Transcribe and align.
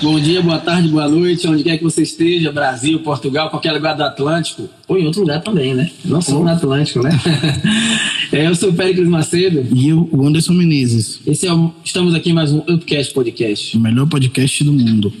Bom 0.00 0.18
dia, 0.18 0.42
boa 0.42 0.58
tarde, 0.58 0.88
boa 0.88 1.08
noite, 1.08 1.46
onde 1.46 1.62
quer 1.62 1.78
que 1.78 1.84
você 1.84 2.02
esteja, 2.02 2.50
Brasil, 2.50 2.98
Portugal, 3.00 3.50
qualquer 3.50 3.72
lugar 3.72 3.94
do 3.94 4.02
Atlântico, 4.02 4.68
ou 4.88 4.98
em 4.98 5.06
outro 5.06 5.20
lugar 5.20 5.40
também, 5.42 5.74
né? 5.74 5.90
Não 6.04 6.20
só 6.20 6.40
no 6.40 6.48
Atlântico, 6.48 7.02
né? 7.02 7.10
É, 8.32 8.46
eu 8.46 8.54
sou 8.54 8.70
o 8.70 8.72
Péricles 8.72 9.06
Macedo. 9.06 9.66
E 9.74 9.90
eu, 9.90 10.08
o 10.10 10.26
Anderson 10.26 10.54
Menezes. 10.54 11.20
Esse 11.26 11.46
é 11.46 11.52
o, 11.52 11.70
estamos 11.84 12.14
aqui 12.14 12.30
em 12.30 12.32
mais 12.32 12.50
um 12.50 12.60
Upcast 12.60 13.12
Podcast. 13.12 13.76
O 13.76 13.80
melhor 13.80 14.06
podcast 14.08 14.64
do 14.64 14.72
mundo. 14.72 15.12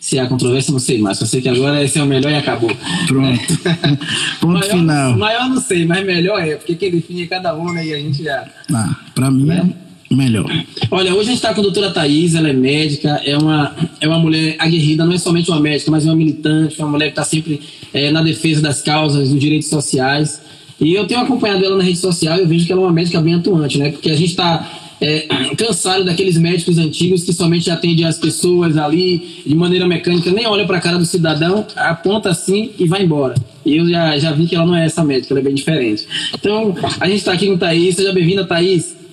Se 0.00 0.18
há 0.18 0.26
controvérsia, 0.26 0.72
não 0.72 0.78
sei 0.78 0.98
mais. 0.98 1.18
Só 1.18 1.26
sei 1.26 1.42
que 1.42 1.48
agora 1.48 1.84
esse 1.84 1.98
é 1.98 2.02
o 2.02 2.06
melhor 2.06 2.32
e 2.32 2.36
acabou. 2.36 2.70
Pronto. 3.06 3.58
Ponto 4.40 4.52
maior, 4.52 4.64
final. 4.64 5.18
Maior 5.18 5.48
não 5.50 5.60
sei, 5.60 5.84
mas 5.84 6.06
melhor 6.06 6.40
é, 6.40 6.56
porque 6.56 6.74
quem 6.74 6.90
define 6.90 7.24
é 7.24 7.26
cada 7.26 7.54
um, 7.54 7.70
né? 7.70 7.86
E 7.86 7.92
a 7.92 7.98
gente 7.98 8.22
já. 8.24 8.48
Ah, 8.72 8.96
pra 9.14 9.30
mim, 9.30 9.44
Né? 9.44 9.74
Melhor. 10.10 10.50
Olha, 10.90 11.12
hoje 11.12 11.28
a 11.28 11.32
gente 11.32 11.36
está 11.36 11.54
com 11.54 11.60
a 11.60 11.64
doutora 11.64 11.90
Thais, 11.90 12.34
ela 12.34 12.48
é 12.48 12.52
médica, 12.52 13.20
é 13.24 13.36
uma, 13.36 13.74
é 14.00 14.08
uma 14.08 14.18
mulher 14.18 14.56
aguerrida, 14.58 15.04
não 15.04 15.12
é 15.12 15.18
somente 15.18 15.50
uma 15.50 15.60
médica, 15.60 15.90
mas 15.90 16.06
é 16.06 16.08
uma 16.08 16.16
militante, 16.16 16.78
uma 16.78 16.88
mulher 16.88 17.06
que 17.06 17.12
está 17.12 17.24
sempre 17.24 17.60
é, 17.92 18.10
na 18.10 18.22
defesa 18.22 18.60
das 18.60 18.82
causas, 18.82 19.30
dos 19.30 19.38
direitos 19.38 19.68
sociais. 19.68 20.40
E 20.80 20.94
eu 20.94 21.06
tenho 21.06 21.20
acompanhado 21.20 21.64
ela 21.64 21.76
na 21.76 21.84
rede 21.84 21.98
social 21.98 22.36
e 22.36 22.40
eu 22.40 22.48
vejo 22.48 22.66
que 22.66 22.72
ela 22.72 22.82
é 22.82 22.84
uma 22.84 22.92
médica 22.92 23.20
bem 23.20 23.34
atuante, 23.34 23.78
né? 23.78 23.90
Porque 23.90 24.10
a 24.10 24.16
gente 24.16 24.30
está 24.30 24.68
é, 25.00 25.26
cansado 25.56 26.04
daqueles 26.04 26.38
médicos 26.38 26.78
antigos 26.78 27.22
que 27.22 27.32
somente 27.32 27.70
atendem 27.70 28.04
as 28.04 28.18
pessoas 28.18 28.76
ali 28.76 29.42
de 29.46 29.54
maneira 29.54 29.86
mecânica, 29.86 30.30
nem 30.30 30.46
olha 30.46 30.64
para 30.66 30.78
a 30.78 30.80
cara 30.80 30.98
do 30.98 31.04
cidadão, 31.04 31.66
aponta 31.76 32.30
assim 32.30 32.70
e 32.78 32.86
vai 32.86 33.02
embora. 33.02 33.34
E 33.64 33.76
eu 33.76 33.88
já, 33.88 34.18
já 34.18 34.32
vi 34.32 34.46
que 34.46 34.54
ela 34.54 34.66
não 34.66 34.76
é 34.76 34.84
essa 34.84 35.04
médica, 35.04 35.32
ela 35.32 35.40
é 35.40 35.44
bem 35.44 35.54
diferente. 35.54 36.06
Então, 36.34 36.74
a 37.00 37.06
gente 37.06 37.18
está 37.18 37.32
aqui 37.32 37.46
com 37.46 37.56
Thaís, 37.56 37.96
seja 37.96 38.12
bem-vinda, 38.12 38.44
Thaís. 38.44 39.03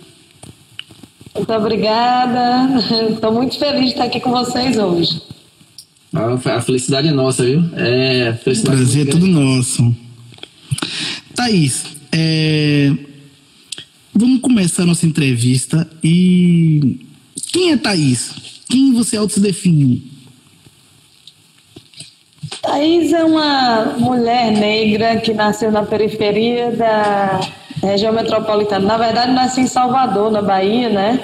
Muito 1.36 1.54
obrigada. 1.54 2.80
Estou 3.10 3.32
muito 3.32 3.58
feliz 3.58 3.86
de 3.86 3.92
estar 3.92 4.04
aqui 4.06 4.20
com 4.20 4.32
vocês 4.32 4.78
hoje. 4.78 5.22
A 6.14 6.56
a 6.58 6.62
felicidade 6.62 7.08
é 7.08 7.12
nossa, 7.12 7.44
viu? 7.44 7.64
É, 7.76 8.34
felicidade 8.44 8.78
Prazer 8.78 9.08
é 9.08 9.12
muito 9.12 9.18
tudo 9.18 9.28
nosso. 9.28 9.96
Thaís, 11.34 11.86
é, 12.12 12.92
vamos 14.14 14.42
começar 14.42 14.84
a 14.84 14.86
nossa 14.86 15.06
entrevista 15.06 15.90
e 16.04 17.00
quem 17.52 17.72
é 17.72 17.78
Thaís? 17.78 18.34
Quem 18.70 18.94
você 18.94 19.16
auto 19.16 19.34
se 19.34 19.40
define? 19.40 20.04
Thaís 22.62 23.14
é 23.14 23.24
uma 23.24 23.98
mulher 23.98 24.52
negra 24.52 25.18
que 25.18 25.34
nasceu 25.34 25.72
na 25.72 25.84
periferia 25.84 26.72
da 26.72 27.40
região 27.88 28.14
metropolitana. 28.14 28.86
Na 28.86 28.98
verdade, 28.98 29.32
nasci 29.32 29.62
em 29.62 29.68
Salvador, 29.68 30.32
na 30.32 30.42
Bahia, 30.42 30.90
né? 30.90 31.20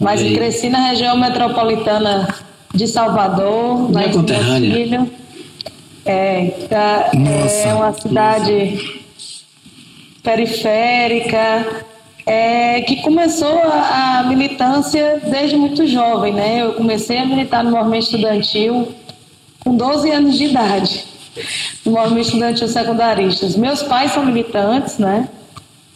Mas 0.00 0.22
Bem. 0.22 0.34
cresci 0.34 0.68
na 0.68 0.88
região 0.88 1.16
metropolitana 1.18 2.28
de 2.74 2.86
Salvador, 2.86 3.90
lá 3.92 4.04
em 4.06 4.12
conterrânea. 4.12 4.72
Filho. 4.74 5.10
É, 6.04 6.46
tá- 6.70 7.10
Nossa, 7.14 7.68
é 7.68 7.74
uma 7.74 7.92
cidade 7.92 9.00
periférica, 10.22 11.84
é, 12.26 12.80
que 12.82 12.96
começou 13.02 13.58
a, 13.62 14.18
a 14.20 14.22
militância 14.24 15.20
desde 15.30 15.56
muito 15.56 15.86
jovem, 15.86 16.32
né? 16.34 16.62
Eu 16.62 16.74
comecei 16.74 17.18
a 17.18 17.24
militar 17.26 17.64
no 17.64 17.70
movimento 17.70 18.04
estudantil 18.04 18.88
com 19.64 19.74
12 19.76 20.10
anos 20.10 20.36
de 20.38 20.44
idade, 20.44 21.04
no 21.84 21.92
movimento 21.92 22.26
estudantil 22.26 22.68
secundaristas. 22.68 23.56
Meus 23.56 23.82
pais 23.82 24.12
são 24.12 24.24
militantes, 24.24 24.98
né? 24.98 25.28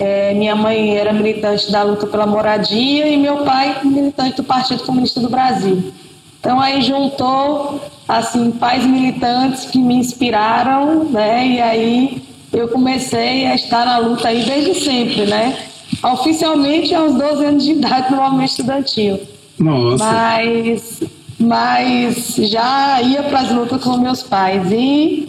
É, 0.05 0.35
minha 0.35 0.57
mãe 0.57 0.97
era 0.97 1.13
militante 1.13 1.71
da 1.71 1.85
luta 1.85 2.09
pela 2.09 2.27
moradia 2.27 3.07
e 3.07 3.17
meu 3.17 3.45
pai 3.45 3.79
militante 3.85 4.39
do 4.39 4.43
Partido 4.43 4.83
Comunista 4.83 5.21
do 5.21 5.31
Brasil. 5.31 5.93
Então 6.41 6.61
aí 6.61 6.83
juntou 6.83 7.81
assim 8.09 8.51
pais 8.51 8.85
militantes 8.85 9.65
que 9.67 9.79
me 9.79 9.95
inspiraram, 9.95 11.05
né? 11.05 11.47
E 11.47 11.61
aí 11.61 12.23
eu 12.53 12.67
comecei 12.67 13.47
a 13.47 13.55
estar 13.55 13.87
na 13.87 13.99
luta 13.99 14.27
aí 14.27 14.43
desde 14.43 14.75
sempre, 14.75 15.25
né? 15.25 15.57
Oficialmente 16.03 16.93
aos 16.93 17.15
12 17.15 17.45
anos 17.45 17.63
de 17.63 17.71
idade 17.71 18.11
no 18.11 18.17
movimento 18.17 18.51
estudantil. 18.51 19.21
Nossa. 19.57 20.05
Mas, 20.05 21.01
mas 21.39 22.35
já 22.39 23.01
ia 23.03 23.23
para 23.23 23.39
as 23.39 23.53
lutas 23.53 23.85
com 23.85 23.99
meus 23.99 24.21
pais 24.21 24.69
e 24.73 25.29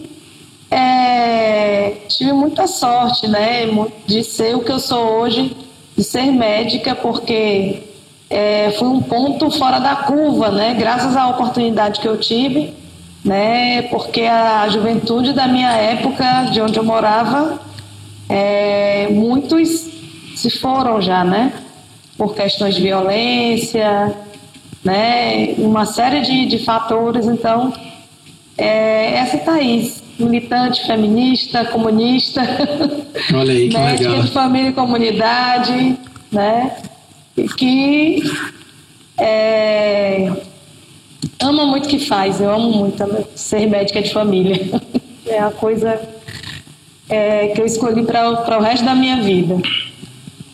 é, 0.70 1.90
tive 2.08 2.32
muita 2.32 2.66
sorte, 2.66 3.28
né, 3.28 3.66
de 4.06 4.24
ser 4.24 4.56
o 4.56 4.60
que 4.60 4.72
eu 4.72 4.78
sou 4.78 5.20
hoje, 5.20 5.56
de 5.96 6.02
ser 6.02 6.32
médica, 6.32 6.94
porque 6.94 7.82
é, 8.28 8.72
foi 8.78 8.88
um 8.88 9.02
ponto 9.02 9.50
fora 9.50 9.78
da 9.78 9.96
curva, 9.96 10.50
né, 10.50 10.74
graças 10.74 11.16
à 11.16 11.28
oportunidade 11.28 12.00
que 12.00 12.08
eu 12.08 12.18
tive, 12.18 12.74
né, 13.24 13.82
porque 13.82 14.22
a 14.22 14.68
juventude 14.68 15.32
da 15.32 15.46
minha 15.46 15.72
época, 15.72 16.48
de 16.52 16.60
onde 16.60 16.78
eu 16.78 16.84
morava, 16.84 17.60
é, 18.28 19.08
muitos 19.10 19.88
se 20.36 20.50
foram 20.50 21.00
já, 21.00 21.24
né, 21.24 21.52
por 22.18 22.34
questões 22.34 22.74
de 22.74 22.82
violência, 22.82 24.14
né, 24.84 25.54
uma 25.58 25.86
série 25.86 26.20
de, 26.20 26.46
de 26.46 26.58
fatores. 26.58 27.26
Então, 27.26 27.72
é, 28.58 29.14
essa 29.14 29.38
Thaís, 29.38 30.03
militante, 30.18 30.86
feminista, 30.86 31.64
comunista, 31.66 32.40
Olha 33.34 33.52
aí, 33.52 33.68
que 33.68 33.78
médica 33.78 34.08
legal. 34.08 34.24
de 34.24 34.30
família 34.30 34.68
e 34.68 34.72
comunidade, 34.72 35.98
né, 36.30 36.76
e 37.36 37.48
que 37.48 38.22
é, 39.18 40.32
ama 41.40 41.66
muito 41.66 41.86
o 41.86 41.88
que 41.88 41.98
faz. 41.98 42.40
Eu 42.40 42.50
amo 42.54 42.70
muito 42.70 43.04
ser 43.34 43.66
médica 43.66 44.02
de 44.02 44.12
família. 44.12 44.60
É 45.26 45.38
a 45.38 45.50
coisa 45.50 46.00
é, 47.08 47.48
que 47.48 47.60
eu 47.60 47.66
escolhi 47.66 48.04
para 48.04 48.58
o 48.58 48.62
resto 48.62 48.84
da 48.84 48.94
minha 48.94 49.22
vida. 49.22 49.60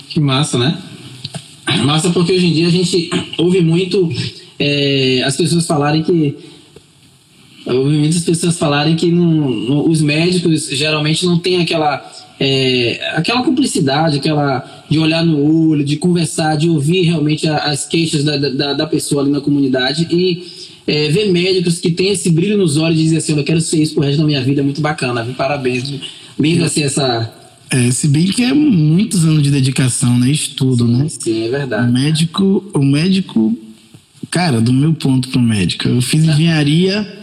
Que 0.09 0.21
massa, 0.21 0.59
né? 0.59 0.79
Massa 1.85 2.11
porque 2.11 2.33
hoje 2.33 2.47
em 2.47 2.53
dia 2.53 2.67
a 2.67 2.71
gente 2.71 3.11
ouve 3.39 3.61
muito 3.61 4.09
é, 4.59 5.23
as 5.25 5.37
pessoas 5.37 5.67
falarem 5.67 6.03
que. 6.03 6.37
Ouve 7.73 7.97
muitas 7.97 8.25
pessoas 8.25 8.59
falarem 8.59 8.97
que 8.97 9.11
não- 9.11 9.49
não- 9.51 9.89
os 9.89 10.01
médicos 10.03 10.69
geralmente 10.71 11.25
não 11.27 11.39
têm 11.39 11.61
aquela. 11.63 12.05
é, 12.43 13.13
aquela 13.17 13.43
cumplicidade, 13.43 14.17
aquela 14.17 14.65
de 14.89 14.99
olhar 14.99 15.23
no 15.23 15.69
olho, 15.69 15.85
de 15.85 15.97
conversar, 15.99 16.57
de 16.57 16.71
ouvir 16.71 17.03
realmente 17.03 17.47
as 17.47 17.87
queixas 17.87 18.25
da, 18.25 18.39
da, 18.39 18.73
da 18.73 18.87
pessoa 18.87 19.21
ali 19.23 19.31
na 19.31 19.43
comunidade 19.43 20.09
e 20.11 20.43
é, 20.87 21.11
ver 21.11 21.31
médicos 21.31 21.79
que 21.79 21.91
têm 21.91 22.09
esse 22.13 22.31
brilho 22.31 22.57
nos 22.57 22.79
olhos 22.79 22.99
e 22.99 23.03
dizer 23.03 23.19
assim, 23.19 23.37
eu 23.37 23.45
quero 23.45 23.61
ser 23.61 23.83
isso 23.83 23.93
pro 23.93 24.03
resto 24.05 24.21
da 24.21 24.25
minha 24.27 24.41
vida, 24.43 24.63
é 24.63 24.65
muito 24.65 24.81
bacana, 24.81 25.23
viu? 25.23 25.35
parabéns. 25.35 25.93
Linda 26.39 26.65
assim 26.65 26.83
essa. 26.83 27.31
É, 27.71 27.91
se 27.91 28.09
bem 28.09 28.25
que 28.29 28.43
é 28.43 28.55
muitos 28.55 29.23
anos 29.23 29.43
de 29.43 29.51
dedicação, 29.51 30.19
né? 30.19 30.31
Estudo, 30.31 30.89
né? 30.89 31.07
Sim, 31.11 31.45
é 31.45 31.49
O 31.49 31.51
verdade. 31.51 31.93
médico, 31.93 32.65
o 32.75 32.83
médico, 32.83 33.55
cara, 34.31 34.63
do 34.63 34.73
meu 34.73 34.95
ponto 34.95 35.29
pro 35.29 35.41
médico, 35.43 35.87
eu 35.89 36.01
fiz 36.01 36.25
engenharia, 36.25 37.20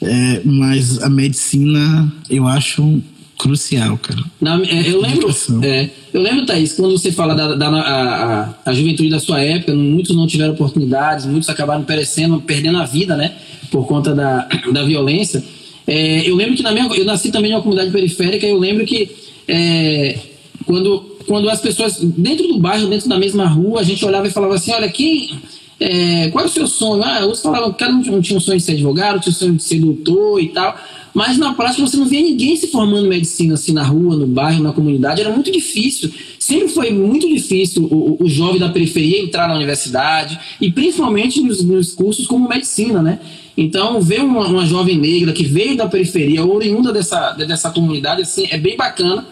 é, 0.00 0.40
mas 0.44 1.02
a 1.02 1.08
medicina 1.08 2.12
eu 2.30 2.46
acho 2.46 3.02
crucial, 3.38 3.96
cara. 3.98 4.20
Não, 4.40 4.62
é, 4.64 4.88
eu 4.88 5.00
lembro, 5.00 5.34
é, 5.62 5.88
eu 6.12 6.20
lembro, 6.20 6.44
Thaís, 6.44 6.72
quando 6.72 6.98
você 6.98 7.12
fala 7.12 7.34
da, 7.34 7.54
da 7.54 7.68
a, 7.68 8.42
a, 8.42 8.54
a 8.66 8.72
juventude 8.72 9.08
da 9.08 9.20
sua 9.20 9.40
época, 9.40 9.72
muitos 9.74 10.14
não 10.14 10.26
tiveram 10.26 10.54
oportunidades, 10.54 11.24
muitos 11.24 11.48
acabaram 11.48 11.84
perecendo, 11.84 12.40
perdendo 12.40 12.78
a 12.78 12.84
vida, 12.84 13.16
né, 13.16 13.32
por 13.70 13.86
conta 13.86 14.14
da, 14.14 14.48
da 14.72 14.82
violência. 14.82 15.42
É, 15.86 16.28
eu 16.28 16.34
lembro 16.34 16.56
que 16.56 16.62
na 16.62 16.72
minha, 16.72 16.86
eu 16.94 17.04
nasci 17.04 17.30
também 17.30 17.52
em 17.52 17.54
uma 17.54 17.62
comunidade 17.62 17.92
periférica, 17.92 18.44
eu 18.44 18.58
lembro 18.58 18.84
que 18.84 19.08
é, 19.46 20.18
quando, 20.66 21.16
quando 21.26 21.48
as 21.48 21.60
pessoas 21.60 21.98
dentro 22.00 22.46
do 22.48 22.58
bairro, 22.58 22.88
dentro 22.88 23.08
da 23.08 23.18
mesma 23.18 23.46
rua, 23.46 23.80
a 23.80 23.84
gente 23.84 24.04
olhava 24.04 24.26
e 24.26 24.30
falava 24.30 24.56
assim, 24.56 24.72
olha, 24.72 24.88
quem, 24.88 25.38
é, 25.80 26.28
qual 26.30 26.44
é 26.44 26.48
o 26.48 26.50
seu 26.50 26.66
sonho? 26.66 27.02
Ah, 27.04 27.20
outros 27.20 27.40
falavam 27.42 27.72
que 27.72 27.84
um 27.84 28.20
tinha 28.20 28.36
um 28.36 28.40
sonho 28.40 28.58
de 28.58 28.64
ser 28.64 28.72
advogado, 28.72 29.20
tinha 29.20 29.30
um 29.32 29.34
sonho 29.36 29.54
de 29.54 29.62
ser 29.62 29.78
doutor 29.80 30.40
e 30.42 30.48
tal. 30.48 30.76
Mas 31.14 31.38
na 31.38 31.54
prática 31.54 31.84
você 31.86 31.96
não 31.96 32.06
via 32.06 32.20
ninguém 32.22 32.54
se 32.56 32.68
formando 32.68 33.06
em 33.06 33.08
medicina 33.08 33.54
assim 33.54 33.72
na 33.72 33.82
rua, 33.82 34.16
no 34.16 34.26
bairro, 34.26 34.62
na 34.62 34.72
comunidade. 34.72 35.20
Era 35.20 35.30
muito 35.30 35.50
difícil. 35.50 36.12
Sempre 36.38 36.68
foi 36.68 36.90
muito 36.90 37.28
difícil 37.28 37.84
o, 37.84 38.16
o- 38.20 38.24
o 38.24 38.28
jovem 38.28 38.58
da 38.58 38.68
periferia 38.68 39.20
entrar 39.22 39.48
na 39.48 39.54
universidade 39.54 40.38
e 40.60 40.70
principalmente 40.70 41.40
nos, 41.40 41.62
nos 41.62 41.92
cursos 41.92 42.26
como 42.26 42.48
medicina, 42.48 43.02
né? 43.02 43.18
Então, 43.56 44.00
ver 44.00 44.20
uma, 44.22 44.46
uma 44.46 44.64
jovem 44.66 44.96
negra 44.98 45.32
que 45.32 45.44
veio 45.44 45.76
da 45.76 45.88
periferia, 45.88 46.44
oriunda 46.44 46.92
dessa, 46.92 47.32
dessa 47.32 47.70
comunidade, 47.70 48.22
assim, 48.22 48.46
é 48.50 48.56
bem 48.56 48.76
bacana 48.76 49.26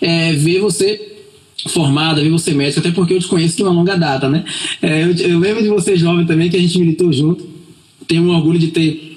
é, 0.00 0.32
ver 0.34 0.60
você 0.60 1.09
formada, 1.68 2.22
ver 2.22 2.30
você 2.30 2.52
médico, 2.52 2.80
até 2.80 2.90
porque 2.90 3.14
eu 3.14 3.20
te 3.20 3.28
conheço 3.28 3.56
de 3.56 3.62
uma 3.62 3.72
longa 3.72 3.96
data, 3.96 4.28
né? 4.28 4.44
É, 4.80 5.04
eu, 5.04 5.12
eu 5.12 5.38
lembro 5.38 5.62
de 5.62 5.68
você 5.68 5.96
jovem 5.96 6.24
também, 6.26 6.48
que 6.48 6.56
a 6.56 6.60
gente 6.60 6.78
militou 6.78 7.12
junto. 7.12 7.48
Tenho 8.06 8.22
um 8.22 8.34
orgulho 8.34 8.58
de 8.58 8.68
ter 8.68 9.10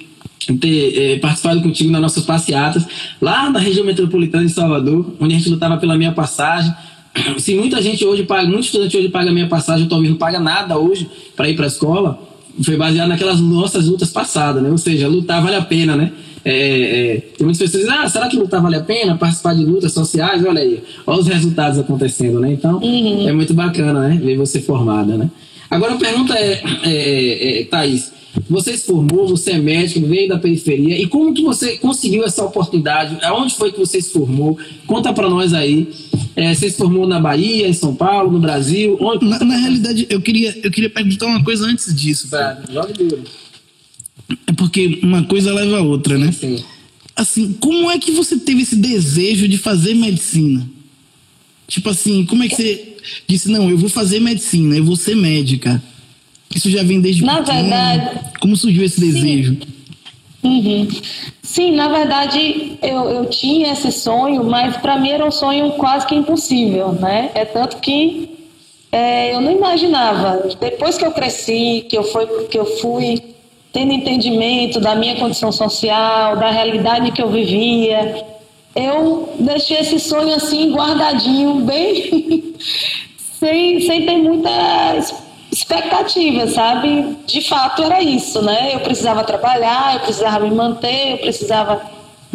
ter 0.59 0.97
eh, 0.97 1.19
participado 1.19 1.61
contigo 1.61 1.89
nas 1.89 2.01
nossas 2.01 2.25
passeatas 2.25 2.85
lá 3.21 3.49
na 3.49 3.59
região 3.59 3.85
metropolitana 3.85 4.45
de 4.45 4.51
Salvador, 4.51 5.15
onde 5.17 5.35
a 5.35 5.37
gente 5.37 5.49
lutava 5.49 5.77
pela 5.77 5.97
minha 5.97 6.11
passagem, 6.11 6.73
se 7.37 7.55
muita 7.55 7.81
gente 7.81 8.03
hoje 8.05 8.23
paga, 8.23 8.47
muitos 8.47 8.65
estudantes 8.65 8.99
hoje 8.99 9.09
pagam 9.09 9.29
a 9.29 9.33
minha 9.33 9.47
passagem, 9.47 9.87
talvez 9.87 10.09
não 10.09 10.17
paga 10.17 10.39
nada 10.39 10.77
hoje 10.77 11.07
para 11.35 11.49
ir 11.49 11.55
para 11.55 11.65
a 11.65 11.67
escola, 11.67 12.19
foi 12.63 12.75
baseado 12.75 13.09
naquelas 13.09 13.39
nossas 13.39 13.87
lutas 13.87 14.09
passadas, 14.09 14.61
né? 14.61 14.69
Ou 14.69 14.77
seja, 14.77 15.07
lutar 15.07 15.41
vale 15.41 15.55
a 15.55 15.61
pena, 15.61 15.95
né? 15.95 16.11
É, 16.45 17.15
é, 17.15 17.17
tem 17.37 17.45
muitas 17.45 17.59
pessoas 17.59 17.83
que 17.83 17.89
dizem, 17.89 18.03
ah, 18.03 18.09
será 18.09 18.27
que 18.27 18.35
lutar 18.35 18.61
vale 18.61 18.75
a 18.75 18.81
pena? 18.81 19.17
Participar 19.17 19.53
de 19.53 19.63
lutas 19.63 19.93
sociais? 19.93 20.43
Olha 20.45 20.61
aí, 20.61 20.83
olha 21.07 21.19
os 21.19 21.27
resultados 21.27 21.79
acontecendo, 21.79 22.39
né? 22.39 22.51
Então, 22.51 22.79
uhum. 22.79 23.27
é 23.27 23.31
muito 23.31 23.53
bacana, 23.53 24.09
né? 24.09 24.19
Ver 24.21 24.35
você 24.35 24.61
formada, 24.61 25.15
né? 25.17 25.29
Agora 25.69 25.93
a 25.93 25.97
pergunta 25.97 26.35
é, 26.35 26.61
é, 26.83 26.91
é, 26.91 27.61
é 27.61 27.65
Thaís, 27.65 28.11
você 28.49 28.75
se 28.75 28.85
formou, 28.85 29.27
você 29.27 29.51
é 29.51 29.57
médico, 29.57 30.05
veio 30.05 30.27
da 30.27 30.39
periferia, 30.39 30.99
e 30.99 31.07
como 31.07 31.33
que 31.33 31.43
você 31.43 31.77
conseguiu 31.77 32.23
essa 32.23 32.43
oportunidade? 32.43 33.17
Aonde 33.23 33.55
foi 33.55 33.71
que 33.71 33.79
você 33.79 34.01
se 34.01 34.11
formou? 34.11 34.57
Conta 34.87 35.13
para 35.13 35.29
nós 35.29 35.53
aí. 35.53 35.87
É, 36.35 36.53
você 36.53 36.69
se 36.69 36.77
formou 36.77 37.07
na 37.07 37.19
Bahia, 37.19 37.67
em 37.67 37.73
São 37.73 37.93
Paulo, 37.93 38.31
no 38.31 38.39
Brasil? 38.39 38.97
Onde... 38.99 39.25
Na, 39.25 39.39
na, 39.39 39.55
realidade, 39.55 40.07
eu 40.09 40.19
queria, 40.19 40.55
eu 40.63 40.71
queria 40.71 40.89
perguntar 40.89 41.27
uma 41.27 41.43
coisa 41.43 41.65
antes 41.65 41.93
disso. 41.95 42.29
Tá, 42.29 42.59
joga 42.71 42.91
duro. 42.91 43.23
É 44.47 44.53
porque 44.53 44.99
uma 45.03 45.23
coisa 45.23 45.53
leva 45.53 45.77
a 45.77 45.81
outra, 45.81 46.17
né? 46.17 46.31
Sim. 46.31 46.63
Assim, 47.15 47.53
como 47.53 47.91
é 47.91 47.99
que 47.99 48.11
você 48.11 48.37
teve 48.37 48.63
esse 48.63 48.75
desejo 48.75 49.47
de 49.47 49.57
fazer 49.57 49.93
medicina? 49.93 50.67
Tipo 51.67 51.89
assim, 51.89 52.25
como 52.25 52.43
é 52.43 52.47
que 52.47 52.55
você 52.55 52.95
disse, 53.27 53.49
não, 53.49 53.69
eu 53.69 53.77
vou 53.77 53.89
fazer 53.89 54.19
medicina, 54.19 54.75
eu 54.75 54.83
vou 54.83 54.95
ser 54.95 55.15
médica? 55.15 55.81
Isso 56.55 56.69
já 56.69 56.83
vem 56.83 57.01
desde 57.01 57.23
Na 57.23 57.37
pequeno. 57.41 57.61
verdade. 57.61 58.19
Como 58.39 58.55
surgiu 58.55 58.83
esse 58.83 58.99
desejo? 58.99 59.57
Uhum. 60.43 60.87
Sim, 61.41 61.71
na 61.75 61.87
verdade 61.87 62.77
eu, 62.81 63.09
eu 63.09 63.25
tinha 63.29 63.71
esse 63.71 63.91
sonho, 63.91 64.43
mas 64.43 64.75
para 64.77 64.99
mim 64.99 65.09
era 65.09 65.25
um 65.25 65.31
sonho 65.31 65.71
quase 65.73 66.05
que 66.05 66.15
impossível, 66.15 66.91
né? 66.93 67.31
É 67.33 67.45
tanto 67.45 67.77
que 67.77 68.29
é, 68.91 69.33
eu 69.33 69.41
não 69.41 69.51
imaginava. 69.51 70.49
Depois 70.59 70.97
que 70.97 71.05
eu 71.05 71.11
cresci, 71.11 71.85
que 71.89 71.97
eu, 71.97 72.03
foi, 72.03 72.27
que 72.47 72.57
eu 72.57 72.65
fui 72.79 73.21
tendo 73.73 73.91
entendimento 73.91 74.79
da 74.79 74.93
minha 74.93 75.15
condição 75.15 75.51
social, 75.51 76.37
da 76.37 76.51
realidade 76.51 77.11
que 77.11 77.21
eu 77.21 77.29
vivia, 77.29 78.23
eu 78.75 79.33
deixei 79.39 79.77
esse 79.77 79.99
sonho 79.99 80.35
assim 80.35 80.71
guardadinho, 80.71 81.55
bem 81.61 82.53
sem, 83.17 83.81
sem 83.81 84.05
ter 84.05 84.17
muita 84.17 84.49
expectativa, 85.51 86.47
sabe? 86.47 87.17
De 87.25 87.41
fato 87.41 87.83
era 87.83 88.01
isso, 88.01 88.43
né? 88.43 88.75
Eu 88.75 88.79
precisava 88.81 89.23
trabalhar, 89.23 89.95
eu 89.95 89.99
precisava 90.01 90.45
me 90.45 90.53
manter, 90.53 91.13
eu 91.13 91.17
precisava 91.17 91.81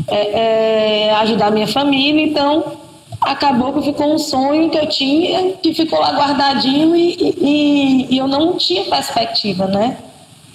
é, 0.09 1.07
é, 1.09 1.15
ajudar 1.21 1.53
minha 1.53 1.69
família, 1.69 2.23
então 2.23 2.73
acabou 3.21 3.73
que 3.75 3.83
ficou 3.83 4.13
um 4.13 4.19
sonho 4.19 4.71
que 4.71 4.79
eu 4.79 4.89
tinha, 4.89 5.53
que 5.55 5.73
ficou 5.73 6.01
lá 6.01 6.13
guardadinho 6.13 6.97
e, 6.97 7.15
e, 7.41 8.15
e 8.15 8.19
eu 8.19 8.27
não 8.27 8.57
tinha 8.57 8.85
perspectiva, 8.85 9.67
né? 9.67 9.99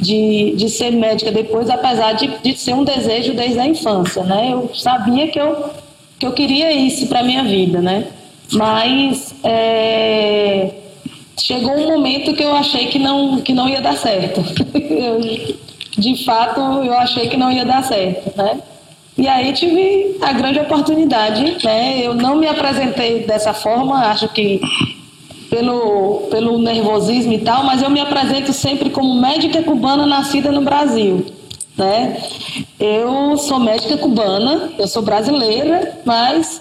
De, 0.03 0.53
de 0.55 0.69
ser 0.69 0.91
médica 0.91 1.31
depois, 1.31 1.69
apesar 1.69 2.13
de, 2.13 2.27
de 2.43 2.57
ser 2.57 2.73
um 2.73 2.83
desejo 2.83 3.33
desde 3.33 3.59
a 3.59 3.65
infância, 3.65 4.23
né? 4.23 4.49
Eu 4.51 4.69
sabia 4.73 5.27
que 5.27 5.39
eu, 5.39 5.69
que 6.19 6.25
eu 6.25 6.33
queria 6.33 6.71
isso 6.71 7.07
para 7.07 7.23
minha 7.23 7.43
vida, 7.43 7.79
né? 7.79 8.07
Mas 8.51 9.33
é, 9.43 10.71
chegou 11.39 11.73
um 11.73 11.87
momento 11.87 12.33
que 12.33 12.43
eu 12.43 12.55
achei 12.55 12.87
que 12.87 12.99
não, 12.99 13.41
que 13.41 13.53
não 13.53 13.69
ia 13.69 13.81
dar 13.81 13.95
certo. 13.95 14.41
eu, 14.75 15.19
de 15.97 16.25
fato, 16.25 16.59
eu 16.59 16.93
achei 16.93 17.29
que 17.29 17.37
não 17.37 17.51
ia 17.51 17.65
dar 17.65 17.83
certo, 17.83 18.35
né? 18.35 18.59
E 19.17 19.27
aí 19.27 19.53
tive 19.53 20.17
a 20.21 20.33
grande 20.33 20.59
oportunidade, 20.59 21.57
né? 21.63 21.99
Eu 22.01 22.15
não 22.15 22.35
me 22.35 22.47
apresentei 22.47 23.23
dessa 23.25 23.53
forma, 23.53 24.07
acho 24.07 24.27
que 24.29 24.59
pelo, 25.53 26.29
pelo 26.31 26.57
nervosismo 26.57 27.31
e 27.31 27.37
tal, 27.37 27.63
mas 27.63 27.83
eu 27.83 27.89
me 27.91 27.99
apresento 27.99 28.51
sempre 28.51 28.89
como 28.89 29.13
médica 29.13 29.61
cubana 29.61 30.03
nascida 30.03 30.51
no 30.51 30.61
Brasil, 30.61 31.27
né? 31.77 32.17
Eu 32.79 33.37
sou 33.37 33.59
médica 33.59 33.95
cubana, 33.97 34.71
eu 34.79 34.87
sou 34.87 35.03
brasileira, 35.03 35.99
mas 36.03 36.59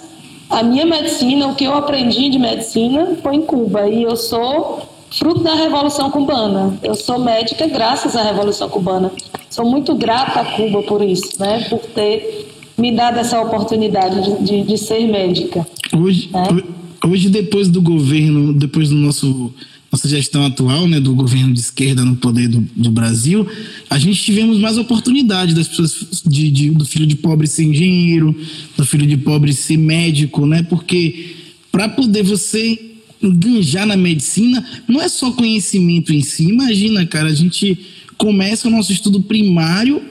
a 0.50 0.62
minha 0.62 0.84
medicina, 0.84 1.46
o 1.48 1.54
que 1.54 1.64
eu 1.64 1.74
aprendi 1.74 2.28
de 2.28 2.38
medicina 2.38 3.16
foi 3.22 3.36
em 3.36 3.40
Cuba 3.40 3.88
e 3.88 4.02
eu 4.02 4.14
sou 4.14 4.82
fruto 5.10 5.40
da 5.40 5.54
Revolução 5.54 6.10
Cubana. 6.10 6.78
Eu 6.82 6.94
sou 6.94 7.18
médica 7.18 7.66
graças 7.66 8.14
à 8.14 8.22
Revolução 8.22 8.68
Cubana. 8.68 9.10
Sou 9.48 9.64
muito 9.64 9.94
grata 9.94 10.40
a 10.40 10.44
Cuba 10.44 10.82
por 10.82 11.00
isso, 11.00 11.30
né? 11.38 11.64
Por 11.70 11.80
ter 11.80 12.46
me 12.76 12.92
dado 12.92 13.18
essa 13.18 13.40
oportunidade 13.40 14.22
de, 14.22 14.44
de, 14.44 14.62
de 14.62 14.76
ser 14.76 15.06
médica. 15.06 15.66
Hoje, 15.96 16.28
né? 16.30 16.81
Hoje, 17.04 17.28
depois 17.28 17.68
do 17.68 17.80
governo, 17.80 18.52
depois 18.52 18.88
do 18.88 18.96
nosso 18.96 19.52
nossa 19.92 20.08
gestão 20.08 20.46
atual, 20.46 20.88
né, 20.88 20.98
do 20.98 21.14
governo 21.14 21.52
de 21.52 21.60
esquerda 21.60 22.02
no 22.02 22.16
poder 22.16 22.48
do, 22.48 22.66
do 22.74 22.90
Brasil, 22.90 23.46
a 23.90 23.98
gente 23.98 24.22
tivemos 24.22 24.58
mais 24.58 24.78
oportunidade 24.78 25.54
das 25.54 25.68
pessoas 25.68 26.22
de, 26.24 26.50
de, 26.50 26.70
do 26.70 26.86
filho 26.86 27.06
de 27.06 27.14
pobre 27.14 27.46
ser 27.46 27.64
engenheiro, 27.64 28.34
do 28.74 28.86
filho 28.86 29.06
de 29.06 29.18
pobre 29.18 29.52
ser 29.52 29.76
médico, 29.76 30.46
né? 30.46 30.62
Porque 30.62 31.34
para 31.70 31.90
poder 31.90 32.22
você 32.22 32.78
enganjar 33.22 33.86
na 33.86 33.96
medicina, 33.96 34.64
não 34.88 35.00
é 35.00 35.10
só 35.10 35.30
conhecimento 35.30 36.10
em 36.10 36.22
si. 36.22 36.44
Imagina, 36.44 37.04
cara, 37.04 37.28
a 37.28 37.34
gente 37.34 37.78
começa 38.16 38.68
o 38.68 38.70
nosso 38.70 38.92
estudo 38.92 39.20
primário, 39.20 40.02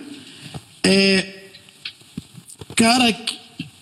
é, 0.83 1.45
cara, 2.75 3.11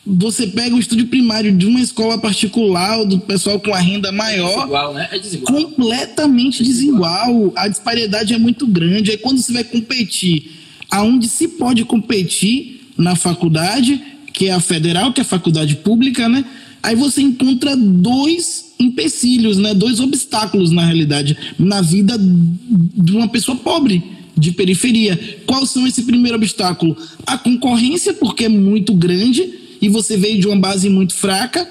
você 0.09 0.47
pega 0.47 0.75
o 0.75 0.79
estúdio 0.79 1.06
primário 1.06 1.51
de 1.51 1.67
uma 1.67 1.79
escola 1.79 2.17
particular 2.17 3.03
do 3.06 3.19
pessoal 3.19 3.59
com 3.59 3.73
a 3.73 3.79
renda 3.79 4.11
maior, 4.11 4.50
é 4.50 4.56
desigual, 4.56 4.94
né? 4.94 5.09
É 5.11 5.19
desigual. 5.19 5.53
completamente 5.53 6.63
desigual. 6.63 7.53
A 7.56 7.67
disparidade 7.67 8.33
é 8.33 8.38
muito 8.38 8.65
grande. 8.65 9.11
Aí 9.11 9.17
quando 9.17 9.39
você 9.39 9.53
vai 9.53 9.63
competir, 9.63 10.51
aonde 10.89 11.27
se 11.27 11.47
pode 11.47 11.85
competir 11.85 12.81
na 12.97 13.15
faculdade, 13.15 14.01
que 14.33 14.47
é 14.47 14.51
a 14.51 14.59
federal, 14.59 15.13
que 15.13 15.21
é 15.21 15.23
a 15.23 15.25
faculdade 15.25 15.75
pública, 15.75 16.27
né? 16.27 16.44
Aí 16.81 16.95
você 16.95 17.21
encontra 17.21 17.75
dois 17.75 18.73
empecilhos, 18.79 19.57
né? 19.57 19.75
Dois 19.75 20.00
obstáculos 20.00 20.71
na 20.71 20.85
realidade 20.85 21.38
na 21.59 21.81
vida 21.81 22.17
de 22.17 23.12
uma 23.12 23.27
pessoa 23.27 23.57
pobre 23.57 24.03
de 24.35 24.53
periferia. 24.53 25.19
Quais 25.45 25.69
são 25.69 25.85
esse 25.85 26.01
primeiro 26.03 26.38
obstáculo? 26.38 26.97
A 27.27 27.38
concorrência, 27.38 28.13
porque 28.13 28.45
é 28.45 28.50
muito 28.50 28.94
grande 28.94 29.69
e 29.81 29.89
você 29.89 30.17
veio 30.17 30.39
de 30.39 30.47
uma 30.47 30.57
base 30.57 30.89
muito 30.89 31.13
fraca. 31.13 31.69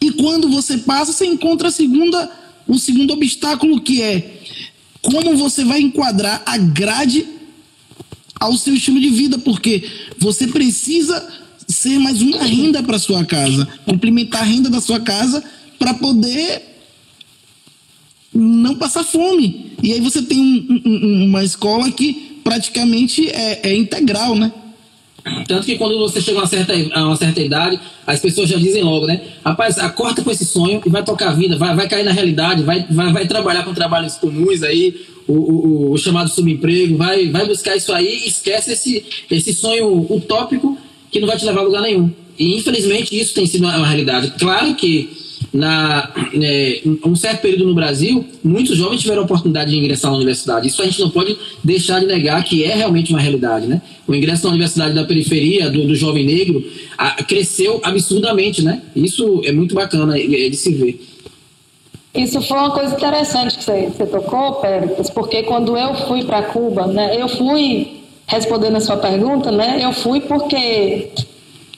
E 0.00 0.10
quando 0.12 0.48
você 0.48 0.78
passa, 0.78 1.12
você 1.12 1.26
encontra 1.26 1.68
a 1.68 1.70
segunda, 1.70 2.30
o 2.66 2.78
segundo 2.78 3.12
obstáculo 3.12 3.80
que 3.80 4.02
é 4.02 4.38
como 5.00 5.36
você 5.36 5.64
vai 5.64 5.80
enquadrar 5.80 6.42
a 6.46 6.56
grade 6.56 7.26
ao 8.38 8.56
seu 8.56 8.74
estilo 8.74 9.00
de 9.00 9.10
vida, 9.10 9.38
porque 9.38 9.82
você 10.18 10.46
precisa 10.46 11.28
ser 11.68 11.98
mais 11.98 12.22
uma 12.22 12.42
renda 12.42 12.82
para 12.82 12.98
sua 12.98 13.24
casa, 13.24 13.68
complementar 13.84 14.42
a 14.42 14.44
renda 14.44 14.70
da 14.70 14.80
sua 14.80 15.00
casa 15.00 15.42
para 15.78 15.94
poder 15.94 16.62
não 18.32 18.76
passar 18.76 19.04
fome. 19.04 19.72
E 19.82 19.92
aí 19.92 20.00
você 20.00 20.22
tem 20.22 20.38
um, 20.38 20.82
um, 20.84 21.24
uma 21.26 21.44
escola 21.44 21.90
que 21.90 22.40
praticamente 22.42 23.28
é, 23.28 23.60
é 23.70 23.76
integral, 23.76 24.34
né? 24.34 24.52
Tanto 25.46 25.64
que 25.64 25.76
quando 25.76 25.98
você 25.98 26.20
chega 26.20 26.38
a 26.38 26.42
uma 26.42 26.46
certa, 26.48 26.72
a 26.94 27.06
uma 27.06 27.16
certa 27.16 27.40
idade, 27.40 27.78
as 28.06 28.18
pessoas 28.18 28.48
já 28.48 28.56
dizem 28.56 28.82
logo, 28.82 29.06
né? 29.06 29.20
Rapaz, 29.44 29.78
acorda 29.78 30.22
com 30.22 30.30
esse 30.30 30.44
sonho 30.44 30.82
e 30.84 30.90
vai 30.90 31.04
tocar 31.04 31.30
a 31.30 31.32
vida, 31.32 31.56
vai, 31.56 31.74
vai 31.76 31.88
cair 31.88 32.04
na 32.04 32.10
realidade, 32.10 32.62
vai, 32.62 32.84
vai, 32.90 33.12
vai 33.12 33.26
trabalhar 33.26 33.62
com 33.62 33.72
trabalhos 33.72 34.16
comuns 34.16 34.62
aí, 34.62 34.94
o, 35.28 35.32
o, 35.32 35.92
o, 35.92 35.98
chamado 35.98 36.28
subemprego, 36.28 36.96
vai, 36.96 37.28
vai 37.30 37.46
buscar 37.46 37.76
isso 37.76 37.92
aí 37.92 38.24
e 38.24 38.28
esquece 38.28 38.72
esse, 38.72 39.04
esse 39.30 39.54
sonho 39.54 40.06
utópico 40.10 40.76
que 41.10 41.20
não 41.20 41.28
vai 41.28 41.36
te 41.36 41.44
levar 41.44 41.60
a 41.60 41.64
lugar 41.64 41.82
nenhum. 41.82 42.10
E 42.36 42.56
infelizmente 42.56 43.16
isso 43.18 43.32
tem 43.32 43.46
sido 43.46 43.64
uma, 43.64 43.76
uma 43.76 43.86
realidade. 43.86 44.32
Claro 44.38 44.74
que 44.74 45.21
na 45.52 46.10
é, 46.34 46.82
um 47.04 47.14
certo 47.14 47.42
período 47.42 47.66
no 47.66 47.74
Brasil, 47.74 48.24
muitos 48.42 48.76
jovens 48.76 49.02
tiveram 49.02 49.22
a 49.22 49.24
oportunidade 49.24 49.70
de 49.70 49.78
ingressar 49.78 50.10
na 50.10 50.16
universidade. 50.16 50.66
Isso 50.66 50.80
a 50.80 50.86
gente 50.86 51.00
não 51.00 51.10
pode 51.10 51.36
deixar 51.62 52.00
de 52.00 52.06
negar 52.06 52.42
que 52.42 52.64
é 52.64 52.74
realmente 52.74 53.12
uma 53.12 53.20
realidade, 53.20 53.66
né? 53.66 53.82
O 54.06 54.14
ingresso 54.14 54.44
na 54.44 54.50
universidade 54.50 54.94
da 54.94 55.04
periferia 55.04 55.68
do, 55.68 55.86
do 55.86 55.94
jovem 55.94 56.24
negro 56.24 56.64
a, 56.96 57.22
cresceu 57.22 57.80
absurdamente, 57.82 58.62
né? 58.62 58.80
Isso 58.96 59.42
é 59.44 59.52
muito 59.52 59.74
bacana 59.74 60.18
é, 60.18 60.48
de 60.48 60.56
se 60.56 60.72
ver. 60.72 61.00
Isso 62.14 62.40
foi 62.42 62.58
uma 62.58 62.70
coisa 62.70 62.94
interessante 62.94 63.56
que 63.56 63.64
você, 63.64 63.88
você 63.88 64.06
tocou, 64.06 64.54
Péricles, 64.54 65.08
porque 65.10 65.42
quando 65.44 65.76
eu 65.76 65.94
fui 66.06 66.24
para 66.24 66.42
Cuba, 66.42 66.86
né, 66.86 67.18
eu 67.18 67.26
fui 67.26 68.02
respondendo 68.26 68.76
a 68.76 68.80
sua 68.80 68.98
pergunta, 68.98 69.50
né? 69.50 69.80
Eu 69.82 69.92
fui 69.92 70.20
porque 70.20 71.10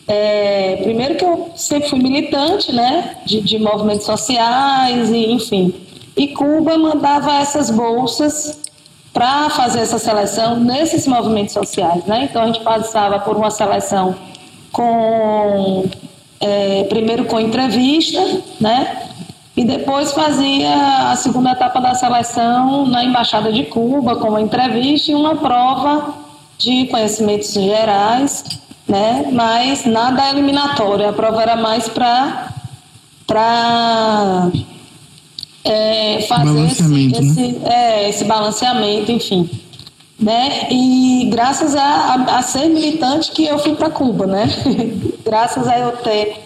é, 0.06 0.80
primeiro 0.82 1.14
que 1.16 1.24
eu 1.24 1.50
sempre 1.56 1.88
fui 1.88 1.98
militante, 1.98 2.72
né, 2.72 3.16
de, 3.24 3.40
de 3.40 3.58
movimentos 3.58 4.06
sociais 4.06 5.10
e 5.10 5.32
enfim. 5.32 5.74
E 6.16 6.28
Cuba 6.28 6.76
mandava 6.78 7.34
essas 7.34 7.70
bolsas 7.70 8.60
para 9.12 9.50
fazer 9.50 9.80
essa 9.80 9.98
seleção 9.98 10.60
nesses 10.60 11.06
movimentos 11.06 11.54
sociais, 11.54 12.04
né? 12.04 12.28
Então 12.28 12.42
a 12.42 12.46
gente 12.46 12.60
passava 12.60 13.20
por 13.20 13.36
uma 13.36 13.50
seleção 13.50 14.14
com 14.72 15.84
é, 16.40 16.84
primeiro 16.84 17.24
com 17.24 17.38
entrevista, 17.38 18.20
né? 18.60 19.04
e 19.56 19.64
depois 19.64 20.12
fazia 20.12 21.10
a 21.10 21.16
segunda 21.16 21.52
etapa 21.52 21.80
da 21.80 21.94
seleção 21.94 22.86
na 22.86 23.04
Embaixada 23.04 23.52
de 23.52 23.64
Cuba, 23.64 24.16
com 24.16 24.30
uma 24.30 24.40
entrevista 24.40 25.12
e 25.12 25.14
uma 25.14 25.36
prova 25.36 26.12
de 26.58 26.86
conhecimentos 26.86 27.52
gerais, 27.52 28.44
né? 28.86 29.28
mas 29.32 29.84
nada 29.84 30.30
eliminatório, 30.30 31.08
a 31.08 31.12
prova 31.12 31.42
era 31.42 31.56
mais 31.56 31.88
para 31.88 32.50
para 33.26 34.50
é, 35.64 36.20
fazer 36.28 36.66
esse, 36.66 36.82
né? 36.82 37.18
esse, 37.18 37.60
é, 37.64 38.08
esse 38.10 38.24
balanceamento, 38.24 39.10
enfim 39.10 39.48
né? 40.18 40.68
E 40.70 41.28
graças 41.30 41.74
a, 41.74 41.82
a, 41.82 42.38
a, 42.38 42.42
ser 42.42 42.68
militante 42.68 43.32
que 43.32 43.44
eu 43.44 43.58
fui 43.58 43.74
para 43.74 43.90
Cuba, 43.90 44.26
né? 44.26 44.48
graças 45.24 45.66
a 45.66 45.78
eu 45.78 45.92
ter 45.98 46.40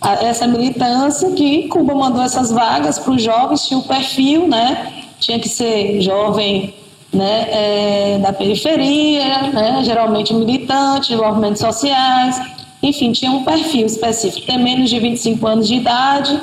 a, 0.00 0.24
essa 0.24 0.46
militância 0.46 1.30
que 1.32 1.68
Cuba 1.68 1.94
mandou 1.94 2.22
essas 2.22 2.50
vagas 2.50 2.98
para 2.98 3.12
os 3.12 3.22
jovens, 3.22 3.66
tinha 3.66 3.78
o 3.78 3.82
perfil, 3.82 4.46
né? 4.46 4.92
Tinha 5.18 5.38
que 5.38 5.48
ser 5.48 6.00
jovem 6.00 6.74
né, 7.14 7.46
é, 7.50 8.18
da 8.18 8.32
periferia, 8.32 9.50
né, 9.52 9.82
geralmente 9.84 10.34
militante 10.34 11.08
de 11.08 11.16
movimentos 11.16 11.60
sociais, 11.60 12.40
enfim, 12.82 13.12
tinha 13.12 13.30
um 13.30 13.44
perfil 13.44 13.86
específico, 13.86 14.46
ter 14.46 14.58
menos 14.58 14.90
de 14.90 14.98
25 14.98 15.46
anos 15.46 15.68
de 15.68 15.74
idade, 15.74 16.40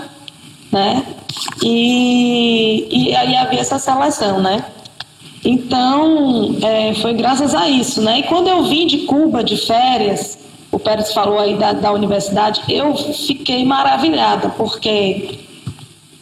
né, 0.72 1.04
e, 1.64 2.88
e 2.90 3.16
aí 3.16 3.36
havia 3.36 3.60
essa 3.60 3.78
seleção, 3.78 4.42
né. 4.42 4.64
Então, 5.44 6.56
é, 6.62 6.94
foi 6.96 7.14
graças 7.14 7.56
a 7.56 7.68
isso, 7.68 8.00
né? 8.00 8.20
E 8.20 8.24
quando 8.24 8.48
eu 8.48 8.64
vim 8.64 8.86
de 8.86 9.00
Cuba 9.00 9.44
de 9.44 9.58
férias, 9.58 10.38
o 10.72 10.80
Pérez 10.80 11.12
falou 11.14 11.40
aí 11.40 11.58
da, 11.58 11.74
da 11.74 11.92
universidade, 11.92 12.62
eu 12.70 12.96
fiquei 12.96 13.66
maravilhada, 13.66 14.50
porque 14.50 15.40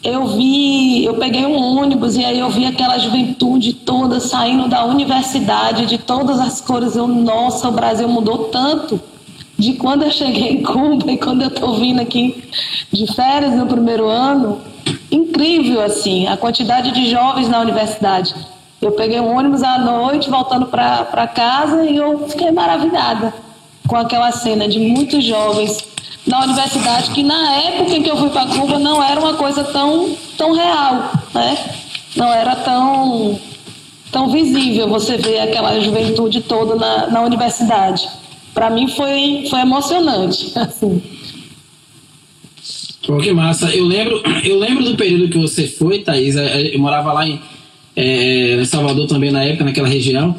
eu 0.03 0.27
vi, 0.27 1.03
eu 1.03 1.15
peguei 1.15 1.45
um 1.45 1.77
ônibus 1.77 2.15
e 2.15 2.23
aí 2.23 2.39
eu 2.39 2.49
vi 2.49 2.65
aquela 2.65 2.97
juventude 2.97 3.73
toda 3.73 4.19
saindo 4.19 4.69
da 4.69 4.85
universidade, 4.85 5.85
de 5.85 5.97
todas 5.97 6.39
as 6.39 6.61
cores. 6.61 6.95
Eu, 6.95 7.07
nossa, 7.07 7.67
o 7.67 7.71
Brasil 7.71 8.07
mudou 8.07 8.45
tanto 8.45 8.99
de 9.57 9.73
quando 9.73 10.03
eu 10.03 10.11
cheguei 10.11 10.53
em 10.53 10.63
Cuba 10.63 11.11
e 11.11 11.17
quando 11.17 11.41
eu 11.41 11.49
estou 11.49 11.77
vindo 11.77 11.99
aqui 11.99 12.43
de 12.91 13.13
férias 13.13 13.53
no 13.55 13.65
primeiro 13.65 14.07
ano. 14.07 14.61
Incrível, 15.11 15.81
assim, 15.81 16.27
a 16.27 16.37
quantidade 16.37 16.91
de 16.91 17.09
jovens 17.09 17.49
na 17.49 17.59
universidade. 17.59 18.33
Eu 18.81 18.93
peguei 18.93 19.19
um 19.19 19.35
ônibus 19.35 19.61
à 19.61 19.77
noite, 19.79 20.29
voltando 20.29 20.67
para 20.67 21.27
casa, 21.27 21.83
e 21.83 21.97
eu 21.97 22.29
fiquei 22.29 22.51
maravilhada 22.51 23.33
com 23.85 23.97
aquela 23.97 24.31
cena 24.31 24.67
de 24.67 24.79
muitos 24.79 25.25
jovens 25.25 25.77
na 26.29 26.43
universidade, 26.43 27.09
que 27.09 27.23
na 27.23 27.55
época 27.55 27.95
em 27.95 28.03
que 28.03 28.09
eu 28.09 28.15
fui 28.15 28.29
para 28.29 28.45
Cuba 28.45 28.77
não 28.77 29.03
era 29.03 29.19
uma 29.19 29.33
coisa 29.33 29.63
tão, 29.63 30.15
tão 30.37 30.53
real, 30.53 31.11
né? 31.33 31.57
Não 32.15 32.31
era 32.31 32.55
tão, 32.57 33.39
tão 34.11 34.29
visível 34.29 34.87
você 34.87 35.17
ver 35.17 35.39
aquela 35.39 35.79
juventude 35.79 36.41
toda 36.41 36.75
na, 36.75 37.07
na 37.07 37.21
universidade. 37.21 38.07
Para 38.53 38.69
mim 38.69 38.87
foi, 38.87 39.47
foi 39.49 39.61
emocionante, 39.61 40.51
assim. 40.55 41.01
Pô, 43.07 43.17
que 43.17 43.33
massa. 43.33 43.73
Eu 43.75 43.85
lembro, 43.85 44.21
eu 44.43 44.59
lembro 44.59 44.83
do 44.83 44.95
período 44.95 45.29
que 45.29 45.37
você 45.39 45.67
foi, 45.67 45.99
Thaís. 45.99 46.35
Eu 46.35 46.79
morava 46.79 47.11
lá 47.11 47.27
em 47.27 47.41
é, 47.95 48.63
Salvador 48.65 49.07
também 49.07 49.31
na 49.31 49.43
época, 49.43 49.63
naquela 49.63 49.87
região. 49.87 50.35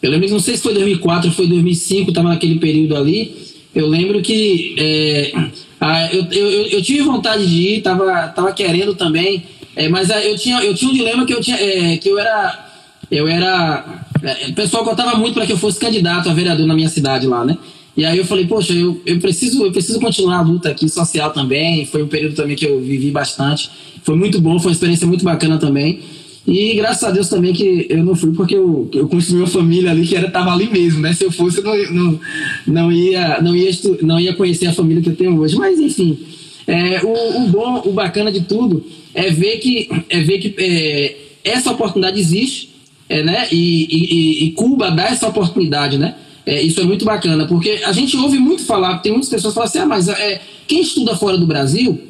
Eu 0.00 0.10
lembro 0.12 0.28
não 0.30 0.38
sei 0.38 0.56
se 0.56 0.62
foi 0.62 0.72
2004 0.74 1.30
ou 1.30 1.34
foi 1.34 1.48
2005, 1.48 2.10
estava 2.10 2.28
naquele 2.28 2.60
período 2.60 2.96
ali. 2.96 3.51
Eu 3.74 3.86
lembro 3.86 4.20
que 4.20 4.74
é, 4.78 5.32
a, 5.80 6.14
eu, 6.14 6.26
eu, 6.30 6.66
eu, 6.66 6.82
tive 6.82 7.02
vontade 7.02 7.46
de 7.46 7.62
ir, 7.62 7.82
tava, 7.82 8.28
tava 8.28 8.52
querendo 8.52 8.94
também, 8.94 9.44
é, 9.74 9.88
mas 9.88 10.10
a, 10.10 10.22
eu, 10.22 10.36
tinha, 10.36 10.62
eu 10.62 10.74
tinha 10.74 10.90
um 10.90 10.94
dilema 10.94 11.24
que 11.24 11.32
eu 11.32 11.40
tinha, 11.40 11.56
é, 11.56 11.96
que 11.96 12.08
eu 12.08 12.18
era, 12.18 12.70
eu 13.10 13.26
era, 13.26 14.04
é, 14.22 14.48
o 14.48 14.54
pessoal 14.54 14.84
contava 14.84 15.16
muito 15.16 15.34
para 15.34 15.46
que 15.46 15.52
eu 15.52 15.58
fosse 15.58 15.80
candidato 15.80 16.28
a 16.28 16.34
vereador 16.34 16.66
na 16.66 16.74
minha 16.74 16.88
cidade 16.88 17.26
lá, 17.26 17.44
né? 17.44 17.56
E 17.96 18.04
aí 18.04 18.16
eu 18.16 18.24
falei, 18.24 18.46
poxa, 18.46 18.72
eu, 18.72 19.02
eu, 19.04 19.20
preciso, 19.20 19.64
eu 19.64 19.72
preciso 19.72 20.00
continuar 20.00 20.38
a 20.38 20.42
luta 20.42 20.70
aqui 20.70 20.88
social 20.88 21.30
também. 21.30 21.84
Foi 21.84 22.02
um 22.02 22.08
período 22.08 22.34
também 22.34 22.56
que 22.56 22.64
eu 22.64 22.80
vivi 22.80 23.10
bastante. 23.10 23.70
Foi 24.02 24.16
muito 24.16 24.40
bom, 24.40 24.58
foi 24.58 24.70
uma 24.70 24.74
experiência 24.74 25.06
muito 25.06 25.22
bacana 25.22 25.58
também. 25.58 26.00
E 26.46 26.74
graças 26.74 27.04
a 27.04 27.10
Deus 27.10 27.28
também 27.28 27.52
que 27.52 27.86
eu 27.88 28.04
não 28.04 28.16
fui 28.16 28.32
porque 28.32 28.56
eu, 28.56 28.88
eu 28.92 29.06
construí 29.06 29.40
uma 29.40 29.46
família 29.46 29.92
ali 29.92 30.04
que 30.04 30.16
era 30.16 30.28
tava 30.28 30.52
ali 30.52 30.68
mesmo, 30.68 31.00
né? 31.00 31.12
Se 31.12 31.24
eu 31.24 31.30
fosse, 31.30 31.58
eu 31.58 31.64
não, 31.64 31.92
não, 31.92 32.20
não, 32.66 32.92
ia, 32.92 33.40
não, 33.40 33.54
ia, 33.54 33.70
não 34.02 34.20
ia 34.20 34.34
conhecer 34.34 34.66
a 34.66 34.72
família 34.72 35.02
que 35.02 35.08
eu 35.08 35.16
tenho 35.16 35.38
hoje. 35.38 35.54
Mas 35.56 35.78
enfim, 35.78 36.18
é, 36.66 37.00
o, 37.04 37.42
o 37.42 37.48
bom, 37.48 37.82
o 37.86 37.92
bacana 37.92 38.32
de 38.32 38.40
tudo 38.40 38.84
é 39.14 39.30
ver 39.30 39.58
que, 39.58 39.88
é 40.08 40.20
ver 40.20 40.38
que 40.38 40.54
é, 40.58 41.16
essa 41.44 41.70
oportunidade 41.70 42.18
existe, 42.18 42.70
é, 43.08 43.22
né? 43.22 43.46
E, 43.52 43.86
e, 43.90 44.44
e, 44.44 44.50
Cuba 44.52 44.90
dá 44.90 45.04
essa 45.04 45.28
oportunidade, 45.28 45.96
né? 45.96 46.16
É, 46.44 46.60
isso 46.60 46.80
é 46.80 46.84
muito 46.84 47.04
bacana, 47.04 47.46
porque 47.46 47.82
a 47.84 47.92
gente 47.92 48.16
ouve 48.16 48.38
muito 48.38 48.64
falar, 48.64 48.98
tem 48.98 49.12
muitas 49.12 49.30
pessoas 49.30 49.52
que 49.52 49.54
falam 49.54 49.68
assim, 49.68 49.78
ah, 49.78 49.86
mas 49.86 50.08
é, 50.08 50.40
quem 50.66 50.80
estuda 50.80 51.14
fora 51.14 51.38
do 51.38 51.46
Brasil 51.46 52.00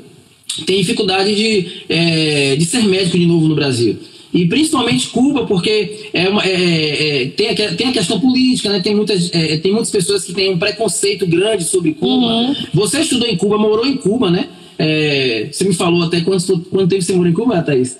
tem 0.65 0.79
dificuldade 0.79 1.35
de, 1.35 1.85
é, 1.89 2.57
de 2.57 2.65
ser 2.65 2.83
médico 2.87 3.19
de 3.19 3.27
novo 3.27 3.47
no 3.47 3.55
Brasil 3.55 3.99
e 4.33 4.47
principalmente 4.47 5.09
Cuba, 5.09 5.45
porque 5.45 6.09
é 6.13 6.29
uma, 6.29 6.43
é, 6.43 7.23
é, 7.23 7.27
tem, 7.29 7.51
a, 7.51 7.75
tem 7.75 7.89
a 7.89 7.93
questão 7.93 8.19
política, 8.19 8.71
né? 8.71 8.81
tem, 8.81 8.95
muitas, 8.95 9.31
é, 9.33 9.59
tem 9.59 9.73
muitas 9.73 9.91
pessoas 9.91 10.25
que 10.25 10.33
têm 10.33 10.55
um 10.55 10.59
preconceito 10.59 11.27
grande 11.27 11.65
sobre 11.65 11.93
Cuba. 11.93 12.27
Uhum. 12.27 12.55
Você 12.73 13.01
estudou 13.01 13.29
em 13.29 13.37
Cuba, 13.37 13.59
morou 13.59 13.87
em 13.87 13.97
Cuba, 13.97 14.31
né? 14.31 14.49
É, 14.79 15.49
você 15.53 15.65
me 15.65 15.75
falou 15.75 16.05
até 16.05 16.23
quanto, 16.23 16.61
quanto 16.71 16.89
tempo 16.89 17.03
você 17.03 17.13
morou 17.13 17.31
em 17.31 17.35
Cuba, 17.35 17.63
Thaís? 17.63 17.99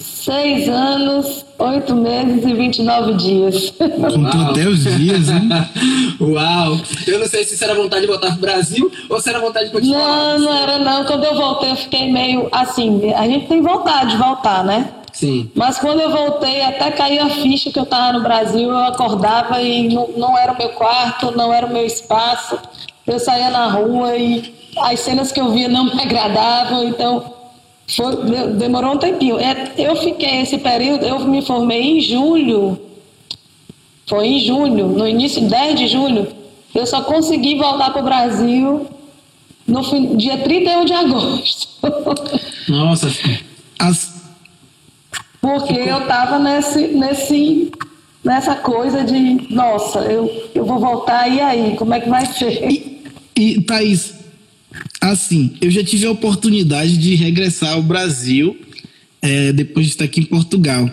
Seis 0.00 0.68
anos, 0.68 1.44
oito 1.58 1.94
meses 1.94 2.44
e 2.44 2.54
29 2.54 3.14
dias. 3.14 3.70
Contou 3.70 4.40
até 4.40 4.66
os 4.66 4.84
dias, 4.84 5.28
hein? 5.28 5.48
Uau! 6.20 6.80
Eu 7.06 7.18
não 7.18 7.26
sei 7.26 7.44
se 7.44 7.54
isso 7.54 7.64
era 7.64 7.74
vontade 7.74 8.02
de 8.02 8.06
voltar 8.06 8.30
pro 8.30 8.40
Brasil 8.40 8.90
ou 9.10 9.20
se 9.20 9.28
era 9.28 9.40
vontade 9.40 9.66
de 9.66 9.72
continuar. 9.72 10.38
Não, 10.38 10.38
não 10.38 10.54
era 10.54 10.78
não. 10.78 11.04
Quando 11.04 11.24
eu 11.24 11.34
voltei, 11.34 11.72
eu 11.72 11.76
fiquei 11.76 12.10
meio 12.10 12.48
assim. 12.52 13.12
A 13.14 13.26
gente 13.26 13.46
tem 13.46 13.60
vontade 13.60 14.12
de 14.12 14.16
voltar, 14.16 14.64
né? 14.64 14.90
Sim. 15.12 15.50
Mas 15.54 15.78
quando 15.78 16.00
eu 16.00 16.10
voltei, 16.10 16.62
até 16.62 16.90
caiu 16.90 17.22
a 17.22 17.30
ficha 17.30 17.70
que 17.70 17.78
eu 17.78 17.84
estava 17.84 18.12
no 18.12 18.22
Brasil, 18.22 18.70
eu 18.70 18.84
acordava 18.84 19.60
e 19.60 19.88
não, 19.88 20.08
não 20.16 20.38
era 20.38 20.52
o 20.52 20.58
meu 20.58 20.70
quarto, 20.70 21.30
não 21.36 21.52
era 21.52 21.66
o 21.66 21.72
meu 21.72 21.84
espaço. 21.84 22.58
Eu 23.06 23.18
saía 23.18 23.50
na 23.50 23.68
rua 23.68 24.16
e 24.16 24.54
as 24.78 25.00
cenas 25.00 25.30
que 25.30 25.40
eu 25.40 25.50
via 25.50 25.68
não 25.68 25.84
me 25.84 26.00
agradavam, 26.00 26.84
então 26.84 27.34
foi, 27.88 28.16
demorou 28.54 28.94
um 28.94 28.98
tempinho. 28.98 29.38
É, 29.38 29.72
eu 29.76 29.96
fiquei 29.96 30.40
esse 30.40 30.58
período, 30.58 31.04
eu 31.04 31.20
me 31.20 31.42
formei 31.42 31.98
em 31.98 32.00
julho, 32.00 32.80
foi 34.06 34.26
em 34.26 34.40
julho, 34.40 34.88
no 34.88 35.06
início, 35.06 35.42
10 35.42 35.78
de 35.78 35.88
julho, 35.88 36.26
eu 36.74 36.86
só 36.86 37.02
consegui 37.02 37.56
voltar 37.56 37.90
para 37.90 38.00
o 38.00 38.04
Brasil 38.04 38.86
no 39.66 40.16
dia 40.16 40.38
31 40.38 40.84
de 40.84 40.92
agosto. 40.92 41.68
Nossa, 42.68 43.08
as, 43.78 44.11
porque 45.42 45.74
eu 45.74 46.02
estava 46.02 46.38
nesse, 46.38 46.86
nesse, 46.86 47.72
nessa 48.24 48.54
coisa 48.54 49.02
de, 49.02 49.52
nossa, 49.52 49.98
eu, 49.98 50.50
eu 50.54 50.64
vou 50.64 50.78
voltar, 50.78 51.28
e 51.28 51.40
aí? 51.40 51.74
Como 51.76 51.92
é 51.92 52.00
que 52.00 52.08
vai 52.08 52.24
ser? 52.24 52.62
E, 52.70 53.02
e 53.36 53.60
Thaís, 53.60 54.14
assim, 55.00 55.56
eu 55.60 55.68
já 55.68 55.82
tive 55.82 56.06
a 56.06 56.12
oportunidade 56.12 56.96
de 56.96 57.16
regressar 57.16 57.72
ao 57.72 57.82
Brasil 57.82 58.56
é, 59.20 59.52
depois 59.52 59.86
de 59.86 59.92
estar 59.92 60.04
aqui 60.04 60.20
em 60.20 60.26
Portugal. 60.26 60.88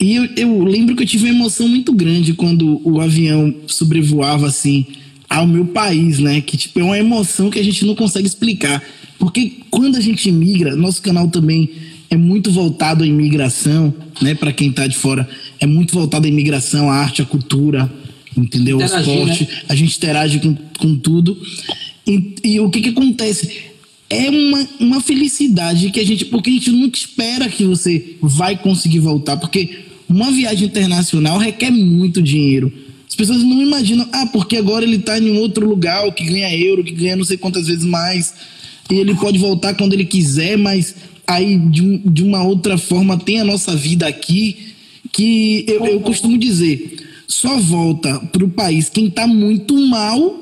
E 0.00 0.16
eu, 0.16 0.28
eu, 0.36 0.64
lembro 0.64 0.96
que 0.96 1.04
eu 1.04 1.06
tive 1.06 1.26
uma 1.26 1.36
emoção 1.36 1.68
muito 1.68 1.92
grande 1.92 2.34
quando 2.34 2.80
o 2.84 3.00
avião 3.00 3.54
sobrevoava 3.68 4.48
assim 4.48 4.86
ao 5.30 5.46
meu 5.46 5.66
país, 5.66 6.18
né? 6.18 6.40
Que 6.40 6.56
tipo 6.56 6.80
é 6.80 6.82
uma 6.82 6.98
emoção 6.98 7.48
que 7.48 7.60
a 7.60 7.64
gente 7.64 7.84
não 7.84 7.94
consegue 7.94 8.26
explicar, 8.26 8.82
porque 9.20 9.58
quando 9.70 9.96
a 9.96 10.00
gente 10.00 10.30
migra, 10.32 10.74
nosso 10.74 11.00
canal 11.00 11.28
também 11.28 11.70
é 12.10 12.16
muito 12.16 12.50
voltado 12.50 13.04
à 13.04 13.06
imigração, 13.06 13.92
né? 14.20 14.34
Para 14.34 14.52
quem 14.52 14.70
está 14.70 14.86
de 14.86 14.96
fora, 14.96 15.28
é 15.60 15.66
muito 15.66 15.92
voltado 15.92 16.26
à 16.26 16.28
imigração, 16.28 16.90
à 16.90 16.96
arte, 16.96 17.22
à 17.22 17.24
cultura, 17.24 17.90
entendeu? 18.36 18.76
Interagir, 18.76 19.12
o 19.12 19.12
esporte. 19.12 19.44
Né? 19.44 19.62
A 19.68 19.74
gente 19.74 19.96
interage 19.96 20.40
com, 20.40 20.56
com 20.78 20.96
tudo. 20.96 21.36
E, 22.06 22.34
e 22.44 22.60
o 22.60 22.70
que, 22.70 22.80
que 22.80 22.88
acontece? 22.88 23.68
É 24.08 24.30
uma, 24.30 24.68
uma 24.80 25.00
felicidade 25.00 25.90
que 25.90 26.00
a 26.00 26.06
gente. 26.06 26.24
Porque 26.24 26.48
a 26.48 26.52
gente 26.52 26.70
nunca 26.70 26.98
espera 26.98 27.48
que 27.48 27.64
você 27.64 28.16
vai 28.22 28.56
conseguir 28.56 29.00
voltar. 29.00 29.36
Porque 29.36 29.80
uma 30.08 30.30
viagem 30.30 30.66
internacional 30.66 31.38
requer 31.38 31.70
muito 31.70 32.22
dinheiro. 32.22 32.72
As 33.06 33.14
pessoas 33.14 33.42
não 33.42 33.62
imaginam, 33.62 34.06
ah, 34.12 34.26
porque 34.26 34.56
agora 34.56 34.84
ele 34.84 34.96
está 34.96 35.18
em 35.18 35.30
um 35.30 35.38
outro 35.38 35.66
lugar, 35.66 36.10
que 36.12 36.24
ganha 36.24 36.54
euro, 36.54 36.84
que 36.84 36.92
ganha 36.92 37.16
não 37.16 37.24
sei 37.24 37.36
quantas 37.36 37.66
vezes 37.66 37.84
mais. 37.84 38.34
E 38.90 38.94
ele 38.94 39.14
pode 39.14 39.38
voltar 39.38 39.74
quando 39.74 39.92
ele 39.92 40.04
quiser, 40.04 40.56
mas 40.56 40.94
aí 41.28 41.58
de, 41.58 41.98
de 41.98 42.22
uma 42.24 42.42
outra 42.42 42.78
forma 42.78 43.16
tem 43.18 43.38
a 43.40 43.44
nossa 43.44 43.76
vida 43.76 44.06
aqui, 44.08 44.56
que 45.12 45.64
eu, 45.68 45.84
eu 45.86 46.00
costumo 46.00 46.38
dizer, 46.38 47.22
só 47.28 47.58
volta 47.58 48.18
para 48.32 48.44
o 48.44 48.48
país 48.48 48.88
quem 48.88 49.06
está 49.06 49.26
muito 49.26 49.76
mal 49.88 50.36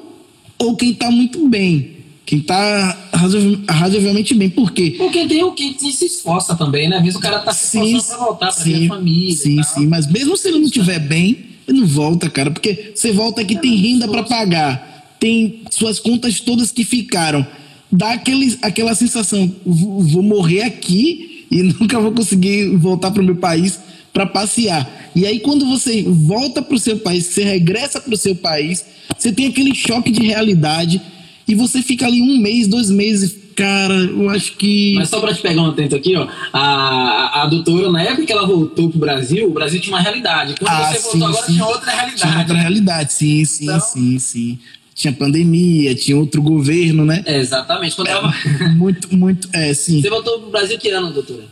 ou 0.58 0.76
quem 0.76 0.90
está 0.92 1.10
muito 1.10 1.48
bem. 1.48 1.94
Quem 2.24 2.40
tá 2.40 3.08
razoavel- 3.12 3.60
razoavelmente 3.68 4.34
bem. 4.34 4.50
Por 4.50 4.72
quê? 4.72 4.94
Porque 4.98 5.26
tem 5.26 5.44
o 5.44 5.52
que 5.52 5.76
se 5.92 6.06
esforça 6.06 6.56
também, 6.56 6.88
né? 6.88 6.96
Às 6.96 7.02
vezes 7.02 7.16
o 7.16 7.20
cara 7.20 7.38
tá 7.38 7.52
se 7.52 7.76
esforçando 7.78 8.04
pra 8.16 8.16
voltar 8.26 8.52
pra 8.52 8.64
ver 8.64 8.84
a 8.86 8.88
família. 8.88 9.36
Sim, 9.36 9.62
sim, 9.62 9.86
mas 9.86 10.10
mesmo 10.10 10.36
se 10.36 10.48
ele 10.48 10.58
não 10.58 10.66
estiver 10.66 10.98
bem, 10.98 11.36
ele 11.68 11.80
não 11.80 11.86
volta, 11.86 12.28
cara, 12.28 12.50
porque 12.50 12.92
você 12.94 13.12
volta 13.12 13.40
aqui, 13.42 13.56
tem 13.56 13.76
renda 13.76 14.08
pra 14.08 14.24
pagar, 14.24 15.16
tem 15.20 15.60
suas 15.70 16.00
contas 16.00 16.40
todas 16.40 16.72
que 16.72 16.84
ficaram. 16.84 17.46
Dá 17.90 18.12
aquele, 18.12 18.58
aquela 18.62 18.94
sensação, 18.94 19.50
vou, 19.64 20.22
morrer 20.22 20.62
aqui 20.62 21.46
e 21.50 21.62
nunca 21.80 22.00
vou 22.00 22.12
conseguir 22.12 22.76
voltar 22.76 23.10
pro 23.10 23.22
meu 23.22 23.36
país 23.36 23.78
pra 24.12 24.26
passear. 24.26 25.10
E 25.14 25.26
aí 25.26 25.40
quando 25.40 25.66
você 25.66 26.02
volta 26.02 26.60
pro 26.62 26.78
seu 26.78 26.98
país, 26.98 27.26
você 27.26 27.44
regressa 27.44 28.00
pro 28.00 28.16
seu 28.16 28.34
país, 28.34 28.84
você 29.16 29.32
tem 29.32 29.46
aquele 29.46 29.74
choque 29.74 30.10
de 30.10 30.22
realidade 30.22 31.00
e 31.46 31.54
você 31.54 31.80
fica 31.82 32.06
ali 32.06 32.20
um 32.20 32.38
mês, 32.38 32.66
dois 32.66 32.90
meses, 32.90 33.36
cara, 33.54 33.94
eu 33.94 34.28
acho 34.30 34.52
que 34.56 34.94
Mas 34.96 35.08
só 35.08 35.20
pra 35.20 35.32
te 35.32 35.40
pegar 35.40 35.62
um 35.62 35.66
atento 35.70 35.94
aqui, 35.94 36.16
ó, 36.16 36.26
a, 36.52 36.60
a, 36.60 37.42
a 37.42 37.46
doutora, 37.46 37.90
na 37.92 38.02
época 38.02 38.26
que 38.26 38.32
ela 38.32 38.46
voltou 38.46 38.90
pro 38.90 38.98
Brasil, 38.98 39.46
o 39.48 39.52
Brasil 39.52 39.80
tinha 39.80 39.94
uma 39.94 40.02
realidade. 40.02 40.54
Quando 40.58 40.70
Ah, 40.70 40.92
você 40.92 40.98
sim, 40.98 41.18
voltou 41.18 41.28
agora 41.28 41.46
sim. 41.46 41.52
tinha 41.52 41.66
outra 41.66 41.90
realidade. 41.92 42.20
Tinha 42.20 42.38
outra 42.38 42.56
realidade, 42.58 43.12
sim, 43.12 43.44
sim, 43.44 43.64
Então- 43.64 43.80
sim, 43.80 44.18
sim. 44.18 44.58
Tinha 44.96 45.12
pandemia, 45.12 45.94
tinha 45.94 46.16
outro 46.16 46.40
governo, 46.40 47.04
né? 47.04 47.22
É, 47.26 47.36
exatamente. 47.36 47.94
Quando 47.94 48.08
ela... 48.08 48.32
Muito, 48.74 49.14
muito, 49.14 49.46
é, 49.52 49.74
sim. 49.74 50.00
Você 50.00 50.08
voltou 50.08 50.40
pro 50.40 50.50
Brasil 50.50 50.78
que 50.78 50.88
ano, 50.88 51.12
doutora? 51.12 51.44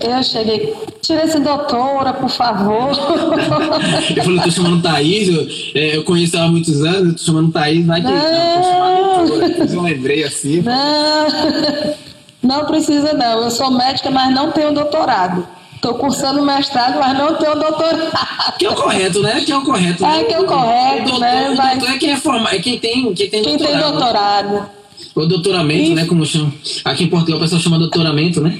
Eu 0.00 0.22
cheguei, 0.22 0.74
tira 1.02 1.24
esse 1.24 1.38
doutora, 1.38 2.14
por 2.14 2.30
favor. 2.30 2.92
Eu 4.16 4.24
falei, 4.24 4.40
tô 4.42 4.50
chamando 4.50 4.80
Thaís, 4.80 5.28
eu, 5.28 5.48
é, 5.74 5.96
eu 5.96 6.04
conheço 6.04 6.36
ela 6.36 6.46
há 6.46 6.48
muitos 6.48 6.84
anos, 6.84 7.08
eu 7.08 7.14
tô 7.16 7.24
chamando 7.24 7.52
Thaís, 7.52 7.84
vai 7.84 8.00
que 8.00 8.06
não, 8.06 8.14
tô 8.16 8.62
chamando 8.62 9.28
doutora. 9.28 9.48
Depois 9.48 9.74
eu 9.74 9.82
lembrei 9.82 10.24
assim. 10.24 10.62
Não, 10.62 11.94
não 12.42 12.64
precisa 12.64 13.12
não. 13.12 13.42
Eu 13.42 13.50
sou 13.50 13.70
médica, 13.72 14.10
mas 14.10 14.32
não 14.32 14.52
tenho 14.52 14.72
doutorado. 14.72 15.46
Estou 15.78 15.94
cursando 15.94 16.42
mestrado, 16.42 16.98
mas 16.98 17.16
não 17.16 17.34
tenho 17.36 17.54
doutorado. 17.54 18.10
Que 18.58 18.66
é 18.66 18.70
o 18.70 18.74
correto, 18.74 19.22
né? 19.22 19.40
Que 19.40 19.52
é 19.52 19.56
o 19.56 19.62
correto. 19.62 20.04
É, 20.04 20.08
né? 20.18 20.24
que 20.24 20.34
é 20.34 20.40
o 20.40 20.44
correto, 20.44 21.02
doutor, 21.04 21.20
né? 21.20 21.50
O 21.50 21.56
Mas- 21.56 21.78
doutor 21.78 21.94
é 21.94 21.98
quem 21.98 22.10
é 22.10 22.16
formado, 22.16 22.56
é 22.56 22.58
quem 22.58 22.78
tem, 22.78 23.14
quem 23.14 23.30
tem 23.30 23.42
Quem 23.42 23.56
tem 23.56 23.66
doutorado. 23.78 23.84
né? 23.84 23.90
doutorado? 23.92 24.70
O 25.14 25.26
doutoramento, 25.26 25.82
Isso. 25.84 25.94
né? 25.94 26.04
Como 26.06 26.26
chama. 26.26 26.52
Aqui 26.84 27.04
em 27.04 27.08
Portugal 27.08 27.38
o 27.38 27.42
pessoal 27.42 27.60
chama 27.60 27.78
doutoramento, 27.78 28.40
né? 28.40 28.58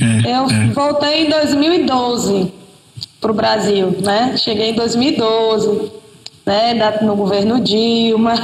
É, 0.00 0.30
Eu 0.30 0.48
é. 0.50 0.66
voltei 0.72 1.26
em 1.26 1.30
2012 1.30 2.52
para 3.20 3.30
o 3.30 3.34
Brasil, 3.34 3.96
né? 4.00 4.36
Cheguei 4.36 4.70
em 4.70 4.74
2012, 4.74 5.90
né? 6.46 6.74
No 7.02 7.16
governo 7.16 7.60
Dilma. 7.60 8.34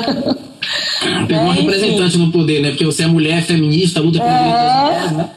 Pegou 1.29 1.45
uma 1.45 1.55
Né, 1.55 1.61
enfim. 1.61 1.62
representante 1.62 2.19
no 2.19 2.31
poder, 2.33 2.61
né? 2.61 2.71
Porque 2.71 2.85
você 2.85 3.05
é 3.05 3.07
mulher 3.07 3.43
feminista, 3.43 4.00
luta 4.00 4.19
pelo 4.19 4.31
direito 4.31 4.53
das 4.55 4.73
É. 4.73 4.83
mulheres, 4.85 5.12
né? 5.12 5.31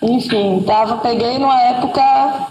Enfim, 0.00 0.62
tava, 0.66 0.98
peguei 0.98 1.38
numa 1.38 1.60
época, 1.62 2.48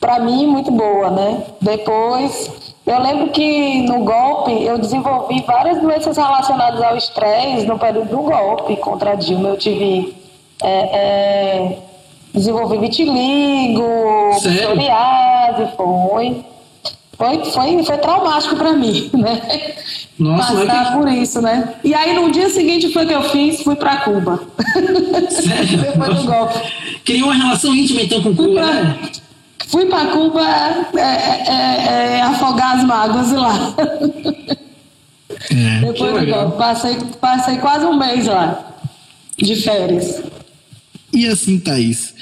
para 0.00 0.18
mim, 0.18 0.46
muito 0.46 0.70
boa, 0.70 1.10
né? 1.10 1.42
Depois, 1.60 2.74
eu 2.86 3.00
lembro 3.00 3.30
que 3.30 3.82
no 3.82 4.04
golpe 4.04 4.52
eu 4.62 4.78
desenvolvi 4.78 5.42
várias 5.46 5.80
doenças 5.80 6.16
relacionadas 6.16 6.82
ao 6.82 6.96
estresse 6.96 7.66
no 7.66 7.78
período 7.78 8.08
do 8.08 8.22
golpe 8.22 8.76
contra 8.76 9.12
a 9.12 9.14
Dilma. 9.14 9.48
Eu 9.50 9.56
tive. 9.56 10.14
é, 10.62 10.68
é, 10.68 11.78
desenvolvi 12.34 12.78
vitiligo, 12.78 13.84
psoriase, 14.32 15.68
foi. 15.76 16.44
Foi, 17.16 17.44
foi, 17.52 17.84
foi 17.84 17.98
traumático 17.98 18.56
para 18.56 18.72
mim, 18.72 19.10
né? 19.14 19.74
Nossa, 20.18 20.54
Passar 20.54 20.92
que- 20.92 20.98
por 20.98 21.08
isso, 21.08 21.40
né? 21.40 21.74
E 21.84 21.94
aí 21.94 22.12
no 22.14 22.30
dia 22.30 22.48
seguinte 22.50 22.92
foi 22.92 23.06
que 23.06 23.12
eu 23.14 23.22
fiz, 23.30 23.62
fui 23.62 23.76
para 23.76 23.98
Cuba. 23.98 24.40
Sério? 25.30 25.78
Depois 25.82 26.18
do 26.18 26.24
golpe. 26.24 26.58
Criou 27.04 27.28
uma 27.30 27.34
relação 27.34 27.74
íntima 27.74 28.02
então 28.02 28.22
com 28.22 28.34
Cuba, 28.34 28.60
né? 28.62 28.98
Fui 29.68 29.86
para 29.86 30.06
Cuba 30.12 30.40
é, 30.96 31.00
é, 31.00 32.16
é, 32.18 32.22
afogar 32.22 32.76
as 32.78 32.84
mágoas 32.84 33.32
lá. 33.32 33.74
É. 35.50 35.80
Depois 35.80 36.12
do 36.12 36.18
legal. 36.18 36.42
golpe. 36.42 36.58
Passei, 36.58 36.96
passei 37.20 37.58
quase 37.58 37.84
um 37.86 37.96
mês 37.98 38.26
lá, 38.26 38.74
de 39.36 39.56
férias. 39.56 40.22
E 41.12 41.26
assim, 41.26 41.58
Thaís, 41.58 42.14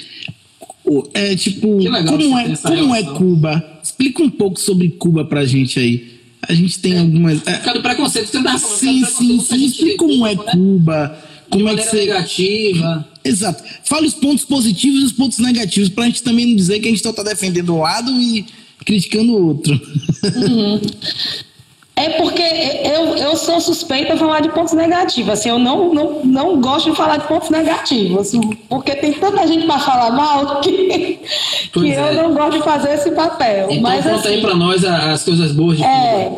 é 1.13 1.35
tipo, 1.35 1.77
legal 1.77 2.05
como, 2.17 2.37
é, 2.39 2.55
como 2.55 2.95
é. 2.95 3.03
Cuba? 3.03 3.72
Explica 3.93 4.23
um 4.23 4.29
pouco 4.29 4.59
sobre 4.59 4.89
Cuba 4.89 5.23
pra 5.23 5.45
gente 5.45 5.79
aí. 5.79 6.13
A 6.41 6.53
gente 6.53 6.79
tem 6.79 6.97
algumas. 6.97 7.45
é, 7.47 7.53
Por 7.57 7.63
causa 7.63 7.79
do 7.79 7.83
preconceito 7.83 8.25
você 8.27 8.43
tava 8.43 8.59
falando. 8.59 8.77
sim, 8.79 8.99
do 9.01 9.05
sim, 9.07 9.39
sim. 9.39 9.57
gente 9.59 9.71
Explica 9.71 9.97
como 9.97 10.27
é 10.27 10.35
né? 10.35 10.43
Cuba. 10.51 11.19
De 11.43 11.49
Como 11.57 11.69
é 11.69 11.75
que 11.75 11.83
você. 11.83 11.97
negativa. 12.05 13.07
Exato. 13.23 13.63
Fala 13.85 14.05
os 14.07 14.15
pontos 14.15 14.43
positivos 14.43 15.01
e 15.01 15.05
os 15.05 15.11
pontos 15.13 15.37
negativos, 15.37 15.89
pra 15.89 16.05
gente 16.05 16.23
também 16.23 16.47
não 16.47 16.55
dizer 16.55 16.79
que 16.79 16.87
a 16.87 16.91
gente 16.91 17.03
só 17.03 17.13
tá 17.13 17.21
defendendo 17.23 17.73
um 17.75 17.79
lado 17.81 18.11
e 18.19 18.45
criticando 18.83 19.31
o 19.33 19.47
outro. 19.47 19.79
É 22.05 22.09
porque 22.17 22.41
eu, 22.41 23.15
eu 23.17 23.35
sou 23.37 23.59
suspeita 23.61 24.13
de 24.13 24.19
falar 24.19 24.41
de 24.41 24.49
pontos 24.49 24.73
negativos. 24.73 25.29
Assim, 25.33 25.49
eu 25.49 25.57
não, 25.59 25.93
não, 25.93 26.19
não 26.23 26.59
gosto 26.61 26.89
de 26.91 26.97
falar 26.97 27.17
de 27.17 27.27
pontos 27.27 27.49
negativos. 27.49 28.19
assim, 28.27 28.41
porque 28.67 28.95
tem 28.95 29.13
tanta 29.13 29.45
gente 29.47 29.65
para 29.65 29.79
falar 29.79 30.11
mal 30.11 30.59
que, 30.61 30.71
que 30.87 31.19
Pois 31.73 31.97
eu 31.97 32.05
é. 32.05 32.13
não 32.13 32.33
gosto 32.33 32.57
de 32.57 32.63
fazer 32.63 32.93
esse 32.93 33.11
papel. 33.11 33.67
Então 33.69 33.81
Mas 33.81 34.03
conta 34.05 34.27
aí 34.27 34.33
assim, 34.35 34.41
pra 34.41 34.55
nós 34.55 34.83
a- 34.83 35.11
as 35.11 35.23
coisas 35.23 35.51
boas 35.53 35.77
de 35.77 35.83
Cuba. 35.83 35.95
É, 35.95 36.31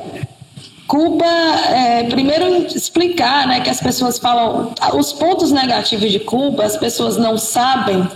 Cuba, 0.87 1.25
é, 1.25 2.03
primeiro 2.03 2.67
explicar 2.67 3.47
né, 3.47 3.59
que 3.61 3.69
as 3.71 3.79
pessoas 3.81 4.19
falam, 4.19 4.71
os 4.93 5.11
pontos 5.13 5.51
negativos 5.51 6.11
de 6.11 6.19
Cuba, 6.19 6.63
as 6.63 6.77
pessoas 6.77 7.17
não 7.17 7.39
sabem, 7.39 8.07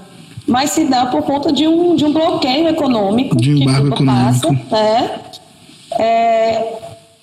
mas 0.45 0.69
se 0.71 0.85
dá 0.85 1.07
por 1.07 1.23
conta 1.23 1.51
de 1.51 1.67
um, 1.67 1.95
de 1.95 2.05
um 2.05 2.13
bloqueio 2.13 2.67
econômico 2.67 3.35
De 3.35 3.55
que 3.55 3.63
embargo 3.63 3.89
Cuba 3.95 4.11
passa, 4.11 4.37
econômico. 4.45 4.75
né? 4.75 5.11
É, 5.97 6.73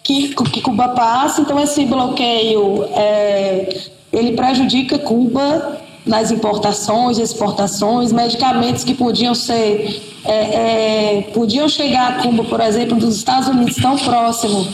que, 0.06 0.28
que 0.34 0.60
Cuba 0.60 0.90
passa, 0.90 1.40
então 1.40 1.58
esse 1.58 1.84
bloqueio 1.84 2.84
é, 2.94 3.76
ele 4.12 4.32
prejudica 4.32 4.98
Cuba 5.00 5.80
nas 6.06 6.30
importações, 6.30 7.18
exportações, 7.18 8.12
medicamentos 8.12 8.84
que 8.84 8.94
podiam 8.94 9.34
ser 9.34 10.00
é, 10.24 11.18
é, 11.18 11.22
podiam 11.34 11.68
chegar 11.68 12.12
a 12.12 12.22
Cuba, 12.22 12.44
por 12.44 12.60
exemplo, 12.60 12.96
dos 12.96 13.16
Estados 13.16 13.48
Unidos 13.48 13.76
tão 13.76 13.96
próximo, 13.98 14.68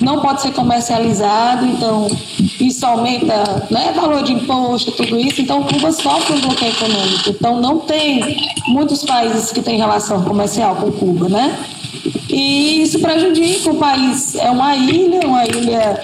não 0.00 0.20
pode 0.20 0.42
ser 0.42 0.52
comercializado, 0.52 1.66
então 1.66 2.08
isso 2.60 2.84
aumenta 2.84 3.66
né, 3.70 3.92
valor 3.94 4.22
de 4.22 4.32
imposto, 4.32 4.92
tudo 4.92 5.18
isso, 5.18 5.40
então 5.42 5.62
Cuba 5.62 5.92
sofre 5.92 6.36
um 6.36 6.40
bloqueio 6.40 6.72
econômico. 6.72 7.30
Então 7.30 7.60
não 7.60 7.78
tem 7.80 8.36
muitos 8.68 9.04
países 9.04 9.52
que 9.52 9.62
têm 9.62 9.78
relação 9.78 10.22
comercial 10.22 10.76
com 10.76 10.90
Cuba, 10.92 11.28
né? 11.28 11.58
E 12.28 12.82
isso 12.82 12.98
prejudica 12.98 13.70
o 13.70 13.76
país. 13.76 14.34
É 14.34 14.50
uma 14.50 14.74
ilha, 14.74 15.20
uma 15.26 15.44
ilha 15.44 16.00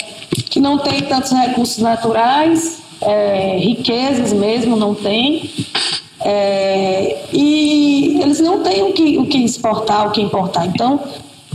que 0.51 0.61
não 0.61 0.79
tem 0.79 1.03
tantos 1.03 1.33
recursos 1.33 1.79
naturais, 1.79 2.81
é, 3.01 3.57
riquezas 3.59 4.33
mesmo 4.33 4.77
não 4.77 4.95
tem. 4.95 5.51
É, 6.21 7.25
e 7.33 8.21
eles 8.21 8.41
não 8.41 8.63
têm 8.63 8.83
o 8.83 8.93
que, 8.93 9.19
o 9.19 9.27
que 9.27 9.39
exportar, 9.39 10.09
o 10.09 10.11
que 10.11 10.21
importar. 10.21 10.67
Então, 10.67 11.01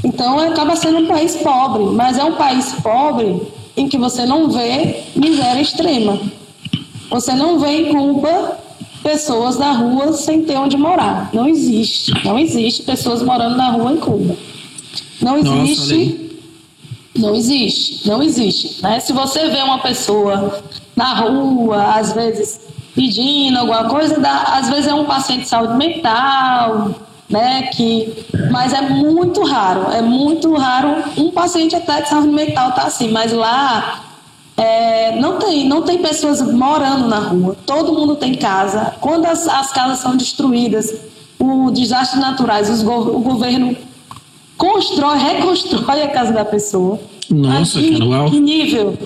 então 0.04 0.38
acaba 0.40 0.76
sendo 0.76 1.00
um 1.00 1.08
país 1.08 1.36
pobre, 1.38 1.84
mas 1.86 2.18
é 2.18 2.24
um 2.24 2.34
país 2.36 2.74
pobre 2.82 3.42
em 3.78 3.88
que 3.88 3.98
você 3.98 4.26
não 4.26 4.50
vê 4.50 5.04
miséria 5.16 5.62
extrema. 5.62 6.20
Você 7.10 7.34
não 7.34 7.60
vê 7.60 7.90
em 7.90 7.94
Cuba 7.94 8.58
pessoas 9.02 9.58
na 9.58 9.72
rua 9.74 10.14
sem 10.14 10.44
ter 10.44 10.58
onde 10.58 10.78
morar. 10.78 11.30
Não 11.34 11.48
existe. 11.48 12.12
Não 12.26 12.38
existe 12.40 12.84
pessoas 12.84 13.22
morando 13.22 13.56
na 13.58 13.72
rua 13.72 13.92
em 13.94 13.98
Cuba. 13.98 14.36
Não 15.22 15.42
Nossa, 15.42 15.62
existe. 15.64 15.94
aí. 15.94 16.24
Não 17.16 17.36
existe, 17.36 18.08
não 18.08 18.24
existe. 18.24 18.82
Né? 18.82 19.00
Se 19.00 19.14
você 19.14 19.48
vê 19.50 19.62
uma 19.62 19.78
pessoa 19.80 20.64
na 20.96 21.14
rua, 21.14 21.84
às 21.96 22.12
vezes 22.14 22.60
pedindo 22.96 23.60
alguma 23.60 23.84
coisa, 23.86 24.20
dá- 24.20 24.44
às 24.58 24.68
vezes 24.70 24.88
é 24.88 24.94
um 24.96 25.06
paciente 25.06 25.44
de 25.44 25.50
saúde 25.50 25.76
mental, 25.76 26.92
né? 27.34 27.64
Que, 27.74 28.26
mas 28.52 28.72
é 28.74 28.82
muito 28.82 29.44
raro, 29.44 29.92
é 29.92 30.02
muito 30.02 30.54
raro 30.54 31.04
um 31.18 31.32
paciente 31.32 31.76
até 31.76 32.02
de 32.02 32.10
saúde 32.10 32.28
mental 32.30 32.72
tá 32.74 32.84
assim, 32.84 33.12
mas 33.12 33.34
lá 33.34 34.04
é, 34.56 35.20
não 35.20 35.40
tem, 35.40 35.68
não 35.68 35.82
tem 35.82 35.98
pessoas 35.98 36.40
morando 36.42 37.08
na 37.08 37.20
rua. 37.20 37.58
Todo 37.66 37.92
mundo 37.94 38.16
tem 38.16 38.36
casa. 38.36 38.94
Quando 39.02 39.26
as, 39.26 39.48
as 39.48 39.72
casas 39.72 39.98
são 40.00 40.16
destruídas, 40.16 40.94
o 41.40 41.72
desastres 41.72 42.22
naturais, 42.22 42.70
go- 42.84 43.16
o 43.18 43.20
governo 43.20 43.76
constrói, 44.58 45.18
reconstrói 45.30 46.04
a 46.04 46.08
casa 46.10 46.32
da 46.32 46.46
pessoa. 46.46 47.00
Nossa, 47.30 47.80
uau. 48.06 48.30
Que 48.30 48.40
nível, 48.40 48.98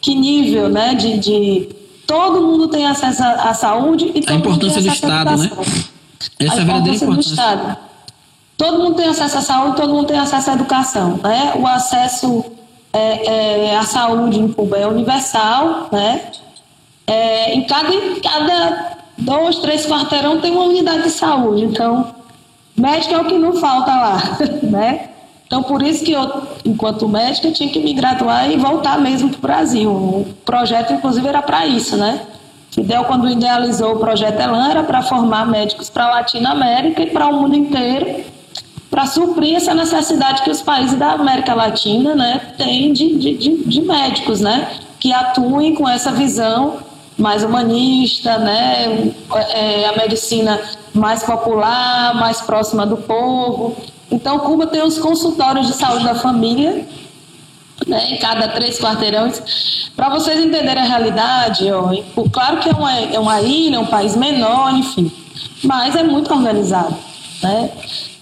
que 0.00 0.14
nível, 0.14 0.68
né? 0.68 0.94
De, 0.94 1.18
de 1.18 1.68
todo 2.06 2.40
mundo 2.46 2.68
tem 2.68 2.86
acesso 2.86 3.22
à 3.24 3.50
à 3.50 3.54
saúde 3.54 4.12
e 4.14 4.20
mundo 4.20 4.34
importância 4.34 4.80
do 4.80 4.88
Estado, 4.88 5.36
né? 5.36 5.50
Essa 6.38 6.56
é 6.56 6.58
a 6.60 6.62
importância 6.62 7.06
do. 7.06 7.20
Estado. 7.20 7.76
Todo 8.56 8.78
mundo 8.78 8.94
tem 8.94 9.08
acesso 9.08 9.38
à 9.38 9.40
saúde, 9.40 9.76
todo 9.76 9.92
mundo 9.92 10.06
tem 10.06 10.18
acesso 10.18 10.50
à 10.50 10.52
educação, 10.54 11.18
né? 11.22 11.52
O 11.56 11.66
acesso 11.66 12.44
é, 12.92 13.70
é, 13.70 13.76
a 13.76 13.82
saúde 13.82 14.38
em 14.38 14.52
Cuba 14.52 14.76
é 14.76 14.86
universal, 14.86 15.88
né? 15.90 16.20
É, 17.06 17.54
em, 17.54 17.64
cada, 17.64 17.92
em 17.92 18.20
cada 18.20 18.98
dois, 19.18 19.58
três 19.58 19.86
quarteirão 19.86 20.40
tem 20.40 20.52
uma 20.52 20.64
unidade 20.64 21.02
de 21.02 21.10
saúde, 21.10 21.64
então 21.64 22.14
médico 22.76 23.14
é 23.14 23.18
o 23.18 23.24
que 23.24 23.38
não 23.38 23.54
falta 23.54 23.90
lá, 23.90 24.38
né? 24.62 25.08
Então, 25.46 25.62
por 25.62 25.82
isso 25.82 26.02
que 26.02 26.12
eu, 26.12 26.44
enquanto 26.64 27.06
médica, 27.06 27.50
tinha 27.50 27.68
que 27.68 27.78
me 27.78 27.92
graduar 27.92 28.50
e 28.50 28.56
voltar 28.56 28.98
mesmo 28.98 29.28
para 29.28 29.38
o 29.38 29.42
Brasil. 29.42 29.90
O 29.90 30.26
projeto, 30.46 30.94
inclusive, 30.94 31.28
era 31.28 31.42
para 31.42 31.66
isso, 31.66 31.94
né? 31.94 32.22
Fidel, 32.72 33.04
quando 33.04 33.28
idealizou 33.28 33.94
o 33.94 33.98
projeto 33.98 34.40
Elan, 34.40 34.70
era 34.70 34.82
para 34.82 35.02
formar 35.02 35.46
médicos 35.46 35.90
para 35.90 36.06
a 36.06 36.10
Latinoamérica 36.10 37.02
e 37.02 37.10
para 37.10 37.28
o 37.28 37.34
mundo 37.34 37.54
inteiro, 37.54 38.24
para 38.90 39.06
suprir 39.06 39.56
essa 39.56 39.74
necessidade 39.74 40.42
que 40.42 40.50
os 40.50 40.62
países 40.62 40.98
da 40.98 41.12
América 41.12 41.54
Latina 41.54 42.14
né, 42.14 42.40
têm 42.56 42.92
de, 42.92 43.16
de, 43.16 43.64
de, 43.64 43.80
médicos, 43.82 44.40
né? 44.40 44.70
Que 44.98 45.12
atuem 45.12 45.74
com 45.74 45.88
essa 45.88 46.12
visão 46.12 46.78
mais 47.18 47.44
humanista, 47.44 48.38
né? 48.38 49.12
É, 49.50 49.88
a 49.88 49.96
medicina 49.96 50.58
mais 50.94 51.22
popular, 51.22 52.14
mais 52.14 52.40
próxima 52.40 52.86
do 52.86 52.96
povo. 52.96 53.76
Então, 54.10 54.38
Cuba 54.40 54.66
tem 54.66 54.82
os 54.82 54.98
consultórios 54.98 55.66
de 55.66 55.72
saúde 55.74 56.04
da 56.04 56.14
família, 56.14 56.86
né, 57.86 58.12
em 58.12 58.18
cada 58.18 58.48
três 58.48 58.78
quarteirões. 58.78 59.90
Para 59.94 60.08
vocês 60.08 60.38
entenderem 60.38 60.82
a 60.82 60.86
realidade, 60.86 61.70
ó, 61.70 61.90
claro 62.30 62.58
que 62.58 62.68
é 62.68 62.72
uma, 62.72 62.92
é 62.92 63.18
uma 63.18 63.40
ilha, 63.40 63.76
é 63.76 63.78
um 63.78 63.86
país 63.86 64.16
menor, 64.16 64.74
enfim, 64.74 65.10
mas 65.62 65.94
é 65.94 66.02
muito 66.02 66.32
organizado. 66.32 66.96
Né? 67.42 67.70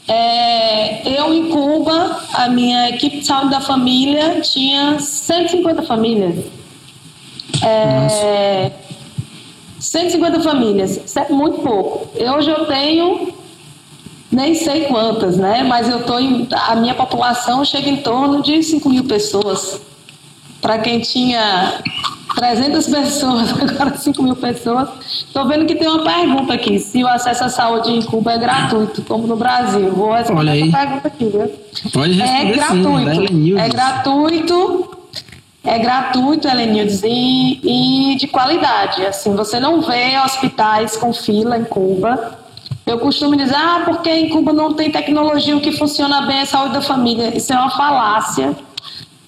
É, 0.09 1.20
eu, 1.20 1.33
em 1.33 1.49
Cuba, 1.51 2.20
a 2.35 2.49
minha 2.49 2.88
equipe 2.90 3.20
de 3.20 3.27
saúde 3.27 3.51
da 3.51 3.61
família 3.61 4.40
tinha 4.40 4.99
150 4.99 5.83
famílias. 5.83 6.44
É, 7.62 8.73
150 9.79 10.40
famílias, 10.40 11.01
isso 11.05 11.18
é 11.18 11.29
muito 11.29 11.61
pouco. 11.61 12.09
Hoje 12.18 12.51
eu 12.51 12.66
tenho 12.66 13.39
nem 14.31 14.55
sei 14.55 14.85
quantas, 14.85 15.37
né? 15.37 15.62
Mas 15.64 15.88
eu 15.88 16.05
tô 16.05 16.19
em, 16.19 16.47
a 16.53 16.77
minha 16.77 16.95
população 16.95 17.64
chega 17.64 17.88
em 17.88 17.97
torno 17.97 18.43
de 18.43 18.62
5 18.62 18.88
mil 18.88 19.05
pessoas. 19.05 19.81
Para 20.61 20.79
quem 20.79 21.01
tinha 21.01 21.81
300 22.37 22.87
pessoas, 22.88 23.51
agora 23.51 23.97
5 23.97 24.23
mil 24.23 24.37
pessoas. 24.37 24.88
Estou 25.27 25.49
vendo 25.49 25.66
que 25.66 25.75
tem 25.75 25.88
uma 25.88 26.05
pergunta 26.05 26.55
aqui: 26.55 26.79
se 26.79 27.03
o 27.03 27.09
acesso 27.09 27.45
à 27.45 27.49
saúde 27.49 27.90
em 27.90 28.03
Cuba 28.03 28.33
é 28.33 28.38
gratuito, 28.38 29.03
como 29.03 29.27
no 29.27 29.37
Brasil. 29.37 29.90
Vou 29.90 30.12
responder 30.12 30.69
essa 30.69 30.79
pergunta 30.79 31.09
aqui, 31.09 31.25
viu? 31.25 31.53
Pode 31.93 32.12
responder 32.12 32.49
é 32.49 32.53
gratuito. 32.53 33.27
Sim, 33.33 33.59
é 33.59 33.69
gratuito. 33.69 34.97
É 35.62 35.79
gratuito, 35.79 36.49
Helenildes, 36.49 37.03
e, 37.05 38.12
e 38.12 38.16
de 38.16 38.27
qualidade. 38.27 39.05
Assim, 39.05 39.35
você 39.35 39.61
não 39.61 39.83
vê 39.83 40.19
hospitais 40.19 40.97
com 40.97 41.12
fila 41.12 41.59
em 41.59 41.64
Cuba 41.64 42.39
eu 42.90 42.98
costumo 42.98 43.37
dizer, 43.37 43.55
ah, 43.55 43.83
porque 43.85 44.11
em 44.11 44.29
Cuba 44.29 44.53
não 44.53 44.74
tem 44.74 44.90
tecnologia, 44.90 45.57
o 45.57 45.61
que 45.61 45.72
funciona 45.72 46.22
bem 46.22 46.38
é 46.38 46.42
a 46.42 46.46
saúde 46.46 46.74
da 46.74 46.83
família. 46.83 47.37
Isso 47.37 47.53
é 47.53 47.57
uma 47.57 47.70
falácia. 47.70 48.57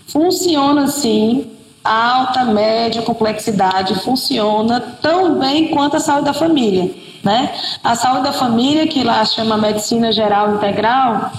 Funciona 0.06 0.88
sim, 0.88 1.50
alta, 1.82 2.44
média, 2.44 3.02
complexidade, 3.02 3.94
funciona 4.00 4.80
tão 4.80 5.38
bem 5.38 5.68
quanto 5.68 5.96
a 5.96 6.00
saúde 6.00 6.26
da 6.26 6.34
família. 6.34 6.92
Né? 7.22 7.54
A 7.84 7.94
saúde 7.94 8.24
da 8.24 8.32
família, 8.32 8.86
que 8.88 9.04
lá 9.04 9.24
chama 9.24 9.56
medicina 9.56 10.10
geral 10.10 10.56
integral, 10.56 11.30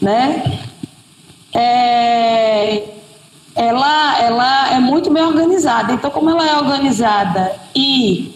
né? 0.00 0.60
É, 1.52 2.84
ela, 3.54 4.18
ela 4.20 4.74
é 4.74 4.80
muito 4.80 5.10
bem 5.10 5.22
organizada. 5.22 5.92
Então, 5.92 6.10
como 6.10 6.30
ela 6.30 6.46
é 6.46 6.56
organizada 6.56 7.54
e 7.74 8.34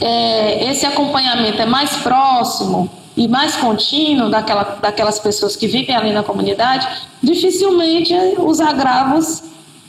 é, 0.00 0.70
esse 0.70 0.86
acompanhamento 0.86 1.60
é 1.60 1.66
mais 1.66 1.96
próximo 1.96 2.90
e 3.16 3.26
mais 3.26 3.56
contínuo 3.56 4.30
daquela, 4.30 4.78
daquelas 4.80 5.18
pessoas 5.18 5.56
que 5.56 5.66
vivem 5.66 5.94
ali 5.94 6.12
na 6.12 6.22
comunidade, 6.22 6.86
dificilmente 7.22 8.14
os 8.38 8.60
agravos 8.60 9.42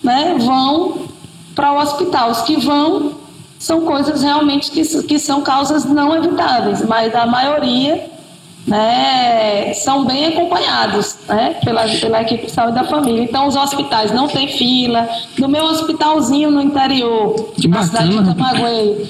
né, 0.03 0.35
vão 0.39 1.07
para 1.53 1.71
o 1.73 1.77
hospital. 1.79 2.31
Os 2.31 2.41
que 2.41 2.55
vão 2.59 3.15
são 3.59 3.81
coisas 3.81 4.23
realmente 4.23 4.71
que, 4.71 4.83
que 5.03 5.19
são 5.19 5.41
causas 5.41 5.85
não 5.85 6.15
evitáveis, 6.15 6.83
mas 6.85 7.13
a 7.13 7.25
maioria 7.25 8.09
né, 8.67 9.73
são 9.73 10.05
bem 10.05 10.27
acompanhados 10.27 11.17
né, 11.27 11.55
pela, 11.63 11.87
pela 11.87 12.21
equipe 12.21 12.45
de 12.45 12.51
saúde 12.51 12.75
da 12.75 12.83
família. 12.83 13.23
Então, 13.23 13.47
os 13.47 13.55
hospitais 13.55 14.11
não 14.11 14.27
têm 14.27 14.47
fila. 14.47 15.09
No 15.37 15.47
meu 15.47 15.63
hospitalzinho 15.65 16.51
no 16.51 16.61
interior, 16.61 17.53
na 17.67 17.83
cidade 17.83 18.09
de 18.09 18.23
Camagüey, 18.23 19.09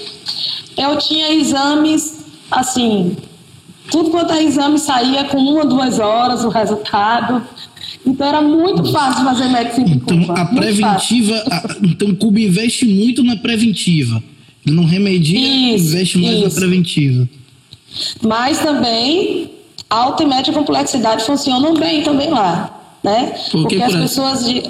eu 0.77 0.97
tinha 0.97 1.33
exames, 1.33 2.25
assim, 2.49 3.17
tudo 3.91 4.11
quanto 4.11 4.33
é 4.33 4.43
exame 4.43 4.79
saía 4.79 5.25
com 5.25 5.37
uma, 5.37 5.65
duas 5.65 5.99
horas 5.99 6.43
o 6.43 6.49
resultado. 6.49 7.43
Então 8.05 8.27
era 8.27 8.41
muito 8.41 8.91
fácil 8.91 9.25
fazer 9.25 9.49
medicina 9.49 9.89
então, 9.89 10.19
Cuba. 10.21 10.33
A 10.33 10.45
preventiva, 10.45 11.35
a, 11.51 11.75
então 11.83 12.15
Cuba 12.15 12.39
investe 12.39 12.85
muito 12.85 13.23
na 13.23 13.35
preventiva. 13.35 14.23
Ele 14.65 14.75
não 14.75 14.85
remedia, 14.85 15.75
isso, 15.75 15.87
investe 15.87 16.17
mais 16.19 16.35
isso. 16.35 16.43
na 16.43 16.55
preventiva. 16.55 17.29
Mas 18.21 18.59
também 18.59 19.51
alta 19.89 20.23
e 20.23 20.25
média 20.25 20.53
complexidade 20.53 21.23
funcionam 21.23 21.73
bem 21.73 22.03
também 22.03 22.29
lá, 22.29 22.69
né? 23.03 23.33
Porque, 23.51 23.77
Porque 23.77 23.83
as 23.83 23.95
pessoas 23.95 24.45
de, 24.45 24.63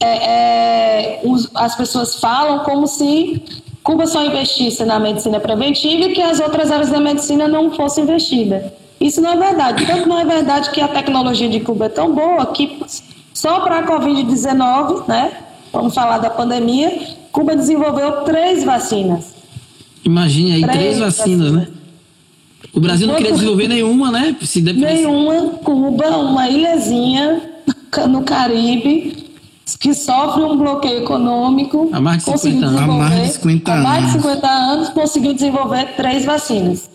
é, 0.00 0.06
é, 0.06 1.20
os, 1.24 1.50
as 1.54 1.74
pessoas 1.76 2.16
falam 2.16 2.60
como 2.60 2.86
se 2.86 3.42
Cuba 3.82 4.06
só 4.06 4.24
investisse 4.24 4.84
na 4.84 4.98
medicina 4.98 5.38
preventiva 5.38 6.04
e 6.04 6.14
que 6.14 6.22
as 6.22 6.40
outras 6.40 6.70
áreas 6.70 6.90
da 6.90 7.00
medicina 7.00 7.46
não 7.46 7.70
fossem 7.72 8.04
investidas. 8.04 8.72
Isso 9.00 9.20
não 9.20 9.32
é 9.32 9.36
verdade. 9.36 9.86
Tanto 9.86 10.08
não 10.08 10.18
é 10.18 10.24
verdade 10.24 10.70
que 10.70 10.80
a 10.80 10.88
tecnologia 10.88 11.48
de 11.48 11.60
Cuba 11.60 11.86
é 11.86 11.88
tão 11.88 12.14
boa 12.14 12.46
que 12.46 12.80
só 13.32 13.60
para 13.60 13.80
a 13.80 13.86
Covid-19, 13.86 15.06
né? 15.06 15.32
Vamos 15.72 15.94
falar 15.94 16.18
da 16.18 16.30
pandemia, 16.30 17.16
Cuba 17.32 17.56
desenvolveu 17.56 18.22
três 18.22 18.64
vacinas. 18.64 19.34
Imagine 20.04 20.52
aí, 20.52 20.62
três, 20.62 20.78
três 20.78 20.98
vacinas, 20.98 21.50
vacinas, 21.50 21.52
né? 21.52 21.83
O 22.74 22.80
Brasil 22.80 23.06
não 23.06 23.14
queria 23.14 23.32
desenvolver 23.32 23.68
nenhuma, 23.68 24.10
né? 24.10 24.36
Se 24.42 24.60
nenhuma. 24.60 25.50
Cuba, 25.62 26.08
uma 26.16 26.48
ilhazinha 26.48 27.40
no 28.08 28.22
Caribe, 28.24 29.24
que 29.78 29.94
sofre 29.94 30.42
um 30.42 30.56
bloqueio 30.56 30.98
econômico. 30.98 31.88
Há 31.92 32.00
mais 32.00 32.24
de 32.24 32.24
50 32.24 32.66
anos. 32.66 32.80
Há 32.80 32.86
mais 32.86 33.22
de 33.22 33.32
50 33.34 33.72
anos. 33.72 33.86
Há 33.86 33.88
mais 33.88 34.06
de 34.06 34.12
50 34.12 34.48
anos 34.48 34.88
conseguiu 34.88 35.32
desenvolver 35.32 35.94
três 35.96 36.24
vacinas. 36.24 36.90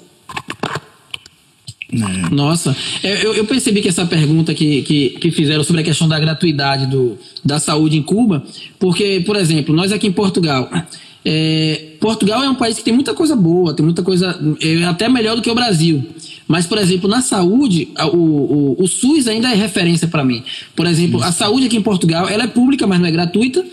É. 1.91 2.29
Nossa, 2.29 2.75
eu, 3.03 3.33
eu, 3.33 3.45
percebi 3.45 3.81
que 3.81 3.87
essa 3.87 4.05
pergunta 4.05 4.53
que, 4.53 4.83
que, 4.83 5.09
que, 5.09 5.31
fizeram 5.31 5.63
sobre 5.63 5.81
a 5.81 5.83
questão 5.83 6.07
da 6.07 6.19
gratuidade 6.19 6.85
do, 6.85 7.17
da 7.43 7.59
saúde 7.59 7.97
em 7.97 8.03
Cuba, 8.03 8.43
porque, 8.77 9.23
por 9.25 9.35
exemplo, 9.35 9.73
nós 9.73 9.91
aqui 9.91 10.05
em 10.05 10.11
Portugal, 10.11 10.69
é, 11.31 11.91
Portugal 11.99 12.41
é 12.41 12.49
um 12.49 12.55
país 12.55 12.75
que 12.75 12.83
tem 12.83 12.91
muita 12.91 13.13
coisa 13.13 13.35
boa, 13.35 13.71
tem 13.71 13.85
muita 13.85 14.01
coisa, 14.01 14.35
é 14.59 14.83
até 14.85 15.07
melhor 15.07 15.35
do 15.35 15.43
que 15.43 15.51
o 15.51 15.53
Brasil. 15.53 16.03
Mas, 16.47 16.65
por 16.65 16.79
exemplo, 16.79 17.07
na 17.07 17.21
saúde, 17.21 17.89
o, 18.11 18.17
o, 18.17 18.83
o 18.83 18.87
SUS 18.87 19.27
ainda 19.27 19.51
é 19.51 19.53
referência 19.53 20.07
para 20.07 20.25
mim. 20.25 20.43
Por 20.75 20.87
exemplo, 20.87 21.21
a 21.21 21.31
saúde 21.31 21.67
aqui 21.67 21.77
em 21.77 21.83
Portugal, 21.83 22.27
ela 22.27 22.45
é 22.45 22.47
pública, 22.47 22.87
mas 22.87 22.99
não 22.99 23.05
é 23.05 23.11
gratuita. 23.11 23.63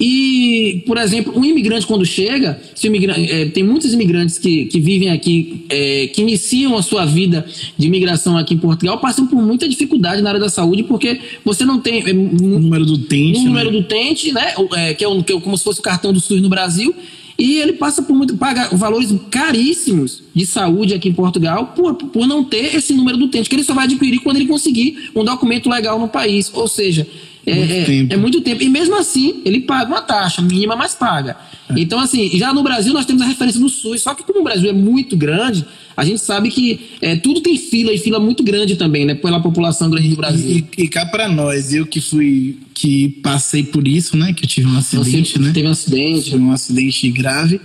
E, 0.00 0.84
por 0.86 0.96
exemplo, 0.96 1.32
um 1.36 1.44
imigrante 1.44 1.86
quando 1.86 2.06
chega, 2.06 2.60
imigrante, 2.84 3.30
é, 3.30 3.46
tem 3.46 3.64
muitos 3.64 3.92
imigrantes 3.92 4.38
que, 4.38 4.66
que 4.66 4.78
vivem 4.78 5.10
aqui, 5.10 5.64
é, 5.68 6.06
que 6.06 6.22
iniciam 6.22 6.76
a 6.76 6.82
sua 6.82 7.04
vida 7.04 7.44
de 7.76 7.86
imigração 7.86 8.36
aqui 8.36 8.54
em 8.54 8.58
Portugal, 8.58 8.98
passam 8.98 9.26
por 9.26 9.42
muita 9.42 9.68
dificuldade 9.68 10.22
na 10.22 10.28
área 10.30 10.40
da 10.40 10.48
saúde, 10.48 10.84
porque 10.84 11.20
você 11.44 11.64
não 11.64 11.80
tem... 11.80 12.08
É, 12.08 12.12
o 12.12 12.60
número 12.60 12.86
do 12.86 12.94
utente. 12.94 13.40
O 13.40 13.44
número 13.44 13.66
né? 13.66 13.72
do 13.72 13.78
utente, 13.78 14.32
né? 14.32 14.54
É, 14.76 14.94
que, 14.94 15.04
é 15.04 15.08
um, 15.08 15.22
que 15.22 15.32
é 15.32 15.40
como 15.40 15.56
se 15.58 15.64
fosse 15.64 15.80
o 15.80 15.82
cartão 15.82 16.12
do 16.12 16.20
SUS 16.20 16.40
no 16.40 16.48
Brasil. 16.48 16.94
E 17.38 17.58
ele 17.58 17.74
passa 17.74 18.02
por 18.02 18.16
muito, 18.16 18.36
paga 18.36 18.68
valores 18.72 19.14
caríssimos 19.30 20.24
de 20.34 20.44
saúde 20.44 20.92
aqui 20.92 21.08
em 21.08 21.12
Portugal 21.12 21.72
por, 21.76 21.94
por 21.94 22.26
não 22.26 22.42
ter 22.42 22.74
esse 22.74 22.92
número 22.92 23.16
do 23.16 23.26
utente, 23.26 23.48
que 23.48 23.54
ele 23.54 23.62
só 23.62 23.74
vai 23.74 23.84
adquirir 23.84 24.18
quando 24.20 24.38
ele 24.38 24.48
conseguir 24.48 25.10
um 25.14 25.22
documento 25.22 25.68
legal 25.68 26.00
no 26.00 26.08
país. 26.08 26.50
Ou 26.52 26.66
seja, 26.66 27.06
é, 27.50 27.54
muito 27.54 28.12
é, 28.12 28.14
é, 28.14 28.16
muito 28.16 28.40
tempo. 28.40 28.62
E 28.62 28.68
mesmo 28.68 28.96
assim, 28.96 29.40
ele 29.44 29.60
paga 29.60 29.90
uma 29.90 30.00
taxa 30.00 30.42
mínima, 30.42 30.76
mas 30.76 30.94
paga. 30.94 31.36
É. 31.68 31.74
Então, 31.80 31.98
assim, 31.98 32.30
já 32.38 32.52
no 32.52 32.62
Brasil 32.62 32.92
nós 32.92 33.06
temos 33.06 33.22
a 33.22 33.26
referência 33.26 33.60
do 33.60 33.68
SUS, 33.68 34.02
só 34.02 34.14
que 34.14 34.22
como 34.22 34.40
o 34.40 34.44
Brasil 34.44 34.70
é 34.70 34.72
muito 34.72 35.16
grande, 35.16 35.64
a 35.96 36.04
gente 36.04 36.20
sabe 36.20 36.48
que 36.50 36.80
é, 37.00 37.16
tudo 37.16 37.40
tem 37.40 37.56
fila 37.56 37.92
e 37.92 37.98
fila 37.98 38.20
muito 38.20 38.42
grande 38.42 38.76
também, 38.76 39.04
né? 39.04 39.14
Pela 39.14 39.40
população 39.40 39.90
grande 39.90 40.08
do 40.08 40.16
Brasil. 40.16 40.64
E, 40.76 40.82
e 40.82 40.88
cá 40.88 41.04
para 41.04 41.28
nós, 41.28 41.74
eu 41.74 41.86
que 41.86 42.00
fui, 42.00 42.58
que 42.72 43.08
passei 43.22 43.64
por 43.64 43.86
isso, 43.88 44.16
né? 44.16 44.32
Que 44.32 44.44
eu 44.44 44.48
tive 44.48 44.68
um 44.68 44.76
acidente, 44.76 45.32
Você 45.32 45.38
né? 45.38 45.52
Teve 45.52 45.66
um 45.66 45.72
acidente. 45.72 46.30
Tive 46.30 46.42
um 46.42 46.52
acidente 46.52 47.10
grave. 47.10 47.60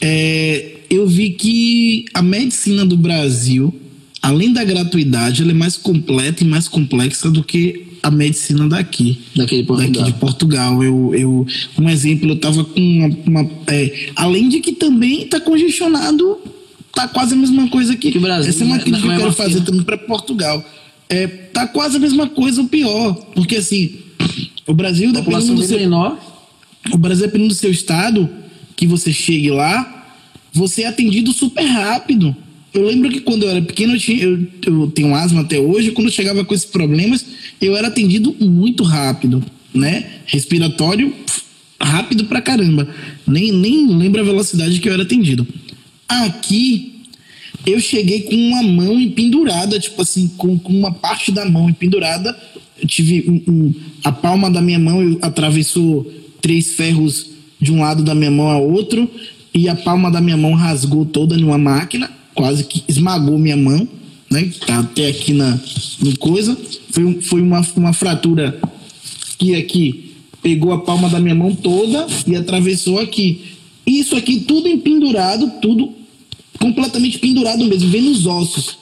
É, 0.00 0.76
eu 0.90 1.06
vi 1.06 1.30
que 1.30 2.04
a 2.14 2.22
medicina 2.22 2.84
do 2.84 2.96
Brasil, 2.96 3.74
além 4.22 4.52
da 4.52 4.62
gratuidade, 4.62 5.42
ela 5.42 5.50
é 5.50 5.54
mais 5.54 5.76
completa 5.76 6.44
e 6.44 6.46
mais 6.46 6.68
complexa 6.68 7.30
do 7.30 7.42
que 7.42 7.86
a 8.06 8.10
medicina 8.10 8.68
daqui. 8.68 9.18
De 9.34 9.64
Portugal. 9.64 9.90
Daqui 9.90 10.02
de 10.04 10.18
Portugal. 10.18 10.84
Eu, 10.84 11.12
eu, 11.12 11.46
um 11.76 11.88
exemplo, 11.88 12.28
eu 12.28 12.36
tava 12.36 12.64
com 12.64 12.80
uma. 12.80 13.08
uma 13.26 13.50
é, 13.66 14.10
além 14.14 14.48
de 14.48 14.60
que 14.60 14.72
também 14.72 15.22
está 15.22 15.40
congestionado, 15.40 16.38
tá 16.92 17.08
quase 17.08 17.34
a 17.34 17.36
mesma 17.36 17.68
coisa. 17.68 17.96
Que 17.96 18.16
o 18.16 18.20
Brasil, 18.20 18.48
Essa 18.48 18.62
é 18.62 18.66
uma 18.66 18.78
crítica 18.78 19.02
que 19.02 19.08
eu 19.08 19.12
é 19.12 19.16
quero 19.18 19.32
fazer 19.32 19.60
também 19.62 19.82
para 19.82 19.98
Portugal. 19.98 20.64
É, 21.08 21.26
tá 21.26 21.66
quase 21.66 21.96
a 21.96 22.00
mesma 22.00 22.28
coisa, 22.28 22.60
ou 22.60 22.68
pior. 22.68 23.14
Porque 23.34 23.56
assim, 23.56 23.96
o 24.66 24.72
Brasil, 24.72 25.12
dependendo 25.12 25.56
do 25.56 25.62
seu, 25.64 25.78
menor. 25.78 26.16
o 26.92 26.96
Brasil, 26.96 27.26
dependendo 27.26 27.48
do 27.48 27.56
seu 27.56 27.72
estado, 27.72 28.28
que 28.76 28.86
você 28.86 29.12
chegue 29.12 29.50
lá, 29.50 30.06
você 30.52 30.82
é 30.82 30.86
atendido 30.86 31.32
super 31.32 31.64
rápido. 31.64 32.36
Eu 32.76 32.84
lembro 32.86 33.08
que 33.10 33.20
quando 33.20 33.44
eu 33.44 33.50
era 33.50 33.62
pequeno, 33.62 33.94
eu, 33.94 33.98
tinha, 33.98 34.22
eu, 34.22 34.46
eu 34.66 34.86
tenho 34.90 35.14
asma 35.14 35.40
até 35.40 35.58
hoje, 35.58 35.92
quando 35.92 36.08
eu 36.08 36.12
chegava 36.12 36.44
com 36.44 36.54
esses 36.54 36.66
problemas, 36.66 37.24
eu 37.60 37.74
era 37.74 37.88
atendido 37.88 38.36
muito 38.38 38.82
rápido, 38.84 39.42
né? 39.72 40.04
Respiratório 40.26 41.12
rápido 41.80 42.26
pra 42.26 42.40
caramba. 42.42 42.86
Nem, 43.26 43.50
nem 43.52 43.86
lembro 43.96 44.20
a 44.20 44.24
velocidade 44.24 44.78
que 44.78 44.88
eu 44.88 44.92
era 44.92 45.02
atendido. 45.04 45.46
Aqui, 46.08 47.00
eu 47.64 47.80
cheguei 47.80 48.22
com 48.22 48.34
uma 48.36 48.62
mão 48.62 49.00
empendurada, 49.00 49.78
tipo 49.80 50.02
assim, 50.02 50.28
com, 50.36 50.58
com 50.58 50.72
uma 50.72 50.92
parte 50.92 51.32
da 51.32 51.44
mão 51.44 51.70
empendurada. 51.70 52.36
Eu 52.80 52.86
tive 52.86 53.24
um- 53.28 53.52
um- 53.52 53.74
a 54.04 54.12
palma 54.12 54.50
da 54.50 54.60
minha 54.60 54.78
mão 54.78 55.18
atravessou 55.22 56.12
três 56.42 56.72
ferros 56.74 57.26
de 57.60 57.72
um 57.72 57.80
lado 57.80 58.02
da 58.02 58.14
minha 58.14 58.30
mão 58.30 58.48
ao 58.48 58.68
outro 58.70 59.10
e 59.54 59.66
a 59.68 59.74
palma 59.74 60.10
da 60.10 60.20
minha 60.20 60.36
mão 60.36 60.52
rasgou 60.52 61.06
toda 61.06 61.36
numa 61.38 61.56
máquina, 61.56 62.10
quase 62.36 62.64
que 62.64 62.84
esmagou 62.86 63.38
minha 63.38 63.56
mão, 63.56 63.88
né? 64.30 64.52
Tá 64.64 64.80
até 64.80 65.08
aqui 65.08 65.32
na 65.32 65.58
no 66.00 66.16
coisa. 66.18 66.56
Foi, 66.90 67.20
foi 67.22 67.40
uma, 67.40 67.66
uma 67.74 67.92
fratura 67.92 68.60
que 69.38 69.56
aqui 69.56 70.14
pegou 70.42 70.72
a 70.72 70.82
palma 70.82 71.08
da 71.08 71.18
minha 71.18 71.34
mão 71.34 71.54
toda 71.54 72.06
e 72.26 72.36
atravessou 72.36 73.00
aqui. 73.00 73.56
Isso 73.86 74.14
aqui 74.14 74.40
tudo 74.40 74.68
empendurado, 74.68 75.50
tudo 75.60 75.92
completamente 76.60 77.18
pendurado 77.18 77.64
mesmo, 77.64 77.90
vem 77.90 78.02
nos 78.02 78.26
ossos. 78.26 78.78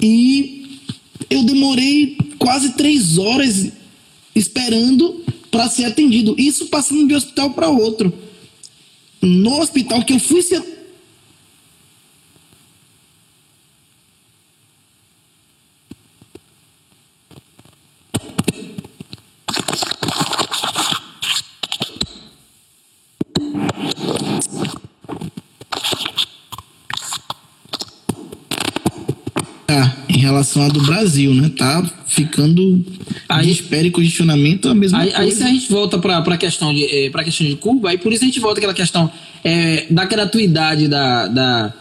E 0.00 0.80
eu 1.30 1.44
demorei 1.44 2.16
quase 2.38 2.72
três 2.72 3.18
horas 3.18 3.70
esperando 4.34 5.22
para 5.50 5.68
ser 5.68 5.84
atendido. 5.84 6.34
Isso 6.38 6.66
passando 6.66 7.06
de 7.06 7.14
hospital 7.14 7.50
para 7.50 7.68
outro. 7.68 8.12
No 9.20 9.60
hospital 9.60 10.02
que 10.02 10.12
eu 10.12 10.18
fui 10.18 10.42
ser 10.42 10.62
Ah, 29.74 29.96
em 30.06 30.21
relação 30.32 30.62
à 30.62 30.68
do 30.68 30.82
Brasil, 30.82 31.32
né? 31.34 31.50
Tá 31.56 31.82
ficando 32.06 32.84
Aí- 33.28 33.46
desespero 33.46 33.86
e 33.86 33.90
congestionamento 33.90 34.68
a 34.68 34.74
mesma 34.74 34.98
Aí, 35.00 35.08
aí 35.08 35.14
coisa. 35.26 35.36
se 35.36 35.42
a 35.42 35.46
gente 35.48 35.70
volta 35.70 35.98
para 35.98 36.18
a 36.18 36.36
questão, 36.36 36.72
de, 36.74 36.84
eh, 36.84 37.10
questão 37.24 37.46
de 37.46 37.56
Cuba, 37.56 37.90
aí 37.90 37.98
por 37.98 38.12
isso 38.12 38.22
a 38.24 38.26
gente 38.26 38.40
volta 38.40 38.58
àquela 38.58 38.74
questão 38.74 39.10
eh, 39.44 39.86
da 39.90 40.04
gratuidade 40.04 40.88
da, 40.88 41.26
da, 41.28 41.74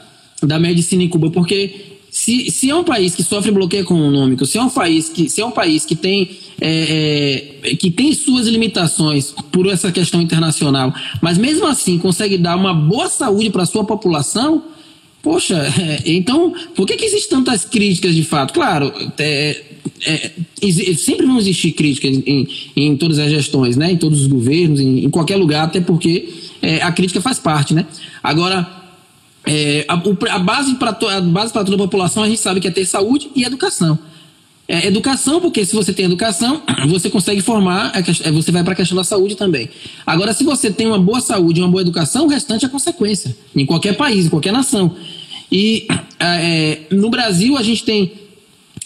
da 0.44 0.60
medicina 0.60 1.04
em 1.04 1.10
Cuba, 1.10 1.30
porque 1.30 1.92
se, 2.12 2.52
se 2.52 2.70
é 2.70 2.76
um 2.76 2.84
país 2.84 3.16
que 3.16 3.24
sofre 3.24 3.52
bloqueio 3.52 3.82
econômico, 3.84 4.46
se 4.46 4.58
é 4.58 4.62
um 4.62 4.70
país 4.70 5.08
que, 5.08 5.30
se 5.30 5.40
é 5.40 5.46
um 5.46 5.52
país 5.52 5.86
que 5.86 5.96
tem, 5.96 6.30
eh, 6.60 7.56
eh, 7.64 7.76
que 7.76 7.90
tem 7.90 8.14
suas 8.14 8.48
limitações 8.48 9.34
por 9.52 9.66
essa 9.68 9.92
questão 9.94 10.22
internacional, 10.22 10.94
mas 11.22 11.38
mesmo 11.38 11.66
assim 11.66 11.98
consegue 11.98 12.38
dar 12.38 12.58
uma 12.58 12.74
boa 12.74 13.08
saúde 13.08 13.50
para 13.50 13.64
a 13.64 13.66
sua 13.66 13.86
população, 13.86 14.62
Poxa, 15.22 15.62
então, 16.06 16.54
por 16.76 16.88
que, 16.88 16.98
que 16.98 17.06
existem 17.06 17.38
tantas 17.38 17.66
críticas 17.66 18.16
de 18.16 18.24
fato? 18.24 18.54
Claro, 18.54 18.92
é, 19.18 19.62
é, 20.06 20.32
sempre 20.96 21.26
vão 21.26 21.38
existir 21.38 21.72
críticas 21.74 22.22
em, 22.26 22.48
em 22.76 22.98
todas 22.98 23.20
as 23.20 23.30
gestões, 23.30 23.76
né? 23.76 23.92
em 23.92 23.98
todos 23.98 24.22
os 24.22 24.28
governos, 24.28 24.80
em, 24.80 25.06
em 25.06 25.10
qualquer 25.10 25.38
lugar, 25.38 25.66
até 25.66 25.80
porque 25.80 26.30
é, 26.62 26.82
a 26.82 26.92
crítica 26.92 27.22
faz 27.22 27.40
parte. 27.40 27.74
Né? 27.74 27.86
Agora, 28.24 28.68
é, 29.46 29.86
a, 29.88 29.94
a 29.94 30.40
base 30.40 30.76
para 30.76 30.90
a 30.90 31.22
base 31.22 31.52
para 31.52 31.64
toda 31.64 31.76
a 31.76 31.80
população 31.80 32.24
a 32.24 32.30
gente 32.30 32.40
sabe 32.40 32.60
que 32.60 32.68
é 32.68 32.72
ter 32.72 32.86
saúde 32.86 33.30
e 33.36 33.44
educação. 33.44 33.98
É, 34.72 34.88
educação, 34.88 35.42
porque 35.42 35.66
se 35.66 35.76
você 35.76 35.92
tem 35.92 36.06
educação, 36.06 36.64
você 36.88 37.10
consegue 37.10 37.42
formar, 37.42 37.92
é, 37.94 38.32
você 38.32 38.54
vai 38.54 38.64
para 38.64 38.72
a 38.72 38.76
questão 38.78 38.96
da 38.96 39.04
saúde 39.04 39.36
também. 39.36 39.70
Agora, 40.06 40.32
se 40.32 40.46
você 40.46 40.72
tem 40.72 40.88
uma 40.88 40.98
boa 40.98 41.20
saúde 41.20 41.60
uma 41.60 41.68
boa 41.68 41.82
educação, 41.82 42.24
o 42.24 42.30
restante 42.30 42.64
é 42.64 42.70
consequência, 42.70 43.36
em 43.54 43.66
qualquer 43.66 43.98
país, 43.98 44.28
em 44.28 44.30
qualquer 44.30 44.54
nação. 44.54 44.96
E 45.52 45.86
é, 46.18 46.84
no 46.90 47.10
Brasil, 47.10 47.58
a 47.58 47.64
gente 47.64 47.84
tem 47.84 48.14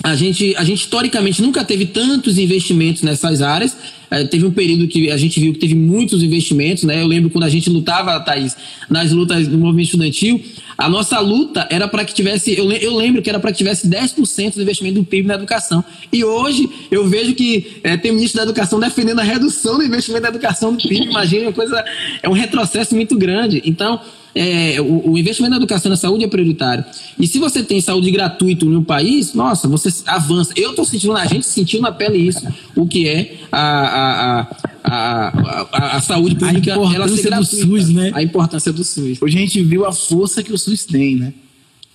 a 0.04 0.16
gente, 0.16 0.56
a 0.58 0.64
gente 0.64 0.82
historicamente 0.82 1.42
nunca 1.42 1.64
teve 1.64 1.86
tantos 1.86 2.38
investimentos 2.38 3.02
nessas 3.02 3.42
áreas. 3.42 3.76
Eh, 4.12 4.26
teve 4.26 4.46
um 4.46 4.52
período 4.52 4.88
que 4.88 5.10
a 5.10 5.18
gente 5.18 5.40
viu 5.40 5.54
que 5.54 5.60
teve 5.60 5.74
muitos 5.74 6.22
investimentos, 6.22 6.84
né? 6.84 7.02
Eu 7.02 7.08
lembro 7.08 7.30
quando 7.30 7.46
a 7.46 7.50
gente 7.50 7.70
lutava, 7.70 8.20
Thaís, 8.20 8.56
nas 8.90 9.12
lutas 9.12 9.48
do 9.48 9.58
movimento 9.58 9.86
estudantil, 9.86 10.40
a 10.78 10.90
nossa 10.90 11.20
luta 11.20 11.68
era 11.70 11.88
para 11.88 12.04
que 12.04 12.14
tivesse, 12.14 12.58
eu, 12.58 12.70
eu 12.72 12.96
lembro 12.96 13.22
que 13.22 13.30
era 13.30 13.40
para 13.40 13.52
que 13.52 13.58
tivesse 13.58 13.88
10% 13.88 14.56
do 14.56 14.62
investimento 14.62 15.00
do 15.00 15.06
PIB 15.06 15.28
na 15.28 15.36
educação. 15.36 15.84
E 16.12 16.24
hoje 16.24 16.70
eu 16.92 17.08
vejo 17.08 17.34
que 17.34 17.80
eh, 17.84 17.98
tem 17.98 18.12
ministro 18.12 18.38
da 18.38 18.44
educação 18.44 18.80
defendendo 18.80 19.20
a 19.20 19.24
redução 19.24 19.78
do 19.78 19.84
investimento 19.84 20.24
da 20.24 20.30
educação 20.30 20.74
do 20.74 20.88
PIB. 20.88 21.06
Imagina, 21.06 21.44
uma 21.44 21.54
coisa, 21.54 21.84
é 22.22 22.28
um 22.28 22.34
retrocesso 22.34 22.94
muito 22.94 23.18
grande. 23.18 23.62
Então, 23.66 24.02
é, 24.36 24.82
o, 24.82 25.12
o 25.12 25.18
investimento 25.18 25.52
na 25.52 25.58
educação 25.58 25.90
e 25.90 25.92
na 25.92 25.96
saúde 25.96 26.26
é 26.26 26.28
prioritário. 26.28 26.84
E 27.18 27.26
se 27.26 27.40
você 27.40 27.64
tem 27.64 27.80
saúde 27.80 28.12
gratuita 28.12 28.66
no 28.66 28.84
país, 28.84 29.34
nossa, 29.34 29.68
você 29.68 29.90
avança. 30.06 30.52
Eu 30.58 30.72
estou 30.72 30.84
sentindo, 30.84 31.16
a 31.16 31.26
gente 31.26 31.46
sentiu 31.46 31.80
na 31.80 31.92
pele 31.92 32.18
isso, 32.18 32.46
o 32.76 32.86
que 32.86 33.08
é 33.08 33.38
a, 33.50 34.42
a, 34.42 34.48
a, 34.86 35.68
a, 35.72 35.98
a 35.98 36.02
saúde 36.02 36.36
pública 36.36 36.72
ela 36.72 37.08
ser 37.08 37.28
importância 37.28 37.32
do. 37.38 37.46
SUS, 37.46 37.90
né? 37.90 38.12
A 38.14 38.22
importância 38.24 38.74
do 38.74 38.84
SUS. 38.84 39.22
Hoje 39.22 39.38
a 39.38 39.42
gente 39.42 39.62
viu 39.64 39.86
a 39.86 39.92
força 39.92 40.42
que 40.44 40.54
o 40.54 40.58
SUS 40.58 40.86
tem, 40.86 41.16
né? 41.16 41.34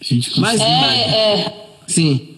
A 0.01 0.05
gente 0.05 0.41
Mas, 0.41 0.61
É, 0.61 0.65
é, 0.67 1.67
sim, 1.87 2.29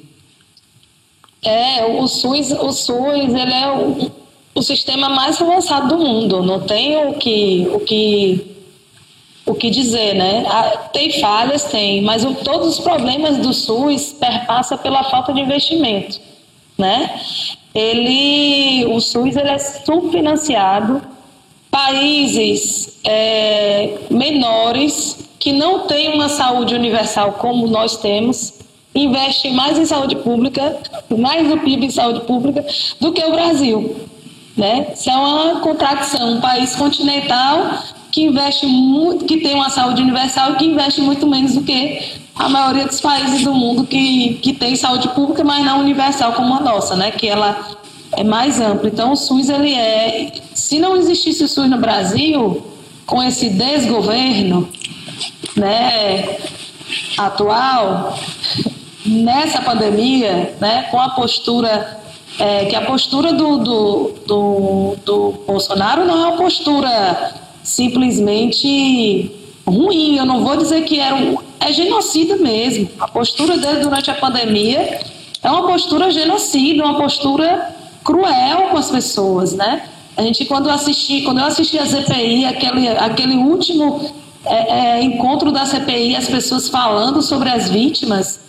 É, 1.45 1.85
o 1.87 2.07
SUS, 2.07 2.51
o 2.53 2.73
SUS 2.73 3.35
ele 3.35 3.53
é 3.53 3.71
o, 3.73 4.11
o 4.55 4.63
sistema 4.63 5.09
mais 5.09 5.41
avançado 5.41 5.89
do 5.97 5.99
mundo. 6.05 6.43
Não 6.43 6.61
tem 6.61 6.97
o 7.07 7.15
que, 7.15 7.67
o 7.73 7.81
que, 7.81 8.47
o 9.47 9.55
que 9.55 9.71
dizer, 9.71 10.15
né? 10.15 10.45
Ah, 10.49 10.89
Tem 10.93 11.21
falhas, 11.21 11.65
tem, 11.65 12.01
mas 12.03 12.25
o- 12.25 12.35
todos 12.35 12.69
os 12.79 12.81
problemas 12.81 13.39
do 13.39 13.53
SUS 13.53 14.13
perpassa 14.13 14.77
pela 14.77 15.03
falta 15.05 15.33
de 15.33 15.41
investimento, 15.41 16.21
né? 16.79 17.21
Ele, 17.75 18.85
o 18.87 19.01
SUS 19.01 19.37
ele 19.37 19.49
é 19.49 19.59
subfinanciado. 19.59 21.03
Países 21.71 23.01
é, 23.05 23.99
menores 24.11 25.29
que 25.39 25.53
não 25.53 25.87
têm 25.87 26.13
uma 26.13 26.29
saúde 26.29 26.75
universal 26.75 27.33
como 27.33 27.67
nós 27.67 27.97
temos 27.97 28.63
investem 28.95 29.55
mais 29.55 29.79
em 29.79 29.87
saúde 29.87 30.17
pública, 30.17 30.79
mais 31.11 31.49
no 31.49 31.59
PIB 31.61 31.87
em 31.87 31.91
saúde 31.91 32.21
pública 32.21 32.65
do 33.01 33.13
que 33.13 33.25
o 33.25 33.33
Brasil. 33.33 33.97
Né? 34.57 34.89
Isso 34.95 35.09
é 35.09 35.17
uma 35.17 35.61
contradição. 35.61 36.35
Um 36.35 36.41
país 36.41 36.77
continental 36.77 37.83
que 38.13 38.23
investe 38.25 38.67
muito, 38.67 39.25
que 39.25 39.39
tem 39.39 39.55
uma 39.55 39.71
saúde 39.71 40.03
universal 40.03 40.53
e 40.53 40.57
que 40.57 40.67
investe 40.67 41.01
muito 41.01 41.27
menos 41.27 41.55
do 41.55 41.63
que 41.63 42.21
a 42.37 42.49
maioria 42.49 42.87
dos 42.87 43.01
países 43.01 43.43
do 43.43 43.55
mundo 43.55 43.85
que, 43.85 44.35
que 44.43 44.53
tem 44.53 44.77
saúde 44.77 45.09
pública, 45.09 45.43
mas 45.43 45.65
não 45.65 45.81
universal 45.81 46.35
como 46.35 46.55
a 46.55 46.61
nossa, 46.61 46.95
né? 46.95 47.11
Que 47.11 47.29
ela 47.29 47.71
é 48.13 48.23
mais 48.23 48.61
ampla. 48.61 48.89
Então 48.89 49.13
o 49.13 49.17
SUS 49.17 49.49
ele 49.49 49.75
é, 49.75 50.33
se 50.55 50.79
não 50.79 50.97
existisse 50.97 51.43
o 51.43 51.49
SUS 51.49 51.69
no 51.69 51.79
Brasil, 51.79 52.63
com 53.07 53.23
esse 53.23 53.49
desgoverno, 53.49 54.69
né, 55.57 56.37
atual, 57.19 58.17
nessa 59.05 59.61
pandemia, 59.61 60.55
né, 60.61 60.85
com 60.91 61.01
a 61.01 61.11
postura 61.11 62.01
é, 62.39 62.67
que 62.67 62.77
a 62.77 62.83
postura 62.83 63.33
do, 63.33 63.59
do, 63.59 64.15
do, 64.27 64.97
do 65.05 65.33
Bolsonaro 65.47 66.05
não 66.05 66.15
é 66.15 66.29
uma 66.29 66.37
postura 66.37 67.42
simplesmente 67.63 69.31
ruim. 69.67 70.17
Eu 70.17 70.27
não 70.27 70.43
vou 70.45 70.57
dizer 70.57 70.83
que 70.85 70.99
era 70.99 71.15
um, 71.15 71.39
é 71.61 71.73
genocida 71.73 72.37
mesmo. 72.37 72.89
A 72.99 73.09
postura 73.09 73.57
dele 73.57 73.81
durante 73.81 74.11
a 74.11 74.15
pandemia 74.15 75.01
é 75.43 75.51
uma 75.51 75.67
postura 75.67 76.11
genocida, 76.11 76.85
uma 76.85 76.97
postura 76.97 77.75
cruel 78.05 78.69
com 78.71 78.77
as 78.77 78.91
pessoas, 78.91 79.55
né? 79.55 79.83
A 80.17 80.23
gente 80.23 80.45
quando 80.45 80.69
assisti, 80.69 81.23
quando 81.23 81.39
eu 81.39 81.47
assisti 81.47 81.79
a 81.79 81.87
CPI, 81.87 82.45
aquele, 82.45 82.89
aquele 82.89 83.37
último 83.37 84.13
é, 84.45 84.99
é, 84.99 85.03
encontro 85.03 85.51
da 85.51 85.65
CPI, 85.65 86.17
as 86.17 86.29
pessoas 86.29 86.69
falando 86.69 87.23
sobre 87.23 87.49
as 87.49 87.71
vítimas, 87.71 88.41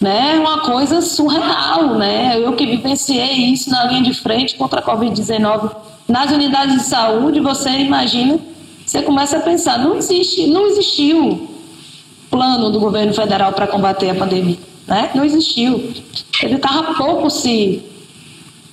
né? 0.00 0.34
Uma 0.38 0.60
coisa 0.60 1.00
surreal, 1.00 1.94
né? 1.94 2.38
Eu 2.38 2.52
que 2.52 2.66
vivenciei 2.66 3.52
isso 3.52 3.70
na 3.70 3.84
linha 3.84 4.02
de 4.02 4.12
frente 4.12 4.56
contra 4.56 4.80
a 4.80 4.82
Covid-19 4.82 5.70
nas 6.08 6.30
unidades 6.30 6.76
de 6.76 6.82
saúde, 6.84 7.40
você 7.40 7.70
imagina, 7.70 8.38
você 8.86 9.02
começa 9.02 9.38
a 9.38 9.40
pensar, 9.40 9.78
não 9.80 9.96
existe, 9.96 10.46
não 10.46 10.68
existiu 10.68 11.50
plano 12.30 12.70
do 12.70 12.78
governo 12.78 13.12
federal 13.12 13.52
para 13.52 13.66
combater 13.66 14.10
a 14.10 14.14
pandemia, 14.14 14.58
né? 14.86 15.10
Não 15.14 15.24
existiu. 15.24 15.92
Ele 16.42 16.54
estava 16.54 16.94
pouco 16.94 17.28
se 17.28 17.82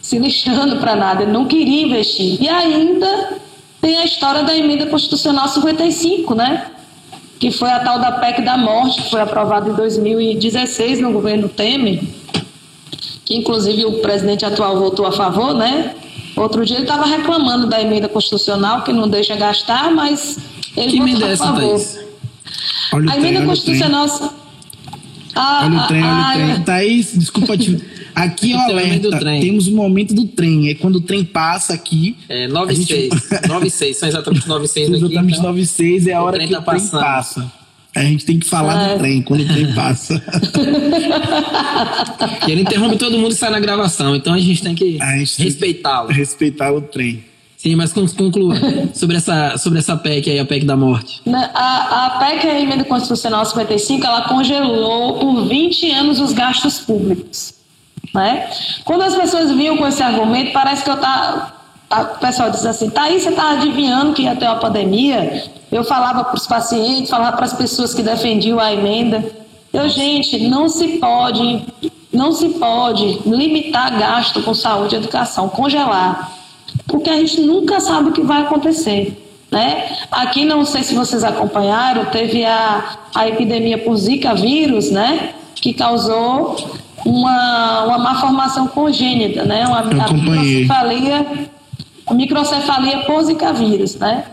se 0.03 0.19
lixando 0.19 0.77
para 0.77 0.97
nada, 0.97 1.23
ele 1.23 1.31
não 1.31 1.45
queria 1.45 1.81
investir. 1.81 2.39
E 2.41 2.49
ainda 2.49 3.37
tem 3.79 3.97
a 3.97 4.03
história 4.03 4.43
da 4.43 4.55
emenda 4.55 4.85
constitucional 4.87 5.47
55, 5.47 6.35
né? 6.35 6.71
Que 7.39 7.49
foi 7.49 7.69
a 7.69 7.79
tal 7.79 7.99
da 7.99 8.11
PEC 8.11 8.41
da 8.41 8.57
morte, 8.57 9.01
que 9.01 9.09
foi 9.09 9.21
aprovada 9.21 9.69
em 9.69 9.73
2016 9.73 10.99
no 10.99 11.13
governo 11.13 11.47
Temer, 11.47 12.03
que 13.23 13.33
inclusive 13.33 13.85
o 13.85 14.01
presidente 14.01 14.45
atual 14.45 14.77
votou 14.77 15.05
a 15.05 15.11
favor, 15.13 15.53
né? 15.53 15.95
Outro 16.43 16.65
dia 16.65 16.75
ele 16.77 16.83
estava 16.83 17.05
reclamando 17.05 17.67
da 17.67 17.81
emenda 17.81 18.07
constitucional, 18.09 18.83
que 18.83 18.91
não 18.91 19.07
deixa 19.09 19.35
gastar, 19.35 19.91
mas 19.91 20.37
ele 20.75 20.91
que 20.91 20.97
votou 20.97 21.07
emenda 21.09 21.25
é 21.25 21.29
a 21.29 21.31
essa, 21.31 21.43
favor. 21.45 21.61
Thaís? 21.61 21.99
Olha 22.93 23.05
o 23.05 23.09
A 23.09 23.13
trem, 23.13 23.25
emenda 23.25 23.43
o 23.43 23.47
constitucional. 23.47 24.33
Ah, 25.35 25.61
Olha 25.65 25.79
o 25.79 25.87
trem, 25.87 26.03
olha 26.03 26.11
o 26.13 26.21
ah, 26.21 26.31
trem. 26.33 26.51
ah, 26.51 26.59
Thaís, 26.59 27.17
desculpa 27.17 27.57
te. 27.57 27.81
Aqui 28.13 28.53
é 28.53 28.55
o 28.55 28.59
o 28.59 28.61
alerta. 28.61 29.19
trem. 29.19 29.41
Temos 29.41 29.67
o 29.67 29.71
momento 29.75 30.13
do 30.13 30.25
trem. 30.27 30.69
É 30.69 30.75
quando 30.75 30.97
o 30.97 31.01
trem 31.01 31.23
passa 31.23 31.73
aqui. 31.73 32.15
É, 32.29 32.45
A 32.45 32.49
9 32.49 32.73
e 32.73 32.75
gente- 32.75 32.93
6. 33.09 33.09
9 33.47 33.67
e 33.67 33.71
6, 33.71 33.97
são 33.97 34.09
exatamente 34.09 34.47
9 34.47 34.65
e 34.65 34.67
6 34.67 34.87
aqui. 34.89 34.97
Exatamente 34.97 35.33
então. 35.33 35.43
9 35.49 35.61
e 35.61 35.65
6 35.65 36.05
é 36.07 36.13
a 36.13 36.21
o 36.21 36.25
hora 36.25 36.35
trem 36.35 36.47
que 36.47 36.53
tá 36.53 36.59
o 36.59 36.63
trem 36.63 36.87
passa. 36.89 37.51
A 37.95 38.01
gente 38.01 38.25
tem 38.25 38.39
que 38.39 38.47
falar 38.49 38.89
É. 38.89 38.93
do 38.93 38.99
trem, 38.99 39.21
quando 39.21 39.41
o 39.41 39.47
trem 39.47 39.73
passa. 39.73 40.21
E 42.47 42.51
ele 42.51 42.61
interrompe 42.61 42.97
todo 42.97 43.17
mundo 43.17 43.31
e 43.31 43.35
sai 43.35 43.49
na 43.49 43.59
gravação, 43.59 44.15
então 44.15 44.33
a 44.33 44.39
gente 44.39 44.61
tem 44.61 44.75
que 44.75 44.97
respeitá-lo. 45.37 46.09
Respeitar 46.09 46.71
o 46.73 46.81
trem. 46.81 47.23
Sim, 47.57 47.75
mas 47.75 47.93
con- 47.93 48.07
conclua 48.07 48.55
sobre 48.93 49.15
essa, 49.17 49.57
sobre 49.57 49.79
essa 49.79 49.95
PEC 49.95 50.29
aí, 50.31 50.39
a 50.39 50.45
PEC 50.45 50.65
da 50.65 50.75
morte. 50.75 51.21
A, 51.33 52.07
a 52.07 52.09
PEC, 52.19 52.47
a 52.47 52.59
emenda 52.59 52.83
constitucional 52.83 53.45
55, 53.45 54.05
ela 54.05 54.21
congelou 54.27 55.19
por 55.19 55.47
20 55.47 55.91
anos 55.91 56.19
os 56.19 56.33
gastos 56.33 56.79
públicos. 56.79 57.53
Né? 58.13 58.49
Quando 58.83 59.03
as 59.03 59.15
pessoas 59.15 59.49
vinham 59.51 59.77
com 59.77 59.87
esse 59.87 60.03
argumento, 60.03 60.51
parece 60.51 60.83
que 60.83 60.89
eu 60.89 60.97
tá, 60.97 61.53
tá- 61.87 62.13
o 62.17 62.19
pessoal 62.19 62.51
diz 62.51 62.65
assim, 62.65 62.89
tá 62.89 63.03
aí, 63.03 63.19
você 63.19 63.29
está 63.29 63.51
adivinhando 63.51 64.13
que 64.13 64.23
ia 64.23 64.35
ter 64.35 64.45
uma 64.45 64.57
pandemia? 64.57 65.43
Eu 65.73 65.83
falava 65.83 66.23
para 66.23 66.35
os 66.35 66.47
pacientes, 66.47 67.09
falava 67.09 67.35
para 67.35 67.45
as 67.45 67.53
pessoas 67.53 67.93
que 67.93 68.01
defendiam 68.01 68.59
a 68.59 68.73
emenda. 68.73 69.23
Eu, 69.73 69.89
gente, 69.89 70.47
não 70.47 70.69
se 70.69 70.99
pode, 70.99 71.65
não 72.11 72.31
se 72.31 72.49
pode 72.49 73.19
limitar 73.25 73.97
gasto 73.97 74.41
com 74.43 74.53
saúde 74.53 74.95
e 74.95 74.97
educação, 74.99 75.49
congelar 75.49 76.31
porque 76.87 77.09
a 77.09 77.15
gente 77.15 77.41
nunca 77.41 77.79
sabe 77.79 78.09
o 78.09 78.11
que 78.11 78.21
vai 78.21 78.41
acontecer. 78.41 79.19
Né? 79.51 79.97
Aqui, 80.11 80.45
não 80.45 80.65
sei 80.65 80.83
se 80.83 80.95
vocês 80.95 81.23
acompanharam, 81.23 82.05
teve 82.05 82.43
a, 82.43 82.97
a 83.13 83.27
epidemia 83.27 83.77
por 83.77 83.95
Zika 83.95 84.33
vírus, 84.33 84.89
né? 84.89 85.33
que 85.55 85.73
causou 85.73 86.55
uma, 87.05 87.83
uma 87.83 87.97
má 87.99 88.15
formação 88.15 88.67
congênita, 88.67 89.43
né? 89.43 89.65
uma, 89.67 89.83
microcefalia, 89.83 91.27
microcefalia 92.11 92.99
por 93.05 93.21
Zika 93.23 93.53
vírus. 93.53 93.95
Né? 93.95 94.23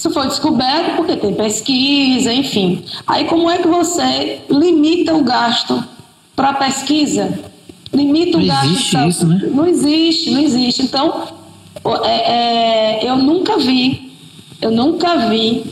Isso 0.00 0.10
foi 0.12 0.28
descoberto 0.28 0.96
porque 0.96 1.14
tem 1.14 1.34
pesquisa, 1.34 2.32
enfim. 2.32 2.82
Aí, 3.06 3.26
como 3.26 3.50
é 3.50 3.58
que 3.58 3.68
você 3.68 4.40
limita 4.48 5.14
o 5.14 5.22
gasto 5.22 5.84
para 6.34 6.54
pesquisa? 6.54 7.38
Limita 7.92 8.38
o 8.38 8.40
Não 8.40 8.46
gasto. 8.46 8.64
existe 8.64 8.90
pra- 8.92 9.06
isso, 9.06 9.26
né? 9.26 9.50
não 9.52 9.66
existe, 9.66 10.30
não 10.30 10.40
existe. 10.40 10.82
Então, 10.84 11.24
é- 12.06 12.32
é, 13.02 13.06
eu 13.10 13.16
nunca 13.18 13.58
vi, 13.58 14.10
eu 14.62 14.70
nunca 14.70 15.28
vi 15.28 15.64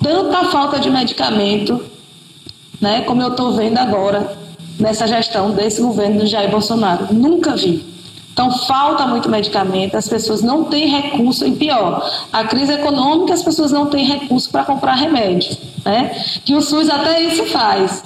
tanta 0.00 0.44
falta 0.44 0.78
de 0.78 0.88
medicamento, 0.88 1.82
né, 2.80 3.00
como 3.00 3.20
eu 3.20 3.30
estou 3.30 3.52
vendo 3.54 3.78
agora 3.78 4.38
nessa 4.78 5.08
gestão 5.08 5.50
desse 5.50 5.82
governo 5.82 6.20
do 6.20 6.26
Jair 6.26 6.52
Bolsonaro. 6.52 7.12
Nunca 7.12 7.56
vi. 7.56 7.84
Então, 8.34 8.50
falta 8.50 9.06
muito 9.06 9.30
medicamento, 9.30 9.94
as 9.96 10.08
pessoas 10.08 10.42
não 10.42 10.64
têm 10.64 10.88
recurso, 10.88 11.46
e 11.46 11.52
pior, 11.52 12.04
a 12.32 12.42
crise 12.42 12.72
econômica, 12.72 13.32
as 13.32 13.44
pessoas 13.44 13.70
não 13.70 13.86
têm 13.86 14.04
recurso 14.04 14.50
para 14.50 14.64
comprar 14.64 14.94
remédio, 14.94 15.56
né? 15.84 16.10
Que 16.44 16.52
o 16.52 16.60
SUS 16.60 16.90
até 16.90 17.22
isso 17.22 17.46
faz. 17.46 18.02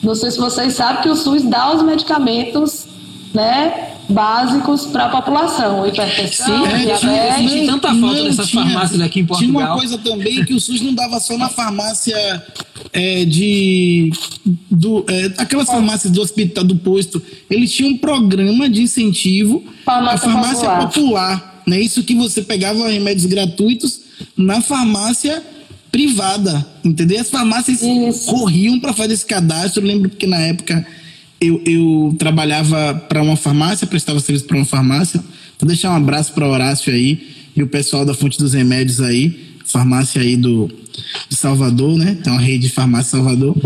Não 0.00 0.14
sei 0.14 0.30
se 0.30 0.38
vocês 0.38 0.74
sabem 0.74 1.02
que 1.02 1.08
o 1.08 1.16
SUS 1.16 1.42
dá 1.42 1.74
os 1.74 1.82
medicamentos, 1.82 2.86
né, 3.34 3.88
básicos 4.08 4.86
para 4.86 5.06
a 5.06 5.08
população, 5.08 5.86
hipertensão, 5.86 6.46
Sim, 6.46 6.72
é, 6.72 6.76
diabetes. 6.76 7.00
tinha- 7.00 7.40
Existe 7.40 7.66
tanta 7.66 7.94
falta 7.94 8.22
nessas 8.22 8.50
farmácias 8.50 9.00
aqui 9.00 9.20
em 9.20 9.24
Tinha 9.26 9.50
uma 9.50 9.60
Portugal. 9.66 9.76
coisa 9.78 9.98
também 9.98 10.44
que 10.44 10.54
o 10.54 10.60
SUS 10.60 10.80
não 10.80 10.94
dava 10.94 11.18
só 11.18 11.36
na 11.36 11.48
farmácia 11.48 12.16
é, 12.92 13.24
de. 13.24 14.12
Do, 14.70 15.04
é, 15.08 15.32
aquelas 15.38 15.66
farmácias 15.66 16.12
do 16.12 16.20
hospital, 16.22 16.62
do 16.64 16.76
posto. 16.76 17.20
Eles 17.50 17.72
tinham 17.72 17.92
um 17.92 17.96
programa 17.96 18.68
de 18.68 18.82
incentivo 18.82 19.64
Farmácia 19.84 20.28
à 20.28 20.32
farmácia 20.32 20.68
popular. 20.70 20.86
popular. 20.88 21.62
né? 21.66 21.80
Isso 21.80 22.02
que 22.04 22.14
você 22.14 22.42
pegava 22.42 22.88
remédios 22.88 23.26
gratuitos 23.26 24.00
na 24.36 24.60
farmácia 24.60 25.42
privada. 25.90 26.64
Entendeu? 26.84 27.20
As 27.20 27.30
farmácias 27.30 27.80
Isso. 27.82 28.26
corriam 28.30 28.78
para 28.78 28.92
fazer 28.92 29.14
esse 29.14 29.26
cadastro. 29.26 29.82
Eu 29.82 29.86
lembro 29.88 30.10
que 30.10 30.26
na 30.26 30.38
época 30.38 30.86
eu, 31.40 31.62
eu 31.66 32.16
trabalhava 32.18 32.94
para 33.08 33.22
uma 33.22 33.36
farmácia, 33.36 33.86
prestava 33.86 34.20
serviço 34.20 34.46
para 34.46 34.56
uma 34.56 34.64
farmácia. 34.64 35.22
Vou 35.58 35.68
deixar 35.68 35.90
um 35.90 35.96
abraço 35.96 36.32
para 36.32 36.48
Horácio 36.48 36.92
aí 36.92 37.34
e 37.56 37.62
o 37.62 37.66
pessoal 37.66 38.04
da 38.04 38.14
Fonte 38.14 38.38
dos 38.38 38.52
Remédios 38.52 39.00
aí, 39.00 39.56
farmácia 39.64 40.20
aí 40.20 40.36
do 40.36 40.70
de 41.28 41.36
Salvador, 41.36 41.96
né? 41.98 42.16
Tem 42.22 42.32
uma 42.32 42.40
rede 42.40 42.68
de 42.68 42.72
farmácia 42.72 43.12
Salvador. 43.12 43.56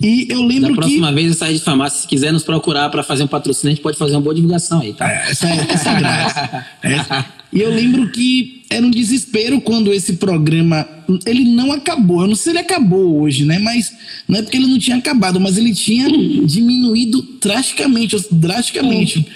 E 0.00 0.26
eu 0.30 0.40
Da 0.42 0.46
lembro 0.46 0.70
que 0.70 0.76
próxima 0.76 1.12
vez, 1.12 1.32
essa 1.32 1.46
rede 1.46 1.58
de 1.58 1.64
farmácia, 1.64 2.00
se 2.02 2.06
quiser 2.06 2.32
nos 2.32 2.44
procurar 2.44 2.88
para 2.88 3.02
fazer 3.02 3.24
um 3.24 3.26
patrocínio, 3.26 3.72
a 3.72 3.74
gente 3.74 3.82
pode 3.82 3.98
fazer 3.98 4.14
uma 4.14 4.20
boa 4.20 4.34
divulgação 4.34 4.80
aí, 4.80 4.92
tá? 4.92 5.10
É, 5.10 5.30
Essa 5.30 5.48
é, 5.48 5.66
essa 5.70 5.90
é 5.90 5.98
graça. 5.98 6.66
Essa- 6.82 7.26
E 7.50 7.60
eu 7.62 7.70
lembro 7.74 8.10
que 8.10 8.62
era 8.68 8.84
um 8.84 8.90
desespero 8.90 9.58
quando 9.62 9.90
esse 9.90 10.12
programa. 10.16 10.86
Ele 11.24 11.44
não 11.44 11.72
acabou. 11.72 12.20
Eu 12.20 12.28
não 12.28 12.34
sei 12.34 12.42
se 12.44 12.50
ele 12.50 12.58
acabou 12.58 13.22
hoje, 13.22 13.46
né? 13.46 13.58
Mas 13.58 13.90
não 14.28 14.38
é 14.38 14.42
porque 14.42 14.58
ele 14.58 14.66
não 14.66 14.78
tinha 14.78 14.98
acabado, 14.98 15.40
mas 15.40 15.56
ele 15.56 15.72
tinha 15.74 16.06
diminuído 16.46 17.26
drasticamente. 17.40 18.16
Drasticamente. 18.30 19.26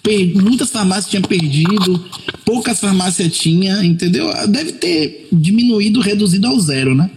Per- 0.00 0.36
muitas 0.40 0.70
farmácias 0.70 1.08
tinham 1.10 1.22
perdido, 1.24 2.04
poucas 2.44 2.78
farmácias 2.78 3.36
tinham, 3.36 3.82
entendeu? 3.82 4.30
Deve 4.46 4.70
ter 4.74 5.26
diminuído, 5.32 6.00
reduzido 6.00 6.46
ao 6.46 6.60
zero, 6.60 6.94
né? 6.94 7.10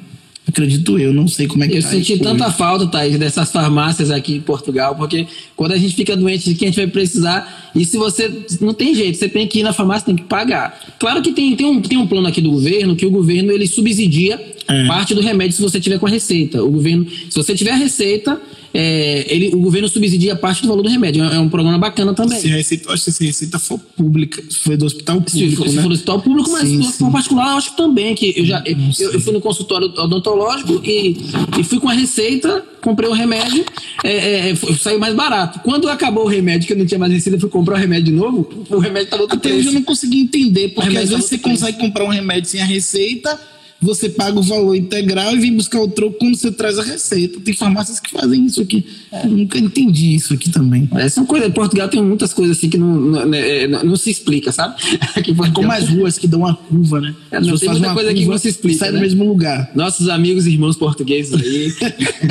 Acredito 0.50 0.98
eu, 0.98 1.14
não 1.14 1.28
sei 1.28 1.48
como 1.48 1.64
é 1.64 1.68
que 1.68 1.78
Eu 1.78 1.82
tá 1.82 1.90
senti 1.90 2.14
isso 2.14 2.24
tanta 2.24 2.52
falta, 2.52 2.88
Thaís, 2.88 3.18
dessas 3.18 3.52
farmácias 3.52 4.10
aqui 4.10 4.36
em 4.36 4.42
Portugal, 4.42 4.96
porque 4.96 5.28
quando 5.56 5.74
a 5.74 5.78
gente 5.78 5.96
fica 5.96 6.18
doente 6.18 6.46
de 6.50 6.56
que 6.56 6.66
a 6.66 6.68
gente 6.68 6.78
vai 6.78 6.88
precisar, 6.88 7.72
e 7.76 7.86
se 7.86 7.98
você 7.98 8.32
não 8.60 8.74
tem 8.74 8.96
jeito, 8.96 9.18
você 9.18 9.30
tem 9.30 9.48
que 9.48 9.60
ir 9.60 9.64
na 9.64 9.72
farmácia, 9.74 10.08
tem 10.08 10.16
que 10.16 10.24
pagar. 10.24 10.80
Claro 10.98 11.22
que 11.22 11.32
tem, 11.32 11.56
tem, 11.56 11.68
um, 11.68 11.80
tem 11.80 11.98
um 11.98 12.08
plano 12.08 12.28
aqui 12.28 12.42
do 12.42 12.50
governo 12.52 12.96
que 12.96 13.06
o 13.06 13.12
governo 13.12 13.52
ele 13.52 13.68
subsidia 13.68 14.40
É. 14.68 14.88
parte 14.88 15.14
do 15.14 15.22
remédio 15.22 15.56
se 15.56 15.62
você 15.62 15.80
tiver 15.80 16.00
com 16.00 16.08
a 16.08 16.10
receita. 16.10 16.64
O 16.64 16.70
governo, 16.72 17.06
se 17.30 17.36
você 17.36 17.54
tiver 17.56 17.72
a 17.72 17.76
receita, 17.76 18.40
é, 18.73 19.25
ele, 19.34 19.47
o 19.55 19.60
governo 19.60 19.88
subsidia 19.89 20.36
parte 20.36 20.62
do 20.62 20.67
valor 20.67 20.84
do 20.84 20.89
remédio. 20.89 21.23
É, 21.23 21.36
é 21.36 21.39
um 21.39 21.49
programa 21.49 21.77
bacana 21.77 22.13
também. 22.13 22.39
Se 22.39 22.51
a 22.51 22.55
receita, 22.55 22.91
acho 22.93 23.05
que 23.05 23.12
se 23.12 23.23
a 23.23 23.27
receita 23.27 23.60
for 23.60 23.79
pública, 23.79 24.41
se 24.49 24.58
for 24.60 24.77
do 24.77 24.86
hospital 24.86 25.21
público, 25.21 25.63
se 25.69 25.75
né? 25.75 25.82
for 25.82 25.88
no 25.88 25.93
hospital 25.93 26.21
público, 26.21 26.51
mas 26.51 26.62
Sim, 26.67 26.84
se 26.84 26.97
for 26.97 27.05
sim. 27.08 27.12
particular, 27.12 27.58
acho 27.58 27.71
que 27.71 27.77
também. 27.77 28.13
Que 28.15 28.34
eu, 28.38 28.45
já, 28.45 28.63
eu, 28.65 28.77
eu 29.13 29.19
fui 29.19 29.34
no 29.34 29.41
consultório 29.41 29.88
odontológico 29.88 30.82
e, 30.86 31.17
e 31.60 31.63
fui 31.63 31.79
com 31.79 31.89
a 31.89 31.93
receita, 31.93 32.63
comprei 32.82 33.10
o 33.10 33.13
remédio, 33.13 33.65
é, 34.03 34.49
é, 34.49 34.55
foi- 34.55 34.73
saiu 34.75 34.99
mais 34.99 35.15
barato. 35.15 35.60
Quando 35.62 35.89
acabou 35.89 36.25
o 36.25 36.27
remédio, 36.27 36.67
que 36.67 36.73
eu 36.73 36.77
não 36.77 36.86
tinha 36.86 36.99
mais 36.99 37.12
receita, 37.12 37.38
eu 37.38 37.41
fui 37.41 37.49
comprar 37.49 37.75
o 37.75 37.77
remédio 37.77 38.05
de 38.05 38.12
novo, 38.12 38.65
o 38.69 38.77
remédio 38.79 39.05
estava 39.05 39.23
outro 39.23 39.38
Até 39.38 39.51
hoje 39.53 39.67
eu 39.67 39.73
não 39.73 39.84
consegui 39.84 40.19
entender, 40.19 40.70
porque 40.70 40.89
às 40.97 41.09
vezes 41.09 41.26
você 41.26 41.38
preço. 41.38 41.59
consegue 41.59 41.78
comprar 41.80 42.05
um 42.05 42.09
remédio 42.09 42.49
sem 42.49 42.61
a 42.61 42.65
receita, 42.65 43.39
você 43.82 44.09
paga 44.09 44.38
o 44.38 44.43
valor 44.43 44.75
integral 44.75 45.34
e 45.36 45.39
vem 45.39 45.55
buscar 45.55 45.80
o 45.82 45.88
troco 45.88 46.17
quando 46.19 46.36
você 46.36 46.51
traz 46.51 46.77
a 46.77 46.84
receita. 46.84 47.39
Tem 47.39 47.53
farmácias 47.53 47.99
que 47.99 48.11
fazem 48.11 48.45
isso 48.45 48.61
aqui. 48.61 48.86
Eu 49.23 49.30
nunca 49.30 49.57
entendi 49.57 50.15
isso 50.15 50.34
aqui 50.34 50.49
também. 50.49 50.89
É, 50.95 51.07
são 51.07 51.25
coisas, 51.25 51.51
Portugal 51.53 51.88
tem 51.88 52.03
muitas 52.03 52.34
coisas 52.34 52.57
assim 52.57 52.69
que 52.69 52.77
não, 52.77 52.93
não, 52.95 53.25
né, 53.25 53.63
é, 53.63 53.67
não- 53.67 53.84
não 53.84 53.95
se 53.95 54.09
explica, 54.11 54.51
sabe? 54.51 54.75
Aqui. 55.15 55.34
Como 55.53 55.71
as 55.71 55.88
ruas 55.88 56.17
que 56.17 56.27
dão 56.27 56.41
uma 56.41 56.53
curva, 56.55 56.99
né? 56.99 57.15
É, 57.32 57.39
não, 57.39 57.57
tem 57.57 57.69
muita 57.69 57.88
uma 57.88 57.93
coisa 57.93 58.13
que 58.13 58.25
não 58.25 58.38
se 58.38 58.49
explica, 58.49 58.80
sai 58.80 58.89
né? 58.89 58.95
no 58.95 59.01
mesmo 59.01 59.23
lugar. 59.25 59.71
Nossos 59.73 60.09
amigos 60.09 60.45
e 60.45 60.51
irmãos 60.51 60.75
portugueses 60.75 61.34
aí. 61.34 61.73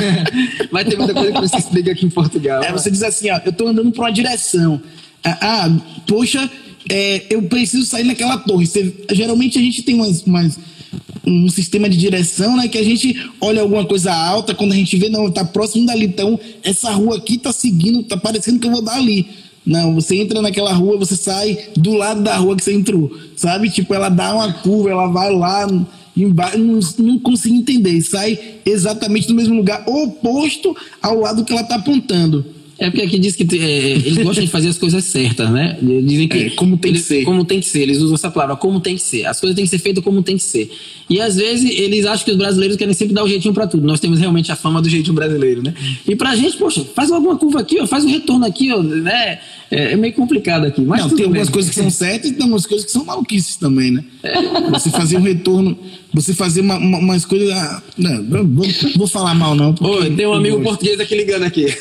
Vai 0.71 0.85
ter 0.85 0.97
muita 0.97 1.13
coisa 1.13 1.31
que 1.31 1.41
não 1.41 1.47
se 1.47 1.57
explica 1.57 1.91
aqui 1.91 2.05
em 2.05 2.09
Portugal. 2.09 2.63
É, 2.63 2.71
você 2.71 2.89
diz 2.91 3.03
assim, 3.03 3.29
ó, 3.31 3.39
eu 3.45 3.51
tô 3.53 3.67
andando 3.67 3.91
pra 3.91 4.03
uma 4.03 4.11
direção. 4.11 4.81
Ah, 5.23 5.37
ah, 5.65 5.81
poxa, 6.07 6.49
é, 6.89 7.25
eu 7.29 7.41
preciso 7.43 7.85
sair 7.85 8.03
naquela 8.03 8.37
torre. 8.37 8.65
Você- 8.67 8.93
geralmente 9.11 9.57
a 9.57 9.61
gente 9.61 9.81
tem 9.83 9.95
umas, 9.95 10.21
umas, 10.23 10.57
um 11.25 11.49
sistema 11.49 11.89
de 11.89 11.97
direção, 11.97 12.57
né? 12.57 12.67
Que 12.67 12.77
a 12.77 12.83
gente 12.83 13.15
olha 13.39 13.61
alguma 13.61 13.85
coisa 13.85 14.13
alta, 14.13 14.55
quando 14.55 14.71
a 14.71 14.75
gente 14.75 14.97
vê, 14.97 15.09
não, 15.09 15.29
tá 15.31 15.45
próximo 15.45 15.85
dali, 15.85 16.05
então 16.05 16.39
essa 16.63 16.91
rua 16.91 17.17
aqui 17.17 17.37
tá 17.37 17.51
seguindo, 17.51 18.03
tá 18.03 18.17
parecendo 18.17 18.59
que 18.59 18.67
eu 18.67 18.71
vou 18.71 18.81
dar 18.81 18.95
ali. 18.95 19.27
Não, 19.65 19.93
você 19.93 20.15
entra 20.15 20.41
naquela 20.41 20.73
rua, 20.73 20.97
você 20.97 21.15
sai 21.15 21.57
do 21.75 21.93
lado 21.93 22.23
da 22.23 22.35
rua 22.37 22.55
que 22.55 22.63
você 22.63 22.73
entrou, 22.73 23.15
sabe? 23.35 23.69
Tipo, 23.69 23.93
ela 23.93 24.09
dá 24.09 24.33
uma 24.33 24.51
curva, 24.53 24.89
ela 24.89 25.07
vai 25.07 25.31
lá 25.31 25.67
embaixo, 26.17 26.57
não, 26.57 26.79
não 26.99 27.19
consigo 27.19 27.55
entender, 27.55 28.01
sai 28.01 28.39
exatamente 28.65 29.29
no 29.29 29.35
mesmo 29.35 29.55
lugar, 29.55 29.83
oposto 29.87 30.75
ao 31.01 31.19
lado 31.19 31.45
que 31.45 31.53
ela 31.53 31.63
tá 31.63 31.75
apontando. 31.75 32.58
É 32.79 32.89
porque 32.89 33.01
aqui 33.05 33.19
diz 33.19 33.35
que 33.35 33.43
é, 33.57 33.89
eles 33.91 34.17
gostam 34.23 34.45
de 34.45 34.49
fazer 34.49 34.69
as 34.69 34.77
coisas 34.77 35.03
certas, 35.03 35.49
né? 35.51 35.77
Dizem 35.81 36.27
que 36.29 36.37
É, 36.37 36.49
como 36.51 36.77
tem 36.77 36.91
eles- 36.91 37.01
que 37.01 37.07
ser. 37.07 37.23
Como 37.25 37.43
tem 37.43 37.59
que 37.59 37.65
ser. 37.67 37.81
Eles 37.81 37.97
usam 37.97 38.15
essa 38.15 38.31
palavra, 38.31 38.55
como 38.55 38.79
tem 38.79 38.95
que 38.95 39.01
ser. 39.01 39.25
As 39.25 39.39
coisas 39.39 39.55
têm 39.55 39.65
que 39.65 39.69
ser 39.69 39.79
feitas 39.79 40.03
como 40.03 40.23
tem 40.23 40.37
que 40.37 40.43
ser. 40.43 40.71
E 41.09 41.19
às 41.19 41.35
vezes 41.35 41.69
eles 41.77 42.05
acham 42.05 42.23
que 42.23 42.31
os 42.31 42.37
brasileiros 42.37 42.77
querem 42.77 42.93
sempre 42.93 43.13
dar 43.13 43.23
o 43.23 43.27
jeitinho 43.27 43.53
pra 43.53 43.67
tudo. 43.67 43.85
Nós 43.85 43.99
temos 43.99 44.17
realmente 44.19 44.51
a 44.51 44.55
fama 44.55 44.81
do 44.81 44.87
jeitinho 44.89 45.13
brasileiro, 45.13 45.61
né? 45.61 45.73
E 46.07 46.15
pra 46.15 46.35
gente, 46.35 46.55
poxa, 46.57 46.85
faz 46.95 47.11
alguma 47.11 47.35
curva 47.37 47.59
aqui, 47.59 47.79
ó, 47.81 47.85
faz 47.87 48.05
um 48.05 48.09
retorno 48.09 48.45
aqui, 48.45 48.71
ó, 48.71 48.81
né? 48.81 49.39
É, 49.71 49.91
é 49.91 49.95
meio 49.95 50.13
complicado 50.13 50.65
aqui. 50.65 50.81
Mas 50.81 51.01
não, 51.01 51.09
tem 51.09 51.25
algumas 51.25 51.47
bem. 51.47 51.53
coisas 51.53 51.69
que 51.69 51.75
são 51.79 51.89
certas 51.89 52.29
e 52.31 52.33
tem 52.33 52.43
algumas 52.43 52.65
coisas 52.65 52.85
que 52.85 52.91
são 52.91 53.03
maluquices 53.03 53.55
também, 53.57 53.91
né? 53.91 54.03
É. 54.23 54.69
Você 54.71 54.89
fazer 54.89 55.17
um 55.17 55.21
retorno, 55.21 55.77
você 56.13 56.33
fazer 56.33 56.61
uma, 56.61 56.77
uma- 56.77 56.97
umas 56.97 57.23
coisas. 57.25 57.51
ah, 57.51 57.81
Não, 57.97 58.21
não 58.23 58.47
vou, 58.47 58.65
vou 58.97 59.07
falar 59.07 59.33
mal, 59.35 59.53
não. 59.55 59.75
Oi, 59.81 60.09
tem 60.15 60.25
um 60.27 60.33
amigo 60.33 60.57
gosto. 60.57 60.69
português 60.69 60.99
aqui 60.99 61.15
ligando 61.15 61.43
aqui. 61.43 61.65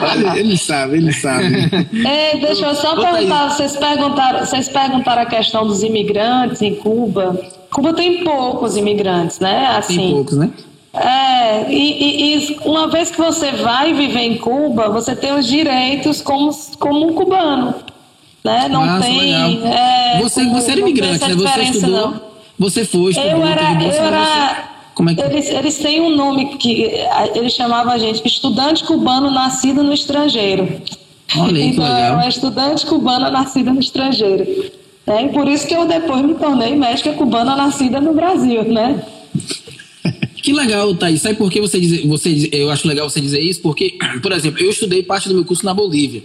Olha, 0.00 0.38
ele 0.38 0.56
sabe, 0.56 0.96
ele 0.96 1.12
sabe. 1.12 1.46
Ei, 1.92 2.40
deixa 2.40 2.66
eu 2.66 2.74
só 2.74 2.94
Conta 2.96 3.08
aí. 3.08 3.14
perguntar, 3.26 3.48
vocês 3.50 3.76
perguntaram, 3.76 4.38
vocês 4.46 4.68
perguntaram 4.68 5.22
a 5.22 5.26
questão 5.26 5.66
dos 5.66 5.82
imigrantes 5.82 6.62
em 6.62 6.74
Cuba. 6.76 7.38
Cuba 7.70 7.92
tem 7.94 8.22
poucos 8.24 8.76
imigrantes, 8.76 9.38
né? 9.38 9.66
Assim, 9.76 9.96
Tem 9.96 10.10
poucos, 10.12 10.36
né? 10.36 10.50
É, 10.94 11.72
e, 11.72 11.74
e- 11.74 12.36
e 12.52 12.58
uma 12.66 12.86
vez 12.88 13.10
que 13.10 13.16
você 13.18 13.50
vai 13.52 13.94
viver 13.94 14.20
em 14.20 14.36
Cuba, 14.36 14.90
você 14.90 15.16
tem 15.16 15.32
os 15.32 15.46
direitos 15.46 16.20
como, 16.20 16.50
como 16.78 17.08
um 17.08 17.14
cubano. 17.14 17.74
Né? 18.44 18.68
Não 18.68 18.84
Massa, 18.84 19.06
tem. 19.06 19.32
é, 19.66 20.18
você, 20.20 20.40
como- 20.44 20.60
você 20.60 20.70
era 20.72 20.80
imigrante, 20.80 21.24
né? 21.28 21.34
Você 21.34 21.60
estudou. 21.62 21.90
não. 22.10 22.20
Você 22.58 22.84
foi, 22.84 23.10
estudou, 23.10 23.30
Eu 23.30 23.46
era. 23.46 23.74
bolsa, 23.74 23.96
Eu 23.96 24.04
era 24.04 24.68
Como 24.94 25.10
é 25.10 25.14
que 25.14 25.20
eles, 25.22 25.48
eles 25.48 25.78
têm 25.78 26.00
um 26.00 26.14
nome 26.14 26.56
que 26.56 26.90
eles 27.34 27.52
chamavam 27.54 27.92
a 27.92 27.98
gente 27.98 28.26
estudante 28.26 28.84
cubano 28.84 29.30
nascido 29.30 29.82
no 29.82 29.92
estrangeiro. 29.92 30.68
Olha 31.36 31.60
então, 31.62 31.84
legal. 31.84 32.12
eu 32.14 32.18
era 32.20 32.28
estudante 32.28 32.84
cubana 32.86 33.30
nascida 33.30 33.72
no 33.72 33.80
estrangeiro. 33.80 34.70
É, 35.06 35.22
e 35.24 35.28
por 35.30 35.48
isso 35.48 35.66
que 35.66 35.74
eu 35.74 35.86
depois 35.86 36.22
me 36.22 36.34
tornei 36.34 36.76
médica 36.76 37.12
cubana 37.14 37.56
nascida 37.56 38.00
no 38.00 38.12
Brasil, 38.14 38.64
né? 38.64 39.02
Que 40.42 40.52
legal, 40.52 40.92
Thaís. 40.96 41.22
Sabe 41.22 41.36
por 41.36 41.48
que 41.52 41.60
você 41.60 41.78
diz, 41.78 42.04
você 42.04 42.48
eu 42.50 42.68
acho 42.68 42.88
legal 42.88 43.08
você 43.08 43.20
dizer 43.20 43.40
isso? 43.40 43.60
Porque, 43.62 43.96
por 44.20 44.32
exemplo, 44.32 44.60
eu 44.60 44.70
estudei 44.70 45.00
parte 45.00 45.28
do 45.28 45.34
meu 45.36 45.44
curso 45.44 45.64
na 45.64 45.72
Bolívia. 45.72 46.20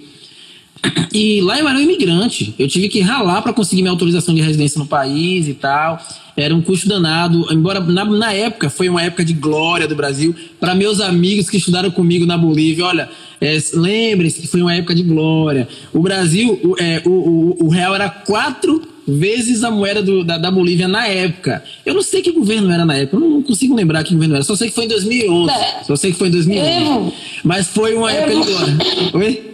E 1.13 1.41
lá 1.41 1.59
eu 1.59 1.67
era 1.67 1.77
um 1.77 1.81
imigrante. 1.81 2.53
Eu 2.59 2.67
tive 2.67 2.89
que 2.89 2.99
ralar 3.01 3.41
para 3.41 3.53
conseguir 3.53 3.81
minha 3.81 3.91
autorização 3.91 4.35
de 4.35 4.41
residência 4.41 4.77
no 4.79 4.85
país 4.85 5.47
e 5.47 5.53
tal. 5.53 5.99
Era 6.35 6.53
um 6.55 6.61
custo 6.61 6.87
danado. 6.87 7.47
Embora 7.51 7.79
na, 7.79 8.05
na 8.05 8.33
época 8.33 8.69
foi 8.69 8.87
uma 8.89 9.01
época 9.01 9.25
de 9.25 9.33
glória 9.33 9.87
do 9.87 9.95
Brasil. 9.95 10.35
Para 10.59 10.75
meus 10.75 10.99
amigos 11.01 11.49
que 11.49 11.57
estudaram 11.57 11.89
comigo 11.89 12.25
na 12.25 12.37
Bolívia, 12.37 12.85
olha, 12.85 13.09
é, 13.41 13.57
lembrem-se 13.73 14.41
que 14.41 14.47
foi 14.47 14.61
uma 14.61 14.75
época 14.75 14.93
de 14.93 15.01
glória. 15.03 15.67
O 15.93 15.99
Brasil, 16.01 16.59
o, 16.63 16.75
é, 16.79 17.01
o, 17.05 17.09
o, 17.09 17.65
o 17.65 17.69
real 17.69 17.95
era 17.95 18.09
quatro 18.09 18.81
vezes 19.07 19.63
a 19.63 19.71
moeda 19.71 20.03
do- 20.03 20.23
da, 20.23 20.37
da 20.37 20.51
Bolívia 20.51 20.87
na 20.87 21.07
época. 21.07 21.63
Eu 21.85 21.93
não 21.95 22.01
sei 22.01 22.21
que 22.21 22.31
governo 22.31 22.69
era 22.69 22.85
na 22.85 22.95
época, 22.97 23.15
eu 23.15 23.19
não, 23.21 23.29
não 23.29 23.41
consigo 23.41 23.73
lembrar 23.73 24.03
que 24.03 24.13
governo 24.13 24.35
era. 24.35 24.43
Só 24.43 24.55
sei 24.55 24.67
que 24.67 24.75
foi 24.75 24.83
em 24.85 24.89
2011. 24.89 25.49
É. 25.51 25.83
Só 25.85 25.95
sei 25.95 26.11
que 26.11 26.17
foi 26.19 26.27
em 26.27 26.31
2011. 26.31 26.69
Evo. 26.69 27.13
Mas 27.43 27.67
foi 27.67 27.95
uma 27.95 28.11
época 28.11 28.35
de 28.41 28.51
glória. 28.51 28.77
Oi? 29.13 29.46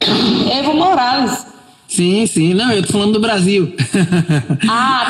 Evo 0.58 0.74
Morales. 0.74 1.46
Sim, 1.88 2.26
sim. 2.26 2.52
Não, 2.52 2.72
eu 2.72 2.82
tô 2.84 2.92
falando 2.92 3.12
do 3.12 3.20
Brasil. 3.20 3.72
Ah, 4.68 5.06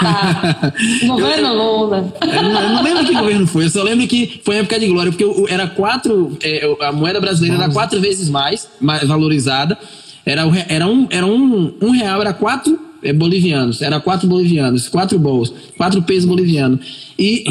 tá. 0.61 0.72
Governo 1.07 1.55
Lula. 1.55 2.12
Eu 2.20 2.43
não, 2.43 2.61
eu 2.61 2.68
não 2.68 2.82
lembro 2.82 3.05
que 3.07 3.14
governo 3.14 3.47
foi, 3.47 3.64
eu 3.64 3.70
só 3.70 3.82
lembro 3.82 4.07
que 4.07 4.43
foi 4.45 4.57
época 4.57 4.78
de 4.78 4.87
glória, 4.87 5.11
porque 5.11 5.53
era 5.53 5.66
quatro. 5.66 6.37
é, 6.43 6.68
a 6.82 6.93
moeda 6.93 7.18
brasileira 7.18 7.64
era 7.64 7.72
quatro 7.72 7.99
vezes 8.01 8.28
mais, 8.28 8.68
mais 8.78 9.09
valorizada. 9.09 9.78
Era, 10.24 10.43
era, 10.68 10.87
um, 10.87 11.07
era 11.09 11.24
um, 11.26 11.72
um 11.80 11.91
real, 11.93 12.20
era 12.20 12.34
quatro 12.34 12.78
é, 13.03 13.11
bolivianos. 13.12 13.80
Era 13.80 13.99
quatro 13.99 14.28
bolivianos, 14.28 14.87
quatro 14.89 15.18
bols, 15.18 15.53
quatro 15.78 16.03
pesos 16.03 16.26
bolivianos. 16.26 17.14
E 17.18 17.45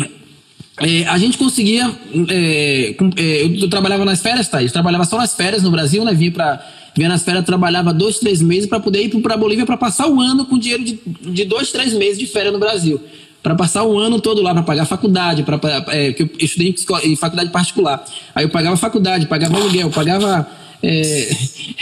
é, 0.81 1.05
a 1.07 1.17
gente 1.17 1.35
conseguia. 1.37 1.89
é, 2.29 2.93
com- 2.97 3.09
é, 3.17 3.41
eu, 3.43 3.55
eu 3.55 3.69
trabalhava 3.69 4.05
nas 4.05 4.21
férias, 4.21 4.47
tá? 4.47 4.61
Eu 4.61 4.69
trabalhava 4.69 5.03
só 5.05 5.17
nas 5.17 5.33
férias 5.33 5.63
no 5.63 5.71
Brasil, 5.71 6.05
né? 6.05 6.13
Vinha 6.13 6.31
para 6.31 6.63
vinha 6.95 7.09
nas 7.09 7.23
férias, 7.23 7.45
trabalhava 7.45 7.93
dois, 7.93 8.19
três 8.19 8.41
meses 8.41 8.67
para 8.67 8.79
poder 8.79 9.03
ir 9.03 9.09
para 9.21 9.33
a 9.33 9.37
Bolívia 9.37 9.65
para 9.65 9.77
passar 9.77 10.07
o 10.07 10.21
ano 10.21 10.45
com 10.45 10.57
dinheiro 10.57 10.83
de, 10.83 10.99
de 11.05 11.45
dois, 11.45 11.71
três 11.71 11.93
meses 11.93 12.17
de 12.17 12.25
férias 12.25 12.53
no 12.53 12.59
Brasil. 12.59 12.99
Para 13.43 13.53
passar 13.53 13.83
o 13.83 13.99
ano 13.99 14.19
todo 14.19 14.41
lá, 14.41 14.53
para 14.53 14.63
pagar 14.63 14.85
faculdade, 14.85 15.43
para 15.43 15.59
é, 15.89 16.13
que 16.13 16.23
eu 16.23 16.29
estudei 16.39 16.73
em, 16.73 17.11
em 17.11 17.15
faculdade 17.15 17.51
particular. 17.51 18.03
Aí 18.33 18.45
eu 18.45 18.49
pagava 18.49 18.75
faculdade, 18.75 19.27
pagava 19.27 19.55
aluguel, 19.57 19.89
pagava 19.91 20.47
é, 20.81 21.29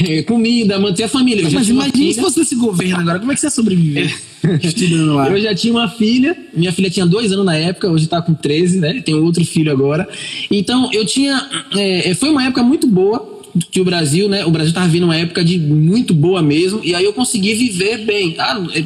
é, 0.17 0.23
comida, 0.23 0.79
manter 0.79 1.03
a 1.03 1.07
família. 1.07 1.47
Mas 1.49 1.69
imagine 1.69 2.13
se 2.13 2.19
fosse 2.19 2.41
esse 2.41 2.55
governo 2.55 2.99
agora, 2.99 3.19
como 3.19 3.31
é 3.31 3.35
que 3.35 3.39
você 3.39 3.47
ia 3.47 3.51
sobreviver 3.51 4.13
estudando 4.61 5.13
lá? 5.13 5.29
Eu 5.29 5.39
já 5.41 5.55
tinha 5.55 5.73
uma 5.73 5.87
filha, 5.87 6.35
minha 6.53 6.73
filha 6.73 6.89
tinha 6.89 7.05
dois 7.05 7.31
anos 7.31 7.45
na 7.45 7.55
época, 7.55 7.87
hoje 7.89 8.07
tá 8.07 8.21
com 8.21 8.33
13, 8.33 8.79
né? 8.79 9.01
Tem 9.01 9.13
outro 9.13 9.45
filho 9.45 9.71
agora. 9.71 10.09
Então, 10.51 10.89
eu 10.91 11.05
tinha. 11.05 11.47
é, 11.77 12.13
foi 12.15 12.29
uma 12.29 12.43
época 12.43 12.61
muito 12.61 12.87
boa 12.87 13.32
que 13.71 13.79
o 13.79 13.85
Brasil, 13.85 14.27
né? 14.27 14.45
O 14.45 14.51
Brasil 14.51 14.73
tava 14.73 14.87
vindo 14.87 15.03
uma 15.03 15.15
época 15.15 15.43
de 15.43 15.59
muito 15.59 16.13
boa 16.13 16.41
mesmo, 16.41 16.79
e 16.83 16.95
aí 16.95 17.03
eu 17.05 17.13
consegui 17.13 17.53
viver 17.53 17.99
bem. 17.99 18.35
Ah, 18.39 18.59
é, 18.73 18.81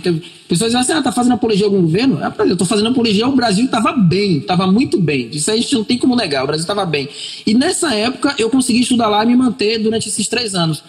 pessoas 0.47 0.71
dizem 0.71 0.81
assim: 0.81 0.91
ah, 0.93 1.01
tá 1.01 1.11
fazendo 1.11 1.33
apologia 1.33 1.65
a 1.65 1.67
algum 1.69 1.81
governo? 1.81 2.19
Ah, 2.21 2.33
eu 2.39 2.57
tô 2.57 2.65
fazendo 2.65 2.89
apologia 2.89 3.25
ao 3.25 3.35
Brasil, 3.35 3.67
tava 3.69 3.93
bem, 3.93 4.41
tava 4.41 4.69
muito 4.69 4.99
bem. 4.99 5.29
Isso 5.31 5.49
a 5.49 5.55
gente 5.55 5.73
não 5.73 5.83
tem 5.83 5.97
como 5.97 6.15
negar, 6.15 6.43
o 6.43 6.47
Brasil 6.47 6.65
tava 6.67 6.85
bem. 6.85 7.07
E 7.45 7.53
nessa 7.53 7.93
época 7.93 8.35
eu 8.37 8.49
consegui 8.49 8.81
estudar 8.81 9.07
lá 9.07 9.23
e 9.23 9.27
me 9.27 9.35
manter 9.35 9.77
durante 9.79 10.09
esses 10.09 10.27
três 10.27 10.53
anos. 10.53 10.83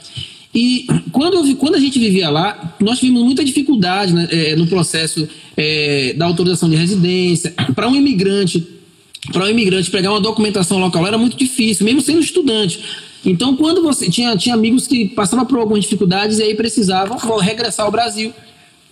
E 0.55 0.87
quando, 1.13 1.43
vi- 1.45 1.55
quando 1.55 1.75
a 1.75 1.79
gente 1.79 1.99
vivia 1.99 2.31
lá, 2.31 2.75
nós 2.81 2.99
tivemos 2.99 3.23
muita 3.23 3.45
dificuldade 3.45 4.15
né, 4.15 4.27
eh, 4.31 4.57
no 4.57 4.67
processo 4.67 5.29
eh, 5.57 6.15
da 6.17 6.25
autorização 6.25 6.69
de 6.71 6.75
residência. 6.75 7.53
Para 7.75 7.87
um 7.87 7.95
imigrante, 7.95 8.67
para 9.31 9.45
um 9.45 9.49
imigrante 9.49 9.91
pegar 9.91 10.11
uma 10.11 10.21
documentação 10.21 10.79
local 10.79 11.07
era 11.07 11.19
muito 11.19 11.37
difícil, 11.37 11.85
mesmo 11.85 12.01
sendo 12.01 12.21
estudante. 12.21 12.81
Então, 13.29 13.55
quando 13.55 13.83
você 13.83 14.09
tinha, 14.09 14.35
tinha 14.37 14.55
amigos 14.55 14.87
que 14.87 15.07
passavam 15.09 15.45
por 15.45 15.59
algumas 15.59 15.85
dificuldades 15.85 16.39
e 16.39 16.43
aí 16.43 16.55
precisavam 16.55 17.19
regressar 17.39 17.85
ao 17.85 17.93
Brasil 17.93 18.33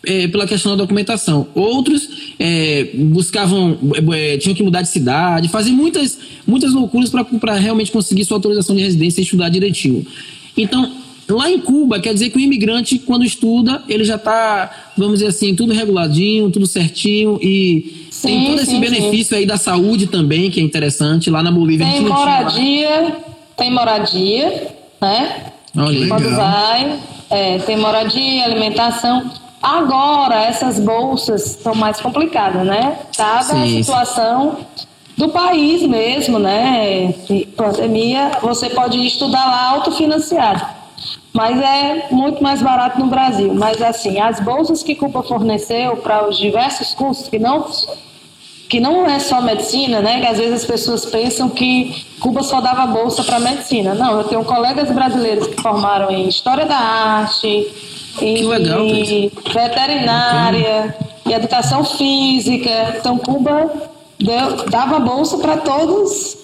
eh, 0.05 0.29
pela 0.29 0.47
questão 0.47 0.73
da 0.73 0.83
documentação. 0.83 1.49
Outros 1.55 2.35
eh, 2.39 2.91
buscavam, 2.95 3.79
eh, 4.13 4.37
tinham 4.37 4.55
que 4.55 4.63
mudar 4.63 4.83
de 4.83 4.89
cidade, 4.89 5.49
fazer 5.49 5.71
muitas, 5.71 6.19
muitas 6.47 6.75
loucuras 6.75 7.11
para 7.41 7.55
realmente 7.55 7.91
conseguir 7.91 8.27
sua 8.27 8.37
autorização 8.37 8.77
de 8.77 8.83
residência 8.83 9.23
e 9.23 9.25
estudar 9.25 9.49
direitinho. 9.49 10.07
Então, 10.55 10.93
lá 11.31 11.51
em 11.51 11.59
Cuba, 11.59 11.99
quer 11.99 12.13
dizer 12.13 12.29
que 12.29 12.37
o 12.37 12.41
imigrante, 12.41 12.99
quando 12.99 13.25
estuda, 13.25 13.83
ele 13.89 14.05
já 14.05 14.17
está, 14.17 14.93
vamos 14.99 15.15
dizer 15.15 15.29
assim, 15.29 15.55
tudo 15.55 15.73
reguladinho, 15.73 16.51
tudo 16.51 16.67
certinho 16.67 17.39
e 17.43 18.07
Sim, 18.11 18.29
tem 18.29 18.47
todo 18.47 18.61
esse 18.61 18.71
sim, 18.71 18.81
benefício 18.81 19.35
aí 19.35 19.47
da 19.47 19.57
saúde 19.57 20.07
também, 20.07 20.51
que 20.51 20.61
é 20.61 20.63
interessante. 20.63 21.31
Lá 21.31 21.43
na 21.43 21.51
Bolívia 21.51 21.87
a 21.87 21.91
Tem 21.91 22.01
gente 22.01 22.09
não 22.11 22.53
tinha 22.53 23.01
lá. 23.01 23.36
Tem 23.57 23.71
moradia, 23.71 24.75
né? 25.01 25.53
Quando 26.09 26.35
vai, 26.37 27.01
é, 27.31 27.59
tem 27.59 27.77
moradia, 27.77 28.45
alimentação. 28.45 29.31
Agora, 29.63 30.45
essas 30.45 30.79
bolsas 30.79 31.43
são 31.63 31.75
mais 31.75 32.01
complicadas, 32.01 32.65
né? 32.65 32.99
Dada 33.17 33.39
a 33.39 33.43
Sim, 33.43 33.83
situação 33.83 34.59
do 35.17 35.31
país 35.31 35.83
mesmo, 35.83 36.39
né? 36.39 37.15
De 37.27 37.47
pandemia, 37.57 38.33
você 38.41 38.71
pode 38.71 39.05
estudar 39.05 39.45
lá 39.47 39.71
autofinanciado. 39.71 40.65
Mas 41.33 41.59
é 41.61 42.07
muito 42.11 42.43
mais 42.43 42.63
barato 42.63 42.99
no 42.99 43.07
Brasil. 43.07 43.53
Mas, 43.55 43.81
assim, 43.83 44.19
as 44.21 44.41
bolsas 44.41 44.83
que 44.83 44.95
Cuba 44.95 45.23
forneceu 45.23 45.97
para 45.99 46.27
os 46.29 46.39
diversos 46.39 46.95
cursos 46.95 47.29
que 47.29 47.39
não 47.39 47.67
que 48.69 48.81
não 48.81 49.07
é 49.07 49.19
só 49.19 49.41
medicina, 49.41 50.01
né? 50.01 50.21
Que 50.21 50.27
às 50.27 50.39
vezes 50.39 50.55
as 50.63 50.65
pessoas 50.65 51.05
pensam 51.07 51.49
que 51.49 52.05
Cuba 52.21 52.43
só 52.43 52.61
dava 52.61 52.87
bolsa 52.87 53.23
para 53.23 53.39
medicina. 53.39 53.95
Não, 53.95 54.19
eu 54.19 54.25
tenho 54.25 54.45
colegas 54.45 54.91
brasileiros 54.91 55.47
que 55.47 55.61
formaram 55.63 56.11
em 56.11 56.29
História 56.29 56.67
da 56.67 56.77
Arte, 56.77 57.69
em 58.21 58.47
legal, 58.47 58.81
veterinária, 59.55 60.97
em 61.27 61.33
educação 61.33 61.85
física. 61.85 62.97
Então 62.99 63.19
Cuba 63.19 63.71
deu- 64.19 64.65
dava 64.69 64.99
bolsa 64.99 65.39
para 65.39 65.59
todos, 65.59 66.37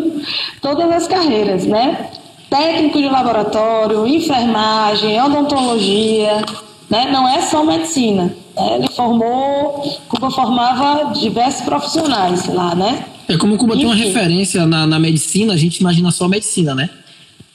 todas 0.60 0.90
as 0.92 1.06
carreiras, 1.06 1.64
né? 1.64 2.10
Técnico 2.50 2.98
de 2.98 3.08
laboratório, 3.08 4.06
enfermagem, 4.06 5.20
odontologia, 5.22 6.42
né? 6.90 7.08
Não 7.10 7.26
é 7.26 7.40
só 7.42 7.64
medicina. 7.64 8.34
É, 8.56 8.76
ele 8.76 8.88
formou, 8.88 9.82
Cuba 10.08 10.30
formava 10.30 11.12
diversos 11.14 11.62
profissionais 11.62 12.46
lá, 12.46 12.74
né? 12.74 13.04
É 13.28 13.36
como 13.36 13.56
Cuba 13.56 13.74
Enfim. 13.74 13.86
tem 13.86 13.92
uma 13.92 13.96
referência 13.96 14.66
na, 14.66 14.86
na 14.86 14.98
medicina, 14.98 15.54
a 15.54 15.56
gente 15.56 15.78
imagina 15.78 16.10
só 16.10 16.28
medicina, 16.28 16.74
né? 16.74 16.90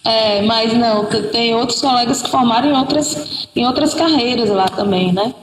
É, 0.04 0.42
mas 0.42 0.74
não, 0.74 1.06
tem 1.06 1.54
outros 1.54 1.82
colegas 1.82 2.22
que 2.22 2.30
formaram 2.30 2.70
em 2.70 2.74
outras, 2.74 3.48
em 3.56 3.66
outras 3.66 3.94
carreiras 3.94 4.50
lá 4.50 4.68
também, 4.68 5.12
né? 5.12 5.34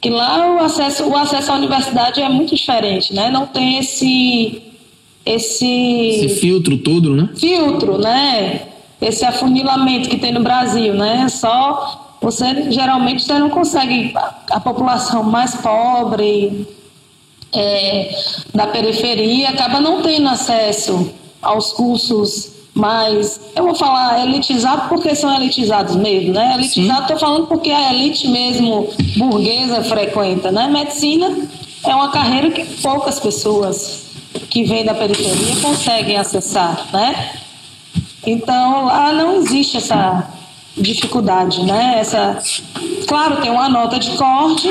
Que 0.00 0.08
lá 0.10 0.54
o 0.54 0.58
acesso, 0.60 1.04
o 1.04 1.16
acesso 1.16 1.50
à 1.50 1.56
universidade 1.56 2.22
é 2.22 2.28
muito 2.28 2.54
diferente, 2.54 3.12
né? 3.12 3.30
Não 3.30 3.46
tem 3.46 3.78
esse 3.78 4.62
esse, 5.24 5.66
esse 5.66 6.40
filtro 6.40 6.78
todo, 6.78 7.16
né? 7.16 7.28
Filtro, 7.36 7.98
né? 7.98 8.68
Esse 9.02 9.24
afunilamento 9.24 10.08
que 10.08 10.16
tem 10.16 10.32
no 10.32 10.40
Brasil, 10.40 10.94
né? 10.94 11.28
Só 11.28 12.05
você 12.20 12.70
geralmente 12.70 13.22
você 13.22 13.38
não 13.38 13.50
consegue 13.50 14.14
a, 14.50 14.60
população 14.60 15.22
mais 15.22 15.54
pobre 15.54 16.66
é, 17.52 18.14
da 18.54 18.66
periferia 18.66 19.50
acaba 19.50 19.80
não 19.80 20.02
tendo 20.02 20.28
acesso 20.28 21.12
aos 21.40 21.72
cursos 21.72 22.56
mais, 22.76 23.40
eu 23.56 23.64
vou 23.64 23.74
falar 23.74 24.22
elitizado 24.22 24.90
porque 24.90 25.14
são 25.14 25.34
elitizados 25.34 25.96
mesmo, 25.96 26.34
né? 26.34 26.56
Elitizado 26.56 27.02
estou 27.02 27.18
falando 27.18 27.46
porque 27.46 27.70
a 27.70 27.94
elite 27.94 28.28
mesmo 28.28 28.90
burguesa 29.16 29.82
frequenta, 29.82 30.52
né? 30.52 30.68
Medicina 30.68 31.48
é 31.82 31.94
uma 31.94 32.10
carreira 32.10 32.50
que 32.50 32.66
poucas 32.82 33.18
pessoas 33.18 34.04
que 34.50 34.64
vêm 34.64 34.84
da 34.84 34.92
periferia 34.92 35.56
conseguem 35.62 36.18
acessar, 36.18 36.86
né? 36.92 37.30
Então 38.26 38.84
lá 38.84 39.10
não 39.10 39.36
existe 39.36 39.78
essa 39.78 40.28
dificuldade, 40.76 41.62
né? 41.64 41.96
Essa, 41.98 42.38
claro, 43.06 43.40
tem 43.40 43.50
uma 43.50 43.68
nota 43.68 43.98
de 43.98 44.10
corte. 44.16 44.68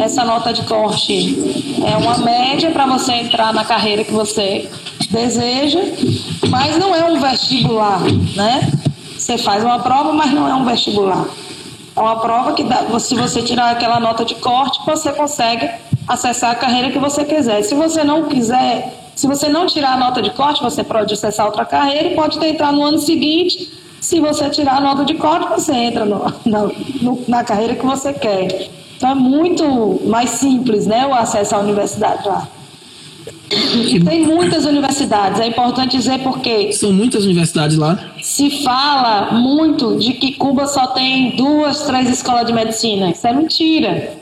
Essa 0.00 0.24
nota 0.24 0.52
de 0.52 0.62
corte 0.62 1.38
é 1.84 1.96
uma 1.96 2.18
média 2.18 2.70
para 2.70 2.86
você 2.86 3.12
entrar 3.12 3.52
na 3.52 3.64
carreira 3.64 4.04
que 4.04 4.12
você 4.12 4.70
deseja, 5.10 5.80
mas 6.48 6.76
não 6.78 6.94
é 6.94 7.04
um 7.04 7.20
vestibular, 7.20 8.00
né? 8.36 8.70
Você 9.16 9.38
faz 9.38 9.64
uma 9.64 9.78
prova, 9.78 10.12
mas 10.12 10.30
não 10.32 10.46
é 10.46 10.54
um 10.54 10.64
vestibular. 10.64 11.26
É 11.96 12.00
uma 12.00 12.20
prova 12.20 12.52
que, 12.52 12.62
dá, 12.62 12.86
se 13.00 13.14
você 13.14 13.42
tirar 13.42 13.70
aquela 13.70 13.98
nota 13.98 14.24
de 14.24 14.36
corte, 14.36 14.78
você 14.86 15.10
consegue 15.12 15.68
acessar 16.06 16.52
a 16.52 16.54
carreira 16.54 16.90
que 16.90 16.98
você 16.98 17.24
quiser. 17.24 17.62
Se 17.62 17.74
você 17.74 18.04
não 18.04 18.24
quiser, 18.24 19.10
se 19.16 19.26
você 19.26 19.48
não 19.48 19.66
tirar 19.66 19.94
a 19.94 19.96
nota 19.96 20.22
de 20.22 20.30
corte, 20.30 20.62
você 20.62 20.84
pode 20.84 21.12
acessar 21.12 21.46
outra 21.46 21.64
carreira 21.64 22.08
e 22.08 22.14
pode 22.14 22.38
entrar 22.46 22.72
no 22.72 22.84
ano 22.84 22.98
seguinte. 22.98 23.68
Se 24.00 24.20
você 24.20 24.48
tirar 24.50 24.76
a 24.76 24.80
nota 24.80 25.04
de 25.04 25.14
corte, 25.14 25.48
você 25.48 25.72
entra 25.72 26.04
no, 26.04 26.32
na, 26.44 26.62
no, 27.02 27.24
na 27.26 27.44
carreira 27.44 27.74
que 27.74 27.84
você 27.84 28.12
quer. 28.12 28.70
Então 28.96 29.10
é 29.10 29.14
muito 29.14 30.00
mais 30.06 30.30
simples 30.30 30.86
né, 30.86 31.06
o 31.06 31.14
acesso 31.14 31.54
à 31.54 31.58
universidade 31.58 32.26
lá. 32.26 32.48
Tem 33.48 34.26
muitas 34.26 34.64
universidades, 34.66 35.40
é 35.40 35.46
importante 35.46 35.96
dizer 35.96 36.18
porque. 36.22 36.72
São 36.72 36.92
muitas 36.92 37.24
universidades 37.24 37.76
lá. 37.76 37.98
Se 38.22 38.62
fala 38.62 39.32
muito 39.32 39.96
de 39.96 40.14
que 40.14 40.32
Cuba 40.32 40.66
só 40.66 40.88
tem 40.88 41.34
duas, 41.36 41.82
três 41.82 42.10
escolas 42.10 42.46
de 42.46 42.52
medicina. 42.52 43.10
Isso 43.10 43.26
é 43.26 43.32
mentira. 43.32 44.12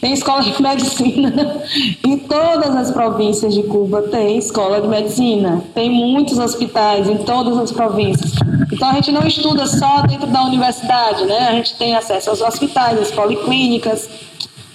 Tem 0.00 0.12
escola 0.12 0.42
de 0.42 0.60
medicina 0.60 1.62
em 2.04 2.18
todas 2.18 2.74
as 2.74 2.90
províncias 2.90 3.54
de 3.54 3.62
Cuba, 3.62 4.02
tem 4.02 4.36
escola 4.36 4.80
de 4.80 4.88
medicina. 4.88 5.62
Tem 5.74 5.88
muitos 5.88 6.38
hospitais 6.38 7.08
em 7.08 7.18
todas 7.18 7.56
as 7.56 7.70
províncias. 7.70 8.32
Então 8.72 8.90
a 8.90 8.94
gente 8.94 9.12
não 9.12 9.26
estuda 9.26 9.64
só 9.66 10.02
dentro 10.02 10.26
da 10.26 10.44
universidade, 10.44 11.24
né? 11.24 11.48
A 11.48 11.52
gente 11.52 11.76
tem 11.76 11.94
acesso 11.94 12.30
aos 12.30 12.40
hospitais, 12.40 13.00
às 13.00 13.10
policlínicas. 13.12 14.08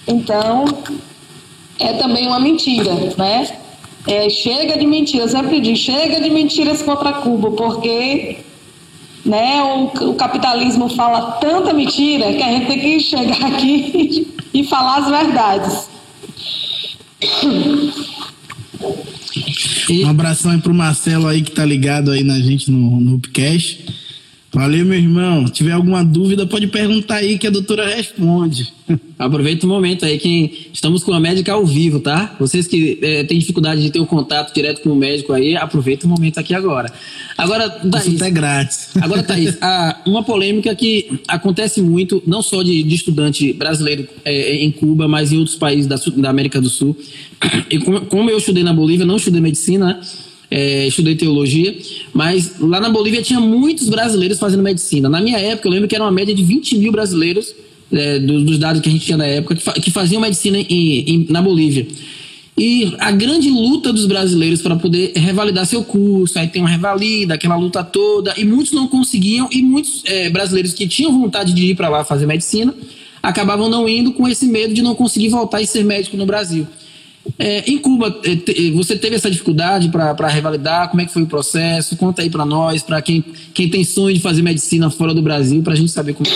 Então 0.08 0.64
é 1.78 1.92
também 1.94 2.26
uma 2.26 2.40
mentira, 2.40 2.94
né? 3.16 3.48
É, 4.06 4.28
chega 4.30 4.76
de 4.78 4.86
mentiras, 4.86 5.32
eu 5.32 5.40
sempre 5.40 5.60
digo, 5.60 5.76
chega 5.76 6.20
de 6.20 6.30
mentiras 6.30 6.82
contra 6.82 7.12
Cuba, 7.12 7.52
porque 7.52 8.38
né, 9.24 9.62
o, 9.62 10.10
o, 10.10 10.14
capitalismo 10.14 10.88
fala 10.88 11.32
tanta 11.32 11.72
mentira 11.72 12.32
que 12.32 12.42
a 12.42 12.50
gente 12.50 12.66
tem 12.66 12.80
que 12.80 12.98
chegar 12.98 13.46
aqui 13.46 14.31
e 14.52 14.64
falar 14.64 14.98
as 14.98 15.10
verdades. 15.10 15.88
Um 19.90 20.08
abração 20.08 20.50
aí 20.50 20.60
pro 20.60 20.74
Marcelo 20.74 21.26
aí 21.26 21.42
que 21.42 21.50
tá 21.50 21.64
ligado 21.64 22.10
aí 22.10 22.22
na 22.22 22.38
gente 22.38 22.70
no, 22.70 23.00
no 23.00 23.14
Upcast. 23.16 24.01
Valeu, 24.54 24.84
meu 24.84 24.98
irmão. 24.98 25.46
Se 25.46 25.52
tiver 25.54 25.72
alguma 25.72 26.04
dúvida, 26.04 26.46
pode 26.46 26.66
perguntar 26.66 27.16
aí 27.16 27.38
que 27.38 27.46
a 27.46 27.50
doutora 27.50 27.86
responde. 27.86 28.70
Aproveita 29.18 29.64
o 29.64 29.68
momento 29.68 30.04
aí 30.04 30.18
que 30.18 30.68
estamos 30.70 31.02
com 31.02 31.14
a 31.14 31.18
médica 31.18 31.54
ao 31.54 31.64
vivo, 31.64 32.00
tá? 32.00 32.36
Vocês 32.38 32.66
que 32.66 32.98
é, 33.00 33.24
têm 33.24 33.38
dificuldade 33.38 33.80
de 33.80 33.90
ter 33.90 33.98
o 33.98 34.02
um 34.02 34.06
contato 34.06 34.52
direto 34.52 34.82
com 34.82 34.90
o 34.90 34.96
médico 34.96 35.32
aí, 35.32 35.56
aproveita 35.56 36.06
o 36.06 36.08
momento 36.08 36.36
aqui 36.36 36.52
agora. 36.54 36.92
Agora, 37.38 37.70
Thaís. 37.70 38.08
Isso 38.08 38.24
é 38.24 38.30
grátis. 38.30 38.90
Agora, 39.00 39.22
Thaís, 39.22 39.56
uma 40.04 40.22
polêmica 40.22 40.74
que 40.74 41.20
acontece 41.26 41.80
muito, 41.80 42.22
não 42.26 42.42
só 42.42 42.62
de, 42.62 42.82
de 42.82 42.94
estudante 42.94 43.54
brasileiro 43.54 44.06
é, 44.22 44.56
em 44.56 44.70
Cuba, 44.70 45.08
mas 45.08 45.32
em 45.32 45.38
outros 45.38 45.56
países 45.56 45.86
da, 45.86 45.96
da 46.16 46.28
América 46.28 46.60
do 46.60 46.68
Sul. 46.68 46.94
E 47.70 47.78
como, 47.78 48.02
como 48.02 48.28
eu 48.28 48.36
estudei 48.36 48.62
na 48.62 48.74
Bolívia, 48.74 49.06
não 49.06 49.16
estudei 49.16 49.40
medicina, 49.40 49.86
né? 49.86 50.00
É, 50.52 50.86
estudei 50.86 51.16
teologia, 51.16 51.74
mas 52.12 52.60
lá 52.60 52.78
na 52.78 52.90
Bolívia 52.90 53.22
tinha 53.22 53.40
muitos 53.40 53.88
brasileiros 53.88 54.38
fazendo 54.38 54.62
medicina. 54.62 55.08
Na 55.08 55.18
minha 55.18 55.38
época, 55.38 55.66
eu 55.66 55.72
lembro 55.72 55.88
que 55.88 55.94
era 55.94 56.04
uma 56.04 56.12
média 56.12 56.34
de 56.34 56.44
20 56.44 56.76
mil 56.76 56.92
brasileiros, 56.92 57.54
é, 57.90 58.18
dos, 58.18 58.44
dos, 58.44 58.58
dados 58.58 58.82
que 58.82 58.88
a 58.88 58.92
gente 58.92 59.04
tinha 59.04 59.16
na 59.16 59.24
época, 59.24 59.54
que, 59.54 59.62
fa 59.62 59.72
que 59.72 59.90
faziam 59.90 60.20
medicina 60.20 60.58
em, 60.58 60.98
em, 61.08 61.26
na 61.30 61.40
Bolívia. 61.40 61.86
E 62.56 62.94
a 62.98 63.10
grande 63.10 63.48
luta 63.48 63.94
dos 63.94 64.04
brasileiros 64.04 64.60
para 64.60 64.76
poder 64.76 65.12
revalidar 65.16 65.64
seu 65.64 65.82
curso, 65.82 66.38
aí 66.38 66.48
tem 66.48 66.60
uma 66.60 66.68
revalida, 66.68 67.32
aquela 67.32 67.56
luta 67.56 67.82
toda, 67.82 68.34
e 68.36 68.44
muitos 68.44 68.72
não 68.72 68.86
conseguiam, 68.86 69.48
e 69.50 69.62
muitos 69.62 70.02
é, 70.04 70.28
brasileiros 70.28 70.74
que 70.74 70.86
tinham 70.86 71.18
vontade 71.18 71.54
de 71.54 71.70
ir 71.70 71.74
para 71.74 71.88
lá 71.88 72.04
fazer 72.04 72.26
medicina 72.26 72.74
acabavam 73.22 73.70
não 73.70 73.88
indo 73.88 74.12
com 74.12 74.28
esse 74.28 74.46
medo 74.46 74.74
de 74.74 74.82
não 74.82 74.94
conseguir 74.94 75.28
voltar 75.28 75.62
e 75.62 75.66
ser 75.66 75.84
médico 75.84 76.16
no 76.16 76.26
Brasil. 76.26 76.66
É, 77.38 77.70
em 77.70 77.78
Cuba, 77.78 78.20
é, 78.24 78.70
você 78.72 78.96
teve 78.96 79.16
essa 79.16 79.30
dificuldade 79.30 79.88
para 79.88 80.28
revalidar? 80.28 80.88
Como 80.88 81.00
é 81.00 81.04
que 81.04 81.12
foi 81.12 81.22
o 81.22 81.26
processo? 81.26 81.96
Conta 81.96 82.22
aí 82.22 82.30
para 82.30 82.44
nós, 82.44 82.82
para 82.82 83.00
quem, 83.00 83.24
quem 83.54 83.68
tem 83.68 83.84
sonho 83.84 84.14
de 84.14 84.20
fazer 84.20 84.42
medicina 84.42 84.90
fora 84.90 85.14
do 85.14 85.22
Brasil, 85.22 85.62
para 85.62 85.72
a 85.72 85.76
gente 85.76 85.90
saber 85.90 86.14
como. 86.14 86.28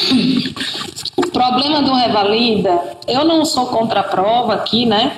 O 1.16 1.30
problema 1.30 1.82
do 1.82 1.92
revalida, 1.92 2.80
eu 3.08 3.24
não 3.24 3.44
sou 3.44 3.66
contra 3.66 4.00
a 4.00 4.04
prova 4.04 4.54
aqui, 4.54 4.86
né? 4.86 5.12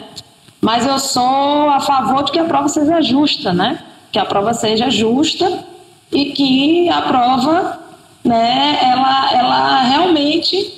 Mas 0.61 0.87
eu 0.87 0.99
sou 0.99 1.71
a 1.71 1.81
favor 1.81 2.25
de 2.25 2.33
que 2.33 2.39
a 2.39 2.45
prova 2.45 2.69
seja 2.69 3.01
justa, 3.01 3.53
né? 3.53 3.79
Que 4.11 4.19
a 4.19 4.25
prova 4.25 4.55
seja 4.55 4.91
justa 4.91 5.65
e 6.11 6.27
que 6.27 6.89
a 6.89 7.03
prova, 7.03 7.79
né, 8.25 8.79
ela, 8.83 9.33
ela 9.33 9.83
realmente 9.83 10.78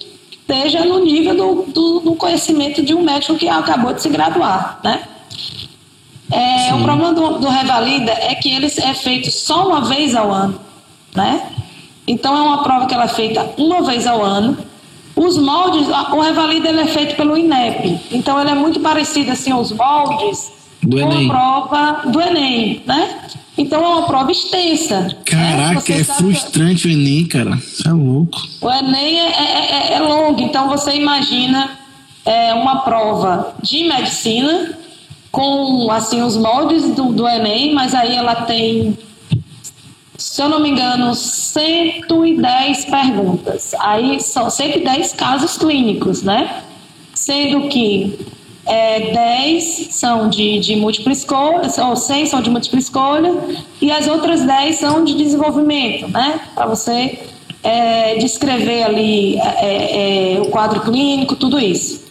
esteja 0.51 0.85
no 0.85 0.99
nível 0.99 1.37
do, 1.37 1.73
do, 1.73 2.01
do, 2.01 2.15
conhecimento 2.17 2.83
de 2.83 2.93
um 2.95 3.03
médico 3.03 3.37
que 3.37 3.49
acabou 3.49 3.93
de 3.93 4.03
se 4.03 4.09
graduar, 4.09 4.81
né? 4.83 5.03
É, 6.33 6.75
o 6.75 6.83
problema 6.83 7.13
do, 7.13 7.39
do 7.39 7.49
Revalida 7.49 8.13
é 8.13 8.35
que 8.35 8.53
ele 8.53 8.67
é 8.67 8.95
feito 8.95 9.31
só 9.31 9.67
uma 9.67 9.83
vez 9.83 10.15
ao 10.15 10.31
ano, 10.31 10.61
né? 11.15 11.43
Então 12.07 12.37
é 12.37 12.41
uma 12.41 12.63
prova 12.63 12.87
que 12.87 12.95
ela 12.95 13.05
é 13.05 13.09
feita 13.09 13.49
uma 13.57 13.83
vez 13.83 14.07
ao 14.07 14.23
ano. 14.23 14.57
Os 15.17 15.37
moldes, 15.37 15.89
o 15.89 16.21
Revalida 16.21 16.69
ele 16.69 16.81
é 16.81 16.87
feito 16.87 17.17
pelo 17.17 17.37
INEP, 17.37 18.01
então 18.11 18.41
ele 18.41 18.51
é 18.51 18.55
muito 18.55 18.81
parecido 18.81 19.33
assim 19.33 19.53
os 19.53 19.73
moldes 19.73 20.53
do 20.83 20.97
com 20.97 21.13
Enem. 21.13 21.27
a 21.27 21.33
prova 21.33 22.09
do 22.09 22.21
Enem, 22.21 22.83
né? 22.87 23.21
Então 23.59 23.85
é 23.85 23.89
uma 23.89 24.07
prova 24.07 24.31
extensa. 24.31 25.01
Né? 25.01 25.17
Caraca, 25.25 25.93
né? 25.93 26.01
é 26.01 26.05
frustrante 26.05 26.89
o 26.89 26.91
Enem, 26.91 27.27
cara. 27.27 27.57
Você 27.57 27.89
é 27.89 27.93
louco. 27.93 28.41
O 28.61 28.71
Enem 28.71 29.21
é, 29.21 29.29
é, 29.29 29.93
é, 29.93 29.93
é 29.95 30.01
longo, 30.01 30.41
então 30.41 30.69
você 30.69 30.95
imagina 30.95 31.71
é, 32.25 32.55
uma 32.55 32.81
prova 32.81 33.55
de 33.63 33.85
medicina 33.85 34.79
com 35.31 35.91
assim 35.91 36.23
os 36.23 36.37
moldes 36.37 36.95
do, 36.95 37.13
do 37.13 37.29
Enem, 37.29 37.73
mas 37.75 37.95
aí 37.95 38.15
ela 38.17 38.35
tem, 38.43 38.99
se 40.17 40.43
eu 40.43 40.49
não 40.49 40.61
me 40.61 40.71
engano, 40.71 41.15
110 41.15 42.85
perguntas. 42.87 43.75
Aí 43.79 44.21
são 44.21 44.51
110 44.51 45.13
casos 45.13 45.57
clínicos, 45.57 46.23
né? 46.23 46.63
Sendo 47.15 47.69
que 47.69 48.19
é, 48.71 49.11
10 49.11 49.89
são 49.91 50.29
de, 50.29 50.61
de 50.61 50.77
múltipla 50.77 51.13
escolha, 51.13 51.69
ou 51.89 51.97
100 51.97 52.27
são 52.27 52.41
de 52.41 52.49
múltipla 52.49 52.79
escolha, 52.79 53.35
e 53.83 53.91
as 53.91 54.07
outras 54.07 54.43
10 54.43 54.77
são 54.77 55.05
de 55.05 55.15
desenvolvimento, 55.15 56.07
né? 56.07 56.41
Para 56.55 56.67
você 56.67 57.19
é, 57.65 58.15
descrever 58.19 58.85
ali 58.85 59.37
é, 59.39 60.37
é, 60.37 60.41
o 60.41 60.47
quadro 60.47 60.83
clínico, 60.83 61.35
tudo 61.35 61.59
isso. 61.59 62.05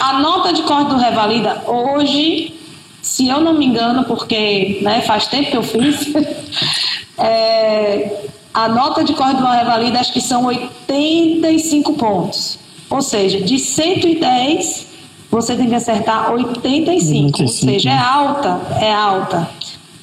A 0.00 0.18
nota 0.18 0.52
de 0.52 0.62
corte 0.62 0.90
do 0.90 0.96
Revalida, 0.96 1.62
hoje, 1.64 2.54
se 3.00 3.28
eu 3.28 3.40
não 3.40 3.54
me 3.54 3.66
engano, 3.66 4.02
porque 4.02 4.80
né, 4.82 5.02
faz 5.02 5.28
tempo 5.28 5.52
que 5.52 5.56
eu 5.56 5.62
fiz, 5.62 6.12
é, 7.18 8.24
a 8.52 8.68
nota 8.68 9.04
de 9.04 9.12
corte 9.12 9.40
do 9.40 9.46
Revalida 9.46 10.00
acho 10.00 10.12
que 10.12 10.20
são 10.20 10.46
85 10.46 11.92
pontos. 11.92 12.58
Ou 12.90 13.00
seja, 13.00 13.40
de 13.40 13.60
110 13.60 14.89
você 15.30 15.54
tem 15.54 15.68
que 15.68 15.74
acertar 15.74 16.32
85, 16.32 17.42
ou 17.42 17.48
seja, 17.48 17.90
é 17.90 17.98
alta, 17.98 18.60
é 18.80 18.92
alta. 18.92 19.48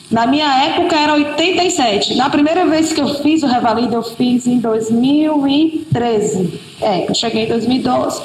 Na 0.10 0.26
minha 0.26 0.48
época 0.64 0.96
era 0.96 1.14
87. 1.16 2.16
Na 2.16 2.30
primeira 2.30 2.66
vez 2.66 2.94
que 2.94 3.02
eu 3.02 3.14
fiz 3.16 3.44
o 3.44 3.48
Revalida, 3.48 3.96
eu 3.96 4.04
fiz 4.04 4.48
em 4.48 4.60
2013. 4.60 6.60
É, 6.82 7.10
eu 7.10 7.14
cheguei 7.14 7.44
em 7.44 7.48
2012, 7.48 8.22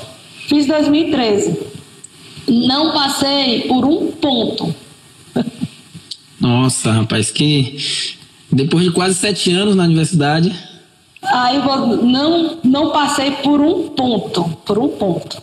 fiz 0.48 0.66
2013. 0.66 1.58
Não 2.48 2.92
passei 2.92 3.62
por 3.62 3.84
um 3.84 4.12
ponto. 4.12 4.74
Nossa, 6.40 6.92
rapaz, 6.92 7.30
que 7.30 7.76
depois 8.50 8.84
de 8.84 8.92
quase 8.92 9.16
sete 9.16 9.52
anos 9.52 9.74
na 9.74 9.84
universidade. 9.84 10.54
Aí 11.22 11.56
eu 11.56 12.02
não, 12.02 12.58
não 12.62 12.90
passei 12.90 13.30
por 13.30 13.60
um 13.60 13.88
ponto, 13.88 14.44
por 14.64 14.78
um 14.78 14.88
ponto. 14.88 15.42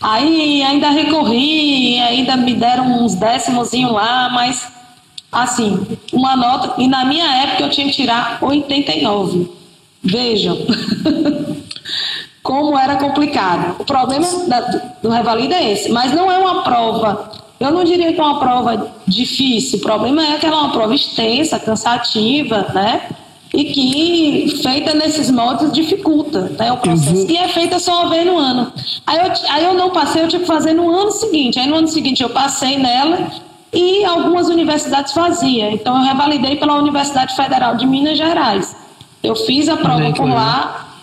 Aí 0.00 0.62
ainda 0.62 0.90
recorri, 0.90 1.98
ainda 2.00 2.36
me 2.36 2.54
deram 2.54 3.04
uns 3.04 3.14
décimos 3.14 3.72
lá, 3.72 4.30
mas 4.30 4.68
assim, 5.30 5.86
uma 6.12 6.36
nota. 6.36 6.80
E 6.80 6.86
na 6.86 7.04
minha 7.04 7.26
época 7.42 7.64
eu 7.64 7.70
tinha 7.70 7.86
que 7.86 7.94
tirar 7.94 8.38
89. 8.40 9.50
Vejam 10.02 10.56
como 12.42 12.78
era 12.78 12.96
complicado. 12.96 13.76
O 13.78 13.84
problema 13.84 14.26
da, 14.46 14.60
do 15.02 15.10
Revalida 15.10 15.54
é 15.54 15.72
esse, 15.72 15.90
mas 15.90 16.12
não 16.12 16.30
é 16.30 16.38
uma 16.38 16.62
prova. 16.62 17.30
Eu 17.58 17.70
não 17.70 17.84
diria 17.84 18.12
que 18.12 18.20
é 18.20 18.24
uma 18.24 18.40
prova 18.40 18.90
difícil. 19.06 19.78
O 19.78 19.82
problema 19.82 20.24
é 20.24 20.38
que 20.38 20.46
ela 20.46 20.56
é 20.56 20.60
uma 20.60 20.72
prova 20.72 20.94
extensa, 20.94 21.58
cansativa, 21.58 22.66
né? 22.74 23.02
E 23.52 23.64
que, 23.64 24.60
feita 24.62 24.94
nesses 24.94 25.30
modos, 25.30 25.72
dificulta 25.72 26.42
né, 26.58 26.72
o 26.72 26.76
processo. 26.76 27.14
Vou... 27.14 27.30
E 27.30 27.36
é 27.36 27.48
feita 27.48 27.78
só 27.78 28.02
uma 28.02 28.10
vez 28.10 28.24
no 28.24 28.38
ano. 28.38 28.72
Aí 29.06 29.18
eu, 29.18 29.32
aí 29.48 29.64
eu 29.64 29.74
não 29.74 29.90
passei, 29.90 30.22
eu 30.22 30.28
tive 30.28 30.42
que 30.42 30.46
fazer 30.46 30.72
no 30.72 30.88
ano 30.88 31.10
seguinte. 31.10 31.58
Aí 31.58 31.66
no 31.66 31.76
ano 31.76 31.88
seguinte 31.88 32.22
eu 32.22 32.30
passei 32.30 32.78
nela 32.78 33.30
e 33.72 34.04
algumas 34.04 34.48
universidades 34.48 35.12
faziam. 35.12 35.70
Então 35.70 35.98
eu 35.98 36.04
revalidei 36.04 36.56
pela 36.56 36.74
Universidade 36.76 37.34
Federal 37.34 37.76
de 37.76 37.86
Minas 37.86 38.16
Gerais. 38.16 38.76
Eu 39.22 39.34
fiz 39.34 39.68
a 39.68 39.76
prova 39.76 40.12
por 40.12 40.28
lá, 40.28 40.96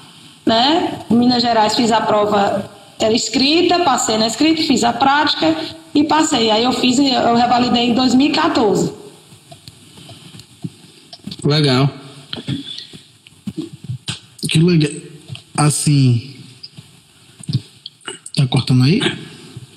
né? 0.45 1.01
Em 1.11 1.15
Minas 1.15 1.41
Gerais 1.41 1.75
fiz 1.75 1.91
a 1.91 1.99
prova 1.99 2.77
era 2.99 3.13
escrita, 3.13 3.79
passei 3.79 4.17
na 4.17 4.27
escrita, 4.27 4.63
fiz 4.63 4.83
a 4.83 4.91
prática 4.91 5.55
e 5.93 6.03
passei. 6.03 6.49
Aí 6.49 6.63
eu 6.63 6.73
fiz, 6.73 6.97
eu 6.97 7.35
revalidei 7.35 7.89
em 7.89 7.93
2014. 7.93 8.91
Legal. 11.43 11.89
Que 14.49 14.59
legal. 14.59 14.91
Assim. 15.55 16.35
Tá 18.35 18.45
cortando 18.47 18.83
aí? 18.83 18.99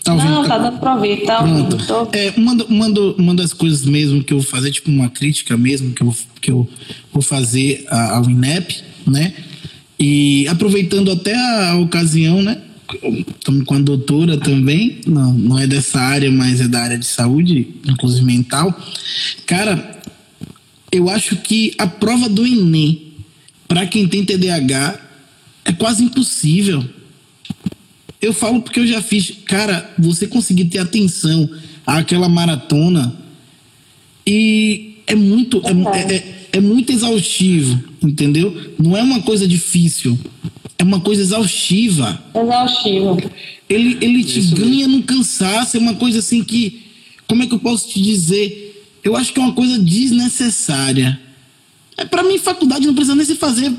Tá 0.04 0.14
ouvindo? 0.14 0.30
Não, 0.30 0.48
tá 0.48 0.58
dando 0.58 0.78
pra 0.78 0.94
ouvir, 0.94 1.24
tá 1.24 1.40
ouvindo. 1.40 1.76
É, 2.12 2.32
uma, 2.36 2.52
uma, 2.64 2.86
uma 3.18 3.34
das 3.34 3.52
coisas 3.52 3.84
mesmo 3.84 4.24
que 4.24 4.32
eu 4.32 4.40
vou 4.40 4.46
fazer, 4.46 4.70
tipo 4.70 4.90
uma 4.90 5.08
crítica 5.08 5.56
mesmo, 5.56 5.92
que 5.92 6.02
eu, 6.02 6.14
que 6.40 6.50
eu 6.50 6.68
vou 7.12 7.22
fazer 7.22 7.86
ao 7.88 8.28
INEP, 8.28 8.82
né? 9.06 9.34
E 9.98 10.48
aproveitando 10.48 11.10
até 11.10 11.34
a 11.34 11.76
ocasião, 11.76 12.42
né? 12.42 12.58
Estamos 13.28 13.64
com 13.64 13.74
a 13.74 13.78
doutora 13.78 14.36
também, 14.36 15.00
não, 15.06 15.32
não 15.32 15.58
é 15.58 15.66
dessa 15.66 16.00
área, 16.00 16.30
mas 16.30 16.60
é 16.60 16.66
da 16.66 16.80
área 16.80 16.98
de 16.98 17.06
saúde, 17.06 17.68
inclusive 17.86 18.24
mental. 18.24 18.74
Cara, 19.46 19.99
eu 20.92 21.08
acho 21.08 21.36
que 21.36 21.74
a 21.78 21.86
prova 21.86 22.28
do 22.28 22.46
Enem, 22.46 23.12
para 23.68 23.86
quem 23.86 24.08
tem 24.08 24.24
TDAH, 24.24 25.00
é 25.64 25.72
quase 25.72 26.02
impossível. 26.02 26.84
Eu 28.20 28.32
falo 28.32 28.60
porque 28.60 28.80
eu 28.80 28.86
já 28.86 29.00
fiz. 29.00 29.32
Cara, 29.46 29.92
você 29.98 30.26
conseguir 30.26 30.66
ter 30.66 30.78
atenção 30.78 31.48
àquela 31.86 32.28
maratona 32.28 33.14
e 34.26 34.96
é 35.06 35.14
muito, 35.14 35.62
é, 35.64 35.98
é, 35.98 36.16
é, 36.16 36.48
é 36.52 36.60
muito 36.60 36.92
exaustivo, 36.92 37.82
entendeu? 38.02 38.74
Não 38.78 38.96
é 38.96 39.02
uma 39.02 39.22
coisa 39.22 39.46
difícil, 39.46 40.18
é 40.78 40.82
uma 40.82 41.00
coisa 41.00 41.22
exaustiva. 41.22 42.22
Exaustivo. 42.34 43.18
Ele, 43.68 43.96
ele 44.00 44.24
te 44.24 44.40
Isso 44.40 44.54
ganha 44.54 44.88
mesmo. 44.88 44.98
no 44.98 45.02
cansaço, 45.04 45.76
é 45.76 45.80
uma 45.80 45.94
coisa 45.94 46.18
assim 46.18 46.42
que. 46.42 46.82
Como 47.26 47.44
é 47.44 47.46
que 47.46 47.54
eu 47.54 47.60
posso 47.60 47.88
te 47.88 48.02
dizer? 48.02 48.69
Eu 49.02 49.16
acho 49.16 49.32
que 49.32 49.40
é 49.40 49.42
uma 49.42 49.52
coisa 49.52 49.78
desnecessária. 49.78 51.18
É, 51.96 52.04
para 52.04 52.22
mim, 52.22 52.38
faculdade 52.38 52.86
não 52.86 52.94
precisa 52.94 53.14
nem 53.14 53.26
se 53.26 53.34
fazer, 53.34 53.72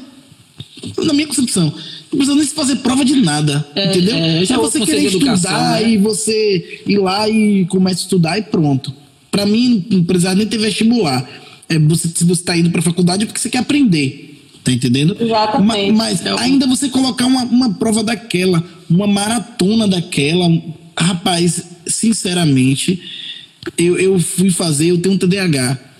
na 0.98 1.14
minha 1.14 1.28
concepção 1.28 1.74
não 2.12 2.18
precisa 2.18 2.36
nem 2.36 2.46
se 2.46 2.54
fazer 2.54 2.76
prova 2.78 3.06
de 3.06 3.16
nada, 3.16 3.66
é, 3.74 3.90
entendeu? 3.90 4.16
É, 4.16 4.44
é 4.44 4.58
você 4.58 4.82
querer 4.82 5.06
estudar 5.06 5.82
né? 5.82 5.92
e 5.92 5.98
você 5.98 6.82
ir 6.86 6.98
lá 6.98 7.30
e 7.30 7.66
começa 7.66 8.02
a 8.02 8.04
estudar 8.04 8.38
e 8.38 8.42
pronto. 8.42 8.94
Para 9.32 9.46
mim, 9.46 9.86
não 9.90 10.04
precisa 10.04 10.36
nem 10.36 10.46
ter 10.46 10.58
vestibular. 10.58 11.28
É 11.70 11.80
você, 11.80 12.10
se 12.10 12.26
você 12.26 12.42
está 12.42 12.58
indo 12.58 12.70
para 12.70 12.82
faculdade 12.82 13.24
é 13.24 13.26
porque 13.26 13.40
você 13.40 13.50
quer 13.50 13.60
aprender. 13.60 14.28
Tá 14.62 14.72
entendendo? 14.72 15.16
Exatamente. 15.20 15.92
Mas, 15.94 16.22
mas 16.22 16.26
é 16.26 16.40
ainda 16.40 16.68
você 16.68 16.90
colocar 16.90 17.26
uma, 17.26 17.44
uma 17.46 17.74
prova 17.74 18.04
daquela, 18.04 18.62
uma 18.90 19.08
maratona 19.08 19.88
daquela, 19.88 20.48
rapaz, 20.96 21.64
sinceramente, 21.88 23.02
eu, 23.78 23.98
eu 23.98 24.20
fui 24.20 24.50
fazer, 24.50 24.88
eu 24.88 24.98
tenho 24.98 25.16
um 25.16 25.18
TDAH 25.18 25.92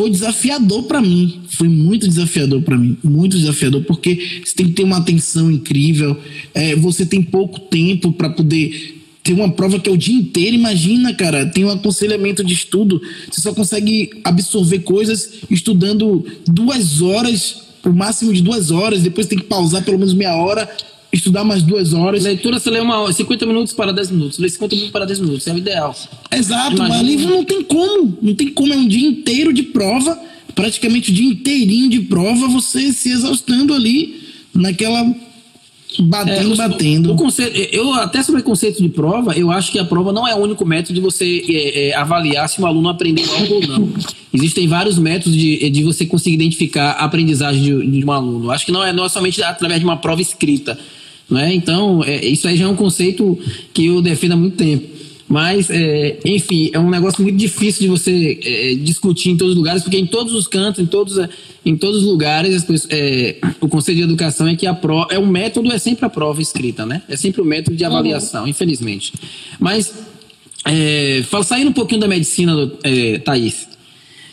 foi 0.00 0.08
desafiador 0.08 0.84
para 0.84 1.00
mim. 1.00 1.40
Foi 1.48 1.68
muito 1.68 2.06
desafiador 2.06 2.62
para 2.62 2.78
mim. 2.78 2.96
Muito 3.02 3.36
desafiador, 3.36 3.82
porque 3.82 4.40
você 4.44 4.54
tem 4.54 4.66
que 4.66 4.72
ter 4.72 4.84
uma 4.84 4.98
atenção 4.98 5.50
incrível. 5.50 6.16
É, 6.54 6.76
você 6.76 7.04
tem 7.04 7.22
pouco 7.22 7.58
tempo 7.60 8.12
para 8.12 8.30
poder 8.30 9.02
ter 9.22 9.32
uma 9.32 9.50
prova 9.50 9.78
que 9.80 9.90
é 9.90 9.92
o 9.92 9.98
dia 9.98 10.14
inteiro. 10.14 10.54
Imagina, 10.54 11.12
cara, 11.12 11.44
tem 11.44 11.64
um 11.64 11.70
aconselhamento 11.70 12.44
de 12.44 12.54
estudo. 12.54 13.02
Você 13.30 13.40
só 13.40 13.52
consegue 13.52 14.10
absorver 14.24 14.78
coisas 14.80 15.40
estudando 15.50 16.24
duas 16.46 17.02
horas, 17.02 17.56
o 17.84 17.90
máximo 17.90 18.32
de 18.32 18.42
duas 18.42 18.70
horas. 18.70 19.02
Depois 19.02 19.26
tem 19.26 19.38
que 19.38 19.44
pausar 19.44 19.84
pelo 19.84 19.98
menos 19.98 20.14
meia 20.14 20.36
hora 20.36 20.68
estudar 21.12 21.44
mais 21.44 21.62
duas 21.62 21.92
horas. 21.92 22.24
Leitura 22.24 22.58
você 22.58 22.70
lê 22.70 22.80
uma 22.80 23.00
hora, 23.00 23.12
50 23.12 23.46
minutos 23.46 23.72
para 23.72 23.92
10 23.92 24.10
minutos. 24.10 24.38
Lê 24.38 24.48
50 24.48 24.74
minutos 24.74 24.92
para 24.92 25.04
10 25.04 25.20
minutos, 25.20 25.46
é 25.46 25.52
o 25.52 25.58
ideal. 25.58 25.94
Exato, 26.30 26.76
Imagina. 26.76 26.88
mas 26.88 27.06
livro 27.06 27.28
não 27.28 27.44
tem 27.44 27.62
como. 27.62 28.18
Não 28.22 28.34
tem 28.34 28.48
como, 28.48 28.72
é 28.72 28.76
um 28.76 28.86
dia 28.86 29.08
inteiro 29.08 29.52
de 29.52 29.62
prova, 29.62 30.18
praticamente 30.54 31.10
o 31.10 31.14
dia 31.14 31.28
inteirinho 31.28 31.90
de 31.90 32.00
prova, 32.00 32.48
você 32.48 32.92
se 32.92 33.10
exaustando 33.10 33.74
ali 33.74 34.20
naquela. 34.54 35.04
Batendo, 35.98 36.52
é, 36.52 36.56
batendo. 36.56 37.12
O 37.12 37.16
conceito, 37.16 37.56
eu 37.74 37.92
até 37.94 38.22
sobre 38.22 38.42
o 38.42 38.44
conceito 38.44 38.80
de 38.80 38.88
prova, 38.88 39.36
eu 39.36 39.50
acho 39.50 39.72
que 39.72 39.78
a 39.78 39.84
prova 39.84 40.12
não 40.12 40.26
é 40.26 40.32
o 40.32 40.38
único 40.38 40.64
método 40.64 40.94
de 40.94 41.00
você 41.00 41.44
é, 41.48 41.88
é, 41.88 41.96
avaliar 41.96 42.48
se 42.48 42.62
um 42.62 42.66
aluno 42.66 42.88
aprendeu 42.88 43.24
algo 43.34 43.54
ou 43.54 43.66
não. 43.66 43.92
Existem 44.32 44.68
vários 44.68 44.96
métodos 44.96 45.36
de, 45.36 45.68
de 45.68 45.82
você 45.82 46.06
conseguir 46.06 46.36
identificar 46.36 46.92
a 46.92 47.04
aprendizagem 47.06 47.60
de, 47.60 47.86
de 47.98 48.04
um 48.04 48.12
aluno. 48.12 48.52
Acho 48.52 48.64
que 48.64 48.70
não 48.70 48.84
é, 48.84 48.92
não 48.92 49.04
é 49.04 49.08
somente 49.08 49.42
através 49.42 49.80
de 49.80 49.84
uma 49.84 49.96
prova 49.96 50.22
escrita 50.22 50.78
né? 51.30 51.54
Então, 51.54 52.02
é, 52.04 52.24
isso 52.24 52.48
aí 52.48 52.56
já 52.56 52.64
é 52.64 52.68
um 52.68 52.76
conceito 52.76 53.38
que 53.72 53.86
eu 53.86 54.02
defendo 54.02 54.32
há 54.32 54.36
muito 54.36 54.56
tempo. 54.56 55.00
Mas, 55.30 55.70
é, 55.70 56.18
enfim, 56.24 56.70
é 56.72 56.78
um 56.80 56.90
negócio 56.90 57.22
muito 57.22 57.36
difícil 57.36 57.82
de 57.82 57.88
você 57.88 58.40
é, 58.42 58.74
discutir 58.74 59.30
em 59.30 59.36
todos 59.36 59.52
os 59.52 59.56
lugares, 59.56 59.80
porque 59.80 59.96
em 59.96 60.04
todos 60.04 60.34
os 60.34 60.48
cantos, 60.48 60.82
em 60.82 60.86
todos, 60.86 61.18
em 61.64 61.76
todos 61.76 61.98
os 61.98 62.04
lugares, 62.04 62.64
pessoas, 62.64 62.88
é, 62.90 63.36
o 63.60 63.68
Conselho 63.68 63.98
de 63.98 64.02
Educação 64.02 64.48
é 64.48 64.56
que 64.56 64.66
a 64.66 64.74
prova, 64.74 65.06
é 65.08 65.20
o 65.20 65.26
método 65.26 65.70
é 65.70 65.78
sempre 65.78 66.04
a 66.04 66.08
prova 66.08 66.42
escrita, 66.42 66.84
né? 66.84 67.02
É 67.08 67.16
sempre 67.16 67.40
o 67.40 67.44
método 67.44 67.76
de 67.76 67.84
avaliação, 67.84 68.42
uhum. 68.42 68.48
infelizmente. 68.48 69.12
Mas, 69.60 69.94
é, 70.64 71.22
saindo 71.44 71.70
um 71.70 71.74
pouquinho 71.74 72.00
da 72.00 72.08
medicina, 72.08 72.68
é, 72.82 73.18
Thaís, 73.18 73.68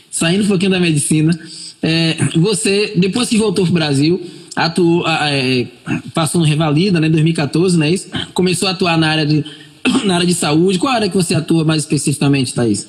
saindo 0.10 0.46
um 0.46 0.48
pouquinho 0.48 0.72
da 0.72 0.80
medicina, 0.80 1.40
é, 1.84 2.16
você, 2.36 2.94
depois 2.96 3.30
que 3.30 3.38
voltou 3.38 3.66
para 3.66 3.72
o 3.72 3.74
Brasil, 3.76 4.20
atuou, 4.58 5.06
é, 5.08 5.68
passou 6.14 6.42
no 6.42 6.48
Revalida, 6.48 7.00
né, 7.00 7.08
em 7.08 7.12
2014, 7.12 7.78
né, 7.78 7.90
isso? 7.90 8.10
Começou 8.34 8.68
a 8.68 8.72
atuar 8.72 8.98
na 8.98 9.10
área 9.10 9.26
de, 9.26 9.46
na 10.04 10.16
área 10.16 10.28
de 10.28 10.34
saúde. 10.34 10.80
Qual 10.80 10.92
área 10.92 11.08
que 11.08 11.16
você 11.16 11.36
atua 11.36 11.64
mais 11.64 11.84
especificamente, 11.84 12.54
Thaís? 12.54 12.88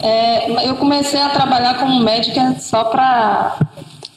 É, 0.00 0.68
eu 0.68 0.76
comecei 0.76 1.20
a 1.20 1.30
trabalhar 1.30 1.78
como 1.78 1.98
médica 2.00 2.56
só 2.60 2.84
para 2.84 3.58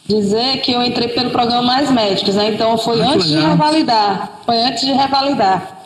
dizer 0.07 0.61
que 0.61 0.71
eu 0.71 0.83
entrei 0.83 1.07
pelo 1.07 1.31
programa 1.31 1.63
Mais 1.63 1.89
Médicos, 1.89 2.35
né? 2.35 2.53
Então 2.53 2.77
foi 2.77 3.01
ah, 3.01 3.11
antes 3.11 3.27
de 3.27 3.39
revalidar. 3.39 4.41
Foi 4.45 4.57
antes 4.61 4.85
de 4.85 4.91
revalidar. 4.91 5.81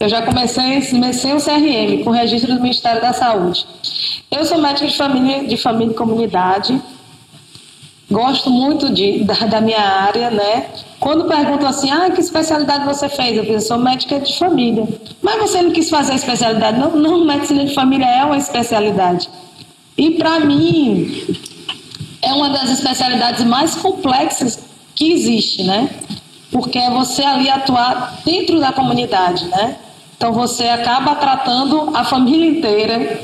Eu 0.00 0.08
já 0.08 0.22
comecei, 0.22 0.80
comecei 0.82 1.32
o 1.32 1.40
CRM, 1.40 2.02
com 2.02 2.10
o 2.10 2.12
registro 2.12 2.54
do 2.54 2.62
Ministério 2.62 3.02
da 3.02 3.12
Saúde. 3.12 3.66
Eu 4.30 4.44
sou 4.44 4.58
médica 4.58 4.86
de 4.86 4.96
família, 4.96 5.46
de 5.46 5.56
família 5.56 5.92
e 5.92 5.94
comunidade 5.94 6.80
gosto 8.10 8.50
muito 8.50 8.92
de, 8.92 9.24
da, 9.24 9.34
da, 9.34 9.60
minha 9.60 9.80
área, 9.80 10.30
né? 10.30 10.66
Quando 10.98 11.26
perguntam 11.26 11.68
assim, 11.68 11.90
ah, 11.90 12.10
que 12.10 12.20
especialidade 12.20 12.84
você 12.84 13.08
fez? 13.08 13.36
Eu 13.36 13.44
fiz, 13.44 13.66
sou 13.66 13.78
médica 13.78 14.18
de 14.18 14.36
família. 14.38 14.86
Mas 15.22 15.40
você 15.40 15.62
não 15.62 15.70
quis 15.70 15.90
fazer 15.90 16.12
a 16.12 16.16
especialidade? 16.16 16.78
Não, 16.78 16.96
não, 16.96 17.24
medicina 17.24 17.64
de 17.64 17.74
família 17.74 18.06
é 18.06 18.24
uma 18.24 18.36
especialidade. 18.36 19.28
E 19.96 20.12
para 20.12 20.40
mim, 20.40 21.24
é 22.22 22.32
uma 22.32 22.50
das 22.50 22.70
especialidades 22.70 23.44
mais 23.44 23.74
complexas 23.74 24.58
que 24.94 25.12
existe, 25.12 25.62
né? 25.62 25.88
Porque 26.50 26.78
é 26.78 26.90
você 26.90 27.22
ali 27.22 27.48
atuar 27.48 28.20
dentro 28.24 28.58
da 28.58 28.72
comunidade, 28.72 29.44
né? 29.46 29.76
Então 30.16 30.32
você 30.32 30.64
acaba 30.64 31.14
tratando 31.14 31.96
a 31.96 32.04
família 32.04 32.50
inteira, 32.50 33.20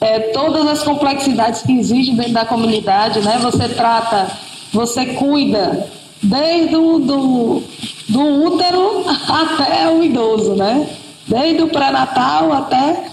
é, 0.00 0.18
todas 0.32 0.66
as 0.66 0.82
complexidades 0.82 1.62
que 1.62 1.72
existem 1.72 2.16
dentro 2.16 2.32
da 2.32 2.44
comunidade, 2.44 3.20
né? 3.20 3.38
Você 3.42 3.68
trata, 3.68 4.30
você 4.72 5.06
cuida 5.06 5.86
desde 6.22 6.76
o 6.76 6.98
do, 6.98 7.62
do 8.08 8.44
útero 8.46 9.04
até 9.28 9.90
o 9.90 10.02
idoso, 10.02 10.54
né? 10.54 10.88
Desde 11.28 11.62
o 11.62 11.68
pré-natal 11.68 12.52
até 12.52 13.04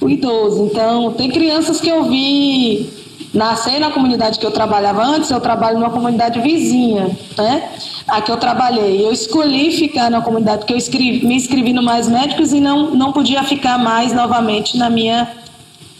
o 0.00 0.08
idoso. 0.08 0.64
Então, 0.64 1.12
tem 1.12 1.30
crianças 1.30 1.80
que 1.80 1.88
eu 1.88 2.04
vi 2.04 2.90
nascer 3.32 3.78
na 3.78 3.90
comunidade 3.90 4.38
que 4.38 4.46
eu 4.46 4.50
trabalhava 4.50 5.04
antes, 5.04 5.30
eu 5.30 5.40
trabalho 5.40 5.78
numa 5.78 5.90
comunidade 5.90 6.40
vizinha, 6.40 7.16
né? 7.36 7.70
A 8.08 8.20
que 8.20 8.32
eu 8.32 8.36
trabalhei. 8.38 9.04
Eu 9.04 9.12
escolhi 9.12 9.70
ficar 9.70 10.10
na 10.10 10.20
comunidade, 10.20 10.60
porque 10.60 10.72
eu 10.72 10.78
escrevi, 10.78 11.24
me 11.24 11.36
inscrevi 11.36 11.72
no 11.72 11.82
Mais 11.82 12.08
Médicos 12.08 12.52
e 12.52 12.60
não, 12.60 12.90
não 12.92 13.12
podia 13.12 13.44
ficar 13.44 13.78
mais 13.78 14.12
novamente 14.12 14.76
na 14.76 14.90
minha 14.90 15.28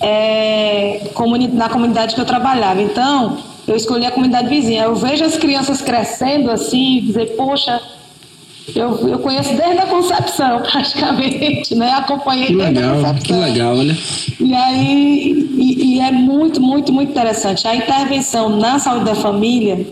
é, 0.00 1.08
comuni 1.14 1.48
na 1.48 1.68
comunidade 1.68 2.14
que 2.14 2.20
eu 2.20 2.24
trabalhava. 2.24 2.80
Então, 2.80 3.38
eu 3.66 3.76
escolhi 3.76 4.06
a 4.06 4.10
comunidade 4.10 4.48
vizinha. 4.48 4.84
Eu 4.84 4.96
vejo 4.96 5.24
as 5.24 5.36
crianças 5.36 5.82
crescendo 5.82 6.50
assim, 6.50 7.02
dizer, 7.06 7.36
poxa, 7.36 7.80
eu, 8.74 9.08
eu 9.08 9.18
conheço 9.18 9.54
desde 9.54 9.78
a 9.78 9.86
concepção, 9.86 10.60
praticamente, 10.70 11.74
né? 11.74 11.92
Acompanhei 11.92 12.46
que 12.46 12.56
desde 12.56 12.74
legal, 12.74 12.90
a 12.90 12.94
concepção. 12.96 13.22
Que 13.22 13.32
legal, 13.32 13.76
olha. 13.76 13.96
E 14.38 14.54
aí, 14.54 15.48
e, 15.56 15.94
e 15.94 16.00
é 16.00 16.10
muito, 16.10 16.60
muito, 16.60 16.92
muito 16.92 17.10
interessante. 17.10 17.66
A 17.68 17.74
intervenção 17.74 18.48
na 18.48 18.78
saúde 18.78 19.04
da 19.04 19.14
família 19.14 19.86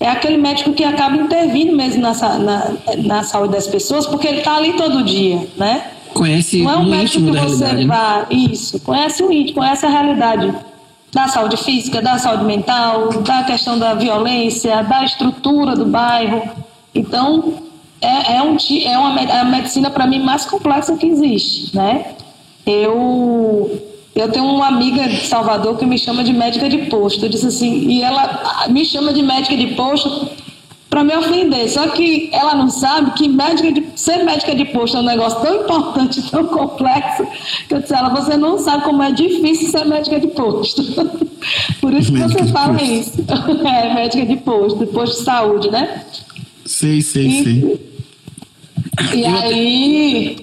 é 0.00 0.08
aquele 0.08 0.36
médico 0.36 0.72
que 0.72 0.84
acaba 0.84 1.16
intervindo 1.16 1.74
mesmo 1.74 2.00
na, 2.00 2.14
na, 2.38 2.72
na 2.98 3.22
saúde 3.24 3.52
das 3.54 3.66
pessoas, 3.66 4.06
porque 4.06 4.28
ele 4.28 4.38
está 4.38 4.56
ali 4.56 4.74
todo 4.74 5.02
dia, 5.02 5.46
né? 5.56 5.82
Conhece 6.18 6.62
Não 6.62 6.70
é 6.70 6.76
um 6.76 6.80
o 6.80 6.90
médico 6.90 7.18
íntimo 7.18 7.26
que 7.26 7.36
da 7.36 7.42
você 7.42 7.64
realidade. 7.64 7.86
né? 7.86 7.94
vai. 7.94 8.26
Isso, 8.52 8.80
conhece 8.80 9.22
o 9.22 9.32
íntimo, 9.32 9.54
conhece 9.60 9.86
a 9.86 9.88
realidade 9.88 10.54
da 11.12 11.26
saúde 11.28 11.56
física, 11.56 12.02
da 12.02 12.18
saúde 12.18 12.44
mental, 12.44 13.08
da 13.22 13.42
questão 13.44 13.78
da 13.78 13.94
violência, 13.94 14.82
da 14.82 15.04
estrutura 15.04 15.74
do 15.74 15.86
bairro. 15.86 16.42
Então, 16.94 17.54
é, 18.00 18.36
é, 18.36 18.42
um, 18.42 18.56
é 18.84 18.98
uma 18.98 19.20
é 19.20 19.40
a 19.40 19.44
medicina, 19.44 19.90
para 19.90 20.06
mim, 20.06 20.20
mais 20.20 20.44
complexa 20.44 20.96
que 20.96 21.06
existe, 21.06 21.74
né? 21.74 22.12
Eu, 22.66 23.82
eu 24.14 24.30
tenho 24.30 24.44
uma 24.44 24.66
amiga 24.66 25.08
de 25.08 25.26
Salvador 25.26 25.78
que 25.78 25.86
me 25.86 25.98
chama 25.98 26.22
de 26.22 26.32
médica 26.32 26.68
de 26.68 26.78
posto. 26.86 27.24
Eu 27.24 27.30
disse 27.30 27.46
assim, 27.46 27.88
e 27.88 28.02
ela 28.02 28.22
ah, 28.22 28.68
me 28.68 28.84
chama 28.84 29.12
de 29.12 29.22
médica 29.22 29.56
de 29.56 29.68
posto 29.68 30.28
para 30.88 31.04
me 31.04 31.14
ofender. 31.16 31.68
Só 31.68 31.88
que 31.88 32.30
ela 32.32 32.54
não 32.54 32.70
sabe 32.70 33.10
que 33.12 33.28
médica 33.28 33.72
de, 33.72 33.84
ser 33.94 34.24
médica 34.24 34.54
de 34.54 34.64
posto 34.66 34.96
é 34.96 35.00
um 35.00 35.04
negócio 35.04 35.40
tão 35.40 35.62
importante, 35.62 36.22
tão 36.30 36.44
complexo, 36.46 37.26
que 37.68 37.74
eu 37.74 37.80
disse 37.80 37.94
a 37.94 37.98
ela, 37.98 38.08
você 38.10 38.36
não 38.36 38.58
sabe 38.58 38.84
como 38.84 39.02
é 39.02 39.12
difícil 39.12 39.68
ser 39.70 39.84
médica 39.84 40.18
de 40.18 40.28
posto. 40.28 40.82
Por 41.80 41.92
isso 41.94 42.10
que 42.12 42.18
Médica 42.18 42.44
você 42.44 42.52
fala 42.52 42.82
isso. 42.82 43.12
É, 43.64 43.94
médica 43.94 44.26
de 44.26 44.36
posto, 44.38 44.78
de 44.80 44.86
posto 44.86 45.18
de 45.18 45.24
saúde, 45.24 45.70
né? 45.70 46.02
Sei, 46.66 47.00
sei, 47.00 47.26
E- 47.26 47.44
sei. 47.44 47.88
E 49.14 49.24
aí, 49.24 50.36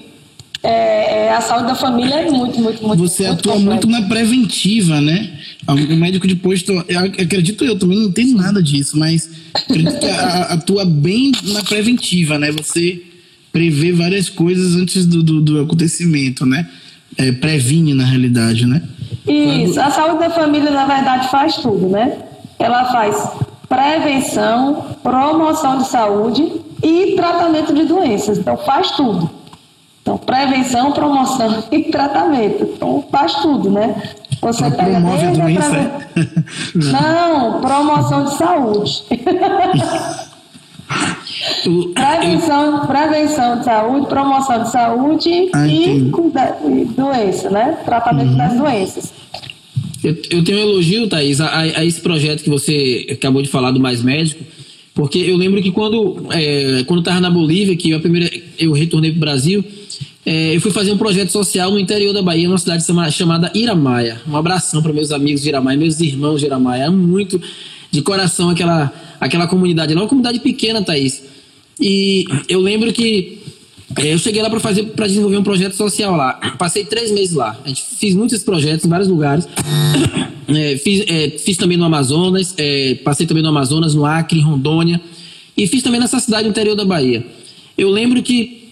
é, 0.64 1.26
é, 1.26 1.34
a 1.34 1.42
saúde 1.42 1.68
da 1.68 1.76
família 1.76 2.16
é 2.16 2.32
muito, 2.32 2.60
muito, 2.62 2.86
muito 2.88 3.00
Você 3.08 3.24
muito 3.28 3.40
atua 3.40 3.54
complexa. 3.54 3.72
muito 3.72 3.88
na 3.88 4.08
preventiva, 4.08 5.02
né? 5.02 5.38
O 5.68 5.96
médico 5.96 6.28
de 6.28 6.36
posto, 6.36 6.72
eu 6.72 7.00
acredito 7.00 7.66
eu, 7.66 7.78
também 7.78 7.98
não 7.98 8.10
entendo 8.10 8.36
nada 8.36 8.62
disso, 8.62 9.00
mas 9.00 9.30
acredito 9.54 10.00
que 10.00 10.06
atua 10.06 10.86
bem 10.86 11.32
na 11.44 11.64
preventiva, 11.64 12.38
né? 12.38 12.52
Você 12.52 13.02
prevê 13.52 13.92
várias 13.92 14.30
coisas 14.30 14.76
antes 14.76 15.06
do, 15.06 15.24
do, 15.24 15.42
do 15.42 15.62
acontecimento, 15.62 16.46
né? 16.46 16.70
É, 17.18 17.32
previne, 17.32 17.94
na 17.94 18.06
realidade, 18.06 18.68
né? 18.68 18.84
Isso, 19.28 19.80
a 19.80 19.90
saúde 19.90 20.20
da 20.20 20.30
família, 20.30 20.70
na 20.70 20.86
verdade, 20.86 21.30
faz 21.30 21.56
tudo, 21.56 21.90
né? 21.90 22.16
Ela 22.60 22.92
faz 22.92 23.16
prevenção, 23.68 24.98
promoção 25.02 25.80
de 25.80 25.88
saúde 25.88 26.62
e 26.84 27.16
tratamento 27.16 27.74
de 27.74 27.86
doenças. 27.86 28.38
Então, 28.38 28.56
faz 28.58 28.92
tudo. 28.92 29.32
Então, 30.02 30.18
prevenção, 30.18 30.92
promoção 30.92 31.64
e 31.72 31.84
tratamento. 31.86 32.64
Então, 32.76 33.04
faz 33.12 33.34
tudo, 33.36 33.72
né? 33.72 33.96
Você 34.42 34.64
Ela 34.64 34.76
pega 34.76 34.92
promove 34.92 35.26
a 35.26 35.32
doença, 35.32 35.92
preve- 36.14 36.92
Não, 36.92 37.62
promoção 37.62 38.26
de 38.26 38.38
saúde. 38.38 39.04
Prevenção, 41.94 42.86
prevenção 42.88 43.58
de 43.60 43.66
saúde, 43.66 44.08
promoção 44.08 44.64
de 44.64 44.72
saúde 44.72 45.50
Ah, 45.54 45.68
e, 45.68 46.10
cuida- 46.12 46.58
e 46.64 46.86
doença, 46.86 47.50
né? 47.50 47.78
Tratamento 47.84 48.36
das 48.36 48.56
doenças. 48.58 49.14
Eu, 50.04 50.16
eu 50.30 50.44
tenho 50.44 50.60
um 50.60 50.62
elogio, 50.62 51.08
Thaís, 51.08 51.42
a, 51.42 51.60
a 51.60 51.84
esse 51.86 52.00
projeto 52.02 52.44
que 52.44 52.50
você 52.50 53.08
acabou 53.12 53.42
de 53.42 53.50
falar 53.50 53.72
do 53.72 53.80
Mais 53.80 54.04
Médico, 54.04 54.44
porque 54.94 55.18
eu 55.18 55.36
lembro 55.36 55.62
que 55.62 55.72
quando 55.72 56.28
é, 56.32 56.84
quando 56.86 57.00
estava 57.00 57.20
na 57.20 57.30
Bolívia, 57.32 57.76
que 57.76 57.90
eu, 57.90 57.98
a 57.98 58.00
primeira, 58.00 58.30
eu 58.60 58.72
retornei 58.72 59.10
para 59.12 59.18
o 59.18 59.22
Brasil, 59.22 59.64
é, 60.26 60.56
eu 60.56 60.62
fui 60.62 60.72
fazer 60.72 60.92
um 60.92 60.98
projeto 60.98 61.30
social 61.32 61.72
no 61.72 61.80
interior 61.80 62.14
da 62.14 62.22
Bahia, 62.22 62.48
numa 62.48 62.58
cidade 62.58 62.86
chama- 62.86 63.12
chamada 63.12 63.52
Iramaia. 63.54 64.22
Um 64.28 64.36
abração 64.36 64.82
para 64.82 64.92
meus 64.92 65.12
amigos 65.12 65.42
de 65.44 65.50
Iramaia, 65.50 65.78
meus 65.78 66.00
irmãos 66.00 66.40
de 66.40 66.48
Iramaia. 66.48 66.88
Amo 66.88 66.98
muito 66.98 67.40
de 67.92 68.02
coração 68.02 68.50
aquela, 68.50 68.92
aquela 69.20 69.48
comunidade. 69.48 69.92
Ela 69.92 70.02
é 70.02 70.04
uma 70.04 70.10
comunidade 70.10 70.40
pequena, 70.40 70.82
Thaís. 70.82 71.24
E 71.80 72.26
eu 72.50 72.60
lembro 72.60 72.92
que 72.92 73.40
é, 73.98 74.14
eu 74.14 74.18
cheguei 74.18 74.42
lá 74.42 74.50
para 74.50 74.60
fazer 74.60 74.84
para 74.88 75.06
desenvolver 75.08 75.38
um 75.38 75.44
projeto 75.44 75.76
social 75.76 76.16
lá. 76.16 76.34
Passei 76.58 76.84
três 76.86 77.12
meses 77.12 77.36
lá. 77.36 77.58
A 77.64 77.68
gente 77.68 77.84
fiz 78.00 78.16
muitos 78.16 78.44
projetos 78.44 78.86
em 78.86 78.90
vários 78.90 79.08
lugares. 79.08 79.48
É, 80.48 80.78
fiz, 80.78 81.04
é, 81.08 81.32
fiz 81.40 81.58
também 81.58 81.76
no 81.76 81.84
Amazonas, 81.86 82.54
é, 82.60 83.00
passei 83.04 83.26
também 83.26 83.42
no 83.42 83.50
Amazonas, 83.50 83.96
no 83.96 84.06
Acre, 84.06 84.38
em 84.38 84.44
Rondônia 84.44 85.02
e 85.58 85.66
fiz 85.66 85.82
também 85.82 86.00
nessa 86.00 86.20
cidade 86.20 86.44
do 86.44 86.50
interior 86.52 86.76
da 86.76 86.86
Bahia. 86.86 87.26
Eu 87.76 87.90
lembro 87.90 88.22
que 88.22 88.65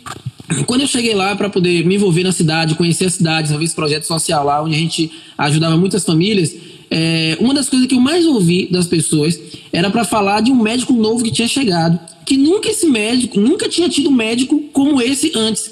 quando 0.66 0.82
eu 0.82 0.88
cheguei 0.88 1.14
lá 1.14 1.36
para 1.36 1.50
poder 1.50 1.86
me 1.86 1.96
envolver 1.96 2.24
na 2.24 2.32
cidade, 2.32 2.76
conhecer 2.76 3.06
a 3.06 3.10
cidade, 3.10 3.44
desenvolver 3.44 3.66
esse 3.66 3.76
projeto 3.76 4.04
social 4.04 4.46
lá, 4.46 4.62
onde 4.62 4.76
a 4.76 4.78
gente 4.78 5.12
ajudava 5.38 5.78
muitas 5.78 6.04
famílias, 6.04 6.56
é, 6.91 7.38
uma 7.39 7.54
das 7.54 7.70
coisas 7.70 7.88
que 7.88 7.96
eu 7.96 8.00
mais 8.00 8.26
ouvi 8.26 8.68
das 8.70 8.86
pessoas 8.86 9.39
era 9.72 9.89
para 9.89 10.04
falar 10.04 10.41
de 10.41 10.52
um 10.52 10.62
médico 10.62 10.94
novo 10.94 11.24
que 11.24 11.32
tinha 11.32 11.48
chegado, 11.48 12.00
que 12.26 12.38
nunca 12.38 12.70
esse 12.70 12.86
médico, 12.86 13.39
nunca 13.39 13.68
tinha 13.68 13.89
tido 13.89 14.12
médico 14.12 14.60
como 14.72 15.02
esse 15.02 15.32
antes. 15.36 15.72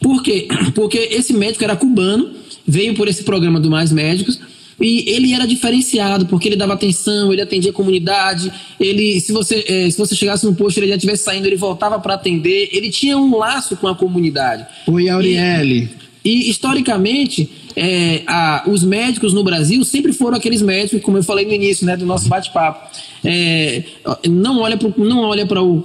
Por 0.00 0.22
quê? 0.22 0.46
Porque 0.74 0.98
esse 1.10 1.32
médico 1.32 1.64
era 1.64 1.74
cubano, 1.74 2.30
veio 2.66 2.94
por 2.94 3.08
esse 3.08 3.24
programa 3.24 3.58
do 3.58 3.70
Mais 3.70 3.90
Médicos, 3.90 4.38
e 4.82 5.08
ele 5.08 5.32
era 5.32 5.46
diferenciado, 5.46 6.26
porque 6.26 6.48
ele 6.48 6.56
dava 6.56 6.72
atenção, 6.74 7.32
ele 7.32 7.40
atendia 7.40 7.70
a 7.70 7.74
comunidade, 7.74 8.52
ele, 8.80 9.20
se 9.20 9.30
você, 9.32 9.64
eh, 9.68 9.88
se 9.90 9.96
você 9.96 10.14
chegasse 10.16 10.44
no 10.44 10.54
posto, 10.54 10.78
ele 10.78 10.88
já 10.88 10.96
estivesse 10.96 11.22
saindo, 11.22 11.46
ele 11.46 11.56
voltava 11.56 12.00
para 12.00 12.14
atender, 12.14 12.68
ele 12.72 12.90
tinha 12.90 13.16
um 13.16 13.36
laço 13.38 13.76
com 13.76 13.86
a 13.86 13.94
comunidade. 13.94 14.66
Oi, 14.88 15.08
Auriele. 15.08 15.88
E 16.24 16.50
historicamente, 16.50 17.48
é, 17.74 18.22
a- 18.26 18.64
os 18.66 18.84
médicos 18.84 19.32
no 19.32 19.42
Brasil 19.42 19.84
sempre 19.84 20.12
foram 20.12 20.36
aqueles 20.36 20.62
médicos, 20.62 21.00
como 21.02 21.16
eu 21.18 21.22
falei 21.22 21.46
no 21.46 21.52
início 21.52 21.86
né, 21.86 21.96
do 21.96 22.04
nosso 22.06 22.28
bate-papo, 22.28 22.88
é, 23.24 23.82
não 24.28 24.60
olha 24.60 24.76
para 24.76 24.92
não 24.98 25.18
olha 25.20 25.46
para 25.46 25.62
o 25.62 25.82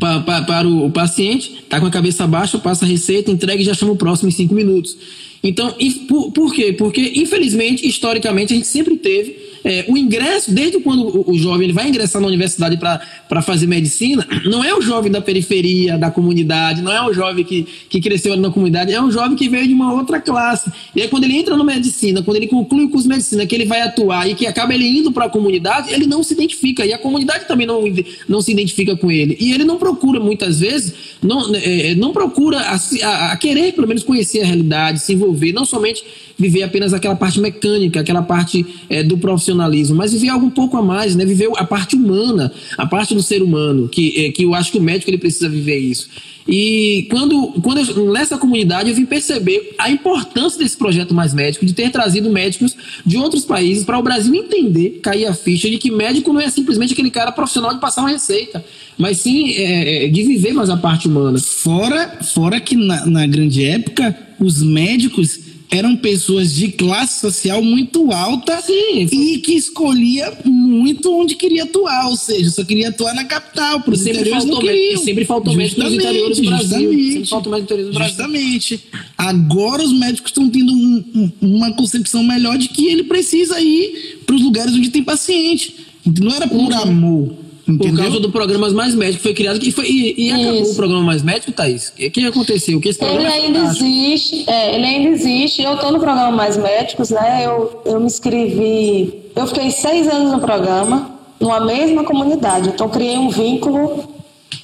pa- 0.00 0.20
pa- 0.20 0.42
para 0.42 0.66
o 0.68 0.90
paciente, 0.90 1.64
tá 1.68 1.78
com 1.78 1.86
a 1.86 1.90
cabeça 1.90 2.26
baixa, 2.26 2.58
passa 2.58 2.84
a 2.84 2.88
receita, 2.88 3.30
entrega 3.30 3.60
e 3.62 3.64
já 3.64 3.74
chama 3.74 3.92
o 3.92 3.96
próximo 3.96 4.28
em 4.28 4.32
cinco 4.32 4.54
minutos. 4.54 4.96
Então, 5.42 5.74
por, 6.06 6.30
por 6.32 6.54
quê? 6.54 6.72
Porque, 6.72 7.12
infelizmente, 7.16 7.86
historicamente, 7.86 8.52
a 8.52 8.56
gente 8.56 8.68
sempre 8.68 8.96
teve 8.96 9.41
é, 9.64 9.84
o 9.88 9.96
ingresso, 9.96 10.52
desde 10.52 10.78
quando 10.80 11.28
o, 11.30 11.38
jovem 11.38 11.64
ele 11.64 11.72
vai 11.72 11.88
ingressar 11.88 12.20
na 12.20 12.28
universidade 12.28 12.76
para 12.76 13.42
fazer 13.42 13.66
medicina, 13.66 14.26
não 14.44 14.64
é 14.64 14.74
o 14.74 14.80
jovem 14.80 15.10
da 15.10 15.20
periferia, 15.20 15.96
da 15.98 16.10
comunidade, 16.10 16.82
não 16.82 16.92
é 16.92 17.02
o 17.08 17.12
jovem 17.12 17.44
que, 17.44 17.66
que 17.88 18.00
cresceu 18.00 18.32
ali 18.32 18.42
na 18.42 18.50
comunidade, 18.50 18.92
é 18.92 19.00
um 19.00 19.10
jovem 19.10 19.36
que 19.36 19.48
veio 19.48 19.66
de 19.68 19.74
uma 19.74 19.92
outra 19.92 20.20
classe. 20.20 20.70
E 20.94 21.02
aí, 21.02 21.08
quando 21.08 21.24
ele 21.24 21.36
entra 21.36 21.56
na 21.56 21.64
medicina, 21.64 22.22
quando 22.22 22.36
ele 22.38 22.46
conclui 22.46 22.84
o 22.84 22.88
curso 22.88 23.04
de 23.04 23.08
medicina, 23.14 23.46
que 23.46 23.54
ele 23.54 23.64
vai 23.64 23.82
atuar 23.82 24.28
e 24.28 24.34
que 24.34 24.46
acaba 24.46 24.74
ele 24.74 24.86
indo 24.86 25.12
para 25.12 25.26
a 25.26 25.28
comunidade, 25.28 25.92
ele 25.92 26.06
não 26.06 26.22
se 26.22 26.34
identifica. 26.34 26.84
E 26.84 26.92
a 26.92 26.98
comunidade 26.98 27.46
também 27.46 27.66
não, 27.66 27.82
não 28.28 28.40
se 28.40 28.50
identifica 28.52 28.96
com 28.96 29.10
ele. 29.10 29.36
E 29.38 29.52
ele 29.52 29.64
não 29.64 29.76
procura, 29.78 30.18
muitas 30.18 30.60
vezes, 30.60 30.94
não, 31.22 31.54
é, 31.54 31.94
não 31.94 32.12
procura 32.12 32.58
a, 32.58 32.74
a- 33.02 33.32
a 33.32 33.36
querer, 33.36 33.72
pelo 33.72 33.86
menos, 33.86 34.02
conhecer 34.02 34.40
a 34.42 34.46
realidade, 34.46 35.00
se 35.00 35.12
envolver, 35.12 35.52
não 35.52 35.64
somente 35.64 36.02
viver 36.38 36.62
apenas 36.62 36.92
aquela 36.92 37.14
parte 37.14 37.38
mecânica, 37.40 38.00
aquela 38.00 38.22
parte 38.22 38.64
é, 38.88 39.02
do 39.02 39.16
profissional 39.18 39.51
mas 39.94 40.12
viver 40.12 40.28
algo 40.28 40.46
um 40.46 40.50
pouco 40.50 40.76
a 40.76 40.82
mais, 40.82 41.14
né? 41.14 41.24
Viver 41.24 41.48
a 41.56 41.64
parte 41.64 41.96
humana, 41.96 42.52
a 42.76 42.86
parte 42.86 43.14
do 43.14 43.22
ser 43.22 43.42
humano, 43.42 43.88
que, 43.88 44.26
é, 44.26 44.32
que 44.32 44.42
eu 44.42 44.54
acho 44.54 44.72
que 44.72 44.78
o 44.78 44.82
médico 44.82 45.10
ele 45.10 45.18
precisa 45.18 45.48
viver 45.48 45.78
isso. 45.78 46.08
E 46.46 47.06
quando, 47.10 47.48
quando 47.62 47.78
eu, 47.78 48.12
nessa 48.12 48.36
comunidade 48.36 48.90
eu 48.90 48.96
vim 48.96 49.04
perceber 49.04 49.74
a 49.78 49.90
importância 49.90 50.58
desse 50.58 50.76
projeto 50.76 51.14
Mais 51.14 51.32
Médico, 51.32 51.64
de 51.64 51.72
ter 51.72 51.90
trazido 51.90 52.30
médicos 52.30 52.76
de 53.06 53.16
outros 53.16 53.44
países 53.44 53.84
para 53.84 53.98
o 53.98 54.02
Brasil 54.02 54.34
entender, 54.34 55.00
cair 55.02 55.26
a 55.26 55.34
ficha 55.34 55.70
de 55.70 55.78
que 55.78 55.90
médico 55.90 56.32
não 56.32 56.40
é 56.40 56.50
simplesmente 56.50 56.92
aquele 56.92 57.10
cara 57.10 57.30
profissional 57.30 57.72
de 57.72 57.80
passar 57.80 58.02
uma 58.02 58.10
receita, 58.10 58.64
mas 58.98 59.18
sim 59.18 59.52
é 59.52 60.08
de 60.08 60.22
viver 60.24 60.52
mais 60.52 60.68
a 60.68 60.76
parte 60.76 61.06
humana. 61.06 61.38
Fora, 61.38 62.18
fora 62.34 62.60
que 62.60 62.76
na, 62.76 63.06
na 63.06 63.26
grande 63.26 63.64
época, 63.64 64.16
os 64.40 64.62
médicos 64.62 65.51
eram 65.72 65.96
pessoas 65.96 66.54
de 66.54 66.68
classe 66.68 67.20
social 67.20 67.62
muito 67.62 68.12
alta 68.12 68.60
Sim. 68.60 69.08
e 69.10 69.38
que 69.38 69.54
escolhia 69.54 70.30
muito 70.44 71.10
onde 71.18 71.34
queria 71.34 71.64
atuar, 71.64 72.08
ou 72.08 72.16
seja, 72.16 72.50
só 72.50 72.62
queria 72.62 72.90
atuar 72.90 73.14
na 73.14 73.24
capital, 73.24 73.80
por 73.80 73.96
sempre 73.96 74.28
faltou, 74.28 74.62
E 74.70 74.98
sempre 74.98 75.24
faltou 75.24 75.54
médicos 75.56 75.82
nos 75.82 75.94
interiores 75.94 76.38
do 76.38 76.46
Brasil. 76.46 76.92
Sempre 76.92 77.26
faltou 77.26 77.52
médicos 77.52 77.86
do 77.86 77.92
Brasil. 77.92 78.08
Justamente. 78.10 78.84
Agora 79.16 79.82
os 79.82 79.92
médicos 79.94 80.30
estão 80.30 80.46
tendo 80.50 80.74
um, 80.74 81.04
um, 81.14 81.32
uma 81.56 81.72
concepção 81.72 82.22
melhor 82.22 82.58
de 82.58 82.68
que 82.68 82.86
ele 82.88 83.04
precisa 83.04 83.58
ir 83.58 84.20
para 84.26 84.36
os 84.36 84.42
lugares 84.42 84.74
onde 84.74 84.90
tem 84.90 85.02
paciente. 85.02 85.74
Não 86.20 86.34
era 86.34 86.46
por 86.46 86.58
uhum. 86.58 86.74
amor 86.74 87.42
Entendeu? 87.66 87.94
Por 87.94 88.02
causa 88.02 88.20
do 88.20 88.30
programa 88.30 88.70
Mais 88.70 88.94
Médico 88.94 89.22
foi 89.22 89.34
criado 89.34 89.60
que 89.60 89.70
foi, 89.70 89.86
e, 89.86 90.28
e 90.28 90.32
acabou 90.32 90.62
o 90.62 90.74
programa 90.74 91.02
Mais 91.02 91.22
Médico, 91.22 91.52
Thaís. 91.52 91.90
O 91.90 92.10
que, 92.10 92.26
aconteceu? 92.26 92.80
Que 92.80 92.88
esse 92.88 93.04
ele 93.04 93.26
ainda 93.26 93.58
existe, 93.60 94.44
é, 94.48 94.74
ele 94.74 94.84
ainda 94.84 95.08
existe. 95.10 95.62
Eu 95.62 95.74
estou 95.74 95.92
no 95.92 96.00
programa 96.00 96.32
Mais 96.32 96.56
Médicos, 96.56 97.10
né? 97.10 97.46
Eu, 97.46 97.82
eu 97.84 98.00
me 98.00 98.06
inscrevi, 98.06 99.14
eu 99.34 99.46
fiquei 99.46 99.70
seis 99.70 100.08
anos 100.08 100.32
no 100.32 100.40
programa, 100.40 101.12
numa 101.40 101.60
mesma 101.60 102.04
comunidade. 102.04 102.70
Então 102.70 102.88
criei 102.88 103.16
um 103.16 103.30
vínculo 103.30 104.08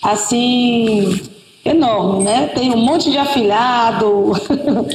assim 0.03 1.21
enorme, 1.65 2.25
né? 2.25 2.49
Tem 2.49 2.71
um 2.73 2.79
monte 2.79 3.11
de 3.11 3.19
afilhado. 3.19 4.33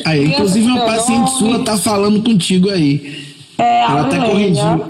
Aí, 0.06 0.26
inclusive 0.34 0.68
uma 0.68 0.86
paciente 0.86 1.32
nome. 1.32 1.54
sua 1.54 1.64
tá 1.64 1.78
falando 1.78 2.22
contigo 2.22 2.70
aí. 2.70 3.32
É, 3.58 3.82
Ela 3.84 4.01
até 4.01 4.18
corrigiu. 4.18 4.64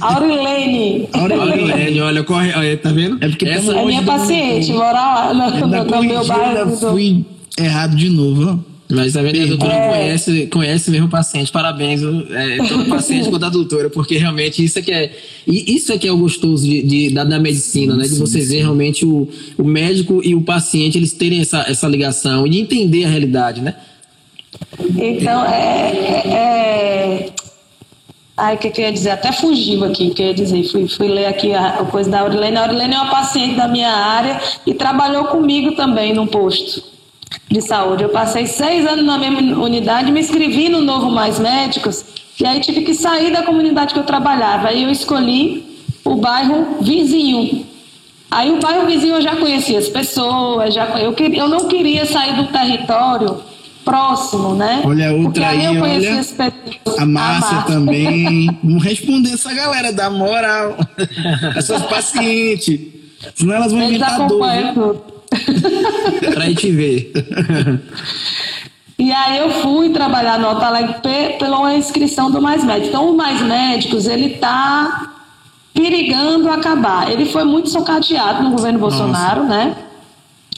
Aurilene. 0.00 1.08
Aurilene, 1.12 2.00
olha, 2.00 2.24
corre. 2.24 2.52
Olha, 2.52 2.76
tá 2.76 2.90
vendo? 2.90 3.18
É 3.20 3.28
porque 3.28 3.46
Essa 3.46 3.72
é 3.72 3.84
minha 3.84 4.02
paciente, 4.02 4.72
mora 4.72 4.92
lá 4.92 5.34
no, 5.34 5.66
no, 5.66 5.84
no 5.84 6.02
meu 6.02 6.26
bairro. 6.26 6.70
Eu 6.70 6.76
fui 6.76 7.24
errado 7.58 7.94
de 7.96 8.10
novo, 8.10 8.50
ó. 8.50 8.76
Mas 8.88 9.14
tá 9.14 9.22
vendo? 9.22 9.42
A 9.42 9.46
doutora 9.46 9.72
é. 9.72 9.88
conhece, 9.88 10.46
conhece 10.46 10.90
mesmo 10.90 11.06
o 11.06 11.10
paciente. 11.10 11.50
Parabéns, 11.50 12.02
é, 12.02 12.56
todo 12.68 12.84
paciente 12.86 13.28
quanto 13.28 13.44
a 13.44 13.48
doutora, 13.48 13.90
porque 13.90 14.16
realmente 14.16 14.62
isso 14.62 14.78
é 14.78 14.82
que 14.82 14.92
é, 14.92 15.12
isso 15.46 15.92
é 15.92 15.98
que 15.98 16.06
é 16.06 16.12
o 16.12 16.16
gostoso 16.16 16.64
de, 16.64 16.82
de 16.82 17.10
da, 17.10 17.24
da, 17.24 17.38
medicina, 17.40 17.96
né? 17.96 18.04
De 18.04 18.14
você 18.14 18.40
ver 18.40 18.58
realmente 18.58 19.04
o, 19.04 19.28
o 19.58 19.64
médico 19.64 20.20
e 20.24 20.34
o 20.34 20.40
paciente 20.40 20.96
eles 20.96 21.12
terem 21.12 21.40
essa, 21.40 21.64
essa 21.68 21.88
ligação 21.88 22.46
e 22.46 22.50
de 22.50 22.58
entender 22.58 23.04
a 23.04 23.08
realidade, 23.08 23.60
né? 23.60 23.74
Então, 24.96 25.44
é. 25.44 25.90
é, 25.90 26.32
é... 26.32 27.32
Ai, 28.36 28.54
o 28.56 28.58
que, 28.58 28.70
que 28.70 28.82
eu 28.82 28.84
ia 28.84 28.92
dizer? 28.92 29.10
Até 29.10 29.32
fugiu 29.32 29.84
aqui, 29.84 30.10
que 30.10 30.22
eu 30.22 30.26
ia 30.26 30.34
dizer. 30.34 30.62
Fui, 30.64 30.86
fui 30.88 31.08
ler 31.08 31.26
aqui 31.26 31.54
a, 31.54 31.80
a 31.80 31.84
coisa 31.84 32.10
da 32.10 32.20
Aurilene. 32.20 32.56
A 32.56 32.62
Aurilene 32.62 32.94
é 32.94 33.00
uma 33.00 33.10
paciente 33.10 33.56
da 33.56 33.66
minha 33.66 33.90
área 33.90 34.40
e 34.66 34.74
trabalhou 34.74 35.24
comigo 35.24 35.72
também 35.74 36.12
num 36.12 36.26
posto 36.26 36.82
de 37.50 37.60
saúde. 37.62 38.02
Eu 38.02 38.10
passei 38.10 38.46
seis 38.46 38.86
anos 38.86 39.04
na 39.04 39.18
mesma 39.18 39.40
unidade, 39.62 40.12
me 40.12 40.20
inscrevi 40.20 40.68
no 40.68 40.80
Novo 40.80 41.10
Mais 41.10 41.38
Médicos 41.38 42.04
e 42.38 42.46
aí 42.46 42.60
tive 42.60 42.82
que 42.82 42.92
sair 42.92 43.32
da 43.32 43.42
comunidade 43.42 43.94
que 43.94 44.00
eu 44.00 44.04
trabalhava. 44.04 44.68
Aí 44.68 44.82
eu 44.82 44.90
escolhi 44.90 45.64
o 46.04 46.16
bairro 46.16 46.82
vizinho. 46.82 47.66
Aí 48.30 48.52
o 48.52 48.60
bairro 48.60 48.86
vizinho 48.86 49.14
eu 49.14 49.22
já 49.22 49.36
conhecia 49.36 49.78
as 49.78 49.88
pessoas, 49.88 50.74
já, 50.74 50.84
eu, 50.98 51.12
queria, 51.14 51.40
eu 51.40 51.48
não 51.48 51.68
queria 51.68 52.04
sair 52.04 52.34
do 52.36 52.48
território 52.48 53.40
próximo, 53.86 54.54
né? 54.56 54.82
Olha, 54.84 55.12
outra 55.12 55.48
aí, 55.48 55.64
aí 55.64 55.80
olha, 55.80 56.20
a 56.98 57.06
Márcia 57.06 57.62
também. 57.62 58.50
Vamos 58.62 58.82
responder 58.82 59.32
essa 59.32 59.54
galera, 59.54 59.92
dá 59.92 60.10
moral. 60.10 60.76
Essas 61.56 61.82
pacientes. 61.82 62.80
Senão 63.36 63.54
elas 63.54 63.70
vão 63.70 63.80
Eles 63.80 63.96
inventar 63.96 64.26
dor. 64.26 65.06
pra 66.34 66.44
gente 66.46 66.70
ver. 66.72 67.12
E 68.98 69.12
aí 69.12 69.38
eu 69.38 69.50
fui 69.62 69.90
trabalhar 69.90 70.38
no 70.38 70.48
Alto 70.48 70.64
Alegre 70.64 70.94
pela 71.38 71.74
inscrição 71.74 72.30
do 72.30 72.42
Mais 72.42 72.64
Médicos. 72.64 72.88
Então, 72.88 73.10
o 73.10 73.16
Mais 73.16 73.40
Médicos, 73.40 74.06
ele 74.06 74.34
está 74.34 75.12
perigando 75.72 76.50
acabar. 76.50 77.10
Ele 77.10 77.26
foi 77.26 77.44
muito 77.44 77.68
socateado 77.70 78.42
no 78.42 78.50
governo 78.50 78.78
Bolsonaro, 78.78 79.44
Nossa. 79.44 79.54
né? 79.54 79.76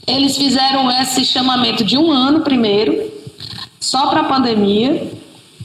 Eles 0.07 0.35
fizeram 0.35 0.89
esse 0.89 1.23
chamamento 1.23 1.83
de 1.83 1.97
um 1.97 2.11
ano 2.11 2.39
primeiro, 2.39 3.11
só 3.79 4.07
para 4.07 4.21
a 4.21 4.25
pandemia. 4.25 5.11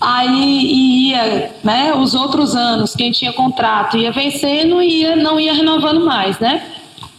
Aí 0.01 1.11
ia, 1.11 1.53
né, 1.63 1.95
os 1.95 2.15
outros 2.15 2.55
anos, 2.55 2.95
quem 2.95 3.11
tinha 3.11 3.33
contrato 3.33 3.97
ia 3.97 4.13
vencendo 4.13 4.83
e 4.83 5.03
ia, 5.03 5.17
não 5.17 5.39
ia 5.39 5.53
renovando 5.53 6.05
mais, 6.05 6.39
né? 6.39 6.63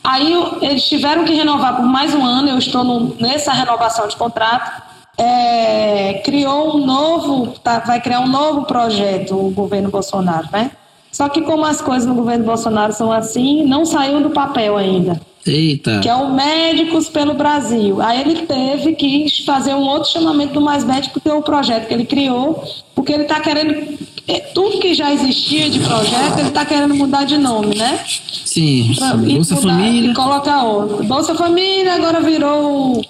Aí 0.03 0.33
eles 0.61 0.87
tiveram 0.87 1.25
que 1.25 1.33
renovar 1.33 1.77
por 1.77 1.85
mais 1.85 2.13
um 2.13 2.23
ano, 2.23 2.49
eu 2.49 2.59
estou 2.59 2.83
no, 2.83 3.15
nessa 3.19 3.51
renovação 3.53 4.07
de 4.07 4.15
contrato. 4.15 4.83
É, 5.17 6.21
criou 6.25 6.75
um 6.75 6.85
novo, 6.85 7.53
tá, 7.63 7.79
vai 7.79 8.01
criar 8.01 8.19
um 8.19 8.27
novo 8.27 8.65
projeto 8.65 9.33
o 9.35 9.49
governo 9.49 9.89
Bolsonaro, 9.89 10.47
né? 10.51 10.71
Só 11.11 11.29
que 11.29 11.41
como 11.41 11.65
as 11.65 11.81
coisas 11.81 12.05
no 12.05 12.13
governo 12.13 12.43
Bolsonaro 12.43 12.91
são 12.91 13.11
assim, 13.11 13.65
não 13.65 13.85
saiu 13.85 14.21
do 14.21 14.31
papel 14.31 14.75
ainda. 14.75 15.19
Eita. 15.45 15.99
Que 15.99 16.09
é 16.09 16.15
o 16.15 16.33
Médicos 16.33 17.07
pelo 17.07 17.35
Brasil. 17.35 18.01
Aí 18.01 18.21
ele 18.21 18.47
teve 18.47 18.93
que 18.93 19.43
fazer 19.45 19.75
um 19.75 19.83
outro 19.83 20.09
chamamento 20.09 20.53
do 20.53 20.61
Mais 20.61 20.83
Médico, 20.83 21.19
que 21.19 21.29
é 21.29 21.33
o 21.33 21.43
projeto 21.43 21.87
que 21.87 21.93
ele 21.93 22.05
criou, 22.05 22.63
porque 22.95 23.13
ele 23.13 23.23
está 23.23 23.39
querendo. 23.39 23.95
É, 24.27 24.39
tudo 24.39 24.79
que 24.79 24.95
já 24.95 25.13
existia 25.13 25.69
de 25.69 25.79
projeto, 25.79 26.39
ele 26.39 26.47
está 26.47 26.65
querendo 26.65 26.95
mudar 26.95 27.25
de 27.25 27.37
nome, 27.37 27.75
né? 27.75 28.03
Sim. 28.43 28.95
Pra, 28.97 29.13
Bolsa 29.13 29.55
mudar, 29.55 29.69
Família. 29.69 30.11
E 30.11 30.13
colocar 30.15 30.63
outro. 30.63 31.03
Bolsa 31.03 31.35
Família 31.35 31.93
agora 31.93 32.21
virou 32.21 33.05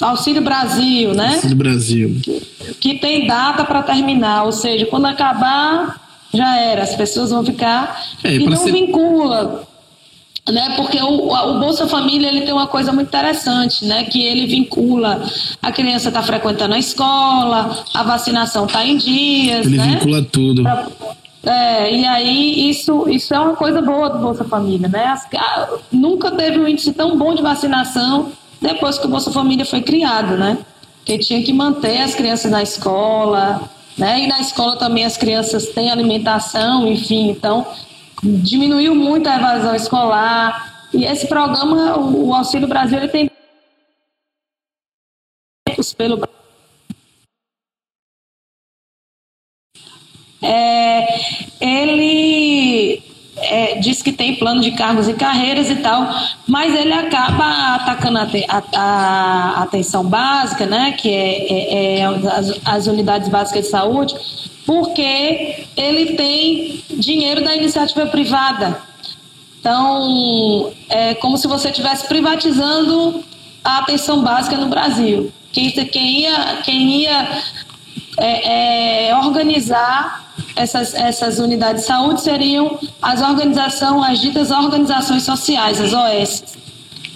Auxílio 0.00 0.40
Brasil, 0.40 1.12
né? 1.12 1.34
Auxílio 1.34 1.56
Brasil. 1.56 2.20
Que, 2.22 2.40
que 2.80 2.94
tem 2.94 3.26
data 3.26 3.62
para 3.62 3.82
terminar, 3.82 4.44
ou 4.44 4.52
seja, 4.52 4.86
quando 4.86 5.04
acabar, 5.04 6.00
já 6.32 6.56
era. 6.56 6.82
As 6.82 6.96
pessoas 6.96 7.30
vão 7.30 7.44
ficar. 7.44 8.02
É, 8.24 8.34
e 8.34 8.46
não 8.46 8.56
ser... 8.56 8.72
vincula 8.72 9.68
né? 10.50 10.74
Porque 10.76 11.00
o, 11.00 11.32
o 11.32 11.58
Bolsa 11.58 11.86
Família 11.86 12.28
ele 12.28 12.42
tem 12.42 12.52
uma 12.52 12.66
coisa 12.66 12.92
muito 12.92 13.08
interessante, 13.08 13.84
né? 13.84 14.04
Que 14.04 14.22
ele 14.22 14.46
vincula 14.46 15.24
a 15.62 15.72
criança 15.72 16.08
está 16.08 16.22
frequentando 16.22 16.74
a 16.74 16.78
escola, 16.78 17.84
a 17.94 18.02
vacinação 18.02 18.66
está 18.66 18.84
em 18.84 18.96
dias, 18.96 19.66
ele 19.66 19.78
né? 19.78 19.86
vincula 19.86 20.22
tudo. 20.22 20.62
Pra, 20.62 20.86
é, 21.44 21.94
e 21.94 22.06
aí 22.06 22.70
isso, 22.70 23.08
isso 23.08 23.34
é 23.34 23.38
uma 23.38 23.54
coisa 23.54 23.80
boa 23.80 24.08
do 24.10 24.18
Bolsa 24.18 24.44
Família, 24.44 24.88
né? 24.88 25.06
As, 25.06 25.26
a, 25.34 25.68
nunca 25.90 26.30
teve 26.30 26.58
um 26.58 26.68
índice 26.68 26.92
tão 26.92 27.16
bom 27.16 27.34
de 27.34 27.42
vacinação 27.42 28.32
depois 28.60 28.98
que 28.98 29.06
o 29.06 29.10
Bolsa 29.10 29.30
Família 29.30 29.64
foi 29.64 29.80
criado, 29.80 30.36
né? 30.36 30.58
Que 31.04 31.18
tinha 31.18 31.42
que 31.42 31.52
manter 31.52 32.00
as 32.00 32.14
crianças 32.14 32.50
na 32.50 32.62
escola, 32.62 33.62
né? 33.96 34.24
E 34.24 34.26
na 34.26 34.40
escola 34.40 34.76
também 34.76 35.04
as 35.04 35.16
crianças 35.16 35.68
têm 35.68 35.90
alimentação, 35.90 36.86
enfim, 36.86 37.30
então 37.30 37.66
diminuiu 38.24 38.94
muito 38.94 39.28
a 39.28 39.36
evasão 39.36 39.74
escolar. 39.74 40.88
E 40.92 41.04
esse 41.04 41.26
programa, 41.26 41.98
o 41.98 42.32
Auxílio 42.34 42.68
Brasil, 42.68 42.98
ele 42.98 43.08
tem 43.08 43.30
pelo 45.96 46.22
é, 50.40 51.06
ele 51.60 53.02
é, 53.36 53.78
diz 53.78 54.02
que 54.02 54.12
tem 54.12 54.36
plano 54.36 54.60
de 54.60 54.72
cargos 54.72 55.08
e 55.08 55.14
carreiras 55.14 55.70
e 55.70 55.76
tal, 55.76 56.06
mas 56.46 56.74
ele 56.74 56.92
acaba 56.92 57.76
atacando 57.76 58.18
a, 58.18 58.28
a, 58.72 59.58
a 59.58 59.62
atenção 59.62 60.04
básica, 60.04 60.66
né, 60.66 60.92
que 60.92 61.10
é, 61.10 61.52
é, 61.52 61.98
é 61.98 62.04
as, 62.04 62.60
as, 62.64 62.86
unidades 62.86 63.28
básicas 63.28 63.64
de 63.64 63.70
saúde, 63.70 64.14
porque 64.66 65.66
ele 65.76 66.14
tem 66.14 66.82
dinheiro 66.90 67.44
da 67.44 67.54
iniciativa 67.54 68.06
privada. 68.06 68.80
Então, 69.60 70.72
é 70.88 71.14
como 71.14 71.38
se 71.38 71.46
você 71.46 71.70
estivesse 71.70 72.06
privatizando 72.06 73.24
a 73.62 73.78
atenção 73.78 74.22
básica 74.22 74.56
no 74.56 74.68
Brasil. 74.68 75.32
Quem, 75.52 75.70
quem 75.70 76.20
ia, 76.20 76.60
quem 76.62 77.02
ia 77.02 77.42
é, 78.18 79.08
é, 79.08 79.16
organizar 79.16 80.34
essas, 80.56 80.94
essas 80.94 81.38
unidades 81.38 81.82
de 81.82 81.88
saúde 81.88 82.20
seriam 82.20 82.78
as 83.00 83.22
organizações, 83.22 84.10
as 84.10 84.20
ditas 84.20 84.50
organizações 84.50 85.22
sociais, 85.22 85.80
as 85.80 85.92
OS, 85.92 86.44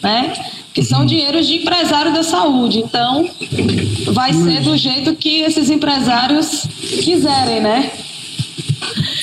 né? 0.03 0.33
Que 0.79 0.85
são 0.85 1.05
dinheiros 1.05 1.49
de 1.49 1.55
empresário 1.55 2.13
da 2.13 2.23
saúde. 2.23 2.79
Então, 2.79 3.29
vai 4.13 4.33
ser 4.33 4.63
do 4.63 4.77
jeito 4.77 5.13
que 5.17 5.41
esses 5.41 5.71
empresários 5.71 6.69
quiserem, 7.03 7.61
né? 7.61 7.91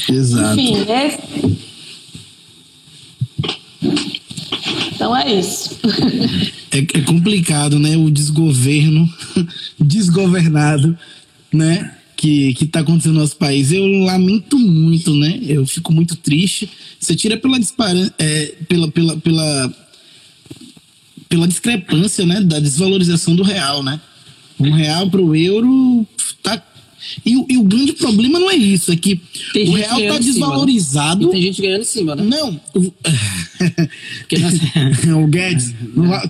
Exato. 0.09 0.59
Enfim, 0.59 0.85
esse... 0.91 1.55
Então 4.93 5.15
é 5.15 5.33
isso. 5.33 5.79
É, 6.71 6.79
é 6.79 7.01
complicado, 7.03 7.79
né? 7.79 7.95
O 7.95 8.11
desgoverno, 8.11 9.09
desgovernado, 9.79 10.97
né? 11.53 11.95
Que, 12.17 12.53
que 12.53 12.65
tá 12.65 12.81
acontecendo 12.81 13.13
no 13.13 13.21
nosso 13.21 13.37
país. 13.37 13.71
Eu 13.71 13.85
lamento 13.85 14.57
muito, 14.59 15.15
né? 15.15 15.39
Eu 15.41 15.65
fico 15.65 15.93
muito 15.93 16.17
triste. 16.17 16.69
Você 16.99 17.15
tira 17.15 17.37
pela, 17.37 17.57
dispara, 17.57 18.13
é, 18.19 18.55
pela, 18.67 18.89
pela, 18.89 19.17
pela, 19.17 19.73
pela 21.35 21.47
discrepância, 21.49 22.25
né? 22.25 22.39
Da 22.41 22.59
desvalorização 22.59 23.35
do 23.35 23.43
real, 23.43 23.83
né? 23.83 23.99
Um 24.57 24.71
real 24.71 25.09
pro 25.09 25.35
euro 25.35 26.07
tá 26.41 26.61
e, 27.25 27.35
o- 27.35 27.45
e 27.49 27.57
o 27.57 27.63
grande 27.63 27.93
problema 27.93 28.39
não 28.39 28.49
é 28.49 28.55
isso, 28.55 28.91
é 28.91 28.95
que 28.95 29.19
Tem 29.53 29.67
o 29.69 29.73
real 29.73 29.89
tá 29.89 29.95
em 29.95 29.99
cima, 29.99 30.13
né? 30.13 30.19
desvalorizado. 30.19 31.29
Tem 31.29 31.41
gente 31.41 31.61
ganhando 31.61 31.81
em 31.81 31.85
cima, 31.85 32.15
né? 32.15 32.23
Não. 32.23 32.59
o- 32.73 32.93
nós- 34.39 35.05
o 35.23 35.27
Guedes. 35.27 35.73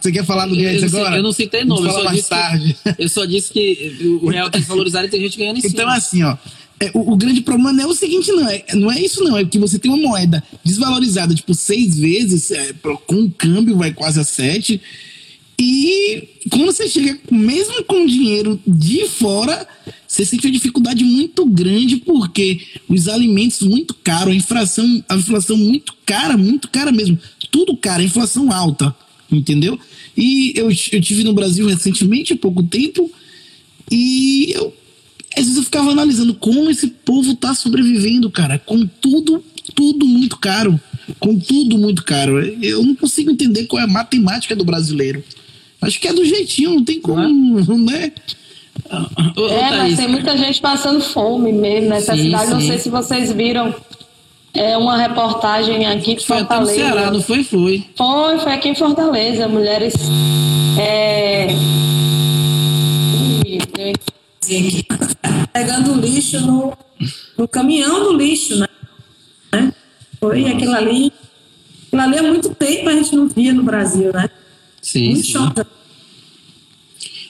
Você 0.01 0.11
quer 0.11 0.25
falar 0.25 0.47
do 0.47 0.55
Guedes 0.55 0.75
eu, 0.77 0.81
não 0.81 0.89
sei- 0.89 0.99
agora? 0.99 1.15
eu 1.17 1.23
não 1.23 1.31
citei 1.31 1.63
nome, 1.63 1.87
fala 1.87 1.93
só, 1.99 2.03
mais 2.03 2.17
disse 2.17 2.29
tarde. 2.29 2.75
que, 2.83 3.03
eu 3.03 3.09
só 3.09 3.25
disse 3.25 3.53
que 3.53 4.17
o 4.21 4.27
real 4.29 4.49
tá 4.49 4.57
desvalorizado 4.57 5.05
e 5.05 5.09
tem 5.09 5.21
gente 5.21 5.37
ganhando 5.37 5.57
em 5.57 5.61
cima. 5.61 5.73
Então, 5.73 5.87
assim, 5.89 6.23
ó. 6.23 6.35
É, 6.79 6.91
o, 6.93 7.13
o 7.13 7.15
grande 7.15 7.41
problema 7.41 7.71
não 7.71 7.83
é 7.83 7.87
o 7.87 7.93
seguinte, 7.93 8.31
não. 8.31 8.49
É, 8.49 8.65
não 8.73 8.91
é 8.91 9.01
isso, 9.01 9.23
não. 9.23 9.37
É 9.37 9.45
que 9.45 9.57
você 9.59 9.79
tem 9.79 9.91
uma 9.91 10.09
moeda 10.09 10.43
desvalorizada, 10.63 11.33
tipo, 11.33 11.53
seis 11.53 11.97
vezes, 11.97 12.51
é, 12.51 12.73
com 13.05 13.15
um 13.15 13.29
câmbio 13.29 13.77
vai 13.77 13.93
quase 13.93 14.19
a 14.19 14.23
sete. 14.23 14.81
E 15.57 16.27
quando 16.49 16.65
você 16.65 16.87
chega, 16.89 17.17
mesmo 17.31 17.81
com 17.85 18.05
dinheiro 18.05 18.59
de 18.67 19.07
fora, 19.07 19.65
você 20.05 20.25
sente 20.25 20.45
uma 20.45 20.51
dificuldade 20.51 21.03
muito 21.03 21.45
grande, 21.45 21.97
porque 21.97 22.59
os 22.89 23.07
alimentos 23.07 23.61
muito 23.61 23.93
caros, 23.93 24.33
a 24.33 24.35
inflação, 24.35 25.03
a 25.07 25.15
inflação 25.15 25.55
muito 25.55 25.95
cara, 26.05 26.35
muito 26.35 26.69
cara 26.69 26.91
mesmo. 26.91 27.17
Tudo 27.51 27.77
caro, 27.77 28.01
a 28.01 28.05
inflação 28.05 28.51
alta, 28.51 28.93
entendeu? 29.31 29.79
E 30.15 30.51
eu, 30.57 30.69
eu 30.69 31.01
tive 31.01 31.23
no 31.23 31.33
Brasil 31.33 31.67
recentemente, 31.67 32.33
há 32.33 32.37
pouco 32.37 32.61
tempo, 32.61 33.09
e 33.89 34.51
eu, 34.53 34.73
às 35.35 35.43
vezes 35.43 35.57
eu 35.57 35.63
ficava 35.63 35.91
analisando 35.91 36.33
como 36.33 36.69
esse 36.69 36.87
povo 36.87 37.35
tá 37.35 37.53
sobrevivendo, 37.53 38.29
cara, 38.31 38.57
com 38.57 38.85
tudo, 38.85 39.43
tudo 39.73 40.05
muito 40.05 40.37
caro. 40.37 40.79
Com 41.19 41.37
tudo 41.37 41.77
muito 41.77 42.03
caro. 42.03 42.39
Eu 42.63 42.83
não 42.83 42.95
consigo 42.95 43.29
entender 43.29 43.65
qual 43.65 43.81
é 43.81 43.85
a 43.85 43.87
matemática 43.87 44.55
do 44.55 44.65
brasileiro. 44.65 45.23
Acho 45.81 45.99
que 45.99 46.07
é 46.07 46.13
do 46.13 46.25
jeitinho, 46.25 46.75
não 46.75 46.83
tem 46.83 46.99
como, 46.99 47.77
né? 47.77 48.11
Ô, 49.35 49.41
ô, 49.41 49.47
É, 49.49 49.61
mas 49.61 49.77
Thaís, 49.77 49.97
tem 49.97 50.07
muita 50.07 50.35
gente 50.37 50.59
passando 50.59 51.01
fome 51.01 51.51
mesmo 51.51 51.89
nessa 51.89 52.15
Sim, 52.15 52.23
cidade. 52.23 52.51
Não 52.51 52.61
sim. 52.61 52.67
sei 52.67 52.77
se 52.79 52.89
vocês 52.89 53.31
viram 53.31 53.75
é, 54.53 54.77
uma 54.77 54.97
reportagem 54.97 55.85
aqui 55.85 56.15
de 56.15 56.25
foi 56.25 56.39
Fortaleza. 56.39 56.73
Ceará, 56.75 57.11
não 57.11 57.21
foi? 57.21 57.43
Foi. 57.43 57.85
Foi, 57.95 58.39
foi 58.39 58.53
aqui 58.53 58.69
em 58.69 58.75
Fortaleza. 58.75 59.47
Mulheres. 59.47 59.93
É... 60.79 61.47
Ui, 63.45 63.59
eu- 64.49 65.47
pegando 65.53 65.93
lixo 65.99 66.39
no, 66.41 66.73
no 67.37 67.47
caminhão 67.47 68.03
do 68.03 68.17
lixo, 68.17 68.55
né? 68.57 68.67
Né? 69.53 69.73
Foi 70.19 70.45
aquilo 70.45 70.73
ali. 70.73 71.11
Aquilo 71.87 72.01
ali 72.01 72.17
há 72.17 72.23
muito 72.23 72.49
tempo 72.55 72.89
a 72.89 72.93
gente 72.93 73.15
não 73.15 73.27
via 73.27 73.53
no 73.53 73.63
Brasil, 73.63 74.11
né? 74.13 74.29
Sim. 74.81 75.05
Muito 75.11 75.25
sim. 75.25 75.31
choque. 75.31 75.61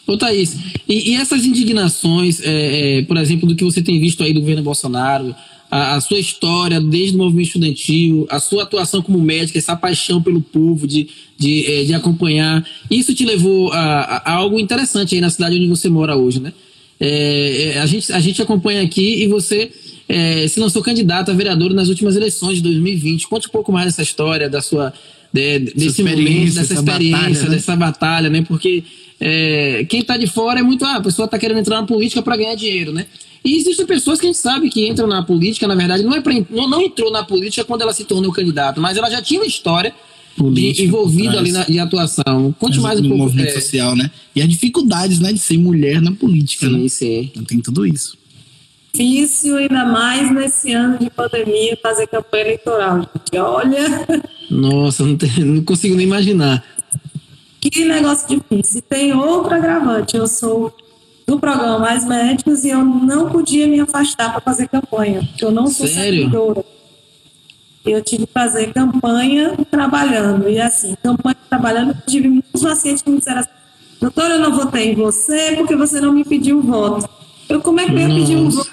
Ô, 0.08 0.18
Thaís, 0.18 0.56
e, 0.88 1.12
e 1.12 1.16
essas 1.16 1.44
indignações, 1.46 2.40
é, 2.42 3.00
é, 3.00 3.02
por 3.04 3.18
exemplo, 3.18 3.48
do 3.48 3.56
que 3.56 3.64
você 3.64 3.82
tem 3.82 4.00
visto 4.00 4.24
aí 4.24 4.34
do 4.34 4.40
governo 4.40 4.62
Bolsonaro, 4.62 5.36
a, 5.70 5.96
a 5.96 6.02
sua 6.02 6.20
história 6.20 6.80
desde 6.80 7.16
o 7.16 7.18
movimento 7.18 7.48
estudantil, 7.48 8.28
a 8.30 8.40
sua 8.40 8.64
atuação 8.64 9.02
como 9.02 9.20
médica, 9.20 9.58
essa 9.58 9.76
paixão 9.76 10.22
pelo 10.22 10.42
povo, 10.42 10.86
de, 10.86 11.08
de, 11.38 11.66
é, 11.66 11.84
de 11.86 11.94
acompanhar, 11.96 12.64
isso 12.90 13.16
te 13.16 13.26
levou 13.26 13.74
a- 13.74 14.22
a 14.24 14.34
algo 14.34 14.60
interessante 14.60 15.16
aí 15.16 15.22
na 15.22 15.30
cidade 15.32 15.56
onde 15.56 15.68
você 15.68 15.90
mora 15.90 16.16
hoje, 16.16 16.40
né? 16.40 16.54
É, 17.00 17.74
é, 17.76 17.80
a, 17.80 17.86
gente, 17.86 18.12
a 18.12 18.20
gente 18.20 18.42
acompanha 18.42 18.82
aqui 18.82 19.24
e 19.24 19.28
você 19.28 19.72
é, 20.08 20.48
se 20.48 20.60
lançou 20.60 20.82
candidato 20.82 21.30
a 21.32 21.34
vereador 21.34 21.74
nas 21.74 21.90
últimas 21.90 22.16
eleições 22.16 22.58
de 22.58 22.64
2020. 22.64 23.28
Conte 23.28 23.48
um 23.48 23.52
pouco 23.52 23.72
mais 23.72 23.88
dessa 23.88 24.02
história, 24.02 24.50
da 24.50 24.62
sua 24.62 24.94
de- 25.34 25.60
desse 25.60 26.02
momento, 26.02 26.54
dessa 26.54 26.62
essa 26.62 26.74
experiência, 26.76 27.18
batalha, 27.20 27.44
né? 27.44 27.56
dessa 27.56 27.76
batalha, 27.76 28.30
né? 28.30 28.42
Porque 28.48 28.84
é, 29.20 29.86
quem 29.90 30.02
tá 30.02 30.16
de 30.18 30.28
fora 30.28 30.60
é 30.60 30.64
muito, 30.64 30.86
ah, 30.86 30.96
a 30.96 31.02
pessoa 31.02 31.28
tá 31.28 31.38
querendo 31.38 31.60
entrar 31.60 31.82
na 31.82 31.88
política 31.88 32.22
para 32.22 32.38
ganhar 32.38 32.56
dinheiro, 32.56 32.94
né? 32.94 33.06
E 33.44 33.58
existem 33.58 33.86
pessoas 33.86 34.20
que 34.20 34.26
a 34.26 34.30
gente 34.30 34.40
sabe 34.40 34.70
que 34.70 34.88
entram 34.88 35.08
na 35.08 35.22
política, 35.22 35.68
na 35.68 35.76
verdade, 35.76 36.04
não 36.04 36.16
é 36.16 36.22
pra, 36.22 36.34
não, 36.50 36.68
não 36.68 36.82
entrou 36.82 37.12
na 37.12 37.24
política 37.24 37.64
quando 37.64 37.82
ela 37.82 37.94
se 37.94 38.04
tornou 38.04 38.32
candidata, 38.32 38.82
mas 38.82 38.98
ela 38.98 39.10
já 39.10 39.22
tinha 39.22 39.40
uma 39.40 39.46
história 39.46 39.94
envolvida 40.38 41.32
por 41.32 41.40
ali 41.40 41.52
na, 41.52 41.64
de 41.64 41.80
atuação. 41.80 42.54
Conte 42.60 42.80
mais 42.80 43.00
um 43.00 43.04
pouco. 43.04 43.18
movimento 43.18 43.50
é, 43.50 43.54
social, 43.54 43.96
né? 43.96 44.12
E 44.36 44.42
as 44.42 44.50
dificuldades, 44.50 45.20
né, 45.20 45.32
de 45.32 45.40
ser 45.40 45.58
mulher 45.58 46.02
na 46.02 46.12
política, 46.12 46.68
sim, 46.68 46.84
né? 46.84 46.90
sim. 46.90 47.30
Então 47.32 47.44
tem 47.44 47.60
tudo 47.62 47.86
isso. 47.86 48.18
Difícil, 48.94 49.58
ainda 49.58 49.86
mais 49.86 50.34
nesse 50.34 50.72
ano 50.72 50.98
de 50.98 51.10
pandemia, 51.10 51.78
fazer 51.82 52.08
campanha 52.08 52.44
eleitoral, 52.46 53.00
gente. 53.00 53.38
Olha, 53.42 54.08
Nossa, 54.50 55.06
não, 55.06 55.18
tem- 55.18 55.44
não 55.44 55.64
consigo 55.64 55.96
nem 55.96 56.06
imaginar. 56.06 56.64
que 57.60 57.84
negócio 57.84 58.28
difícil. 58.28 58.82
Tem 58.82 59.12
outro 59.14 59.54
agravante. 59.54 60.16
Eu 60.16 60.28
sou 60.28 60.74
do 61.28 61.40
programa 61.40 61.80
Mais 61.80 62.06
Médicos 62.06 62.64
e 62.64 62.70
eu 62.70 62.86
não 62.86 63.30
podia 63.30 63.68
me 63.68 63.80
afastar 63.80 64.32
para 64.32 64.42
fazer 64.42 64.70
campanha, 64.70 65.24
porque 65.24 65.44
eu 65.44 65.52
não 65.52 65.68
sou 65.68 65.88
Sério? 65.88 66.20
servidora. 66.20 66.64
Eu 67.86 68.02
tive 68.04 68.26
que 68.26 68.34
fazer 68.34 68.74
campanha 68.74 69.56
trabalhando. 69.70 70.50
E 70.50 70.60
assim, 70.60 70.96
campanha 71.04 71.38
trabalhando, 71.50 71.90
eu 71.92 71.98
tive 72.08 72.28
muitos 72.30 72.62
pacientes 72.62 73.02
que 73.04 73.10
me 73.12 73.18
disseram 73.20 73.42
assim, 73.42 73.50
doutora, 74.02 74.34
eu 74.36 74.40
não 74.40 74.56
votei 74.56 74.92
em 74.92 74.96
você 74.96 75.54
porque 75.56 75.76
você 75.76 76.02
não 76.02 76.12
me 76.12 76.24
pediu 76.26 76.62
voto. 76.62 77.08
Eu, 77.48 77.62
como 77.62 77.80
é 77.80 77.86
que 77.86 77.92
eu 77.92 78.00
ia 78.00 78.08
pedir 78.08 78.38
um 78.38 78.50
voto? 78.50 78.72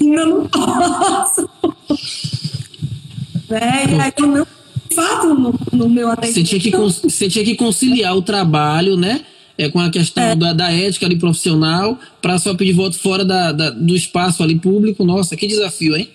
Eu 0.00 0.26
não 0.26 0.46
posso. 0.48 1.48
né? 3.48 3.84
E 3.88 4.00
aí, 4.00 4.12
o 4.20 4.26
meu 4.26 4.46
fato 4.94 5.34
no, 5.34 5.54
no 5.72 5.88
meu 5.88 6.10
atendimento... 6.10 6.34
Você 6.48 6.58
tinha, 6.58 6.60
que, 6.60 6.70
você 7.10 7.28
tinha 7.28 7.44
que 7.44 7.54
conciliar 7.54 8.16
o 8.16 8.22
trabalho, 8.22 8.96
né? 8.96 9.22
É, 9.56 9.68
com 9.68 9.78
a 9.78 9.90
questão 9.90 10.24
É. 10.24 10.34
da, 10.34 10.52
da 10.52 10.72
ética 10.72 11.06
ali 11.06 11.16
profissional, 11.16 11.98
para 12.20 12.38
só 12.38 12.54
pedir 12.54 12.72
voto 12.72 12.98
fora 12.98 13.24
da, 13.24 13.52
da- 13.52 13.70
do 13.70 13.94
espaço 13.94 14.42
ali 14.42 14.58
público. 14.58 15.04
Nossa, 15.04 15.36
que 15.36 15.46
desafio, 15.46 15.94
hein? 15.94 16.08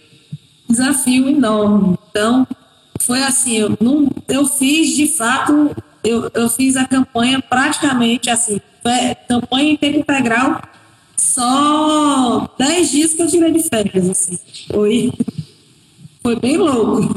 Desafio 0.70 1.30
enorme. 1.30 1.98
Então, 2.10 2.48
foi 3.02 3.22
assim, 3.24 3.58
eu, 3.58 3.78
não, 3.80 4.10
eu 4.28 4.46
fiz 4.46 4.96
de 4.96 5.08
fato, 5.08 5.76
eu, 6.04 6.30
eu 6.34 6.50
fiz 6.50 6.76
a 6.76 6.86
campanha 6.86 7.42
praticamente 7.42 8.30
assim, 8.30 8.60
campanha 9.28 9.72
em 9.72 9.78
tempo 9.78 10.00
integral, 10.00 10.62
só 11.16 12.50
10 12.58 12.92
dias 12.92 13.14
que 13.14 13.22
eu 13.22 13.28
tirei 13.28 13.52
de 13.52 13.64
férias, 13.64 14.10
assim. 14.10 14.40
Foi, 14.72 15.12
foi 16.22 16.36
bem 16.40 16.58
louco. 16.58 17.14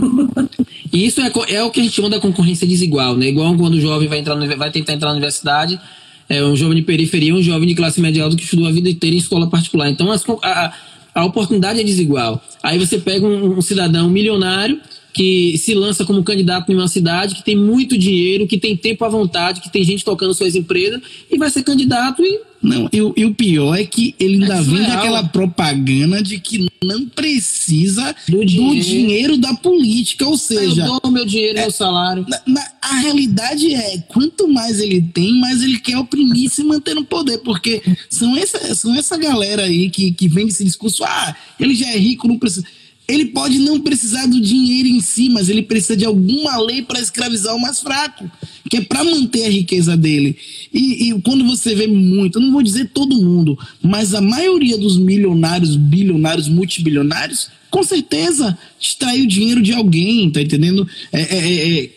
E 0.92 1.06
isso 1.06 1.20
é, 1.20 1.30
é 1.48 1.62
o 1.62 1.70
que 1.70 1.80
a 1.80 1.82
gente 1.82 1.94
chama 1.94 2.10
da 2.10 2.20
concorrência 2.20 2.66
desigual, 2.66 3.16
né? 3.16 3.26
Igual 3.26 3.56
quando 3.56 3.74
o 3.74 3.80
jovem 3.80 4.08
vai, 4.08 4.18
entrar 4.18 4.34
no- 4.36 4.56
vai 4.56 4.70
tentar 4.70 4.94
entrar 4.94 5.08
na 5.08 5.14
universidade, 5.14 5.80
é 6.28 6.42
um 6.44 6.56
jovem 6.56 6.76
de 6.76 6.82
periferia, 6.82 7.34
um 7.34 7.42
jovem 7.42 7.68
de 7.68 7.74
classe 7.74 8.00
média 8.00 8.22
alta 8.22 8.36
que 8.36 8.44
estudou 8.44 8.66
a 8.66 8.72
vida 8.72 8.88
inteira 8.88 9.14
em 9.14 9.18
escola 9.18 9.48
particular. 9.48 9.88
Então 9.90 10.10
as 10.10 10.24
a, 10.42 10.72
a- 11.20 11.24
oportunidade 11.24 11.80
é 11.80 11.84
desigual. 11.84 12.42
Aí 12.62 12.78
você 12.78 12.98
pega 12.98 13.26
um, 13.26 13.58
um 13.58 13.62
cidadão 13.62 14.08
milionário 14.08 14.80
que 15.12 15.58
se 15.58 15.74
lança 15.74 16.04
como 16.04 16.22
candidato 16.22 16.70
em 16.70 16.74
uma 16.76 16.86
cidade 16.88 17.34
que 17.34 17.42
tem 17.42 17.56
muito 17.56 17.98
dinheiro, 17.98 18.46
que 18.46 18.56
tem 18.58 18.76
tempo 18.76 19.04
à 19.04 19.08
vontade, 19.08 19.60
que 19.60 19.70
tem 19.70 19.82
gente 19.82 20.04
tocando 20.04 20.32
suas 20.34 20.54
empresas 20.54 21.00
e 21.30 21.36
vai 21.36 21.50
ser 21.50 21.62
candidato 21.64 22.22
e 22.22 22.40
Não, 22.62 22.88
e, 22.92 23.00
o- 23.00 23.14
e 23.16 23.24
o 23.24 23.34
pior 23.34 23.74
é 23.74 23.84
que 23.86 24.14
ele 24.20 24.42
ainda 24.42 24.56
É 24.58 24.62
vende 24.62 24.90
aquela 24.90 25.22
propaganda 25.24 26.22
de 26.22 26.38
que 26.38 26.68
não 26.84 27.06
precisa 27.08 28.14
Do 28.28 28.38
do 28.38 28.44
dinheiro. 28.44 28.84
dinheiro, 28.84 29.38
da 29.38 29.54
política, 29.54 30.26
ou 30.26 30.36
seja, 30.36 30.84
eu 30.86 31.00
dou 31.00 31.10
meu 31.10 31.24
dinheiro, 31.24 31.58
meu 31.58 31.70
salário. 31.70 32.26
na- 32.28 32.42
na- 32.46 32.70
a 32.82 32.96
realidade 32.98 33.72
é, 33.74 33.98
quanto 34.08 34.46
mais 34.48 34.78
ele 34.80 35.00
tem, 35.00 35.38
mais 35.40 35.62
ele 35.62 35.78
quer 35.78 35.96
oprimir 35.98 36.44
e 36.44 36.50
se 36.50 36.62
manter 36.64 36.94
no 36.94 37.04
poder, 37.04 37.38
porque 37.38 37.82
são 38.08 38.36
essa, 38.36 38.74
são 38.74 38.94
essa 38.94 39.16
galera 39.16 39.62
aí 39.64 39.88
que, 39.90 40.12
que 40.12 40.28
vende 40.28 40.52
esse 40.52 40.64
discurso, 40.64 41.02
ah, 41.04 41.34
ele 41.58 41.74
já 41.74 41.86
é 41.88 41.96
rico, 41.98 42.28
não 42.28 42.38
precisa... 42.38 42.66
Ele 43.10 43.26
pode 43.26 43.58
não 43.58 43.80
precisar 43.80 44.26
do 44.26 44.40
dinheiro 44.40 44.88
em 44.88 45.00
si, 45.00 45.28
mas 45.28 45.48
ele 45.48 45.62
precisa 45.62 45.96
de 45.96 46.04
alguma 46.04 46.56
lei 46.58 46.82
para 46.82 47.00
escravizar 47.00 47.54
o 47.54 47.60
mais 47.60 47.80
fraco, 47.80 48.30
que 48.70 48.76
é 48.76 48.80
para 48.80 49.02
manter 49.02 49.46
a 49.46 49.50
riqueza 49.50 49.96
dele. 49.96 50.36
E, 50.72 51.08
e 51.10 51.20
quando 51.22 51.44
você 51.44 51.74
vê 51.74 51.86
muito, 51.88 52.38
eu 52.38 52.42
não 52.42 52.52
vou 52.52 52.62
dizer 52.62 52.90
todo 52.94 53.20
mundo, 53.20 53.58
mas 53.82 54.14
a 54.14 54.20
maioria 54.20 54.78
dos 54.78 54.96
milionários, 54.96 55.74
bilionários, 55.74 56.48
multibilionários, 56.48 57.48
com 57.70 57.82
certeza 57.82 58.56
extraiu 58.80 59.26
dinheiro 59.26 59.62
de 59.62 59.72
alguém, 59.72 60.30
tá 60.30 60.40
entendendo? 60.40 60.86
É, 61.12 61.20
é, 61.20 61.38
é, 61.38 61.84
é, 61.84 61.90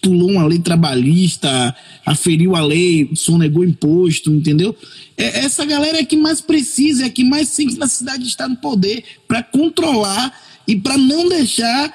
pulou 0.00 0.30
uma 0.30 0.46
lei 0.46 0.58
trabalhista, 0.58 1.74
aferiu 2.04 2.56
a 2.56 2.64
lei, 2.64 3.10
sonegou 3.14 3.64
imposto, 3.64 4.32
entendeu? 4.32 4.76
É, 5.16 5.44
essa 5.44 5.64
galera 5.64 5.98
é 5.98 6.04
que 6.04 6.16
mais 6.16 6.40
precisa, 6.40 7.06
é 7.06 7.10
que 7.10 7.24
mais 7.24 7.48
sente 7.48 7.78
necessidade 7.78 8.22
de 8.22 8.28
estar 8.28 8.48
no 8.48 8.56
poder 8.56 9.04
para 9.26 9.42
controlar 9.42 10.32
e 10.66 10.76
para 10.76 10.96
não 10.96 11.28
deixar 11.28 11.92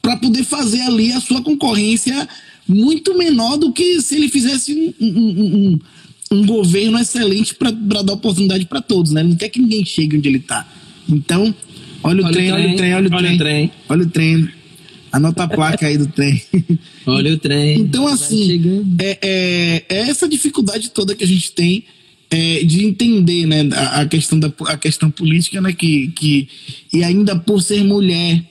para 0.00 0.16
poder 0.16 0.44
fazer 0.44 0.82
ali 0.82 1.12
a 1.12 1.20
sua 1.20 1.42
concorrência 1.42 2.28
muito 2.66 3.16
menor 3.16 3.56
do 3.56 3.72
que 3.72 4.00
se 4.00 4.16
ele 4.16 4.28
fizesse 4.28 4.72
um, 4.72 5.06
um, 5.06 5.08
um, 5.10 5.78
um 6.38 6.46
governo 6.46 6.98
excelente 6.98 7.54
para 7.54 7.70
dar 7.70 8.12
oportunidade 8.12 8.66
para 8.66 8.80
todos, 8.80 9.12
né? 9.12 9.20
Ele 9.20 9.30
não 9.30 9.36
quer 9.36 9.48
que 9.48 9.60
ninguém 9.60 9.84
chegue 9.84 10.16
onde 10.16 10.28
ele 10.28 10.38
está. 10.38 10.66
Então, 11.08 11.54
olha 12.02 12.22
o, 12.22 12.24
olha 12.24 12.32
trem, 12.32 12.50
o 12.50 12.76
trem, 12.76 12.94
olha 12.94 13.06
o 13.06 13.10
trem, 13.10 13.18
olha 13.18 13.34
o 13.34 13.38
trem, 13.38 13.72
olha 13.88 14.02
o 14.02 14.06
trem. 14.08 14.48
Anota 15.16 15.44
a 15.44 15.48
placa 15.48 15.86
aí 15.86 15.96
do 15.96 16.06
trem. 16.06 16.42
Olha 17.06 17.32
o 17.32 17.38
trem. 17.38 17.80
Então, 17.80 18.06
assim, 18.06 18.84
é, 18.98 19.18
é, 19.22 19.84
é, 19.88 19.98
essa 20.10 20.28
dificuldade 20.28 20.90
toda 20.90 21.14
que 21.14 21.24
a 21.24 21.26
gente 21.26 21.52
tem 21.52 21.84
é, 22.30 22.62
de 22.62 22.84
entender 22.84 23.46
né, 23.46 23.66
a, 23.72 24.02
a, 24.02 24.06
questão 24.06 24.38
da 24.38 24.52
a 24.66 24.76
questão 24.76 25.10
política, 25.10 25.58
né, 25.58 25.72
que, 25.72 26.08
que, 26.08 26.48
e 26.92 27.02
ainda 27.02 27.34
por 27.34 27.62
ser 27.62 27.82
mulher, 27.82 28.42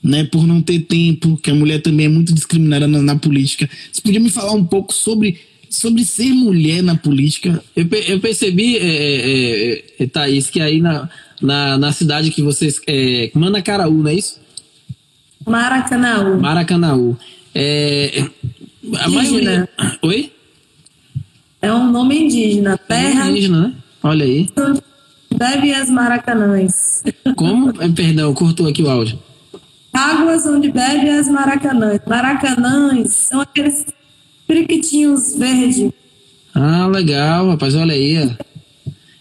né, 0.00 0.22
por 0.22 0.46
não 0.46 0.62
ter 0.62 0.78
tempo, 0.80 1.36
que 1.38 1.50
a 1.50 1.54
mulher 1.54 1.82
também 1.82 2.06
é 2.06 2.08
muito 2.08 2.32
discriminada 2.32 2.86
na, 2.86 3.02
na 3.02 3.16
política. 3.16 3.68
Você 3.90 4.00
podia 4.00 4.20
me 4.20 4.30
falar 4.30 4.52
um 4.52 4.64
pouco 4.64 4.94
sobre 4.94 5.40
sobre 5.68 6.04
ser 6.04 6.32
mulher 6.32 6.84
na 6.84 6.94
política? 6.94 7.62
Eu, 7.74 7.88
eu 8.06 8.20
percebi, 8.20 8.76
é, 8.76 8.84
é, 8.86 9.84
é, 9.98 10.06
Thaís, 10.06 10.48
que 10.48 10.60
aí 10.60 10.80
na, 10.80 11.10
na, 11.42 11.76
na 11.76 11.92
cidade 11.92 12.30
que 12.30 12.42
vocês. 12.42 12.80
É, 12.86 13.28
Manacaraú, 13.34 14.04
não 14.04 14.08
é 14.08 14.14
isso? 14.14 14.45
Maracanaú. 15.46 16.40
Maracanaú. 16.40 17.16
É, 17.54 18.24
a 18.98 19.08
maioria. 19.08 19.68
Oi? 20.02 20.32
É 21.62 21.72
um 21.72 21.90
nome 21.90 22.24
indígena. 22.24 22.76
Terra. 22.76 23.30
Indígena, 23.30 23.68
né? 23.68 23.74
Olha 24.02 24.24
aí. 24.24 24.50
Deve 25.34 25.72
as 25.72 25.88
Maracanãs. 25.88 27.02
Como? 27.36 27.70
É, 27.82 27.88
perdão, 27.88 28.34
cortou 28.34 28.68
aqui 28.68 28.82
o 28.82 28.90
áudio. 28.90 29.18
Águas 29.92 30.46
onde 30.46 30.70
bebe 30.70 31.08
as 31.08 31.28
Maracanãs. 31.28 32.00
Maracanãs 32.06 33.12
são 33.14 33.40
aqueles 33.40 33.86
periquitinhos 34.46 35.34
verdes. 35.36 35.90
Ah, 36.54 36.86
legal, 36.86 37.48
rapaz, 37.50 37.74
olha 37.74 37.94
aí. 37.94 38.36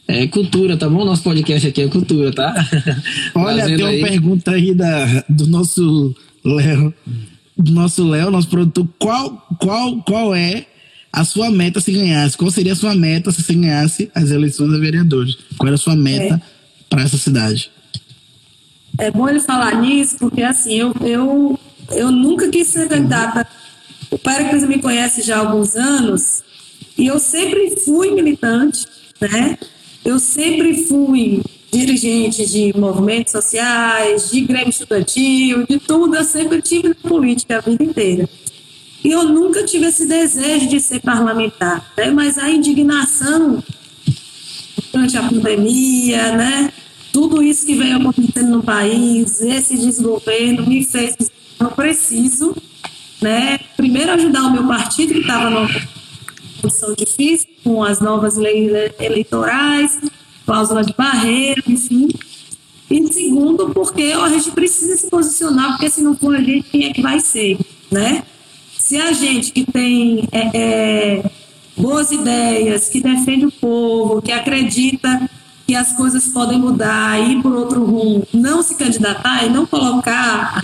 É 0.08 0.28
cultura, 0.28 0.78
tá 0.78 0.88
bom? 0.88 1.04
Nosso 1.04 1.24
podcast 1.24 1.68
aqui 1.68 1.82
é 1.82 1.88
cultura, 1.88 2.32
tá? 2.32 2.54
Olha, 3.34 3.66
tem 3.66 3.78
uma 3.78 3.90
aí. 3.90 4.02
pergunta 4.02 4.52
aí 4.52 4.74
da, 4.74 5.24
do 5.28 5.48
nosso 5.48 6.16
Léo. 6.44 6.94
Do 7.58 7.72
nosso 7.72 8.08
Léo, 8.08 8.30
nosso 8.30 8.48
produtor. 8.48 8.88
Qual, 9.00 9.48
qual, 9.60 10.04
qual 10.04 10.36
é 10.36 10.66
a 11.12 11.24
sua 11.24 11.50
meta 11.50 11.80
se 11.80 11.92
ganhasse? 11.92 12.38
Qual 12.38 12.52
seria 12.52 12.74
a 12.74 12.76
sua 12.76 12.94
meta 12.94 13.32
se 13.32 13.42
você 13.42 13.54
ganhasse 13.54 14.12
as 14.14 14.30
eleições 14.30 14.74
a 14.74 14.78
vereadores? 14.78 15.38
Qual 15.58 15.68
era 15.68 15.76
a 15.76 15.80
sua 15.80 15.96
meta 15.96 16.36
é. 16.36 16.42
para 16.90 17.02
essa 17.02 17.18
cidade? 17.18 17.72
É 19.00 19.10
bom 19.10 19.28
ele 19.28 19.40
falar 19.40 19.82
nisso, 19.82 20.18
porque 20.20 20.44
assim, 20.44 20.76
eu, 20.76 20.94
eu, 21.02 21.60
eu 21.92 22.12
nunca 22.12 22.48
quis 22.50 22.68
ser 22.68 22.88
candidata. 22.88 23.48
O 24.12 24.20
Péricles 24.20 24.68
me 24.68 24.80
conhece 24.80 25.22
já 25.22 25.38
há 25.38 25.40
alguns 25.40 25.76
anos 25.76 26.44
e 26.98 27.08
eu 27.08 27.20
sempre 27.20 27.76
fui 27.84 28.12
militante, 28.12 28.86
né? 29.20 29.58
Eu 30.06 30.20
sempre 30.20 30.86
fui 30.86 31.42
dirigente 31.72 32.46
de 32.46 32.78
movimentos 32.78 33.32
sociais, 33.32 34.30
de 34.30 34.42
grêmio 34.42 34.70
estudantil, 34.70 35.66
de 35.68 35.80
tudo. 35.80 36.16
Eu 36.16 36.24
sempre 36.24 36.62
tive 36.62 36.90
na 36.90 36.96
política 36.96 37.58
a 37.58 37.62
vida 37.62 37.84
inteira. 37.84 38.30
E 39.04 39.10
eu 39.10 39.24
nunca 39.24 39.64
tive 39.64 39.88
esse 39.88 40.06
desejo 40.06 40.68
de 40.70 40.80
ser 40.80 41.00
parlamentar, 41.00 41.92
né? 41.98 42.12
mas 42.12 42.38
a 42.38 42.50
indignação 42.50 43.64
durante 44.94 45.18
a 45.18 45.24
pandemia, 45.24 46.36
né? 46.36 46.72
tudo 47.12 47.42
isso 47.42 47.66
que 47.66 47.76
veio 47.76 47.98
acontecendo 47.98 48.50
no 48.50 48.64
país, 48.64 49.42
esse 49.42 49.76
desgoverno 49.78 50.68
me 50.68 50.84
fez 50.84 51.16
eu 51.60 51.72
preciso, 51.72 52.56
né? 53.22 53.60
primeiro 53.78 54.12
ajudar 54.12 54.44
o 54.44 54.52
meu 54.52 54.68
partido 54.68 55.14
que 55.14 55.20
estava 55.20 55.50
numa 55.50 55.70
condição 56.62 56.94
com 57.64 57.84
as 57.84 58.00
novas 58.00 58.38
leis 58.38 58.72
eleitorais, 59.00 60.00
cláusula 60.46 60.84
de 60.84 60.94
barreira, 60.94 61.62
enfim. 61.68 62.10
E 62.90 63.12
segundo, 63.12 63.70
porque 63.70 64.14
a 64.16 64.30
gente 64.30 64.52
precisa 64.52 64.96
se 64.96 65.10
posicionar, 65.10 65.72
porque 65.72 65.90
se 65.90 66.02
não 66.02 66.16
for 66.16 66.36
a 66.36 66.42
gente, 66.42 66.70
quem 66.70 66.86
é 66.86 66.94
que 66.94 67.02
vai 67.02 67.20
ser, 67.20 67.58
né? 67.92 68.24
Se 68.78 68.98
a 68.98 69.12
gente 69.12 69.52
que 69.52 69.66
tem 69.66 70.30
é, 70.32 70.52
é, 70.54 71.32
boas 71.76 72.12
ideias, 72.12 72.88
que 72.88 73.02
defende 73.02 73.48
o 73.48 73.52
povo, 73.52 74.22
que 74.22 74.32
acredita 74.32 75.30
que 75.66 75.76
as 75.76 75.94
coisas 75.94 76.28
podem 76.28 76.60
mudar, 76.60 77.20
ir 77.20 77.42
por 77.42 77.54
outro 77.54 77.84
rumo, 77.84 78.28
não 78.32 78.62
se 78.62 78.76
candidatar 78.76 79.46
e 79.46 79.50
não 79.50 79.66
colocar 79.66 80.64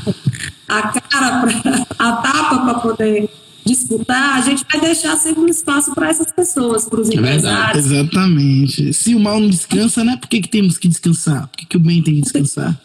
a 0.67 0.81
cara, 0.87 1.41
pra, 1.41 1.85
a 1.97 2.11
tapa 2.17 2.59
para 2.59 2.73
poder 2.75 3.29
disputar, 3.65 4.37
a 4.37 4.41
gente 4.41 4.65
vai 4.71 4.81
deixar 4.81 5.15
sempre 5.17 5.41
um 5.41 5.47
espaço 5.47 5.93
para 5.93 6.09
essas 6.09 6.31
pessoas, 6.31 6.85
para 6.85 7.01
os 7.01 7.09
é 7.09 7.13
empresários. 7.13 7.85
Exatamente. 7.85 8.93
Se 8.93 9.15
o 9.15 9.19
mal 9.19 9.39
não 9.39 9.49
descansa, 9.49 10.03
né? 10.03 10.17
Por 10.17 10.27
que, 10.27 10.41
que 10.41 10.49
temos 10.49 10.77
que 10.77 10.87
descansar? 10.87 11.47
Por 11.47 11.57
que, 11.57 11.65
que 11.65 11.77
o 11.77 11.79
bem 11.79 12.01
tem 12.01 12.15
que 12.15 12.21
descansar? 12.21 12.79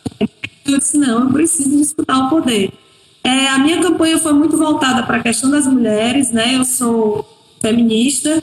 Eu 0.65 0.79
disse, 0.79 0.99
não, 0.99 1.25
eu 1.25 1.31
preciso 1.31 1.77
disputar 1.77 2.27
o 2.27 2.29
poder. 2.29 2.73
É, 3.23 3.49
a 3.49 3.59
minha 3.59 3.81
campanha 3.81 4.19
foi 4.19 4.33
muito 4.33 4.57
voltada 4.57 5.03
para 5.03 5.17
a 5.17 5.23
questão 5.23 5.51
das 5.51 5.67
mulheres, 5.67 6.31
né? 6.31 6.57
Eu 6.57 6.65
sou 6.65 7.27
feminista, 7.61 8.41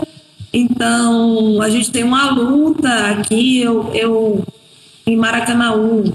então 0.51 1.61
a 1.61 1.69
gente 1.69 1.91
tem 1.91 2.03
uma 2.03 2.31
luta 2.31 2.89
aqui, 3.11 3.61
eu, 3.61 3.91
eu 3.93 4.45
em 5.05 5.15
Maracanaú, 5.15 6.13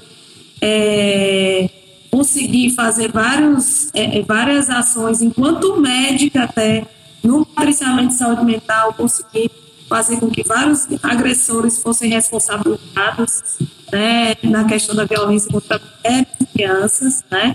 é, 0.60 1.70
consegui 2.18 2.70
fazer 2.70 3.12
vários, 3.12 3.90
é, 3.94 4.18
é, 4.18 4.22
várias 4.22 4.68
ações, 4.68 5.22
enquanto 5.22 5.80
médica 5.80 6.44
até, 6.44 6.84
no 7.22 7.46
patriciamento 7.46 8.08
de 8.08 8.14
saúde 8.14 8.44
mental, 8.44 8.92
consegui 8.92 9.48
fazer 9.88 10.18
com 10.18 10.28
que 10.28 10.42
vários 10.42 10.88
agressores 11.00 11.80
fossem 11.80 12.10
responsabilizados 12.10 13.58
né, 13.92 14.34
na 14.42 14.64
questão 14.64 14.96
da 14.96 15.04
violência 15.04 15.48
contra 15.48 15.80
mulheres 15.80 16.28
e 16.40 16.46
crianças, 16.46 17.24
né? 17.30 17.54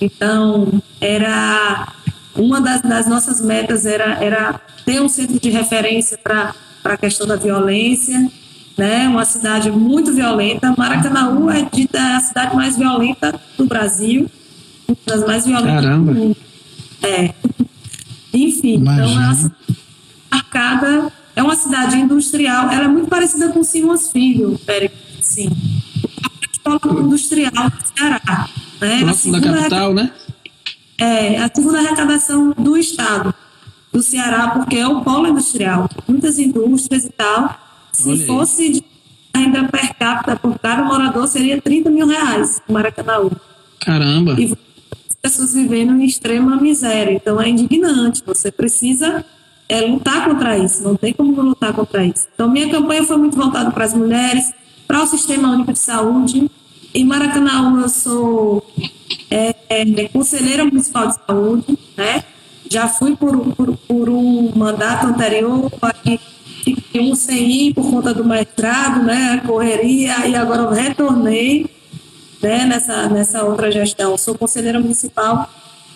Então, 0.00 0.82
era 1.00 1.92
uma 2.34 2.60
das, 2.60 2.80
das 2.80 3.06
nossas 3.06 3.42
metas 3.42 3.84
era, 3.84 4.24
era 4.24 4.58
ter 4.86 5.02
um 5.02 5.08
centro 5.08 5.38
de 5.38 5.50
referência 5.50 6.16
para 6.16 6.54
a 6.82 6.96
questão 6.96 7.26
da 7.26 7.36
violência, 7.36 8.30
né? 8.78 9.08
Uma 9.08 9.24
cidade 9.24 9.70
muito 9.70 10.14
violenta. 10.14 10.72
Maracanaú 10.78 11.50
é 11.50 11.68
dita 11.70 12.00
a 12.16 12.20
cidade 12.20 12.54
mais 12.54 12.76
violenta 12.76 13.38
do 13.56 13.66
Brasil, 13.66 14.30
uma 14.86 14.96
das 15.04 15.26
mais 15.26 15.44
violentas 15.44 15.84
Caramba. 15.84 16.12
do 16.14 16.18
mundo. 16.18 16.36
É. 17.02 17.34
Enfim, 18.32 18.74
Imagina. 18.74 19.06
então 19.06 19.22
é 19.22 19.26
uma 19.26 19.52
marcada, 20.30 21.12
é 21.34 21.42
uma 21.42 21.56
cidade 21.56 21.96
industrial, 21.96 22.70
ela 22.70 22.84
é 22.84 22.88
muito 22.88 23.08
parecida 23.08 23.48
com 23.48 23.64
Simões 23.64 24.12
Filho, 24.12 24.58
sim. 25.20 25.50
Escola 26.52 26.80
industrial 27.00 27.52
do 27.52 27.98
Ceará. 27.98 28.48
Né? 28.80 29.00
Próximo 29.00 29.40
da 29.40 29.52
capital, 29.52 29.94
né? 29.94 30.12
É, 30.98 31.38
a 31.38 31.50
segunda 31.52 31.78
arrecadação 31.78 32.52
do 32.56 32.76
Estado 32.76 33.34
do 33.92 34.02
Ceará, 34.02 34.50
porque 34.50 34.76
é 34.76 34.86
o 34.86 35.00
polo 35.00 35.28
industrial, 35.28 35.88
muitas 36.06 36.38
indústrias 36.38 37.04
e 37.04 37.10
tal. 37.10 37.67
Se 37.98 38.08
Olha 38.08 38.26
fosse 38.26 38.68
de 38.70 38.84
renda 39.34 39.64
per 39.64 39.92
capita 39.94 40.36
por 40.36 40.56
cada 40.60 40.84
morador, 40.84 41.26
seria 41.26 41.60
30 41.60 41.90
mil 41.90 42.06
reais 42.06 42.62
no 42.68 42.74
Maracanã. 42.74 43.28
Caramba! 43.80 44.36
E 44.38 44.52
as 45.10 45.16
pessoas 45.20 45.52
vivendo 45.52 46.00
em 46.00 46.04
extrema 46.04 46.56
miséria. 46.56 47.12
Então 47.12 47.40
é 47.40 47.48
indignante. 47.48 48.22
Você 48.24 48.52
precisa 48.52 49.24
é, 49.68 49.80
lutar 49.80 50.24
contra 50.26 50.56
isso. 50.56 50.84
Não 50.84 50.94
tem 50.94 51.12
como 51.12 51.42
lutar 51.42 51.72
contra 51.72 52.04
isso. 52.04 52.28
Então 52.32 52.48
minha 52.48 52.70
campanha 52.70 53.02
foi 53.02 53.16
muito 53.16 53.36
voltada 53.36 53.72
para 53.72 53.84
as 53.84 53.94
mulheres, 53.94 54.52
para 54.86 55.02
o 55.02 55.06
Sistema 55.06 55.50
Único 55.50 55.72
de 55.72 55.80
Saúde. 55.80 56.48
Em 56.94 57.04
Maracanã 57.04 57.80
eu 57.82 57.88
sou 57.88 58.64
é, 59.28 59.56
é, 59.68 60.08
conselheira 60.08 60.64
municipal 60.64 61.08
de 61.08 61.16
saúde, 61.26 61.76
né? 61.96 62.22
Já 62.70 62.86
fui 62.86 63.16
por, 63.16 63.54
por, 63.54 63.76
por 63.76 64.08
um 64.08 64.52
mandato 64.54 65.08
anterior, 65.08 65.68
aqui 65.82 66.20
fiquei 66.74 67.00
um 67.00 67.14
sem 67.14 67.68
ir 67.68 67.74
por 67.74 67.90
conta 67.90 68.12
do 68.14 68.24
mestrado, 68.24 69.02
né, 69.02 69.40
a 69.42 69.46
correria, 69.46 70.26
e 70.26 70.34
agora 70.34 70.62
eu 70.62 70.70
retornei 70.70 71.66
né, 72.42 72.64
nessa, 72.64 73.08
nessa 73.08 73.44
outra 73.44 73.70
gestão. 73.70 74.16
Sou 74.16 74.36
conselheira 74.36 74.80
municipal 74.80 75.48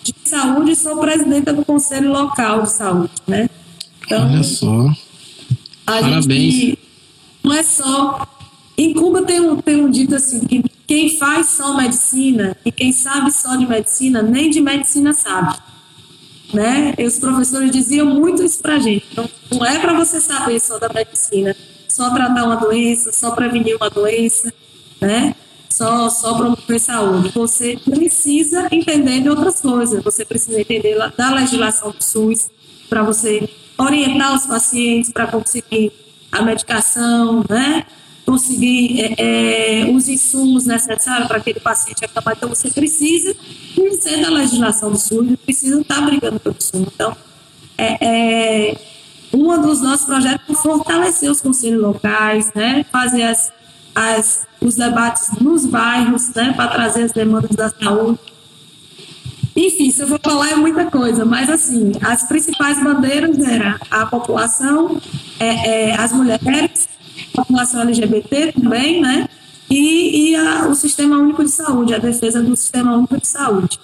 de 0.03 0.13
saúde 0.25 0.71
e 0.71 0.75
sou 0.75 0.97
presidenta 0.97 1.53
do 1.53 1.63
Conselho 1.63 2.11
Local 2.11 2.63
de 2.63 2.71
Saúde. 2.71 3.11
Né? 3.27 3.49
Então, 4.05 4.25
Olha 4.27 4.43
só. 4.43 4.89
A 5.85 5.99
Parabéns. 5.99 6.53
Gente, 6.53 6.79
não 7.43 7.53
é 7.53 7.63
só. 7.63 8.27
Em 8.77 8.93
Cuba 8.93 9.23
tem 9.23 9.39
um, 9.39 9.61
tem 9.61 9.83
um 9.83 9.89
dito 9.89 10.15
assim: 10.15 10.39
que 10.41 10.63
quem 10.87 11.17
faz 11.17 11.47
só 11.47 11.75
medicina 11.77 12.55
e 12.65 12.71
quem 12.71 12.91
sabe 12.91 13.31
só 13.31 13.55
de 13.55 13.67
medicina, 13.67 14.21
nem 14.21 14.49
de 14.49 14.61
medicina 14.61 15.13
sabe 15.13 15.55
né? 16.53 16.93
E 16.97 17.05
os 17.05 17.17
professores 17.19 17.71
diziam 17.71 18.05
muito 18.05 18.43
isso 18.43 18.59
para 18.61 18.75
a 18.75 18.79
gente. 18.79 19.05
Então, 19.11 19.29
não 19.51 19.65
é 19.65 19.79
para 19.79 19.93
você 19.93 20.21
saber 20.21 20.59
só 20.59 20.77
da 20.77 20.89
medicina, 20.89 21.55
só 21.87 22.13
tratar 22.13 22.45
uma 22.45 22.55
doença, 22.55 23.11
só 23.11 23.31
prevenir 23.31 23.75
uma 23.75 23.89
doença, 23.89 24.53
né? 25.01 25.35
só, 25.73 26.09
só 26.09 26.35
promover 26.35 26.79
saúde. 26.79 27.29
Você 27.29 27.77
precisa 27.77 28.67
entender 28.71 29.21
de 29.21 29.29
outras 29.29 29.59
coisas. 29.59 30.03
Você 30.03 30.23
precisa 30.23 30.61
entender 30.61 30.95
da 31.17 31.33
legislação 31.33 31.91
do 31.91 32.03
SUS 32.03 32.49
para 32.89 33.01
você 33.01 33.49
orientar 33.77 34.35
os 34.35 34.45
pacientes 34.45 35.11
para 35.11 35.27
conseguir 35.27 35.91
a 36.31 36.41
medicação, 36.41 37.43
né? 37.49 37.85
Conseguir 38.25 39.01
é, 39.01 39.81
é, 39.81 39.91
os 39.91 40.07
insumos 40.07 40.65
necessários 40.65 41.27
para 41.27 41.37
aquele 41.37 41.59
paciente 41.59 42.03
acabar. 42.05 42.33
Então, 42.35 42.49
você 42.49 42.69
precisa 42.69 43.35
conhecer 43.75 44.21
da 44.21 44.29
legislação 44.29 44.91
do 44.91 44.97
SUS, 44.97 45.35
precisa 45.43 45.81
estar 45.81 46.01
brigando 46.01 46.39
pelo 46.39 46.55
SUS. 46.59 46.87
Então, 46.93 47.15
é, 47.77 47.97
é, 48.69 48.77
um 49.33 49.61
dos 49.61 49.81
nossos 49.81 50.05
projetos 50.05 50.47
é 50.49 50.53
fortalecer 50.53 51.29
os 51.29 51.41
conselhos 51.41 51.81
locais, 51.81 52.51
né? 52.53 52.85
fazer 52.91 53.23
as, 53.23 53.51
as, 53.95 54.47
os 54.61 54.75
debates 54.75 55.31
nos 55.41 55.65
bairros, 55.65 56.29
né? 56.29 56.53
para 56.53 56.67
trazer 56.67 57.03
as 57.03 57.11
demandas 57.11 57.55
da 57.55 57.69
saúde. 57.69 58.19
Enfim, 59.55 59.91
se 59.91 60.01
eu 60.01 60.07
for 60.07 60.19
falar 60.19 60.51
é 60.51 60.55
muita 60.55 60.85
coisa, 60.89 61.25
mas 61.25 61.47
assim, 61.49 61.91
as 62.01 62.23
principais 62.23 62.83
bandeiras 62.83 63.37
eram 63.39 63.77
a 63.89 64.05
população, 64.05 64.99
é, 65.39 65.89
é, 65.89 65.95
as 65.95 66.11
mulheres, 66.11 66.89
população 67.33 67.81
LGBT 67.81 68.53
também, 68.53 69.01
né? 69.01 69.27
E, 69.69 70.29
e 70.29 70.35
a, 70.35 70.67
o 70.67 70.75
Sistema 70.75 71.17
Único 71.17 71.43
de 71.43 71.51
Saúde, 71.51 71.93
a 71.93 71.97
defesa 71.97 72.41
do 72.41 72.55
Sistema 72.55 72.95
Único 72.95 73.19
de 73.19 73.27
Saúde. 73.27 73.79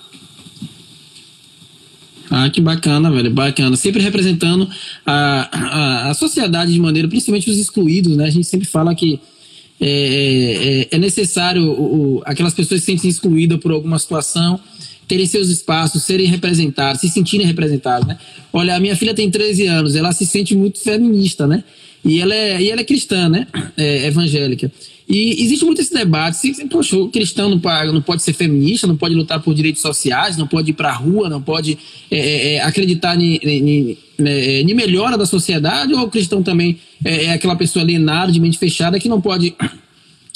Ah, 2.30 2.50
que 2.50 2.62
bacana, 2.62 3.10
velho, 3.12 3.32
bacana. 3.32 3.76
Sempre 3.76 4.04
representando 4.04 4.70
a, 5.06 5.50
a, 5.52 6.10
a 6.12 6.14
sociedade 6.14 6.72
de 6.72 6.80
maneira, 6.80 7.08
principalmente 7.08 7.50
os 7.50 7.58
excluídos, 7.58 8.16
né? 8.16 8.26
A 8.26 8.30
gente 8.30 8.46
sempre 8.46 8.68
fala 8.68 8.94
que 8.94 9.20
é, 9.82 9.90
é, 9.90 10.82
é, 10.82 10.88
é 10.92 10.98
necessário 11.00 11.64
o, 11.64 12.18
o, 12.18 12.22
aquelas 12.26 12.54
pessoas 12.54 12.82
que 12.82 12.86
se 12.86 12.92
sentem 12.92 13.10
excluídas 13.10 13.60
por 13.60 13.72
alguma 13.72 13.98
situação 13.98 14.60
terem 15.08 15.26
seus 15.26 15.50
espaços, 15.50 16.04
serem 16.04 16.28
representados, 16.28 17.02
se 17.02 17.10
sentirem 17.10 17.48
representados, 17.48 18.08
né? 18.08 18.20
Olha, 18.54 18.76
a 18.76 18.80
minha 18.80 18.96
filha 18.96 19.14
tem 19.16 19.32
13 19.32 19.66
anos, 19.66 19.96
ela 19.96 20.12
se 20.12 20.24
sente 20.24 20.56
muito 20.56 20.80
feminista, 20.80 21.48
né? 21.48 21.64
E 22.04 22.22
ela 22.22 22.34
é, 22.34 22.62
e 22.62 22.70
ela 22.70 22.82
é 22.82 22.84
cristã, 22.84 23.28
né? 23.28 23.48
É, 23.76 24.08
evangélica. 24.08 24.72
E 25.10 25.44
existe 25.44 25.66
muito 25.66 25.82
esse 25.82 25.92
debate. 25.92 26.38
Se, 26.38 26.66
poxa, 26.68 26.96
o 26.96 27.10
cristão 27.10 27.50
não 27.50 27.60
não 27.92 28.02
pode 28.02 28.22
ser 28.22 28.34
feminista, 28.34 28.86
não 28.86 28.96
pode 28.96 29.16
lutar 29.16 29.42
por 29.42 29.56
direitos 29.56 29.82
sociais, 29.82 30.38
não 30.38 30.46
pode 30.46 30.70
ir 30.70 30.74
para 30.74 30.90
a 30.90 30.94
rua, 30.94 31.28
não 31.28 31.42
pode 31.42 31.80
é, 32.12 32.18
é, 32.18 32.54
é 32.54 32.62
acreditar 32.62 33.20
em 33.20 33.98
né, 34.20 34.64
melhora 34.74 35.18
da 35.18 35.26
sociedade, 35.26 35.94
ou 35.94 36.02
o 36.02 36.10
cristão 36.10 36.44
também 36.44 36.78
é, 37.04 37.26
é, 37.26 37.32
aquela 37.32 37.56
pessoa 37.56 37.84
alienada, 37.84 38.32
de 38.32 38.40
mente 38.40 38.60
fechada, 38.60 39.00
que 39.00 39.10
não 39.10 39.20
pode. 39.20 39.56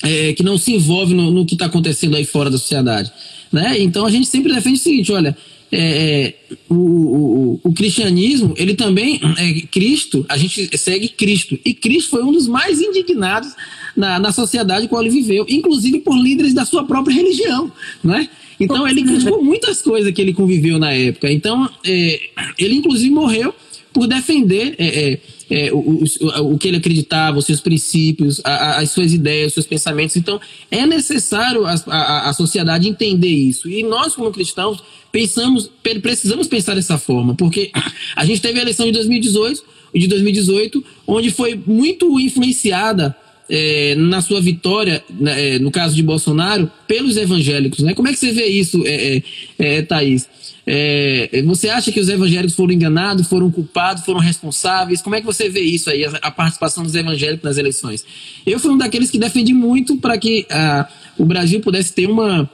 É, 0.02 0.34
que 0.34 0.44
não 0.44 0.58
se 0.58 0.74
envolve 0.74 1.14
no, 1.14 1.32
no 1.32 1.46
que 1.46 1.54
está 1.54 1.68
acontecendo 1.68 2.18
aí 2.18 2.26
fora 2.26 2.50
da 2.50 2.58
sociedade. 2.58 3.10
Né? 3.50 3.80
Então 3.80 4.06
a 4.06 4.12
gente 4.12 4.28
sempre 4.28 4.54
defende 4.54 4.80
o 4.80 4.82
seguinte: 4.82 5.12
olha, 5.14 5.38
é, 5.76 6.34
o, 6.70 6.76
o, 6.76 7.60
o, 7.64 7.74
cristianismo, 7.74 8.54
ele 8.58 8.76
também, 8.76 9.20
é, 9.38 9.62
Cristo, 9.68 10.26
a 10.30 10.38
gente 10.38 10.78
segue 10.78 11.08
Cristo. 11.10 11.58
E 11.66 11.74
Cristo 11.74 12.12
foi 12.12 12.24
um 12.24 12.32
dos 12.32 12.48
mais 12.48 12.80
indignados 12.80 13.50
na, 13.96 14.20
na 14.20 14.32
sociedade 14.32 14.88
com 14.88 14.96
qual 14.96 15.02
ele 15.02 15.12
viveu, 15.12 15.46
inclusive 15.50 16.00
por 16.00 16.16
líderes 16.16 16.54
da 16.54 16.66
sua 16.66 16.84
própria 16.84 17.14
religião, 17.14 17.72
né? 18.04 18.30
Então 18.60 18.88
ele 18.88 19.04
criticou 19.04 19.44
muitas 19.44 19.82
coisas 19.82 20.12
que 20.14 20.22
ele 20.22 20.32
conviveu 20.32 20.78
na 20.78 20.92
época. 20.92 21.32
Então 21.32 21.68
é, 21.84 22.20
ele 22.58 22.76
inclusive 22.76 23.10
morreu 23.10 23.54
por 23.94 24.08
defender 24.08 24.76
é, 24.78 24.86
é, 24.88 25.20
é, 25.50 25.74
o, 25.74 25.78
o, 25.78 26.54
o, 26.54 26.58
que 26.58 26.68
ele 26.68 26.78
acreditava, 26.78 27.38
os 27.38 27.46
seus 27.46 27.62
princípios, 27.62 28.42
a, 28.44 28.80
as 28.80 28.90
suas 28.90 29.14
ideias, 29.14 29.50
os 29.50 29.54
seus 29.54 29.68
pensamentos. 29.68 30.16
Então, 30.16 30.42
é 30.72 30.86
necessário 30.86 31.66
a, 31.66 31.76
a, 31.88 32.30
a, 32.30 32.34
sociedade 32.34 32.90
entender 32.90 33.28
isso. 33.28 33.70
E 33.70 33.84
nós, 33.84 34.16
como 34.16 34.32
cristãos, 34.32 34.82
pensamos, 35.14 35.70
precisamos 36.02 36.48
pensar 36.48 36.74
dessa 36.74 36.98
forma, 36.98 37.36
porque 37.36 37.72
a 38.18 38.26
gente 38.26 38.42
teve 38.42 38.58
a 38.58 38.64
eleição 38.64 38.88
de 38.88 38.92
2018, 38.94 39.64
de 39.94 40.08
2018 40.08 40.84
onde 41.06 41.30
foi 41.30 41.58
muito 41.68 42.20
influenciada 42.20 43.16
é, 43.48 43.94
na 43.96 44.22
sua 44.22 44.42
vitória, 44.42 45.04
né, 45.08 45.56
é, 45.56 45.60
no 45.60 45.70
caso 45.70 45.96
de 45.96 46.02
Bolsonaro, 46.02 46.70
pelos 46.88 47.16
evangélicos. 47.16 47.80
Né? 47.80 47.94
Como 47.94 48.08
é 48.08 48.12
que 48.12 48.18
você 48.18 48.32
vê 48.32 48.48
isso, 48.48 48.82
é, 48.88 49.18
é, 49.18 49.24
é 49.60 49.82
Thaís? 49.84 50.28
É, 50.66 51.44
você 51.46 51.70
acha 51.70 51.92
que 51.92 52.00
os 52.00 52.10
evangélicos 52.10 52.56
foram 52.56 52.74
enganados, 52.74 53.28
foram 53.28 53.52
culpados, 53.52 54.04
foram 54.04 54.20
responsáveis? 54.20 55.02
Como 55.02 55.16
é 55.16 55.20
que 55.20 55.26
você 55.28 55.48
vê 55.48 55.62
isso 55.62 55.92
aí, 55.92 56.06
a, 56.06 56.10
a 56.24 56.32
participação 56.32 56.84
dos 56.84 56.96
evangélicos 56.96 57.44
nas 57.44 57.58
eleições? 57.58 58.04
Eu 58.48 58.60
fui 58.60 58.72
um 58.72 58.78
daqueles 58.78 59.12
que 59.12 59.20
defendi 59.20 59.54
muito 59.54 59.98
para 59.98 60.18
que 60.18 60.48
a, 60.50 60.88
o 61.20 61.26
Brasil 61.26 61.60
pudesse 61.60 61.94
ter 61.94 62.10
uma, 62.10 62.50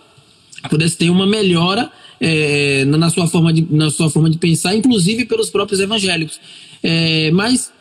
pudesse 0.70 0.98
ter 0.98 1.10
uma 1.10 1.26
melhora 1.26 1.90
é, 2.20 2.86
na, 2.86 3.10
sua 3.10 3.28
forma 3.28 3.54
de, 3.54 3.66
na 3.70 3.90
sua 3.90 4.10
forma 4.10 4.30
de 4.30 4.38
pensar, 4.38 4.76
inclusive 4.76 5.26
pelos 5.26 5.50
próprios 5.50 5.80
evangélicos. 5.80 6.40
É, 6.84 7.32
mas, 7.32 7.72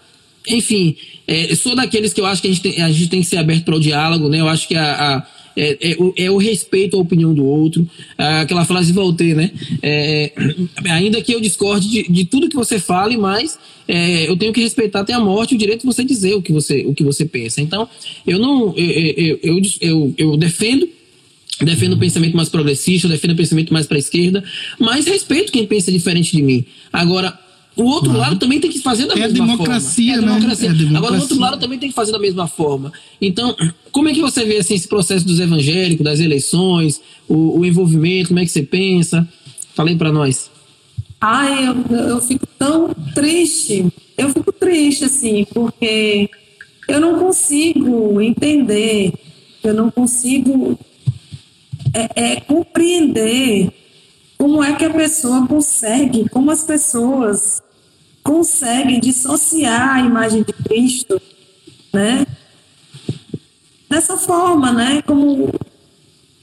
enfim, 0.46 0.96
é, 1.26 1.54
sou 1.54 1.74
daqueles 1.74 2.12
que 2.12 2.20
eu 2.20 2.26
acho 2.26 2.42
que 2.42 2.48
a 2.48 2.50
gente 2.52 2.62
tem, 2.62 2.82
a 2.82 2.90
gente 2.90 3.08
tem 3.08 3.20
que 3.20 3.26
ser 3.26 3.38
aberto 3.38 3.64
para 3.64 3.76
o 3.76 3.80
diálogo, 3.80 4.28
né? 4.28 4.40
Eu 4.40 4.48
acho 4.48 4.66
que 4.68 4.74
a, 4.74 5.16
a 5.16 5.26
é, 5.58 5.76
é, 5.90 5.96
o, 5.98 6.14
é, 6.16 6.30
o 6.30 6.36
respeito 6.36 6.96
à 6.96 7.00
opinião 7.00 7.34
do 7.34 7.44
outro. 7.44 7.84
aquela 8.16 8.64
frase 8.64 8.88
de 8.88 8.92
Voltaire, 8.92 9.34
né? 9.34 9.50
É, 9.82 10.30
ainda 10.88 11.20
que 11.20 11.32
eu 11.32 11.40
discorde 11.40 11.88
de, 11.88 12.02
de, 12.04 12.24
tudo 12.24 12.48
que 12.48 12.54
você 12.54 12.78
fale, 12.78 13.16
mas 13.16 13.58
é, 13.88 14.28
eu 14.28 14.36
tenho 14.36 14.52
que 14.52 14.60
respeitar 14.60 15.00
até 15.00 15.12
a 15.12 15.18
morte 15.18 15.56
o 15.56 15.58
direito 15.58 15.80
de 15.80 15.86
você 15.86 16.04
dizer 16.04 16.34
o 16.34 16.42
que 16.42 16.52
você, 16.52 16.86
o 16.86 16.94
que 16.94 17.02
você 17.02 17.24
pensa. 17.24 17.60
Então, 17.60 17.88
eu 18.24 18.38
não. 18.38 18.72
Eu, 18.76 19.38
eu, 19.42 19.62
eu, 19.80 20.14
eu 20.16 20.36
defendo 20.36 20.88
defendo 21.64 21.94
o 21.94 21.98
pensamento 21.98 22.36
mais 22.36 22.48
progressista, 22.48 23.08
defendo 23.08 23.32
o 23.32 23.36
pensamento 23.36 23.72
mais 23.72 23.86
para 23.86 23.96
a 23.96 23.98
esquerda, 23.98 24.44
mas 24.78 25.06
respeito 25.06 25.52
quem 25.52 25.66
pensa 25.66 25.90
diferente 25.90 26.36
de 26.36 26.42
mim. 26.42 26.64
Agora, 26.92 27.38
o 27.78 27.84
outro 27.84 28.12
lado 28.12 28.36
também 28.38 28.58
tem 28.58 28.70
que 28.70 28.80
fazer 28.80 29.06
da 29.06 29.14
é 29.14 29.20
mesma 29.20 29.46
democracia, 29.46 30.14
forma. 30.14 30.32
É 30.32 30.34
democracia, 30.34 30.68
né? 30.68 30.74
É 30.74 30.78
democracia. 30.78 30.98
Agora, 30.98 31.14
o 31.14 31.20
outro 31.20 31.38
lado 31.38 31.60
também 31.60 31.78
tem 31.78 31.88
que 31.88 31.94
fazer 31.94 32.10
da 32.10 32.18
mesma 32.18 32.48
forma. 32.48 32.92
Então, 33.20 33.56
como 33.92 34.08
é 34.08 34.12
que 34.12 34.20
você 34.20 34.44
vê 34.44 34.56
assim, 34.56 34.74
esse 34.74 34.88
processo 34.88 35.24
dos 35.24 35.38
evangélicos, 35.38 36.04
das 36.04 36.18
eleições, 36.18 37.00
o, 37.28 37.60
o 37.60 37.64
envolvimento, 37.64 38.28
como 38.28 38.40
é 38.40 38.44
que 38.44 38.50
você 38.50 38.64
pensa? 38.64 39.26
Fala 39.74 39.90
aí 39.90 39.96
para 39.96 40.10
nós. 40.10 40.50
Ai, 41.20 41.68
eu, 41.68 41.96
eu 41.96 42.20
fico 42.20 42.46
tão 42.58 42.92
triste. 43.14 43.86
Eu 44.16 44.30
fico 44.30 44.52
triste, 44.52 45.04
assim, 45.04 45.46
porque 45.54 46.28
eu 46.88 47.00
não 47.00 47.18
consigo 47.20 48.20
entender, 48.20 49.12
eu 49.62 49.72
não 49.72 49.88
consigo 49.88 50.76
é, 51.94 52.08
é, 52.14 52.40
compreender 52.40 53.72
como 54.36 54.62
é 54.62 54.74
que 54.74 54.84
a 54.84 54.92
pessoa 54.92 55.46
consegue, 55.46 56.28
como 56.28 56.50
as 56.50 56.62
pessoas 56.62 57.62
consegue 58.22 59.00
dissociar 59.00 59.96
a 59.96 60.00
imagem 60.00 60.42
de 60.42 60.52
Cristo, 60.52 61.20
né? 61.92 62.26
Dessa 63.88 64.16
forma, 64.16 64.72
né? 64.72 65.02
Como 65.02 65.52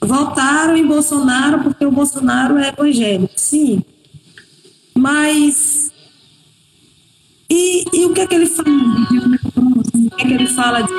votaram 0.02 0.76
em 0.76 0.86
Bolsonaro 0.86 1.64
porque 1.64 1.86
o 1.86 1.92
Bolsonaro 1.92 2.58
é 2.58 2.70
evangélico, 2.70 3.34
sim. 3.38 3.84
Mas 4.94 5.92
e, 7.50 7.86
e 7.94 8.06
o 8.06 8.14
que 8.14 8.22
é 8.22 8.28
que 8.28 8.36
ele 8.36 8.48
fala? 8.48 8.70
O 8.70 10.10
que 10.16 10.24
é 10.24 10.28
que 10.28 10.34
ele 10.34 10.48
fala 10.48 10.82
de, 10.82 10.92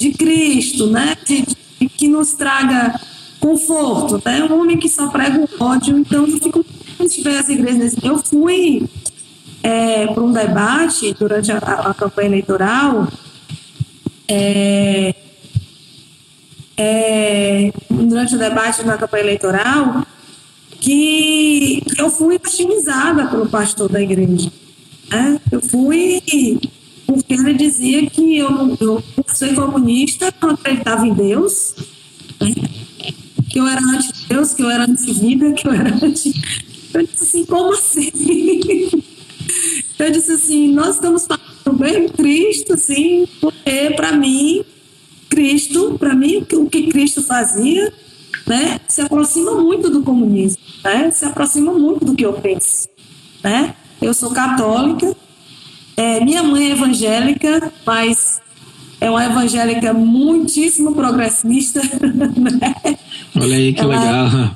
de 0.00 0.12
Cristo, 0.12 0.86
né? 0.86 1.14
De, 1.26 1.44
de, 1.78 1.88
que 1.88 2.08
nos 2.08 2.32
traga 2.32 2.98
conforto, 3.38 4.20
né? 4.24 4.42
Um 4.44 4.60
homem 4.62 4.78
que 4.78 4.88
só 4.88 5.08
prega 5.08 5.38
o 5.38 5.62
ódio, 5.62 5.98
então 5.98 6.26
eu 6.26 6.40
fico 6.40 6.64
tiver 7.06 7.38
as 7.38 7.48
igrejas. 7.48 7.94
Eu 8.02 8.18
fui 8.18 8.88
é, 9.62 10.06
para 10.06 10.22
um 10.22 10.32
debate 10.32 11.14
durante 11.18 11.52
a, 11.52 11.58
a 11.58 11.94
campanha 11.94 12.28
eleitoral. 12.28 13.08
É, 14.26 15.14
é, 16.76 17.72
durante 17.90 18.36
o 18.36 18.38
debate 18.38 18.82
na 18.84 18.96
campanha 18.96 19.24
eleitoral, 19.24 20.06
que, 20.80 21.82
eu 21.98 22.08
fui 22.08 22.40
hostilizada 22.42 23.26
pelo 23.26 23.46
pastor 23.50 23.90
da 23.90 24.00
igreja. 24.00 24.50
Né? 25.10 25.40
Eu 25.52 25.60
fui 25.60 26.22
porque 27.10 27.34
ele 27.34 27.54
dizia 27.54 28.08
que 28.08 28.38
eu, 28.38 28.76
eu 28.80 29.02
por 29.16 29.34
ser 29.34 29.52
comunista, 29.54 30.32
não 30.40 30.50
acreditava 30.50 31.04
em 31.04 31.12
Deus, 31.12 31.74
né? 32.40 32.54
que 33.48 33.58
eu 33.58 33.66
era 33.66 33.80
anti-Deus, 33.80 34.54
que 34.54 34.62
eu 34.62 34.70
era 34.70 34.84
anti-vida, 34.84 35.52
que 35.52 35.66
eu 35.66 35.72
era 35.72 35.92
anti 35.92 36.32
eu 36.94 37.06
disse 37.06 37.22
assim, 37.22 37.44
como 37.44 37.72
assim? 37.72 38.10
Eu 39.98 40.10
disse 40.10 40.32
assim, 40.32 40.72
nós 40.72 40.94
estamos 40.94 41.26
falando 41.26 41.78
bem 41.78 42.08
Cristo, 42.08 42.74
assim, 42.74 43.28
porque 43.40 43.92
para 43.94 44.12
mim, 44.12 44.64
Cristo, 45.28 45.96
para 45.98 46.14
mim, 46.14 46.46
o 46.52 46.68
que 46.68 46.88
Cristo 46.88 47.22
fazia, 47.22 47.92
né, 48.46 48.80
se 48.88 49.00
aproxima 49.00 49.54
muito 49.60 49.90
do 49.90 50.02
comunismo, 50.02 50.62
né, 50.82 51.10
se 51.10 51.24
aproxima 51.24 51.72
muito 51.72 52.04
do 52.04 52.14
que 52.14 52.24
eu 52.24 52.32
penso, 52.34 52.88
né. 53.42 53.74
Eu 54.00 54.14
sou 54.14 54.30
católica, 54.30 55.14
é, 56.00 56.20
minha 56.24 56.42
mãe 56.42 56.70
é 56.70 56.72
evangélica, 56.72 57.72
mas 57.86 58.40
é 59.00 59.10
uma 59.10 59.24
evangélica 59.24 59.92
muitíssimo 59.92 60.94
progressista. 60.94 61.80
Né? 62.60 62.98
Olha 63.36 63.56
aí 63.56 63.72
que 63.72 63.80
Ela- 63.80 63.98
legal. 63.98 64.50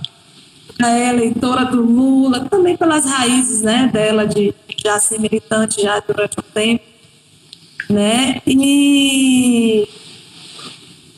é 0.82 1.08
eleitora 1.10 1.64
do 1.66 1.80
Lula, 1.82 2.40
também 2.50 2.76
pelas 2.76 3.04
raízes 3.04 3.62
né, 3.62 3.88
dela 3.92 4.26
de 4.26 4.52
já 4.84 4.98
ser 4.98 5.20
militante 5.20 5.82
já 5.82 6.00
durante 6.00 6.36
um 6.38 6.42
tempo. 6.52 6.84
Né? 7.88 8.40
E 8.46 9.86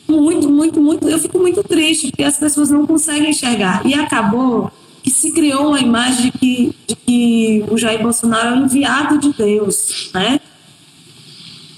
muito, 0.07 0.49
muito, 0.49 0.81
muito, 0.81 1.09
eu 1.09 1.17
fico 1.19 1.39
muito 1.39 1.63
triste, 1.63 2.07
porque 2.11 2.23
as 2.23 2.37
pessoas 2.37 2.69
não 2.69 2.85
conseguem 2.85 3.29
enxergar. 3.31 3.85
E 3.85 3.93
acabou 3.93 4.71
que 5.07 5.11
se 5.11 5.31
criou 5.31 5.69
uma 5.69 5.79
imagem 5.79 6.25
de 6.25 6.31
que, 6.31 6.75
de 6.85 6.95
que 6.97 7.65
o 7.71 7.77
Jair 7.77 8.01
Bolsonaro 8.03 8.57
é 8.57 8.59
o 8.59 8.65
enviado 8.65 9.17
de 9.17 9.31
Deus, 9.31 10.11
né? 10.13 10.41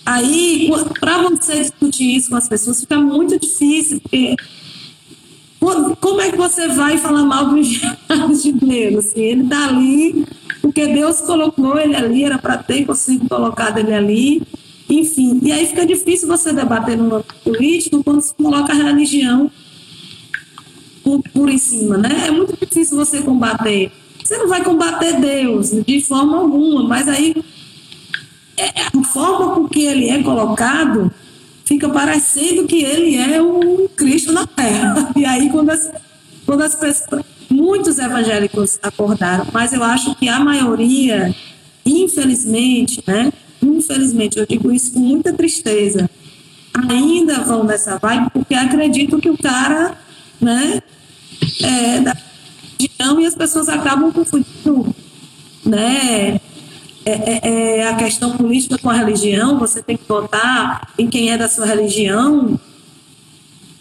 Aí, 0.04 0.68
para 1.00 1.22
você 1.22 1.60
discutir 1.60 2.16
isso 2.16 2.32
com 2.32 2.36
as 2.36 2.50
pessoas, 2.50 2.80
fica 2.80 3.00
muito 3.00 3.40
difícil, 3.40 4.02
porque 4.02 4.36
como 6.02 6.22
é 6.22 6.32
que 6.32 6.38
você 6.38 6.70
vai 6.70 6.98
falar 6.98 7.24
mal 7.24 7.50
do 7.50 7.60
enviado 7.60 8.36
de 8.42 8.52
Deus? 8.52 9.06
Assim, 9.06 9.22
ele 9.22 9.44
está 9.44 9.68
ali, 9.68 10.26
porque 10.60 10.88
Deus 10.88 11.22
colocou 11.22 11.78
ele 11.78 11.96
ali, 11.96 12.24
era 12.24 12.40
para 12.40 12.58
ter 12.58 12.84
conseguido 12.84 13.30
colocado 13.30 13.78
ele 13.78 13.94
ali, 13.94 14.42
enfim. 14.90 15.40
E 15.44 15.52
aí 15.52 15.68
fica 15.68 15.86
difícil 15.86 16.28
você 16.28 16.52
debater 16.52 16.98
no 16.98 17.18
âmbito 17.18 17.36
político 17.44 18.04
quando 18.04 18.22
se 18.22 18.34
coloca 18.34 18.74
a 18.74 18.76
religião 18.76 19.52
por, 21.10 21.24
por 21.32 21.50
em 21.50 21.58
cima, 21.58 21.98
né? 21.98 22.28
É 22.28 22.32
muito 22.32 22.56
difícil 22.60 22.98
você 22.98 23.22
combater. 23.22 23.92
Você 24.24 24.38
não 24.38 24.48
vai 24.48 24.64
combater 24.64 25.20
Deus 25.20 25.72
de 25.72 26.02
forma 26.02 26.38
alguma, 26.38 26.84
mas 26.84 27.08
aí 27.08 27.36
é, 28.58 28.70
a 28.94 29.04
forma 29.04 29.56
com 29.56 29.68
que 29.68 29.86
ele 29.86 30.10
é 30.10 30.22
colocado 30.22 31.12
fica 31.66 31.90
parecendo 31.90 32.68
que 32.68 32.84
ele 32.84 33.16
é 33.16 33.42
o 33.42 33.90
Cristo 33.96 34.32
na 34.32 34.46
Terra. 34.46 35.12
E 35.18 35.26
aí, 35.26 35.50
quando 35.50 35.70
as, 35.70 35.92
quando 36.46 36.62
as 36.62 36.76
pessoas. 36.76 37.24
Muitos 37.52 37.98
evangélicos 37.98 38.78
acordaram, 38.84 39.48
mas 39.52 39.74
eu 39.74 39.84
acho 39.84 40.14
que 40.14 40.30
a 40.30 40.40
maioria, 40.40 41.34
infelizmente, 41.84 43.04
né? 43.08 43.34
Infelizmente, 43.60 44.38
eu 44.38 44.46
digo 44.46 44.72
isso 44.72 44.94
com 44.94 45.00
muita 45.00 45.34
tristeza, 45.34 46.08
ainda 46.88 47.40
vão 47.42 47.64
nessa 47.64 47.98
vibe 47.98 48.30
porque 48.32 48.54
acreditam 48.54 49.20
que 49.20 49.32
o 49.32 49.38
cara, 49.38 49.98
né? 50.40 50.82
É 51.62 52.00
da 52.02 52.16
religião 52.80 53.20
e 53.22 53.26
as 53.26 53.36
pessoas 53.36 53.70
acabam 53.70 54.12
confundindo, 54.12 54.96
né? 55.66 56.40
é, 57.06 57.12
é- 57.12 57.78
é 57.80 57.88
a 57.88 57.96
questão 57.96 58.38
política 58.38 58.78
com 58.78 58.90
a 58.90 58.94
religião, 58.94 59.58
você 59.58 59.82
tem 59.82 59.98
que 59.98 60.04
votar 60.08 60.94
em 60.98 61.08
quem 61.08 61.32
é 61.32 61.38
da 61.38 61.50
sua 61.50 61.66
religião, 61.66 62.60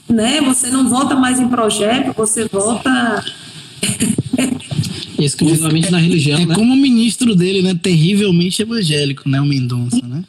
né? 0.09 0.41
Você 0.41 0.69
não 0.71 0.89
vota 0.89 1.15
mais 1.15 1.39
em 1.39 1.49
projeto, 1.49 2.15
você 2.17 2.47
vota. 2.49 3.25
Exclusivamente 5.19 5.91
na 5.91 5.99
religião, 5.99 6.41
É 6.41 6.47
né? 6.47 6.55
como 6.55 6.73
o 6.73 6.77
ministro 6.77 7.35
dele, 7.35 7.61
né? 7.61 7.75
Terrivelmente 7.81 8.63
evangélico, 8.63 9.29
né? 9.29 9.41
O 9.41 9.45
Mendonça, 9.45 10.01
né? 10.07 10.25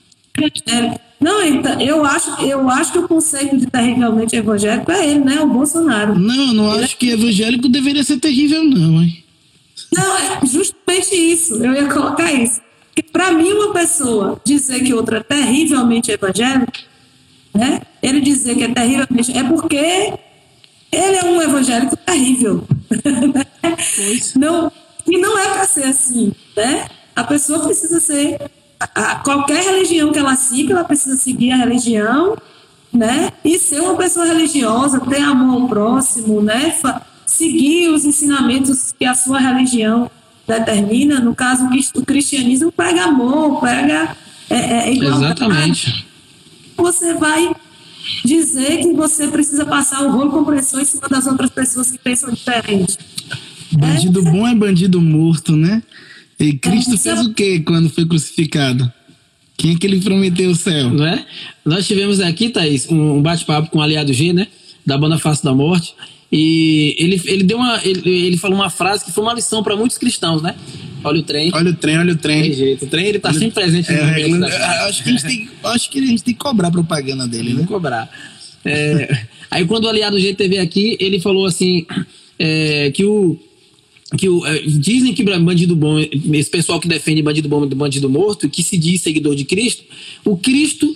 É, 0.68 1.00
Não, 1.20 1.46
então, 1.46 1.80
eu 1.82 2.06
acho, 2.06 2.42
eu 2.42 2.70
acho 2.70 2.94
que 2.94 3.00
o 3.00 3.08
conceito 3.08 3.58
de 3.58 3.66
terrivelmente 3.66 4.36
evangélico 4.36 4.92
é 4.92 5.06
ele, 5.06 5.20
né? 5.20 5.42
O 5.42 5.48
Bolsonaro. 5.48 6.18
Não, 6.18 6.48
eu 6.48 6.54
não 6.54 6.72
acho 6.72 6.98
que 6.98 7.10
evangélico 7.10 7.68
deveria 7.68 8.04
ser 8.04 8.20
terrível, 8.20 8.64
não, 8.64 9.02
hein? 9.02 9.24
Não, 9.92 10.18
é 10.18 10.46
justamente 10.46 11.14
isso. 11.14 11.56
Eu 11.56 11.74
ia 11.74 11.88
colocar 11.88 12.32
isso. 12.32 12.62
Porque 12.88 13.04
para 13.12 13.32
mim, 13.32 13.52
uma 13.52 13.74
pessoa 13.74 14.40
dizer 14.46 14.82
que 14.82 14.94
outra 14.94 15.18
é 15.18 15.24
terrivelmente 15.24 16.12
evangélica, 16.12 16.80
né? 17.54 17.82
Ele 18.02 18.22
dizer 18.22 18.56
que 18.56 18.64
é 18.64 18.70
terrivelmente. 18.70 19.38
É 19.38 19.44
porque 19.44 20.14
ele 20.92 21.16
é 21.18 21.26
um 21.26 21.42
evangélico 21.42 21.98
terrível. 21.98 22.64
não, 24.36 24.72
e 25.06 25.18
não 25.18 25.38
é 25.38 25.50
para 25.50 25.66
ser 25.66 25.84
assim, 25.84 26.32
né? 26.56 26.88
A 27.16 27.24
pessoa 27.24 27.60
precisa 27.66 28.00
ser. 28.00 28.40
A- 28.80 29.12
a- 29.12 29.16
qualquer 29.18 29.64
religião 29.64 30.12
que 30.12 30.20
ela 30.20 30.36
siga, 30.36 30.74
ela 30.74 30.84
precisa 30.84 31.16
seguir 31.18 31.52
a 31.52 31.58
religião, 31.58 32.38
né? 32.94 33.32
E 33.44 33.58
ser 33.60 33.82
uma 33.82 33.96
pessoa 33.96 34.26
religiosa, 34.26 35.00
ter 35.02 35.22
amor 35.22 35.62
ao 35.62 35.68
próximo, 35.68 36.42
né? 36.42 36.72
Fa- 36.72 37.02
seguir 37.26 37.90
os 37.90 38.06
ensinamentos 38.06 38.94
que 38.98 39.06
a 39.06 39.14
sua 39.14 39.40
religião 39.40 40.10
determina. 40.48 41.20
No 41.20 41.36
caso, 41.36 41.66
o 41.66 41.70
crist- 41.70 41.96
o 41.96 42.06
cristianismo 42.06 42.72
pega 42.72 43.04
amor, 43.04 43.62
pega 43.62 44.16
é, 44.50 44.56
é, 44.90 44.94
igualdade. 44.94 45.26
Exatamente. 45.26 46.06
Você 46.76 47.14
vai 47.14 47.54
dizer 48.26 48.78
que 48.80 48.94
você 48.94 49.28
precisa 49.28 49.66
passar 49.66 50.02
o 50.04 50.12
rolo 50.12 50.32
compressor 50.32 50.80
em 50.82 50.86
cima 50.86 51.08
das 51.08 51.28
outras 51.28 51.50
pessoas 51.52 51.92
que 51.92 51.98
pensam 52.00 52.32
diferente. 52.32 52.98
Bandido 53.74 54.24
bom 54.24 54.48
é 54.48 54.56
bandido 54.56 55.00
morto, 55.00 55.56
né? 55.56 55.84
E 56.40 56.54
Cristo 56.54 56.94
é- 56.96 56.98
fez 56.98 57.26
o 57.26 57.34
quê 57.34 57.60
quando 57.60 57.90
foi 57.90 58.06
crucificado? 58.06 58.92
Quem 59.58 59.74
é 59.74 59.76
que 59.78 59.86
ele 59.86 60.00
prometeu 60.00 60.50
o 60.52 60.56
céu? 60.56 60.90
Não 60.90 61.06
é? 61.06 61.26
Nós 61.66 61.86
tivemos 61.86 62.22
aqui, 62.22 62.50
Thaís, 62.50 62.88
um 62.90 63.22
bate-papo 63.22 63.70
com 63.70 63.80
o 63.80 63.82
aliado 63.82 64.14
G, 64.14 64.32
né? 64.32 64.48
Da 64.86 64.98
banda 64.98 65.18
Face 65.20 65.44
da 65.44 65.54
Morte. 65.54 65.94
E 66.32 66.96
ele, 66.98 67.22
ele 67.26 67.44
deu 67.44 67.58
uma. 67.58 67.82
Ele, 67.84 68.10
ele 68.10 68.38
falou 68.38 68.56
uma 68.56 68.70
frase 68.70 69.04
que 69.04 69.12
foi 69.12 69.24
uma 69.24 69.34
lição 69.34 69.62
para 69.62 69.76
muitos 69.76 69.98
cristãos, 69.98 70.42
né? 70.42 70.56
Olha 71.04 71.20
o 71.20 71.24
trem. 71.24 71.52
Olha 71.54 71.72
o 71.72 71.76
trem, 71.76 71.98
olha 71.98 72.14
o 72.14 72.16
Tem 72.16 72.42
trem. 72.42 72.54
jeito. 72.54 72.86
O 72.86 72.88
trem 72.88 73.08
ele 73.08 73.20
tá 73.20 73.34
sempre 73.34 73.52
presente 73.52 73.92
É, 73.92 74.00
acho, 74.88 75.04
que 75.04 75.10
a 75.10 75.12
gente 75.12 75.24
tem, 75.26 75.50
acho 75.64 75.90
que 75.90 76.00
a 76.00 76.06
gente 76.06 76.24
tem 76.24 76.34
que 76.34 76.40
cobrar 76.40 76.72
propaganda 76.72 77.28
dele, 77.28 77.54
né? 77.54 77.66
cobrar. 77.68 78.10
É, 78.64 79.26
aí 79.50 79.66
quando 79.66 79.86
o 79.86 79.90
aliado 79.90 80.20
G 80.20 80.34
teve 80.34 80.58
aqui, 80.58 80.98
ele 81.00 81.20
falou 81.20 81.46
assim 81.46 81.86
é, 82.38 82.92
que 82.92 83.04
o 83.04 83.38
que 84.18 84.28
o, 84.28 84.46
é, 84.46 84.60
dizem 84.62 85.14
que 85.14 85.24
bandido 85.24 85.76
bom, 85.76 86.00
esse 86.00 86.50
pessoal 86.50 86.80
que 86.80 86.88
defende 86.88 87.22
bandido 87.22 87.48
bom 87.48 87.64
e 87.64 87.76
bandido 87.76 88.10
morto, 88.10 88.50
que 88.50 88.64
se 88.64 88.78
diz 88.78 89.02
seguidor 89.02 89.36
de 89.36 89.46
Cristo, 89.46 89.84
o 90.26 90.36
Cristo 90.36 90.96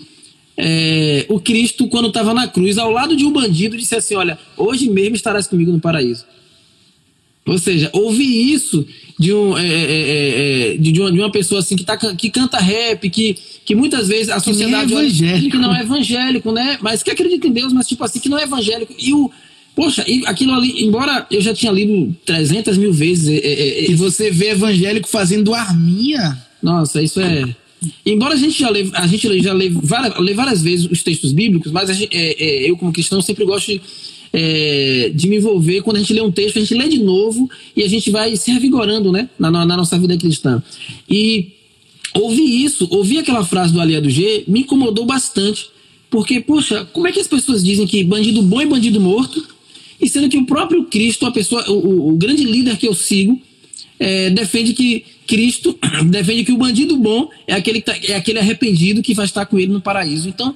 é, 0.56 1.26
o 1.30 1.40
Cristo 1.40 1.88
quando 1.88 2.07
estava 2.07 2.34
na 2.34 2.48
cruz 2.48 2.77
ao 2.77 2.91
lado 2.91 3.15
de 3.15 3.26
um 3.26 3.31
bandido 3.31 3.76
disse 3.76 3.95
assim, 3.95 4.15
olha, 4.15 4.38
hoje 4.56 4.90
mesmo 4.90 5.15
estarás 5.15 5.48
comigo 5.48 5.72
no 5.72 5.80
paraíso. 5.80 6.26
Ou 7.45 7.57
seja, 7.57 7.90
ouvir 7.91 8.53
isso 8.53 8.85
de, 9.19 9.34
um, 9.34 9.57
é, 9.57 9.68
é, 9.68 9.72
é, 9.72 10.73
é, 10.73 10.77
de, 10.77 11.02
uma, 11.02 11.11
de 11.11 11.19
uma 11.19 11.31
pessoa 11.31 11.60
assim 11.60 11.76
que, 11.76 11.84
tá, 11.84 11.98
que 11.98 12.30
canta 12.30 12.57
rap, 12.57 13.10
que, 13.10 13.35
que 13.65 13.76
muitas 13.76 14.07
vezes 14.07 14.30
a 14.30 14.35
é 14.35 14.40
sociedade 14.40 14.94
olha- 14.94 15.06
evangélico. 15.06 15.52
que 15.52 15.57
não 15.57 15.76
é 15.76 15.81
evangélico, 15.81 16.52
né? 16.52 16.77
Mas 16.81 17.03
que 17.03 17.11
acredita 17.11 17.48
em 17.48 17.52
Deus, 17.52 17.73
mas 17.73 17.88
tipo 17.88 18.03
assim, 18.03 18.19
que 18.19 18.30
não 18.30 18.40
é 18.40 18.44
evangélico. 18.44 18.94
E 18.98 19.14
o. 19.14 19.30
Poxa, 19.76 20.04
e 20.08 20.24
aquilo 20.28 20.54
ali, 20.54 20.84
embora 20.84 21.26
eu 21.32 21.41
já 21.41 21.54
tinha 21.54 21.72
lido 21.72 22.16
300 22.26 22.78
mil 22.78 22.94
vezes. 22.94 23.28
é, 23.28 23.36
é, 23.38 23.86
é, 23.86 23.91
E 23.91 23.95
você 23.95 24.30
vê 24.30 24.50
evangélico 24.52 25.08
fazendo 25.08 25.54
arminha. 25.54 26.38
nossa, 26.62 27.02
isso 27.02 27.20
é. 27.20 27.56
Embora 28.06 28.36
a 28.36 28.38
gente 28.38 28.58
já 28.58 28.70
lê, 28.70 28.90
a 28.94 29.06
gente 29.08 29.41
já 29.41 29.52
lê 29.52 29.70
várias, 29.70 30.18
lê 30.20 30.34
várias 30.34 30.62
vezes 30.62 30.86
os 30.90 31.04
textos 31.04 31.34
bíblicos, 31.34 31.72
mas 31.72 31.90
gente- 31.98 32.16
é, 32.16 32.44
é, 32.66 32.70
eu, 32.70 32.78
como 32.78 32.94
cristão, 32.94 33.20
sempre 33.22 33.44
gosto 33.44 33.74
de, 33.74 33.82
é, 34.32 35.12
de 35.14 35.28
me 35.28 35.36
envolver. 35.38 35.82
Quando 35.82 35.98
a 35.98 36.00
gente 36.00 36.14
lê 36.14 36.22
um 36.22 36.32
texto, 36.32 36.58
a 36.58 36.62
gente 36.62 36.74
lê 36.76 36.88
de 36.88 37.00
novo 37.00 37.50
e 37.76 37.84
a 37.84 37.88
gente 37.90 38.10
vai 38.10 38.36
se 38.38 38.52
revigorando 38.52 39.12
né, 39.12 39.28
na, 39.38 39.52
na- 39.52 39.66
na 39.66 39.76
nossa 39.76 39.98
vida 40.00 40.16
cristã. 40.18 40.64
E 41.10 41.48
ouvir 42.14 42.64
isso, 42.64 42.88
ouvir 42.90 43.18
aquela 43.18 43.44
frase 43.44 43.74
do 43.74 43.82
aliado 43.82 44.10
G, 44.10 44.44
me 44.48 44.62
incomodou 44.62 45.06
bastante. 45.06 45.66
Porque, 46.10 46.40
poxa, 46.40 46.86
como 46.94 47.08
é 47.08 47.12
que 47.12 47.20
as 47.20 47.28
pessoas 47.28 47.64
dizem 47.64 47.88
que 47.88 48.04
bandido 48.04 48.41
bom 48.44 48.62
é 48.62 48.66
bandido 48.66 49.02
morto? 49.02 49.45
E 50.04 50.10
sendo 50.10 50.30
que 50.30 50.38
o 50.38 50.46
próprio 50.46 50.84
Cristo, 50.86 51.26
a 51.26 51.32
pessoa, 51.32 51.64
o, 51.72 52.10
o- 52.10 52.16
grande 52.18 52.44
líder 52.44 52.78
que 52.78 52.88
eu 52.88 52.94
sigo, 52.94 53.42
é, 54.00 54.30
defende 54.30 54.74
que 54.74 55.06
Cristo 55.26 55.78
defende 56.12 56.44
que 56.44 56.52
o 56.52 56.58
bandido 56.58 56.98
bom 56.98 57.30
é 57.48 57.54
aquele, 57.54 57.80
que 57.80 57.86
tá- 57.86 57.98
é 58.04 58.16
aquele 58.16 58.40
arrependido 58.40 59.02
que 59.02 59.14
vai 59.14 59.26
estar 59.26 59.46
com 59.46 59.58
ele 59.58 59.72
no 59.72 59.82
paraíso. 59.82 60.28
Então, 60.28 60.56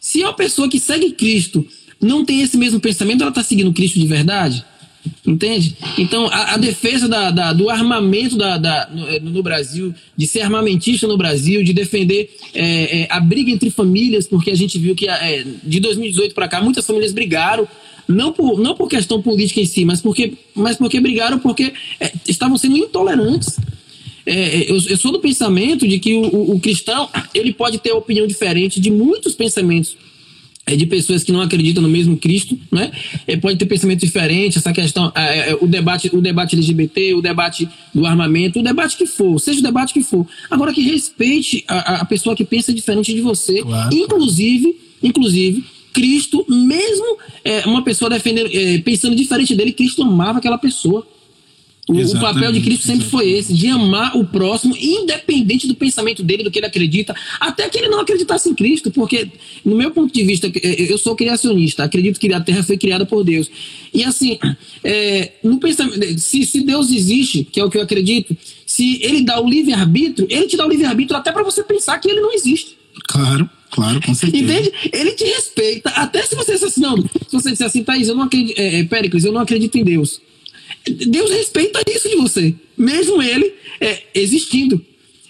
se 0.00 0.20
uma 0.22 0.32
pessoa 0.32 0.68
que 0.68 0.80
segue 0.80 1.12
Cristo 1.12 1.64
não 2.00 2.24
tem 2.24 2.40
esse 2.42 2.56
mesmo 2.56 2.80
pensamento, 2.80 3.20
ela 3.22 3.30
está 3.30 3.42
seguindo 3.42 3.72
Cristo 3.72 3.98
de 3.98 4.06
verdade? 4.06 4.64
Entende? 5.26 5.76
Então, 5.96 6.26
a, 6.26 6.54
a 6.54 6.56
defesa 6.56 7.08
da- 7.08 7.30
da- 7.30 7.52
do 7.52 7.70
armamento 7.70 8.36
da- 8.36 8.58
da- 8.58 8.88
no, 8.92 9.08
eh, 9.08 9.20
no 9.20 9.42
Brasil, 9.42 9.94
de 10.16 10.26
ser 10.26 10.40
armamentista 10.42 11.06
no 11.06 11.16
Brasil, 11.16 11.62
de 11.62 11.72
defender 11.72 12.30
eh, 12.54 13.02
eh, 13.02 13.06
a 13.08 13.20
briga 13.20 13.50
entre 13.50 13.70
famílias, 13.70 14.26
porque 14.26 14.50
a 14.50 14.54
gente 14.56 14.76
viu 14.78 14.94
que 14.94 15.08
eh, 15.08 15.44
de 15.62 15.80
2018 15.80 16.34
para 16.34 16.48
cá 16.48 16.60
muitas 16.60 16.84
famílias 16.84 17.12
brigaram, 17.12 17.66
não 18.08 18.32
por, 18.32 18.58
não 18.58 18.74
por 18.74 18.88
questão 18.88 19.20
política 19.20 19.60
em 19.60 19.66
si, 19.66 19.84
mas 19.84 20.00
porque, 20.00 20.32
mas 20.54 20.76
porque 20.76 20.98
brigaram 21.00 21.38
porque 21.38 21.72
eh, 22.00 22.12
estavam 22.26 22.56
sendo 22.56 22.76
intolerantes. 22.76 23.58
É, 24.24 24.70
eu, 24.70 24.76
eu 24.88 24.96
sou 24.96 25.12
do 25.12 25.20
pensamento 25.20 25.86
de 25.86 25.98
que 25.98 26.14
o, 26.14 26.22
o- 26.34 26.54
o 26.56 26.60
cristão 26.60 27.08
ele 27.34 27.52
pode 27.52 27.78
ter 27.78 27.92
opinião 27.92 28.26
diferente 28.26 28.78
de 28.80 28.90
muitos 28.90 29.34
pensamentos 29.34 29.96
é, 30.66 30.76
de 30.76 30.84
pessoas 30.84 31.24
que 31.24 31.32
não 31.32 31.40
acreditam 31.40 31.82
no 31.82 31.88
mesmo 31.88 32.14
Cristo, 32.18 32.58
né? 32.70 32.90
É, 33.26 33.38
pode 33.38 33.56
ter 33.56 33.64
pensamento 33.64 34.00
diferente, 34.00 34.58
essa 34.58 34.70
questão, 34.70 35.10
é, 35.14 35.50
é, 35.52 35.54
o 35.58 35.66
debate, 35.66 36.10
o 36.12 36.20
debate 36.20 36.54
LGBT, 36.56 37.14
o 37.14 37.22
debate 37.22 37.66
do 37.94 38.04
armamento, 38.04 38.60
o 38.60 38.62
debate 38.62 38.96
que 38.98 39.06
for, 39.06 39.38
seja 39.40 39.60
o 39.60 39.62
debate 39.62 39.94
que 39.94 40.02
for. 40.02 40.26
Agora 40.50 40.74
que 40.74 40.82
respeite 40.82 41.64
a, 41.66 42.00
a 42.00 42.04
pessoa 42.04 42.36
que 42.36 42.44
pensa 42.44 42.72
diferente 42.74 43.14
de 43.14 43.20
você, 43.22 43.62
Claro. 43.62 43.94
inclusive 43.96 44.76
Inclusive, 45.02 45.64
Cristo, 45.98 46.46
mesmo 46.48 47.18
é, 47.44 47.66
uma 47.66 47.82
pessoa 47.82 48.08
defendendo, 48.08 48.48
é, 48.52 48.78
pensando 48.78 49.16
diferente 49.16 49.52
dele, 49.56 49.72
Cristo 49.72 50.02
amava 50.02 50.38
aquela 50.38 50.56
pessoa. 50.56 51.04
O, 51.88 51.94
o, 51.94 52.20
papel 52.20 52.52
de 52.52 52.60
Cristo 52.60 52.86
sempre 52.86 53.06
foi 53.06 53.30
esse, 53.30 53.52
de 53.52 53.66
amar 53.66 54.14
o 54.14 54.24
próximo, 54.24 54.76
independente 54.76 55.66
do 55.66 55.74
pensamento 55.74 56.22
dele, 56.22 56.44
do 56.44 56.50
que 56.52 56.58
ele 56.60 56.66
acredita, 56.66 57.16
até 57.40 57.68
que 57.68 57.78
ele 57.78 57.88
não 57.88 57.98
acreditasse 57.98 58.48
em 58.48 58.54
Cristo, 58.54 58.92
porque, 58.92 59.26
no 59.64 59.74
meu 59.74 59.90
ponto 59.90 60.12
de 60.12 60.22
vista, 60.22 60.46
é, 60.46 60.92
eu 60.92 60.98
sou 60.98 61.16
criacionista, 61.16 61.82
acredito 61.82 62.20
que 62.20 62.32
a 62.32 62.40
Terra 62.40 62.62
foi 62.62 62.76
criada 62.76 63.04
por 63.04 63.24
Deus. 63.24 63.50
E 63.92 64.04
assim, 64.04 64.38
é, 64.84 65.32
no 65.42 65.58
pensamento, 65.58 66.20
se, 66.20 66.44
se 66.44 66.60
Deus 66.60 66.92
existe, 66.92 67.42
que 67.42 67.58
é 67.58 67.64
o 67.64 67.70
que 67.70 67.78
eu 67.78 67.82
acredito, 67.82 68.36
se 68.64 69.02
ele 69.02 69.22
dá 69.22 69.40
o 69.40 69.48
livre-arbítrio, 69.48 70.28
ele 70.30 70.46
te 70.46 70.56
dá 70.56 70.64
o 70.64 70.68
livre-arbítrio 70.68 71.18
até 71.18 71.32
para 71.32 71.42
você 71.42 71.64
pensar 71.64 71.98
que 71.98 72.08
ele 72.08 72.20
não 72.20 72.32
existe. 72.32 72.76
Claro. 73.08 73.50
Claro, 73.70 74.00
com 74.00 74.14
certeza. 74.14 74.44
Entende? 74.44 74.72
Ele 74.92 75.12
te 75.12 75.24
respeita, 75.24 75.90
até 75.90 76.22
se 76.22 76.34
você 76.34 76.52
disser 76.52 76.68
assim, 76.68 76.80
não, 76.80 76.96
se 76.96 77.32
você 77.32 77.50
disser 77.50 77.66
assim, 77.66 77.84
Thaís, 77.84 78.08
eu 78.08 78.14
não 78.14 78.24
acredito, 78.24 78.58
é, 78.58 78.80
é, 78.80 78.84
Péricles, 78.84 79.24
eu 79.24 79.32
não 79.32 79.40
acredito 79.40 79.76
em 79.76 79.84
Deus. 79.84 80.20
Deus 80.86 81.30
respeita 81.30 81.80
isso 81.88 82.08
de 82.08 82.16
você, 82.16 82.54
mesmo 82.76 83.22
ele 83.22 83.52
é, 83.80 84.02
existindo. 84.14 84.84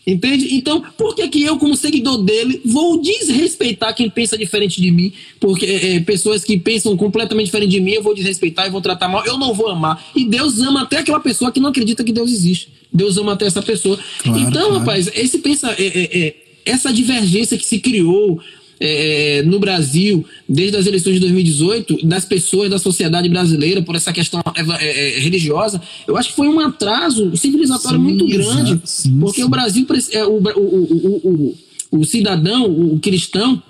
Entende? 0.07 0.55
Então, 0.55 0.83
por 0.97 1.15
que, 1.15 1.29
que 1.29 1.43
eu, 1.43 1.59
como 1.59 1.77
seguidor 1.77 2.23
dele, 2.23 2.63
vou 2.65 2.99
desrespeitar 2.99 3.95
quem 3.95 4.09
pensa 4.09 4.39
diferente 4.39 4.81
de 4.81 4.91
mim? 4.91 5.13
Porque 5.39 5.67
é, 5.67 5.97
é, 5.97 6.01
pessoas 6.01 6.43
que 6.43 6.57
pensam 6.59 6.97
completamente 6.97 7.47
diferente 7.47 7.73
de 7.73 7.81
mim, 7.81 7.91
eu 7.91 8.03
vou 8.03 8.15
desrespeitar 8.15 8.67
e 8.67 8.71
vou 8.71 8.81
tratar 8.81 9.07
mal, 9.07 9.23
eu 9.27 9.37
não 9.37 9.53
vou 9.53 9.69
amar. 9.69 10.03
E 10.17 10.25
Deus 10.25 10.61
ama 10.61 10.85
até 10.85 10.97
aquela 10.97 11.21
pessoa 11.21 11.53
que 11.53 11.61
não 11.61 11.69
acredita 11.69 12.03
que 12.03 12.13
Deus 12.13 12.33
existe. 12.33 12.71
Deus 12.91 13.19
ama 13.19 13.35
até 13.35 13.45
essa 13.45 13.61
pessoa. 13.61 13.99
Claro, 14.23 14.41
então, 14.41 14.69
claro. 14.69 14.79
rapaz, 14.79 15.11
esse 15.15 15.41
pensa, 15.41 15.73
é, 15.73 15.85
é, 15.85 16.19
é 16.19 16.37
essa 16.69 16.93
divergência 16.93 17.57
que 17.57 17.67
se 17.67 17.79
criou 17.79 18.41
é, 18.81 19.43
no 19.45 19.59
Brasil, 19.59 20.25
desde 20.49 20.77
as 20.77 20.87
eleições 20.87 21.15
de 21.15 21.21
2018, 21.21 22.07
das 22.07 22.25
pessoas 22.25 22.71
da 22.71 22.79
sociedade 22.79 23.29
brasileira 23.29 23.83
por 23.83 23.97
essa 23.97 24.13
questão 24.13 24.41
é, 24.55 25.17
é, 25.17 25.21
religiosa, 25.21 25.81
eu 26.07 26.17
acho 26.17 26.31
que 26.31 26.37
foi 26.37 26.49
um 26.49 26.61
atraso 26.61 27.37
civilizatório 27.37 27.99
sim, 27.99 28.05
muito 28.05 28.27
grande, 28.27 28.81
sim, 28.85 29.19
porque 29.19 29.41
sim. 29.41 29.47
o 29.47 29.49
Brasil, 29.49 29.87
é, 30.13 30.25
o, 30.25 30.39
o, 30.39 31.55
o, 31.91 31.99
o, 31.99 32.05
cidadão, 32.05 32.67
o 32.67 32.99
cristão, 33.01 33.61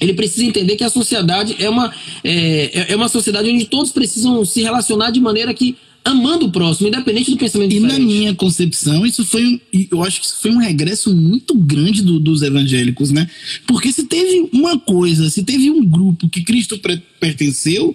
ele 0.00 0.14
precisa 0.14 0.44
entender 0.44 0.76
que 0.76 0.84
a 0.84 0.90
sociedade 0.90 1.56
é 1.58 1.68
uma, 1.68 1.92
é, 2.24 2.92
é 2.92 2.96
uma 2.96 3.08
sociedade 3.08 3.50
onde 3.50 3.66
todos 3.66 3.92
precisam 3.92 4.44
se 4.44 4.62
relacionar 4.62 5.10
de 5.10 5.20
maneira 5.20 5.52
que 5.54 5.76
amando 6.06 6.46
o 6.46 6.52
próximo, 6.52 6.86
independente 6.86 7.32
do 7.32 7.36
pensamento 7.36 7.72
e 7.72 7.80
diferente. 7.80 7.98
na 7.98 8.06
minha 8.06 8.34
concepção, 8.34 9.04
isso 9.04 9.24
foi 9.24 9.44
um, 9.44 9.60
eu 9.90 10.04
acho 10.04 10.20
que 10.20 10.26
isso 10.26 10.40
foi 10.40 10.52
um 10.52 10.58
regresso 10.58 11.14
muito 11.14 11.54
grande 11.54 12.00
do, 12.00 12.20
dos 12.20 12.42
evangélicos, 12.42 13.10
né? 13.10 13.28
Porque 13.66 13.92
se 13.92 14.04
teve 14.04 14.48
uma 14.52 14.78
coisa, 14.78 15.28
se 15.28 15.42
teve 15.42 15.68
um 15.68 15.84
grupo 15.84 16.28
que 16.28 16.44
Cristo 16.44 16.80
pertenceu, 17.18 17.94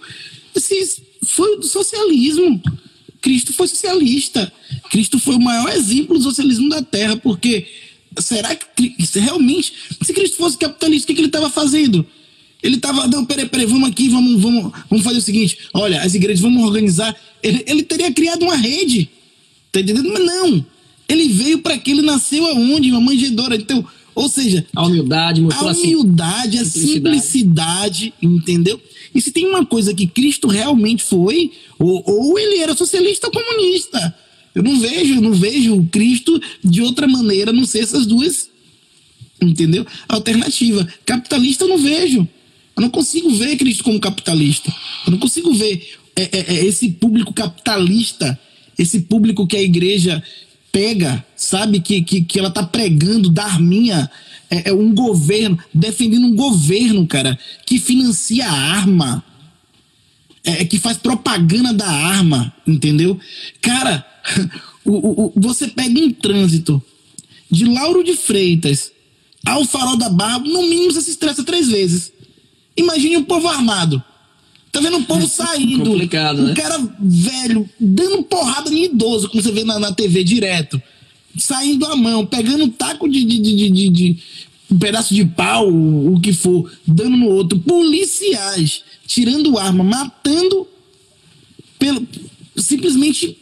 esse 0.54 1.02
foi 1.24 1.58
do 1.58 1.66
socialismo. 1.66 2.62
Cristo 3.22 3.54
foi 3.54 3.68
socialista. 3.68 4.52
Cristo 4.90 5.18
foi 5.18 5.36
o 5.36 5.42
maior 5.42 5.70
exemplo 5.70 6.18
do 6.18 6.24
socialismo 6.24 6.68
da 6.68 6.82
Terra, 6.82 7.16
porque 7.16 7.66
será 8.20 8.54
que 8.56 8.94
realmente, 9.16 9.72
se 10.02 10.14
Cristo 10.14 10.36
fosse 10.36 10.58
capitalista, 10.58 11.06
o 11.06 11.08
que, 11.08 11.14
que 11.14 11.22
ele 11.22 11.28
estava 11.28 11.50
fazendo? 11.50 12.06
Ele 12.62 12.76
estava, 12.76 13.08
não, 13.08 13.26
peraí, 13.26 13.48
peraí, 13.48 13.66
vamos 13.66 13.90
aqui, 13.90 14.08
vamos, 14.10 14.42
vamos, 14.42 14.72
vamos 14.90 15.04
fazer 15.04 15.18
o 15.18 15.22
seguinte: 15.22 15.58
olha, 15.74 16.02
as 16.02 16.14
igrejas 16.14 16.42
vamos 16.42 16.64
organizar. 16.64 17.16
Ele, 17.42 17.64
ele 17.68 17.84
teria 17.84 18.12
criado 18.12 18.44
uma 18.44 18.56
rede, 18.56 19.10
tá 19.72 19.80
entendendo? 19.80 20.12
Mas 20.14 20.26
não. 20.26 20.66
Ele 21.10 21.28
veio 21.28 21.60
para 21.60 21.78
que 21.78 21.92
ele 21.92 22.02
nasceu 22.02 22.46
aonde? 22.46 22.92
Uma 22.92 23.02
manjedora. 23.02 23.56
Então, 23.56 23.86
ou 24.14 24.30
seja, 24.30 24.66
a 24.76 24.86
humildade, 24.86 25.42
a 25.42 25.64
humildade, 25.64 26.58
a 26.60 26.66
simplicidade. 26.66 28.14
entendeu? 28.22 28.80
E 29.14 29.22
se 29.22 29.32
tem 29.32 29.46
uma 29.48 29.66
coisa 29.66 29.94
que 29.94 30.08
Cristo 30.08 30.48
realmente 30.48 31.04
foi, 31.04 31.52
ou, 31.80 32.04
ou 32.06 32.40
ele 32.40 32.58
era 32.58 32.76
socialista 32.76 33.28
ou 33.28 33.34
comunista. 33.34 34.16
Eu 34.54 34.64
não 34.64 34.80
vejo, 34.80 35.16
eu 35.16 35.22
não 35.22 35.34
vejo 35.34 35.88
Cristo 35.92 36.40
de 36.64 36.82
outra 36.82 37.08
maneira, 37.08 37.54
não 37.54 37.66
sei 37.66 37.82
essas 37.82 38.06
duas, 38.06 38.50
entendeu? 39.42 39.86
Alternativa. 40.08 40.88
Capitalista 41.06 41.64
eu 41.64 41.70
não 41.70 41.78
vejo. 41.78 42.28
Eu 42.76 42.82
não 42.82 42.90
consigo 42.90 43.30
ver 43.32 43.58
Cristo 43.58 43.84
como 43.84 44.00
capitalista. 44.00 44.74
Eu 45.06 45.12
não 45.12 45.20
consigo 45.20 45.54
ver 45.54 46.00
é, 46.16 46.24
é, 46.24 46.54
é, 46.56 46.66
esse 46.66 46.90
público 46.90 47.34
capitalista, 47.34 48.40
esse 48.78 49.02
público 49.02 49.48
que 49.48 49.56
a 49.56 49.62
igreja 49.62 50.24
pega, 50.72 51.24
sabe, 51.36 51.80
que, 51.80 52.02
que, 52.02 52.22
que 52.22 52.40
ela 52.40 52.50
está 52.50 52.64
pregando 52.64 53.30
da 53.30 53.44
arminha, 53.44 54.10
é, 54.50 54.70
é, 54.70 54.74
um 54.74 54.94
governo, 54.94 55.58
defendendo 55.74 56.26
um 56.26 56.36
governo, 56.36 57.06
cara, 57.08 57.38
que 57.66 57.80
financia 57.80 58.48
a 58.48 58.52
arma, 58.52 59.24
é, 60.44 60.66
que 60.66 60.80
faz 60.80 60.98
propaganda 60.98 61.74
da 61.74 61.90
arma, 61.90 62.54
entendeu? 62.66 63.20
Cara, 63.62 64.06
o, 64.86 64.92
o, 64.92 65.26
o, 65.28 65.34
você 65.36 65.68
pega 65.68 66.00
um 66.00 66.12
trânsito 66.12 66.82
de 67.50 67.66
Lauro 67.66 68.04
de 68.04 68.16
Freitas 68.16 68.92
ao 69.46 69.66
farol 69.66 69.98
da 69.98 70.10
barra, 70.10 70.40
no 70.40 70.64
mínimo 70.64 70.92
você 70.92 71.02
se 71.02 71.12
estressa 71.12 71.44
três 71.44 71.68
vezes. 71.68 72.12
Imagine 72.82 73.18
o 73.18 73.24
povo 73.24 73.48
armado. 73.48 74.04
Tá 74.72 74.80
vendo 74.80 74.98
o 74.98 75.04
povo 75.04 75.28
saindo. 75.28 75.90
Complicado, 75.90 76.42
né? 76.42 76.54
O 76.54 76.56
cara 76.56 76.80
velho, 77.00 77.70
dando 77.80 78.24
porrada 78.24 78.74
em 78.74 78.86
idoso, 78.86 79.30
como 79.30 79.42
você 79.42 79.52
vê 79.52 79.64
na, 79.64 79.80
na 79.80 79.92
TV 79.92 80.24
direto. 80.24 80.82
Saindo 81.38 81.86
a 81.86 81.96
mão, 81.96 82.26
pegando 82.26 82.64
um 82.64 82.70
taco 82.70 83.10
de, 83.10 83.24
de, 83.24 83.40
de, 83.40 83.70
de, 83.70 83.90
de 83.90 84.18
um 84.70 84.80
pedaço 84.80 85.14
de 85.14 85.26
pau, 85.26 85.70
o 85.70 86.20
que 86.22 86.32
for, 86.32 86.72
dando 86.88 87.18
no 87.18 87.28
outro. 87.28 87.60
Policiais 87.60 88.84
tirando 89.06 89.58
arma, 89.58 89.84
matando 89.84 90.66
pelo, 91.78 92.08
simplesmente 92.56 93.38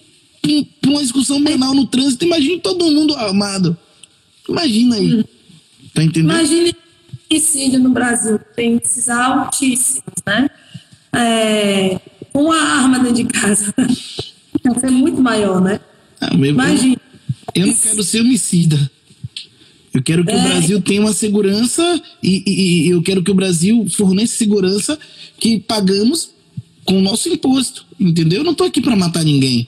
por 0.81 0.89
uma 0.89 1.01
discussão 1.01 1.43
banal 1.43 1.75
no 1.75 1.85
trânsito. 1.85 2.25
Imagine 2.25 2.59
todo 2.59 2.89
mundo 2.89 3.15
armado. 3.15 3.77
Imagina 4.47 4.95
aí. 4.95 5.23
Tá 5.93 6.03
entendendo? 6.03 6.31
Imagine 6.31 6.75
suicídio 7.30 7.80
no 7.80 7.91
Brasil 7.91 8.39
tem 8.56 8.73
índices 8.73 9.07
altíssimos, 9.07 10.15
né? 10.26 10.49
É, 11.14 11.99
com 12.34 12.51
a 12.51 12.61
arma 12.61 12.99
dentro 12.99 13.23
de 13.23 13.26
casa. 13.26 13.73
Vai 14.64 14.80
ser 14.80 14.89
muito 14.89 15.22
maior, 15.22 15.61
né? 15.61 15.80
Ah, 16.19 16.35
meu, 16.35 16.49
Imagina. 16.49 16.97
Eu, 17.56 17.61
eu 17.61 17.68
não 17.68 17.73
quero 17.73 18.03
ser 18.03 18.22
homicida. 18.22 18.91
Eu 19.93 20.03
quero 20.03 20.26
que 20.26 20.31
é. 20.31 20.38
o 20.38 20.43
Brasil 20.43 20.81
tenha 20.81 21.01
uma 21.01 21.14
segurança 21.14 22.01
e, 22.22 22.43
e, 22.45 22.88
e, 22.88 22.89
eu 22.89 23.01
quero 23.01 23.23
que 23.23 23.31
o 23.31 23.35
Brasil 23.35 23.88
forneça 23.89 24.35
segurança 24.35 24.99
que 25.39 25.60
pagamos 25.60 26.31
com 26.85 26.97
o 26.97 27.01
nosso 27.01 27.30
imposto, 27.30 27.85
entendeu? 27.99 28.39
Eu 28.39 28.43
não 28.43 28.51
estou 28.51 28.68
aqui 28.68 28.81
para 28.81 28.95
matar 28.95 29.23
ninguém. 29.23 29.68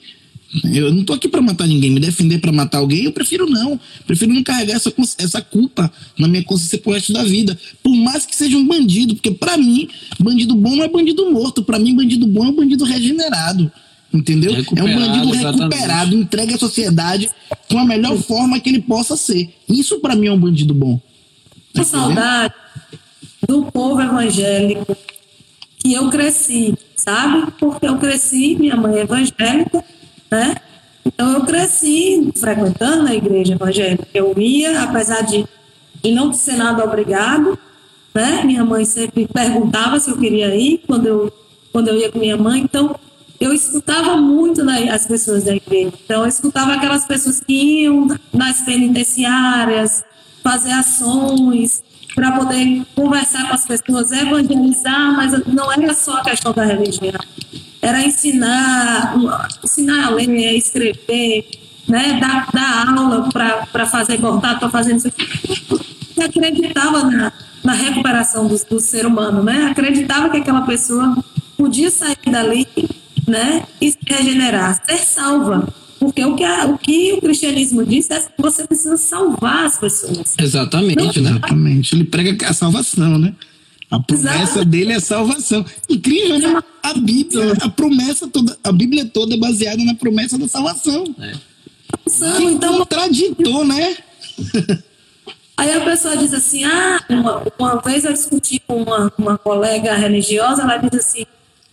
Eu 0.74 0.92
não 0.92 1.02
tô 1.02 1.14
aqui 1.14 1.28
para 1.28 1.40
matar 1.40 1.66
ninguém, 1.66 1.90
me 1.90 1.98
defender 1.98 2.38
para 2.38 2.52
matar 2.52 2.78
alguém, 2.78 3.04
eu 3.04 3.12
prefiro 3.12 3.48
não. 3.48 3.80
Prefiro 4.06 4.34
não 4.34 4.42
carregar 4.42 4.74
essa, 4.74 4.92
essa 5.18 5.40
culpa 5.40 5.90
na 6.18 6.28
minha 6.28 6.44
consciência 6.44 6.76
pro 6.76 6.92
resto 6.92 7.12
da 7.12 7.24
vida. 7.24 7.58
Por 7.82 7.94
mais 7.96 8.26
que 8.26 8.36
seja 8.36 8.56
um 8.56 8.66
bandido, 8.66 9.14
porque 9.14 9.30
para 9.30 9.56
mim, 9.56 9.88
bandido 10.20 10.54
bom 10.54 10.76
não 10.76 10.84
é 10.84 10.88
bandido 10.88 11.30
morto. 11.30 11.62
Para 11.62 11.78
mim, 11.78 11.96
bandido 11.96 12.26
bom 12.26 12.44
é 12.44 12.48
um 12.48 12.54
bandido 12.54 12.84
regenerado. 12.84 13.72
Entendeu? 14.12 14.52
É 14.54 14.82
um 14.82 14.94
bandido 14.94 15.30
recuperado, 15.30 16.14
entregue 16.14 16.52
à 16.52 16.58
sociedade 16.58 17.30
com 17.70 17.78
a 17.78 17.84
melhor 17.86 18.18
forma 18.18 18.60
que 18.60 18.68
ele 18.68 18.82
possa 18.82 19.16
ser. 19.16 19.48
Isso 19.66 20.00
para 20.00 20.14
mim 20.14 20.26
é 20.26 20.32
um 20.32 20.38
bandido 20.38 20.74
bom. 20.74 21.00
Tá 21.72 21.82
saudade 21.82 22.52
do 23.48 23.64
povo 23.72 24.02
evangélico 24.02 24.94
que 25.78 25.94
eu 25.94 26.10
cresci, 26.10 26.74
sabe? 26.94 27.50
Porque 27.58 27.86
eu 27.86 27.96
cresci, 27.96 28.54
minha 28.54 28.76
mãe 28.76 28.96
é 28.96 29.00
evangélica, 29.00 29.82
né? 30.32 30.54
Então 31.04 31.30
eu 31.32 31.44
cresci 31.44 32.32
frequentando 32.36 33.06
a 33.06 33.14
igreja 33.14 33.52
evangélica. 33.52 34.06
Eu 34.14 34.34
ia, 34.38 34.82
apesar 34.82 35.20
de, 35.22 35.44
de 36.02 36.12
não 36.12 36.32
ser 36.32 36.56
nada 36.56 36.84
obrigado, 36.84 37.58
né? 38.14 38.42
Minha 38.44 38.64
mãe 38.64 38.84
sempre 38.84 39.26
perguntava 39.26 40.00
se 40.00 40.10
eu 40.10 40.16
queria 40.16 40.54
ir 40.56 40.82
quando 40.86 41.06
eu, 41.06 41.32
quando 41.70 41.88
eu 41.88 41.98
ia 41.98 42.10
com 42.10 42.18
minha 42.18 42.36
mãe. 42.36 42.62
Então 42.62 42.98
eu 43.38 43.52
escutava 43.52 44.16
muito 44.16 44.64
né, 44.64 44.88
as 44.90 45.06
pessoas 45.06 45.44
da 45.44 45.54
igreja. 45.54 45.92
Então 46.04 46.22
eu 46.22 46.28
escutava 46.28 46.74
aquelas 46.74 47.04
pessoas 47.04 47.40
que 47.40 47.82
iam 47.82 48.08
nas 48.32 48.62
penitenciárias 48.62 50.02
fazer 50.42 50.70
ações 50.70 51.82
para 52.14 52.32
poder 52.32 52.84
conversar 52.94 53.48
com 53.48 53.54
as 53.54 53.66
pessoas, 53.66 54.12
evangelizar, 54.12 55.14
mas 55.16 55.46
não 55.46 55.70
era 55.72 55.94
só 55.94 56.18
a 56.18 56.22
questão 56.22 56.52
da 56.52 56.64
religião 56.64 57.12
era 57.82 58.00
ensinar, 58.00 59.14
ensinar 59.62 60.06
a 60.06 60.10
ler, 60.10 60.28
a 60.28 60.52
escrever, 60.54 61.44
né? 61.88 62.20
dar, 62.20 62.48
dar 62.52 62.96
aula 62.96 63.28
para 63.72 63.86
fazer 63.86 64.18
bordado, 64.18 64.60
para 64.60 64.70
fazer 64.70 64.94
isso. 64.94 65.12
E 66.16 66.22
acreditava 66.22 67.02
na, 67.02 67.32
na 67.64 67.72
recuperação 67.72 68.46
do, 68.46 68.56
do 68.70 68.78
ser 68.78 69.04
humano, 69.04 69.42
né? 69.42 69.66
Acreditava 69.72 70.30
que 70.30 70.36
aquela 70.36 70.60
pessoa 70.62 71.16
podia 71.56 71.90
sair 71.90 72.16
dali, 72.30 72.68
né? 73.26 73.64
E 73.80 73.90
se 73.90 73.98
regenerar, 74.06 74.80
ser 74.86 74.98
salva. 74.98 75.68
Porque 75.98 76.24
o 76.24 76.34
que, 76.34 76.44
a, 76.44 76.66
o 76.66 76.78
que 76.78 77.12
o 77.12 77.20
cristianismo 77.20 77.84
diz 77.84 78.10
é 78.10 78.18
que 78.18 78.30
você 78.36 78.66
precisa 78.66 78.96
salvar 78.96 79.66
as 79.66 79.78
pessoas. 79.78 80.34
Exatamente, 80.38 80.96
Não, 80.96 81.30
né? 81.30 81.30
Exatamente. 81.30 81.94
Ele 81.94 82.04
prega 82.04 82.48
a 82.48 82.52
salvação, 82.52 83.18
né? 83.18 83.32
A 83.92 84.00
promessa 84.00 84.42
Exato. 84.42 84.64
dele 84.64 84.92
é 84.94 85.00
salvação. 85.00 85.66
Incrível, 85.86 86.38
né? 86.38 86.62
A 86.82 86.94
Bíblia, 86.94 87.52
a 87.60 87.68
promessa 87.68 88.26
toda, 88.26 88.56
a 88.64 88.72
Bíblia 88.72 89.04
toda 89.04 89.34
é 89.34 89.36
baseada 89.36 89.84
na 89.84 89.94
promessa 89.94 90.38
da 90.38 90.48
salvação. 90.48 91.04
Que 91.04 92.42
então, 92.42 92.78
contraditor, 92.78 93.66
né? 93.66 93.98
Aí 95.58 95.74
a 95.74 95.84
pessoa 95.84 96.16
diz 96.16 96.32
assim, 96.32 96.64
ah, 96.64 97.04
uma, 97.10 97.42
uma 97.58 97.76
vez 97.82 98.06
eu 98.06 98.14
discuti 98.14 98.62
com 98.66 98.82
uma, 98.82 99.12
uma 99.18 99.36
colega 99.36 99.94
religiosa, 99.94 100.62
ela 100.62 100.78
diz 100.78 100.98
assim, 100.98 101.26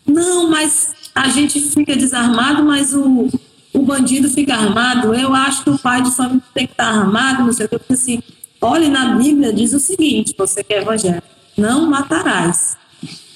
não, 0.06 0.50
mas 0.50 0.92
a 1.16 1.30
gente 1.30 1.62
fica 1.62 1.96
desarmado, 1.96 2.64
mas 2.66 2.94
o, 2.94 3.30
o 3.72 3.80
bandido 3.84 4.30
fica 4.30 4.56
armado. 4.56 5.14
Eu 5.14 5.34
acho 5.34 5.64
que 5.64 5.70
o 5.70 5.80
pai 5.80 6.02
de 6.02 6.12
família 6.12 6.44
tem 6.54 6.68
que 6.68 6.74
estar 6.74 6.90
armado, 6.90 7.46
não 7.46 7.54
sei 7.54 7.66
o 7.66 7.70
que. 7.70 7.76
Eu 7.76 7.82
disse 7.90 7.94
assim, 7.94 8.24
olhe 8.60 8.90
na 8.90 9.16
Bíblia, 9.16 9.54
diz 9.54 9.72
o 9.72 9.80
seguinte, 9.80 10.36
você 10.38 10.62
que 10.62 10.74
é 10.74 10.82
evangélico, 10.82 11.39
não 11.60 11.90
matarás. 11.90 12.78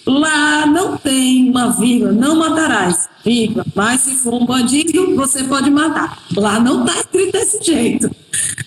Lá 0.06 0.66
não 0.66 0.98
tem 0.98 1.50
uma 1.50 1.70
vírgula, 1.72 2.12
não 2.12 2.36
matarás, 2.36 3.08
vírgula. 3.24 3.66
Mas 3.74 4.02
se 4.02 4.16
for 4.16 4.34
um 4.34 4.46
bandido, 4.46 5.16
você 5.16 5.46
pode 5.46 5.70
matar. 5.70 6.22
Lá 6.36 6.60
não 6.60 6.86
está 6.86 7.00
escrito 7.00 7.32
desse 7.32 7.64
jeito. 7.64 8.12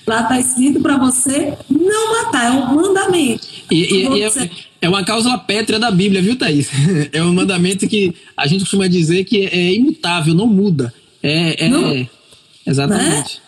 Lá 0.06 0.22
está 0.22 0.40
escrito 0.40 0.80
para 0.80 0.96
você 0.96 1.52
não 1.68 2.12
matar, 2.22 2.46
é 2.46 2.50
um 2.50 2.74
mandamento. 2.74 3.46
E, 3.70 3.74
e- 3.82 4.08
e 4.18 4.22
é, 4.22 4.50
é 4.80 4.88
uma 4.88 5.04
cláusula 5.04 5.36
pétrea 5.36 5.78
da 5.78 5.90
Bíblia, 5.90 6.22
viu, 6.22 6.36
Thaís? 6.38 6.70
É 7.12 7.22
um 7.22 7.34
mandamento 7.34 7.86
que 7.86 8.14
a 8.34 8.46
gente 8.46 8.60
costuma 8.60 8.88
dizer 8.88 9.24
que 9.24 9.44
é 9.46 9.74
imutável, 9.74 10.32
não 10.34 10.46
muda. 10.46 10.94
É, 11.22 11.66
é- 11.66 11.68
Não. 11.68 12.06
exatamente. 12.66 13.42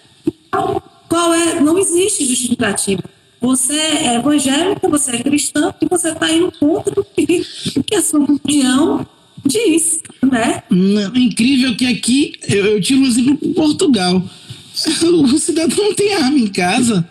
Então, 0.48 0.82
qual 1.08 1.32
é? 1.32 1.58
Não 1.60 1.78
existe 1.78 2.26
justificativa. 2.26 3.02
Você 3.40 3.74
é 3.74 4.16
evangélica, 4.16 4.88
você 4.88 5.12
é 5.12 5.22
cristã 5.22 5.72
e 5.80 5.86
você 5.88 6.10
está 6.10 6.30
indo 6.32 6.52
contra 6.58 6.94
do 6.94 7.04
que, 7.04 7.44
que 7.86 7.94
a 7.94 8.02
sua 8.02 8.26
religião 8.26 9.06
diz, 9.46 10.00
né? 10.22 10.62
Não, 10.70 11.14
é 11.14 11.18
incrível 11.18 11.76
que 11.76 11.86
aqui, 11.86 12.32
eu, 12.48 12.66
eu 12.66 12.80
tiro 12.80 13.00
um 13.00 13.06
exemplo 13.06 13.36
para 13.36 13.54
Portugal. 13.54 14.22
O 14.78 15.38
cidadão 15.38 15.76
não 15.76 15.94
tem 15.94 16.14
arma 16.14 16.38
em 16.38 16.46
casa. 16.46 17.08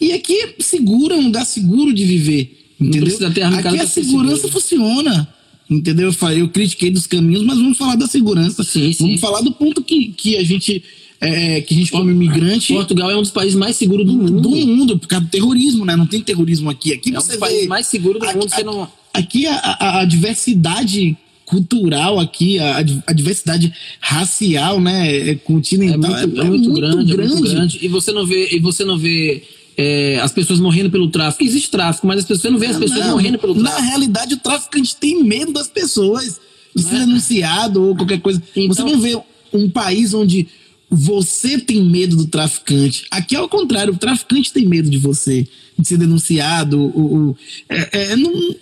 E 0.00 0.12
aqui 0.12 0.34
é 0.34 0.54
seguro, 0.58 1.14
é 1.14 1.16
um 1.16 1.26
lugar 1.26 1.46
seguro 1.46 1.92
de 1.92 2.04
viver. 2.04 2.74
Entendeu? 2.80 3.02
precisa 3.02 3.30
ter 3.30 3.42
arma 3.42 3.60
em 3.60 3.66
aqui 3.66 3.80
a 3.80 3.86
segurança 3.86 4.42
seguro. 4.42 4.52
funciona. 4.52 5.28
Entendeu? 5.68 6.06
Eu, 6.06 6.12
falei, 6.12 6.42
eu 6.42 6.48
critiquei 6.48 6.90
dos 6.90 7.06
caminhos, 7.06 7.42
mas 7.44 7.58
vamos 7.58 7.78
falar 7.78 7.96
da 7.96 8.06
segurança. 8.06 8.62
Sim, 8.62 8.92
sim. 8.92 9.04
Vamos 9.04 9.20
falar 9.20 9.40
do 9.40 9.52
ponto 9.52 9.82
que, 9.82 10.08
que 10.08 10.36
a 10.36 10.44
gente. 10.44 10.82
É, 11.20 11.60
que 11.62 11.74
a 11.74 11.78
gente 11.78 11.90
como 11.90 12.10
imigrante 12.10 12.72
Portugal 12.74 13.10
é 13.10 13.16
um 13.16 13.22
dos 13.22 13.30
países 13.30 13.54
mais 13.56 13.76
seguros 13.76 14.04
do 14.06 14.12
mundo. 14.12 14.40
do 14.40 14.50
mundo, 14.50 14.98
por 14.98 15.06
causa 15.08 15.24
do 15.24 15.30
terrorismo, 15.30 15.84
né? 15.84 15.96
Não 15.96 16.06
tem 16.06 16.20
terrorismo 16.20 16.68
aqui. 16.70 16.92
Aqui 16.92 17.08
É 17.14 17.18
um 17.18 17.22
dos 17.22 17.36
países 17.36 17.66
mais 17.66 17.86
seguros 17.86 18.20
do 18.20 18.26
Aqui- 18.26 18.38
mundo. 18.38 18.50
Você 18.50 18.62
não... 18.62 18.88
Aqui 19.14 19.46
a, 19.46 19.54
a- 19.56 20.00
a 20.00 20.04
diversidade 20.04 21.16
cultural 21.46 22.18
aqui, 22.18 22.58
a, 22.58 22.78
a 23.06 23.12
diversidade 23.12 23.72
racial, 24.00 24.80
né, 24.80 25.10
é 25.14 25.30
É 25.30 25.34
continental, 25.36 26.10
muito, 26.10 26.40
é 26.40 26.44
muito 26.44 26.72
grande, 26.72 27.12
é 27.12 27.16
muito 27.26 27.42
grande. 27.42 27.78
E 27.80 27.88
você 27.88 28.12
não 28.12 28.26
vê, 28.26 28.48
e 28.52 28.58
você 28.58 28.84
não 28.84 28.98
vê 28.98 29.42
é, 29.78 30.18
as 30.20 30.32
pessoas 30.32 30.58
morrendo 30.58 30.90
pelo 30.90 31.08
tráfico. 31.08 31.44
Existe 31.44 31.70
tráfico, 31.70 32.06
mas 32.06 32.18
as 32.18 32.24
pessoas 32.24 32.42
você 32.42 32.50
não 32.50 32.58
vê 32.58 32.66
as 32.66 32.76
pessoas 32.78 33.00
Não, 33.06 33.12
morrendo 33.12 33.38
pelo 33.38 33.54
Na 33.54 33.70
tráfico. 33.70 33.88
realidade, 33.88 34.34
o 34.34 34.38
traficante 34.38 34.96
tem 34.96 35.22
medo 35.22 35.52
das 35.52 35.68
pessoas 35.68 36.40
de 36.74 36.82
ser 36.82 36.98
denunciado 36.98 37.82
ou 37.82 37.94
qualquer 37.96 38.20
coisa. 38.20 38.42
Então- 38.56 38.74
você 38.74 38.82
não 38.82 39.00
vê 39.00 39.16
um 39.52 39.70
país 39.70 40.12
onde 40.12 40.46
você 40.90 41.58
tem 41.58 41.82
medo 41.82 42.16
do 42.16 42.26
traficante. 42.26 43.06
Aqui 43.10 43.34
é 43.34 43.40
o 43.40 43.48
contrário, 43.48 43.92
o 43.94 43.98
traficante 43.98 44.52
tem 44.52 44.64
medo 44.66 44.88
de 44.88 44.98
você, 44.98 45.46
de 45.78 45.86
ser 45.86 45.98
denunciado. 45.98 46.80
O, 46.80 47.36
é- 47.68 48.12
é, 48.12 48.16
não- 48.16 48.54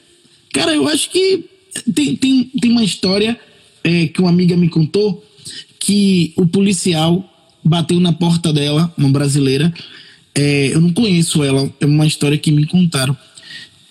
cara, 0.52 0.74
eu 0.74 0.88
acho 0.88 1.10
que 1.10 1.44
tem, 1.94 2.16
tem, 2.16 2.44
tem 2.60 2.70
uma 2.70 2.84
história 2.84 3.38
é, 3.82 4.06
que 4.06 4.20
uma 4.20 4.30
amiga 4.30 4.56
me 4.56 4.68
contou 4.68 5.24
que 5.78 6.32
o 6.36 6.46
policial 6.46 7.30
bateu 7.62 8.00
na 8.00 8.12
porta 8.12 8.52
dela, 8.52 8.92
uma 8.96 9.10
brasileira. 9.10 9.72
É, 10.34 10.68
eu 10.72 10.80
não 10.80 10.92
conheço 10.92 11.44
ela, 11.44 11.70
é 11.80 11.86
uma 11.86 12.06
história 12.06 12.38
que 12.38 12.50
me 12.50 12.66
contaram 12.66 13.16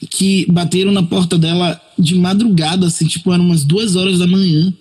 que 0.09 0.45
bateram 0.51 0.91
na 0.91 1.03
porta 1.03 1.37
dela 1.37 1.79
de 1.97 2.15
madrugada, 2.15 2.87
assim, 2.87 3.07
tipo, 3.07 3.31
eram 3.33 3.45
umas 3.45 3.63
duas 3.63 3.95
horas 3.95 4.19
da 4.19 4.27
manhã. 4.27 4.73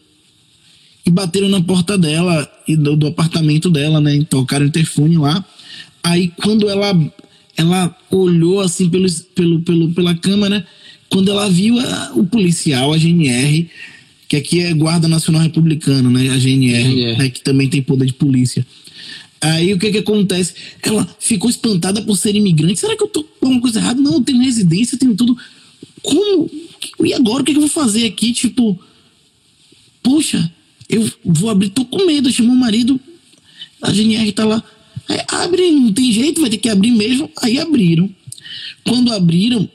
E 1.07 1.11
bateram 1.11 1.49
na 1.49 1.61
porta 1.61 1.97
dela 1.99 2.51
e 2.67 2.77
do, 2.77 2.97
do 2.97 3.07
apartamento 3.09 3.71
dela, 3.71 4.01
né? 4.01 4.17
E 4.17 4.25
tocaram 4.25 4.65
o 4.65 4.69
interfone 4.69 5.17
lá. 5.17 5.45
Aí 6.03 6.29
quando 6.43 6.69
ela 6.69 6.93
ela 7.57 7.97
olhou 8.11 8.61
assim 8.61 8.89
pelo, 8.89 9.07
pelo, 9.35 9.61
pelo, 9.63 9.93
pela 9.93 10.15
câmera, 10.15 10.67
quando 11.11 11.31
ela 11.31 11.49
viu 11.51 11.79
a- 11.79 12.13
o 12.15 12.25
policial, 12.25 12.93
a 12.93 12.99
GNR, 12.99 13.69
que 14.29 14.37
aqui 14.37 14.61
é 14.61 14.73
Guarda 14.73 15.07
Nacional 15.07 15.43
Republicana, 15.43 16.09
né? 16.09 16.31
A 16.31 16.39
GNR, 16.39 16.83
GNR. 16.91 17.19
né? 17.19 17.29
que 17.29 17.41
também 17.43 17.69
tem 17.69 17.83
poder 17.83 18.07
de 18.07 18.15
polícia. 18.15 18.67
Aí 19.41 19.75
o 19.75 19.79
que 19.79 19.91
que 19.91 19.99
acontece? 19.99 20.55
Ela 20.83 21.07
ficou 21.21 21.51
espantada 21.51 22.01
por 22.03 22.17
ser 22.17 22.35
imigrante. 22.35 22.79
Será 22.81 22.97
que 22.97 23.03
eu 23.03 23.09
tô 23.09 23.23
com 23.25 23.47
alguma 23.47 23.61
coisa 23.61 23.81
errada? 23.81 24.01
Não, 24.01 24.15
eu 24.15 24.21
tenho 24.21 24.41
residência, 24.43 24.95
eu 24.95 24.99
tenho 25.01 25.15
tudo. 25.17 25.37
Como? 26.01 26.49
E 27.05 27.13
agora 27.13 27.43
o 27.43 27.45
que 27.45 27.53
que 27.53 27.59
eu 27.59 27.63
vou 27.63 27.69
fazer 27.69 28.07
aqui? 28.07 28.33
Tipo, 28.33 28.79
poxa, 30.03 30.51
eu 30.93 31.10
vou 31.24 31.48
abrir, 31.48 31.70
tô 31.70 31.85
com 31.85 32.05
medo. 32.05 32.31
Chamou 32.31 32.55
o 32.55 32.59
marido, 32.59 33.01
a 33.81 33.90
GNR 33.90 34.31
tá 34.32 34.44
lá. 34.44 34.62
Aí, 35.09 35.20
abre, 35.27 35.70
não 35.70 35.93
tem 35.93 36.12
jeito, 36.12 36.40
vai 36.40 36.51
ter 36.51 36.59
que 36.59 36.69
abrir 36.69 36.93
mesmo. 36.93 37.31
Aí 37.43 37.59
abriram. 37.59 38.09
Quando 38.85 39.12
abriram, 39.12 39.69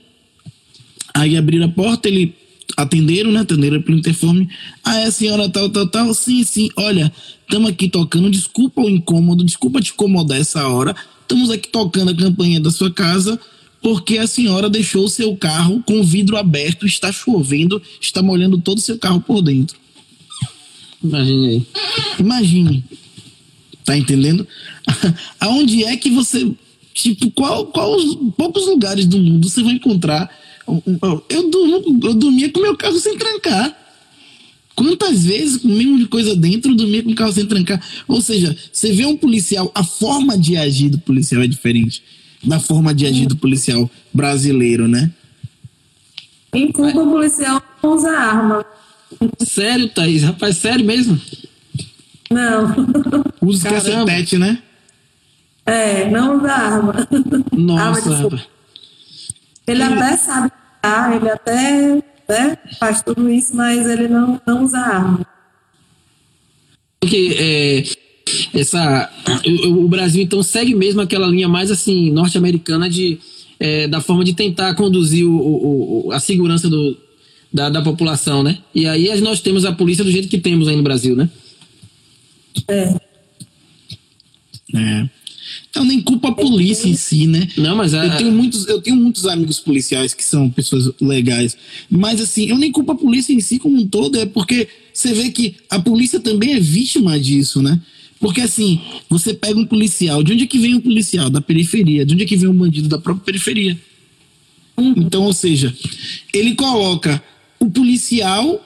aí 1.14 1.36
abriram 1.36 1.66
a 1.66 1.70
porta, 1.70 2.08
ele 2.08 2.36
atenderam, 2.76 3.32
né? 3.32 3.40
Atenderam 3.40 3.82
pelo 3.82 3.98
interfone. 3.98 4.48
Aí 4.84 5.04
a 5.04 5.12
senhora 5.12 5.50
tal, 5.50 5.70
tal, 5.70 5.88
tal. 5.88 6.14
Sim, 6.14 6.44
sim, 6.44 6.70
olha, 6.76 7.12
estamos 7.42 7.70
aqui 7.70 7.90
tocando. 7.90 8.30
Desculpa 8.30 8.82
o 8.82 8.90
incômodo, 8.90 9.44
desculpa 9.44 9.82
te 9.82 9.92
incomodar 9.92 10.40
essa 10.40 10.68
hora. 10.68 10.96
Estamos 11.22 11.50
aqui 11.50 11.68
tocando 11.68 12.12
a 12.12 12.16
campanha 12.16 12.60
da 12.60 12.72
sua 12.72 12.92
casa 12.92 13.40
porque 13.82 14.18
a 14.18 14.28
senhora 14.28 14.70
deixou 14.70 15.06
o 15.06 15.10
seu 15.10 15.36
carro 15.36 15.82
com 15.86 16.00
o 16.00 16.04
vidro 16.04 16.36
aberto, 16.38 16.86
está 16.86 17.12
chovendo, 17.12 17.82
está 18.02 18.22
molhando 18.22 18.58
todo 18.58 18.78
o 18.80 18.82
seu 18.82 18.98
carro 18.98 19.22
por 19.22 19.42
dentro. 19.42 19.78
Imagine 21.04 21.48
aí. 21.48 21.68
Imagine. 22.20 22.84
Tá 23.86 23.98
entendendo? 23.98 24.48
Aonde 25.40 25.84
é 25.84 25.96
que 25.98 26.10
você. 26.10 26.52
Tipo, 26.94 27.30
qual, 27.32 27.68
qual 27.68 27.96
os 27.96 28.16
poucos 28.36 28.66
lugares 28.66 29.06
do 29.06 29.18
mundo 29.18 29.48
você 29.48 29.62
vai 29.62 29.74
encontrar. 29.74 30.30
Eu, 31.30 31.50
durmo, 31.50 32.00
eu 32.04 32.14
dormia 32.14 32.52
com 32.52 32.60
meu 32.60 32.76
carro 32.76 33.00
sem 33.00 33.18
trancar. 33.18 33.76
Quantas 34.76 35.24
vezes, 35.24 35.58
com 35.58 35.70
o 35.70 35.98
de 35.98 36.08
coisa 36.08 36.36
dentro, 36.36 36.76
dormia 36.76 37.02
com 37.02 37.12
o 37.12 37.16
carro 37.16 37.32
sem 37.32 37.46
trancar? 37.46 37.82
Ou 38.08 38.22
seja, 38.22 38.56
você 38.72 38.92
vê 38.92 39.06
um 39.06 39.16
policial, 39.16 39.72
a 39.74 39.84
forma 39.84 40.38
de 40.38 40.58
agir 40.58 40.90
do 40.90 41.00
policial 41.00 41.42
é 41.42 41.48
diferente 41.48 42.04
da 42.44 42.60
forma 42.60 42.94
de 42.94 43.06
agir 43.06 43.26
do 43.26 43.36
policial 43.36 43.90
brasileiro, 44.14 44.88
né? 44.88 45.12
Em 46.54 46.72
Cuba, 46.72 47.04
o 47.04 47.12
policial 47.12 47.62
não 47.84 47.96
usa 47.96 48.10
arma. 48.10 48.66
Sério, 49.40 49.90
Thaís? 49.90 50.24
Rapaz, 50.24 50.58
sério 50.58 50.86
mesmo? 50.86 51.20
Não. 52.30 52.76
Usa 53.42 53.70
Caramba. 53.70 54.06
cacetete, 54.06 54.38
né? 54.38 54.62
É, 55.66 56.10
não 56.10 56.38
usa 56.38 56.52
arma. 56.52 56.94
Arma 56.94 57.44
de 57.52 57.58
Nossa, 57.62 58.16
rapaz. 58.24 58.42
Ele 59.66 59.84
até 59.84 60.18
sabe 60.18 60.52
tá? 60.82 61.16
ele 61.16 61.30
até 61.30 61.96
né, 62.30 62.58
faz 62.80 63.02
tudo 63.02 63.30
isso, 63.30 63.56
mas 63.56 63.86
ele 63.86 64.08
não, 64.08 64.40
não 64.48 64.64
usa 64.64 64.78
arma. 64.78 65.26
Porque 67.00 67.36
é, 67.38 67.84
essa, 68.60 69.10
o, 69.68 69.86
o 69.86 69.88
Brasil 69.88 70.24
então 70.24 70.42
segue 70.42 70.74
mesmo 70.76 71.02
aquela 71.02 71.28
linha 71.28 71.48
mais 71.48 71.70
assim 71.72 72.12
norte-americana 72.12 72.90
de 72.90 73.20
é, 73.60 73.88
da 73.88 74.00
forma 74.02 74.24
de 74.24 74.34
tentar 74.34 74.76
conduzir 74.76 75.26
o, 75.26 75.32
o- 75.36 76.08
o- 76.08 76.12
a 76.12 76.20
segurança 76.20 76.70
do, 76.70 76.96
da, 77.52 77.70
da 77.70 77.82
população, 77.82 78.44
né? 78.44 78.60
E 78.74 78.86
aí 78.86 79.20
nós 79.22 79.42
temos 79.42 79.66
a 79.66 79.72
polícia 79.72 80.04
do 80.04 80.12
jeito 80.12 80.28
que 80.28 80.38
temos 80.38 80.68
aí 80.68 80.76
no 80.76 80.84
Brasil, 80.84 81.16
né? 81.16 81.30
É. 82.68 82.96
É. 84.76 85.10
Eu 85.76 85.84
nem 85.84 86.02
culpo 86.02 86.28
a 86.28 86.34
polícia 86.34 86.88
em 86.88 86.96
si, 86.96 87.28
né? 87.28 87.48
Não, 87.58 87.76
mas 87.76 87.94
a, 87.94 88.06
Eu 88.06 88.18
tenho, 88.18 88.32
muitos, 88.32 88.68
eu 88.68 88.82
tenho 88.82 88.96
muitos 88.96 89.26
amigos 89.26 89.60
policiais 89.60 90.14
que 90.14 90.24
são 90.24 90.50
pessoas 90.50 90.92
legais. 91.00 91.56
Mas, 91.90 92.20
assim, 92.20 92.48
eu 92.48 92.58
nem 92.58 92.72
culpo 92.72 92.92
a 92.92 92.96
polícia 92.96 93.32
em 93.32 93.40
si 93.40 93.60
como 93.60 93.78
um 93.78 93.88
todo, 93.88 94.20
é 94.20 94.26
porque 94.26 94.68
você 94.94 95.14
vê 95.14 95.30
que 95.30 95.56
a 95.70 95.80
polícia 95.80 96.20
também 96.20 96.54
é 96.56 96.60
vítima 96.60 97.20
disso, 97.20 97.62
né? 97.62 97.80
Porque, 98.20 98.42
assim, 98.42 98.82
você 99.08 99.34
pega 99.34 99.60
um 99.60 99.66
policial. 99.66 100.24
De 100.24 100.34
onde 100.34 100.46
é 100.46 100.48
que 100.48 100.58
vem 100.58 100.76
o 100.76 100.82
policial? 100.82 101.30
Da 101.30 101.40
periferia. 101.40 102.06
De 102.06 102.14
onde 102.14 102.24
é 102.24 102.26
que 102.26 102.36
vem 102.36 102.50
o 102.50 102.54
bandido? 102.54 102.90
Da 102.90 102.98
própria 102.98 103.26
periferia. 103.26 103.78
Então, 104.78 105.24
ou 105.24 105.34
seja, 105.34 105.74
ele 106.34 106.56
coloca 106.56 107.22
o 107.60 107.70
policial 107.70 108.64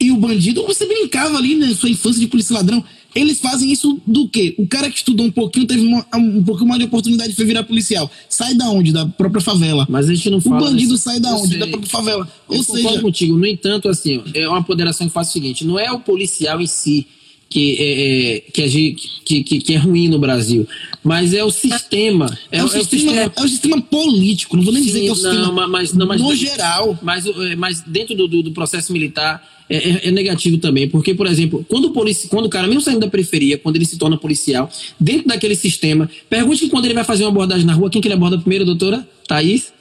e 0.00 0.10
o 0.12 0.16
bandido. 0.16 0.64
Você 0.66 0.86
brincava 0.86 1.36
ali 1.36 1.54
na 1.56 1.74
sua 1.74 1.90
infância 1.90 2.20
de 2.20 2.26
polícia 2.26 2.54
ladrão. 2.54 2.82
Eles 3.14 3.40
fazem 3.40 3.72
isso 3.72 4.00
do 4.06 4.28
quê? 4.28 4.54
O 4.58 4.66
cara 4.68 4.88
que 4.90 4.98
estudou 4.98 5.26
um 5.26 5.30
pouquinho, 5.30 5.66
teve 5.66 5.80
uma, 5.80 6.06
um 6.14 6.44
pouquinho 6.44 6.68
mais 6.68 6.78
de 6.78 6.84
oportunidade 6.84 7.34
de 7.34 7.44
virar 7.44 7.64
policial. 7.64 8.08
Sai 8.28 8.54
da 8.54 8.68
onde? 8.70 8.92
Da 8.92 9.06
própria 9.06 9.40
favela. 9.40 9.86
Mas 9.88 10.08
a 10.08 10.14
gente 10.14 10.28
não 10.30 10.38
O 10.38 10.42
fala. 10.42 10.60
bandido 10.60 10.92
desse- 10.92 11.04
sai 11.04 11.18
da 11.18 11.34
onde? 11.34 11.48
sei. 11.50 11.58
Da 11.58 11.66
própria 11.66 11.90
favela. 11.90 12.28
Ou 12.46 12.56
Eu 12.56 12.64
concordo 12.64 12.88
seja, 12.90 13.00
contigo. 13.02 13.36
No 13.36 13.46
entanto, 13.46 13.88
assim, 13.88 14.22
é 14.34 14.48
uma 14.48 14.62
ponderação 14.62 15.06
que 15.08 15.12
faz 15.12 15.28
o 15.28 15.32
seguinte: 15.32 15.64
não 15.64 15.78
é 15.78 15.90
o 15.90 15.98
policial 16.00 16.60
em 16.60 16.66
si 16.66 17.06
que 17.50 17.76
é, 17.78 18.36
é, 18.36 18.40
que, 18.40 18.68
gente- 18.68 19.08
que, 19.24 19.42
que, 19.42 19.58
que 19.60 19.72
é 19.74 19.78
ruim 19.78 20.08
no 20.08 20.18
Brasil, 20.18 20.68
mas 21.02 21.32
é 21.32 21.42
o 21.42 21.50
sistema. 21.50 22.26
é, 22.52 22.62
o 22.62 22.68
sistema, 22.68 23.12
é 23.12 23.30
o 23.42 23.48
sistema 23.48 23.80
político. 23.80 24.56
Não 24.56 24.62
vou 24.64 24.72
nem 24.72 24.82
dizer 24.82 24.98
Sim, 24.98 25.04
que 25.04 25.08
é 25.08 25.12
o 25.12 25.14
sistema. 25.14 25.46
não, 25.46 25.52
mas- 25.54 25.68
mas- 25.70 25.92
não, 25.94 26.06
mas- 26.06 26.20
no 26.20 26.34
geral. 26.36 26.98
Mas, 27.02 27.24
o- 27.26 27.34
mas 27.56 27.80
dentro 27.80 28.14
do, 28.14 28.28
do- 28.28 28.42
do 28.42 28.50
processo 28.52 28.92
militar 28.92 29.42
é, 29.70 29.76
é- 29.76 30.08
é 30.08 30.10
negativo 30.10 30.58
também, 30.58 30.88
porque, 30.88 31.14
por 31.14 31.26
exemplo, 31.26 31.64
quando 31.68 31.86
o, 31.86 31.90
polici, 31.92 32.28
quando 32.28 32.46
o 32.46 32.48
cara, 32.50 32.66
mesmo 32.66 32.80
saindo 32.82 33.00
da 33.00 33.08
periferia, 33.08 33.56
quando 33.58 33.76
ele 33.76 33.84
se 33.84 33.96
torna 33.98 34.16
policial, 34.16 34.70
dentro 34.98 35.28
daquele 35.28 35.54
sistema, 35.54 36.08
pergunte 36.28 36.68
quando 36.68 36.84
ele 36.86 36.94
vai 36.94 37.04
fazer 37.04 37.24
uma 37.24 37.30
abordagem 37.30 37.66
na 37.66 37.72
rua, 37.74 37.88
quem 37.90 38.00
que 38.00 38.08
ele 38.08 38.14
aborda 38.14 38.38
primeiro, 38.38 38.64
doutora? 38.64 39.06
Thaís? 39.26 39.72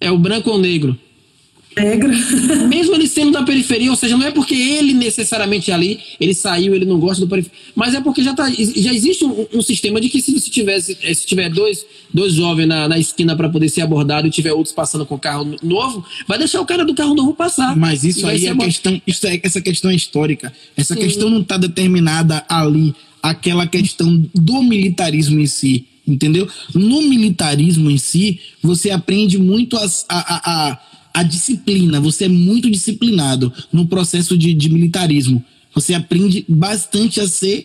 É 0.00 0.10
o 0.10 0.18
branco 0.18 0.50
ou 0.50 0.56
o 0.56 0.58
negro? 0.60 0.98
Negra. 1.76 2.12
Mesmo 2.68 2.94
ele 2.94 3.06
sendo 3.06 3.30
da 3.32 3.42
periferia, 3.42 3.90
ou 3.90 3.96
seja, 3.96 4.16
não 4.16 4.26
é 4.26 4.30
porque 4.30 4.54
ele 4.54 4.92
necessariamente 4.92 5.70
é 5.70 5.74
ali, 5.74 6.00
ele 6.20 6.34
saiu, 6.34 6.74
ele 6.74 6.84
não 6.84 6.98
gosta 6.98 7.20
do 7.24 7.28
periferia, 7.28 7.58
mas 7.74 7.94
é 7.94 8.00
porque 8.00 8.22
já, 8.22 8.34
tá, 8.34 8.50
já 8.50 8.92
existe 8.92 9.24
um, 9.24 9.46
um 9.54 9.62
sistema 9.62 10.00
de 10.00 10.08
que 10.08 10.20
se 10.20 10.32
você 10.32 10.50
tivesse, 10.50 10.96
eh, 11.02 11.14
se 11.14 11.26
tiver 11.26 11.48
dois, 11.48 11.84
dois 12.12 12.34
jovens 12.34 12.66
na, 12.66 12.88
na 12.88 12.98
esquina 12.98 13.34
para 13.36 13.48
poder 13.48 13.68
ser 13.68 13.80
abordado 13.82 14.26
e 14.26 14.30
tiver 14.30 14.52
outros 14.52 14.74
passando 14.74 15.06
com 15.06 15.18
carro 15.18 15.44
no- 15.44 15.56
novo, 15.62 16.04
vai 16.28 16.38
deixar 16.38 16.60
o 16.60 16.66
cara 16.66 16.84
do 16.84 16.94
carro 16.94 17.14
novo 17.14 17.34
passar. 17.34 17.76
Mas 17.76 18.04
isso 18.04 18.26
aí 18.26 18.46
é 18.46 18.54
questão, 18.66 19.02
isso 19.06 19.26
é, 19.26 19.40
essa 19.42 19.60
questão 19.60 19.90
é 19.90 19.94
histórica. 19.94 20.52
Essa 20.76 20.94
questão 20.94 21.30
não 21.30 21.40
está 21.40 21.56
determinada 21.56 22.44
ali, 22.48 22.94
aquela 23.22 23.66
questão 23.66 24.22
do 24.34 24.62
militarismo 24.62 25.38
em 25.40 25.46
si, 25.46 25.86
entendeu? 26.06 26.48
No 26.74 27.02
militarismo 27.02 27.90
em 27.90 27.98
si, 27.98 28.40
você 28.62 28.90
aprende 28.90 29.38
muito 29.38 29.76
as- 29.76 30.04
a, 30.08 30.18
a, 30.18 30.70
a, 30.72 30.78
a 31.14 31.22
disciplina, 31.22 32.00
você 32.00 32.24
é 32.24 32.28
muito 32.28 32.70
disciplinado 32.70 33.52
no 33.72 33.86
processo 33.86 34.36
de, 34.36 34.54
de 34.54 34.68
militarismo. 34.68 35.44
Você 35.74 35.94
aprende 35.94 36.44
bastante 36.48 37.20
a 37.20 37.28
ser. 37.28 37.64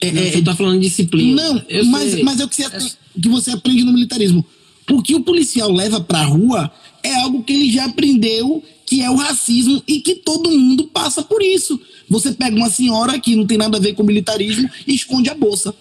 é, 0.00 0.12
Não, 0.12 0.22
é, 0.22 0.30
você 0.30 0.42
tá 0.42 0.54
falando 0.54 0.80
de 0.80 0.88
disciplina. 0.88 1.42
não, 1.42 1.62
Eu 1.68 1.84
mas, 1.86 2.12
sei. 2.12 2.22
mas 2.22 2.40
é 2.40 2.44
o 2.44 2.48
que 2.48 2.56
você, 2.56 2.70
que 3.20 3.28
você 3.28 3.50
aprende 3.50 3.84
no 3.84 3.92
militarismo. 3.92 4.44
O 4.90 5.02
que 5.02 5.14
o 5.14 5.20
policial 5.22 5.72
leva 5.72 6.00
pra 6.00 6.24
rua 6.24 6.70
é 7.02 7.14
algo 7.22 7.42
que 7.42 7.52
ele 7.52 7.70
já 7.70 7.84
aprendeu, 7.86 8.62
que 8.86 9.00
é 9.02 9.10
o 9.10 9.16
racismo, 9.16 9.82
e 9.86 10.00
que 10.00 10.14
todo 10.16 10.50
mundo 10.50 10.84
passa 10.84 11.22
por 11.22 11.42
isso. 11.42 11.80
Você 12.08 12.32
pega 12.32 12.54
uma 12.56 12.68
senhora 12.68 13.18
que 13.18 13.34
não 13.34 13.46
tem 13.46 13.56
nada 13.56 13.78
a 13.78 13.80
ver 13.80 13.94
com 13.94 14.02
militarismo 14.02 14.68
e 14.86 14.94
esconde 14.94 15.30
a 15.30 15.34
bolsa. 15.34 15.74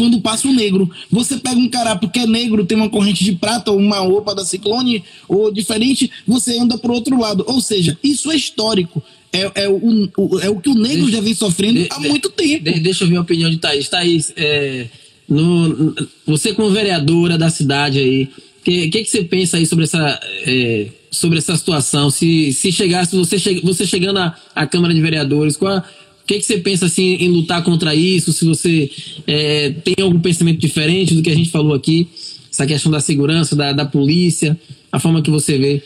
Quando 0.00 0.18
passa 0.20 0.48
um 0.48 0.54
negro. 0.54 0.90
Você 1.10 1.36
pega 1.36 1.58
um 1.60 1.68
cara 1.68 1.94
porque 1.94 2.20
é 2.20 2.26
negro, 2.26 2.64
tem 2.64 2.76
uma 2.78 2.88
corrente 2.88 3.22
de 3.22 3.32
prata 3.32 3.70
ou 3.70 3.78
uma 3.78 3.98
roupa 3.98 4.34
da 4.34 4.44
Ciclone 4.46 5.04
ou 5.28 5.52
diferente, 5.52 6.10
você 6.26 6.58
anda 6.58 6.78
pro 6.78 6.94
outro 6.94 7.18
lado. 7.20 7.44
Ou 7.46 7.60
seja, 7.60 7.98
isso 8.02 8.30
é 8.30 8.36
histórico. 8.36 9.02
É, 9.32 9.64
é, 9.64 9.68
o, 9.68 10.08
o- 10.16 10.40
é 10.40 10.48
o 10.48 10.58
que 10.58 10.70
o 10.70 10.74
negro 10.74 11.02
Deixa- 11.04 11.16
já 11.18 11.20
vem 11.22 11.34
sofrendo 11.34 11.80
de- 11.80 11.88
há 11.90 12.00
muito 12.00 12.30
tempo. 12.30 12.64
de- 12.64 12.80
deixa 12.80 13.04
eu 13.04 13.08
ver 13.08 13.16
a 13.16 13.20
opinião 13.20 13.50
de 13.50 13.58
Thaís. 13.58 13.88
Thaís, 13.90 14.32
é, 14.36 14.86
no- 15.28 15.94
você 16.26 16.52
como 16.54 16.70
vereadora 16.70 17.36
da 17.38 17.50
cidade 17.50 17.98
aí, 17.98 18.24
o 18.24 18.62
que, 18.64 18.88
que, 18.88 19.04
que 19.04 19.10
você 19.10 19.22
pensa 19.22 19.56
aí 19.58 19.66
sobre 19.66 19.84
essa, 19.84 20.18
é, 20.46 20.88
sobre 21.10 21.38
essa 21.38 21.54
situação? 21.56 22.10
Se, 22.10 22.52
se 22.52 22.72
chegasse, 22.72 23.14
você, 23.16 23.38
che, 23.38 23.60
você 23.62 23.86
chegando 23.86 24.18
à, 24.18 24.34
à 24.54 24.66
Câmara 24.66 24.92
de 24.94 25.00
Vereadores, 25.00 25.56
qual, 25.56 25.74
a- 25.74 25.84
o 26.09 26.09
que, 26.34 26.38
que 26.38 26.46
você 26.46 26.58
pensa 26.58 26.86
assim, 26.86 27.14
em 27.14 27.28
lutar 27.28 27.62
contra 27.64 27.92
isso? 27.94 28.32
Se 28.32 28.44
você 28.44 28.88
é, 29.26 29.70
tem 29.70 29.96
algum 30.00 30.20
pensamento 30.20 30.60
diferente 30.60 31.12
do 31.14 31.22
que 31.22 31.30
a 31.30 31.34
gente 31.34 31.50
falou 31.50 31.74
aqui, 31.74 32.06
essa 32.52 32.64
questão 32.66 32.90
da 32.92 33.00
segurança, 33.00 33.56
da, 33.56 33.72
da 33.72 33.84
polícia, 33.84 34.56
a 34.92 35.00
forma 35.00 35.22
que 35.22 35.30
você 35.30 35.58
vê. 35.58 35.82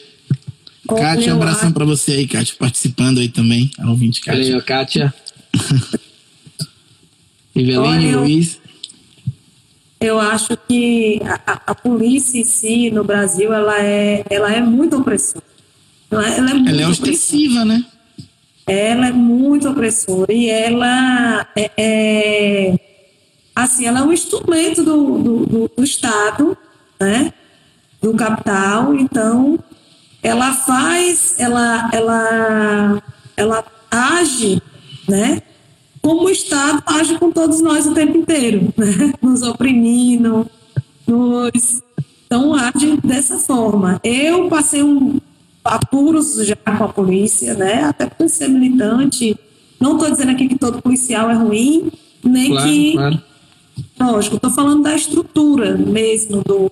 Kátia, 0.86 1.30
Eu 1.30 1.36
abração 1.36 1.72
pra 1.72 1.86
você 1.86 2.12
aí, 2.12 2.26
Kátia, 2.26 2.54
participando 2.58 3.18
aí 3.20 3.28
também. 3.30 3.70
A 3.78 3.88
ouvinte, 3.90 4.20
Olha 4.28 4.38
aí, 4.38 4.60
Kátia. 4.60 5.12
ó, 5.54 5.54
Kátia. 5.56 6.00
Eveline, 7.56 7.78
Olha, 7.78 8.06
eu- 8.06 8.20
Luiz. 8.20 8.58
Eu 10.00 10.20
acho 10.20 10.54
que 10.68 11.20
a, 11.24 11.40
a- 11.52 11.62
a 11.68 11.74
polícia 11.74 12.36
em 12.38 12.44
si, 12.44 12.90
no 12.90 13.02
Brasil, 13.04 13.50
ela 13.54 13.82
é, 13.82 14.22
ela 14.28 14.52
é 14.52 14.60
muito 14.60 14.96
opressora. 14.98 15.42
Ela, 16.10 16.28
ela 16.28 16.50
é 16.50 16.54
muito 16.54 16.68
Ela 16.68 16.82
é 16.82 16.88
ostensiva, 16.88 17.64
né? 17.64 17.82
Ela 18.66 19.08
é 19.08 19.12
muito 19.12 19.68
opressora 19.68 20.32
e 20.32 20.48
ela 20.48 21.46
é, 21.56 21.70
é- 21.76 22.78
assim 23.54 23.86
ela 23.86 24.00
é 24.00 24.02
um 24.02 24.12
instrumento 24.12 24.82
do, 24.82 25.18
do, 25.18 25.46
do- 25.46 25.70
do 25.76 25.84
Estado 25.84 26.56
né 27.00 27.32
do 28.00 28.14
capital 28.14 28.94
então 28.94 29.58
ela 30.22 30.52
faz 30.54 31.34
ela 31.38 31.90
ela 31.92 33.02
ela 33.36 33.64
age 33.90 34.60
né 35.08 35.42
como 36.00 36.24
o 36.24 36.30
Estado 36.30 36.82
age 36.86 37.18
com 37.18 37.30
todos 37.30 37.60
nós 37.60 37.86
o 37.86 37.94
tempo 37.94 38.16
inteiro 38.16 38.72
né? 38.76 39.12
nos 39.22 39.42
oprimindo 39.42 40.48
nos 41.06 41.82
então 42.26 42.54
age 42.54 42.96
dessa 43.04 43.38
forma 43.38 44.00
eu 44.02 44.48
passei 44.48 44.82
um 44.82 45.18
apuros 45.64 46.36
já 46.46 46.56
com 46.56 46.84
a 46.84 46.88
polícia, 46.88 47.54
né? 47.54 47.84
Até 47.84 48.06
por 48.06 48.28
ser 48.28 48.48
militante. 48.48 49.36
Não 49.80 49.94
estou 49.94 50.10
dizendo 50.10 50.30
aqui 50.30 50.48
que 50.48 50.58
todo 50.58 50.82
policial 50.82 51.30
é 51.30 51.34
ruim, 51.34 51.90
nem 52.22 52.50
Claro, 52.50 52.68
que. 52.68 52.92
claro. 52.92 53.22
Lógico, 53.98 54.36
estou 54.36 54.50
falando 54.50 54.82
da 54.82 54.94
estrutura 54.94 55.76
mesmo 55.76 56.42
do, 56.44 56.70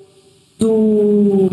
do 0.59 1.51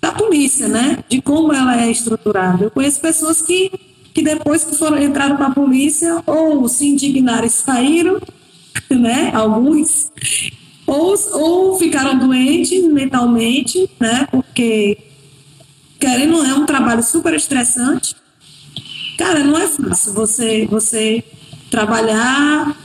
da 0.00 0.12
polícia, 0.12 0.68
né? 0.68 0.98
De 1.08 1.22
como 1.22 1.52
ela 1.52 1.80
é 1.80 1.90
estruturada. 1.90 2.64
Eu 2.64 2.70
conheço 2.70 3.00
pessoas 3.00 3.40
que, 3.40 3.70
que 4.12 4.22
depois 4.22 4.64
que 4.64 4.76
foram 4.76 5.00
entraram 5.00 5.36
para 5.36 5.46
a 5.46 5.54
polícia, 5.54 6.22
ou 6.26 6.68
se 6.68 6.86
indignaram 6.86 7.46
e 7.46 7.50
saíram, 7.50 8.20
né? 8.90 9.30
Alguns, 9.32 10.10
ou, 10.86 11.14
ou 11.32 11.78
ficaram 11.78 12.18
doentes 12.18 12.84
mentalmente, 12.84 13.88
né? 13.98 14.26
Porque 14.30 14.98
querendo 16.04 16.44
é 16.44 16.54
um 16.54 16.66
trabalho 16.66 17.02
super 17.02 17.32
estressante. 17.34 18.14
Cara, 19.16 19.42
não 19.42 19.56
é 19.56 19.66
fácil 19.66 20.12
você, 20.12 20.66
você 20.70 21.24
trabalhar 21.70 22.76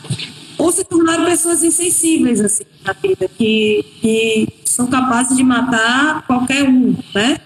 ou 0.57 0.71
se 0.71 0.85
tornar 0.85 1.25
pessoas 1.25 1.61
insensíveis 1.63 2.39
assim 2.39 2.63
na 2.85 2.93
vida, 2.93 3.29
que, 3.37 3.83
que 3.99 4.47
são 4.63 4.87
capazes 4.87 5.35
de 5.35 5.43
matar 5.43 6.25
qualquer 6.27 6.63
um, 6.63 6.95
né? 7.13 7.37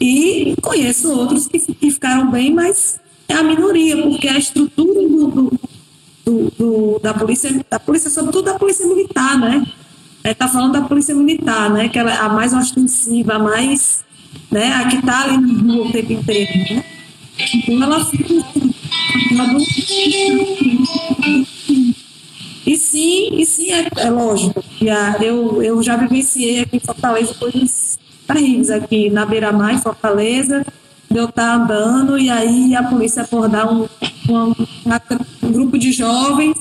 E 0.00 0.54
conheço 0.62 1.12
outros 1.12 1.46
que, 1.46 1.58
que 1.58 1.90
ficaram 1.90 2.30
bem, 2.30 2.50
mas 2.54 2.98
é 3.28 3.34
a 3.34 3.42
minoria, 3.42 4.00
porque 4.02 4.28
a 4.28 4.38
estrutura 4.38 4.94
do, 5.02 5.26
do, 5.28 5.60
do- 6.24 6.50
do- 6.58 6.98
da 7.02 7.12
polícia, 7.12 7.50
da 7.68 7.78
polícia, 7.78 8.08
sobretudo 8.08 8.44
da 8.46 8.58
polícia 8.58 8.86
militar, 8.86 9.38
né? 9.38 9.62
Está 10.24 10.48
falando 10.48 10.72
da 10.72 10.82
polícia 10.82 11.14
militar, 11.14 11.68
né? 11.70 11.88
Que 11.90 11.98
ela 11.98 12.12
é 12.12 12.16
a 12.16 12.28
mais 12.30 12.54
ostensiva, 12.54 13.34
a 13.34 13.38
mais, 13.38 14.04
né? 14.50 14.72
A 14.74 14.88
que 14.88 14.96
está 14.96 15.22
ali 15.24 15.36
no 15.38 15.74
rua 15.74 15.86
o 15.88 15.92
tempo 15.92 16.12
inteiro, 16.12 16.74
né? 16.74 16.84
Então 17.54 17.82
ela 17.82 18.04
fica 18.04 18.34
e 22.66 22.76
sim, 22.76 23.30
e 23.32 23.46
sim, 23.46 23.72
é, 23.72 23.88
é 23.96 24.10
lógico. 24.10 24.62
A, 24.82 25.22
eu, 25.22 25.62
eu 25.62 25.82
já 25.82 25.96
vivenciei 25.96 26.60
aqui 26.60 26.76
em 26.76 26.80
Fortaleza 26.80 27.34
coisas 27.34 27.98
terríveis 28.26 28.70
aqui 28.70 29.10
na 29.10 29.24
beira-mar, 29.26 29.74
em 29.74 29.78
Fortaleza, 29.78 30.64
eu 31.12 31.24
estar 31.24 31.54
andando 31.54 32.18
e 32.18 32.30
aí 32.30 32.74
a 32.76 32.82
polícia 32.84 33.22
abordar 33.22 33.72
um, 33.72 33.88
uma- 34.28 34.54
um 35.42 35.52
grupo 35.52 35.76
de 35.78 35.90
jovens 35.90 36.56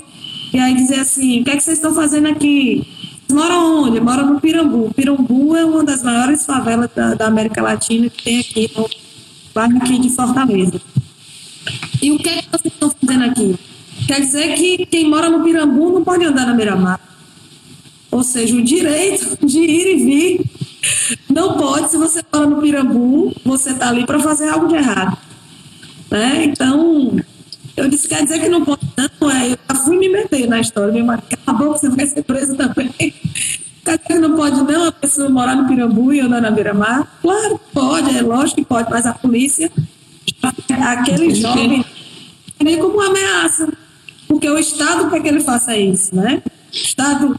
e 0.53 0.57
aí 0.57 0.73
dizer 0.73 1.01
assim, 1.01 1.41
o 1.41 1.43
que 1.43 1.51
é 1.51 1.57
que 1.57 1.61
vocês 1.63 1.77
estão 1.77 1.93
fazendo 1.93 2.27
aqui? 2.29 2.87
Moram 3.31 3.83
onde? 3.83 3.99
Moram 3.99 4.33
no 4.33 4.41
Pirambu. 4.41 4.91
Pirambu 4.93 5.55
é 5.55 5.63
uma 5.63 5.83
das 5.83 6.01
maiores 6.01 6.45
favelas 6.45 6.89
da, 6.95 7.13
da 7.13 7.27
América 7.27 7.61
Latina 7.61 8.09
que 8.09 8.23
tem 8.23 8.39
aqui 8.39 8.71
no 8.75 8.89
bairro 9.53 9.77
aqui 9.77 9.99
de 9.99 10.09
Fortaleza. 10.09 10.81
E 12.01 12.11
o 12.11 12.17
que 12.17 12.29
é 12.29 12.41
que 12.41 12.49
vocês 12.49 12.73
estão 12.73 12.89
fazendo 12.89 13.25
aqui? 13.25 13.55
Quer 14.07 14.21
dizer 14.21 14.55
que 14.55 14.85
quem 14.85 15.09
mora 15.09 15.29
no 15.29 15.43
Pirambu 15.43 15.91
não 15.91 16.03
pode 16.03 16.25
andar 16.25 16.47
na 16.47 16.53
beira-mar. 16.53 16.99
Ou 18.11 18.23
seja, 18.23 18.55
o 18.55 18.63
direito 18.63 19.45
de 19.45 19.59
ir 19.59 19.95
e 19.95 20.03
vir 20.03 20.45
não 21.29 21.57
pode, 21.57 21.91
se 21.91 21.97
você 21.97 22.23
mora 22.33 22.47
no 22.47 22.61
Pirambu, 22.61 23.35
você 23.45 23.71
está 23.71 23.89
ali 23.89 24.05
para 24.05 24.19
fazer 24.19 24.49
algo 24.49 24.67
de 24.67 24.75
errado. 24.75 25.17
Né? 26.09 26.45
Então, 26.45 27.19
eu 27.79 27.89
disse, 27.89 28.07
quer 28.07 28.23
dizer 28.23 28.39
que 28.39 28.49
não 28.49 28.63
pode, 28.65 28.81
não, 28.97 29.31
é, 29.31 29.53
eu 29.53 29.57
já 29.69 29.75
fui 29.83 29.97
me 29.97 30.09
meter 30.09 30.47
na 30.47 30.59
história, 30.59 30.93
meu 30.93 31.05
marido, 31.05 31.27
cala 31.45 31.57
a 31.57 31.61
boca, 31.61 31.77
você 31.77 31.89
vai 31.89 32.05
ser 32.05 32.23
presa 32.23 32.55
também. 32.55 32.89
Quer 32.93 33.97
dizer 33.97 33.99
que 34.05 34.13
não 34.15 34.35
pode 34.35 34.61
não 34.61 34.85
a 34.85 34.91
pessoa 34.91 35.29
morar 35.29 35.55
no 35.55 35.67
Pirambu 35.67 36.13
e 36.13 36.19
andar 36.19 36.41
na 36.41 36.51
beira-mar? 36.51 37.19
Claro 37.21 37.57
que 37.57 37.73
pode, 37.73 38.17
é 38.17 38.21
lógico 38.21 38.61
que 38.61 38.65
pode, 38.67 38.89
mas 38.89 39.05
a 39.05 39.13
polícia, 39.13 39.71
aquele 40.69 41.33
jovem, 41.33 41.85
nem 42.61 42.77
como 42.77 42.95
uma 42.95 43.07
ameaça. 43.07 43.71
Porque 44.27 44.49
o 44.49 44.59
Estado 44.59 45.09
quer 45.09 45.21
que 45.21 45.27
ele 45.27 45.39
faça 45.39 45.75
isso, 45.75 46.15
né? 46.15 46.43
O 46.45 46.75
Estado 46.75 47.35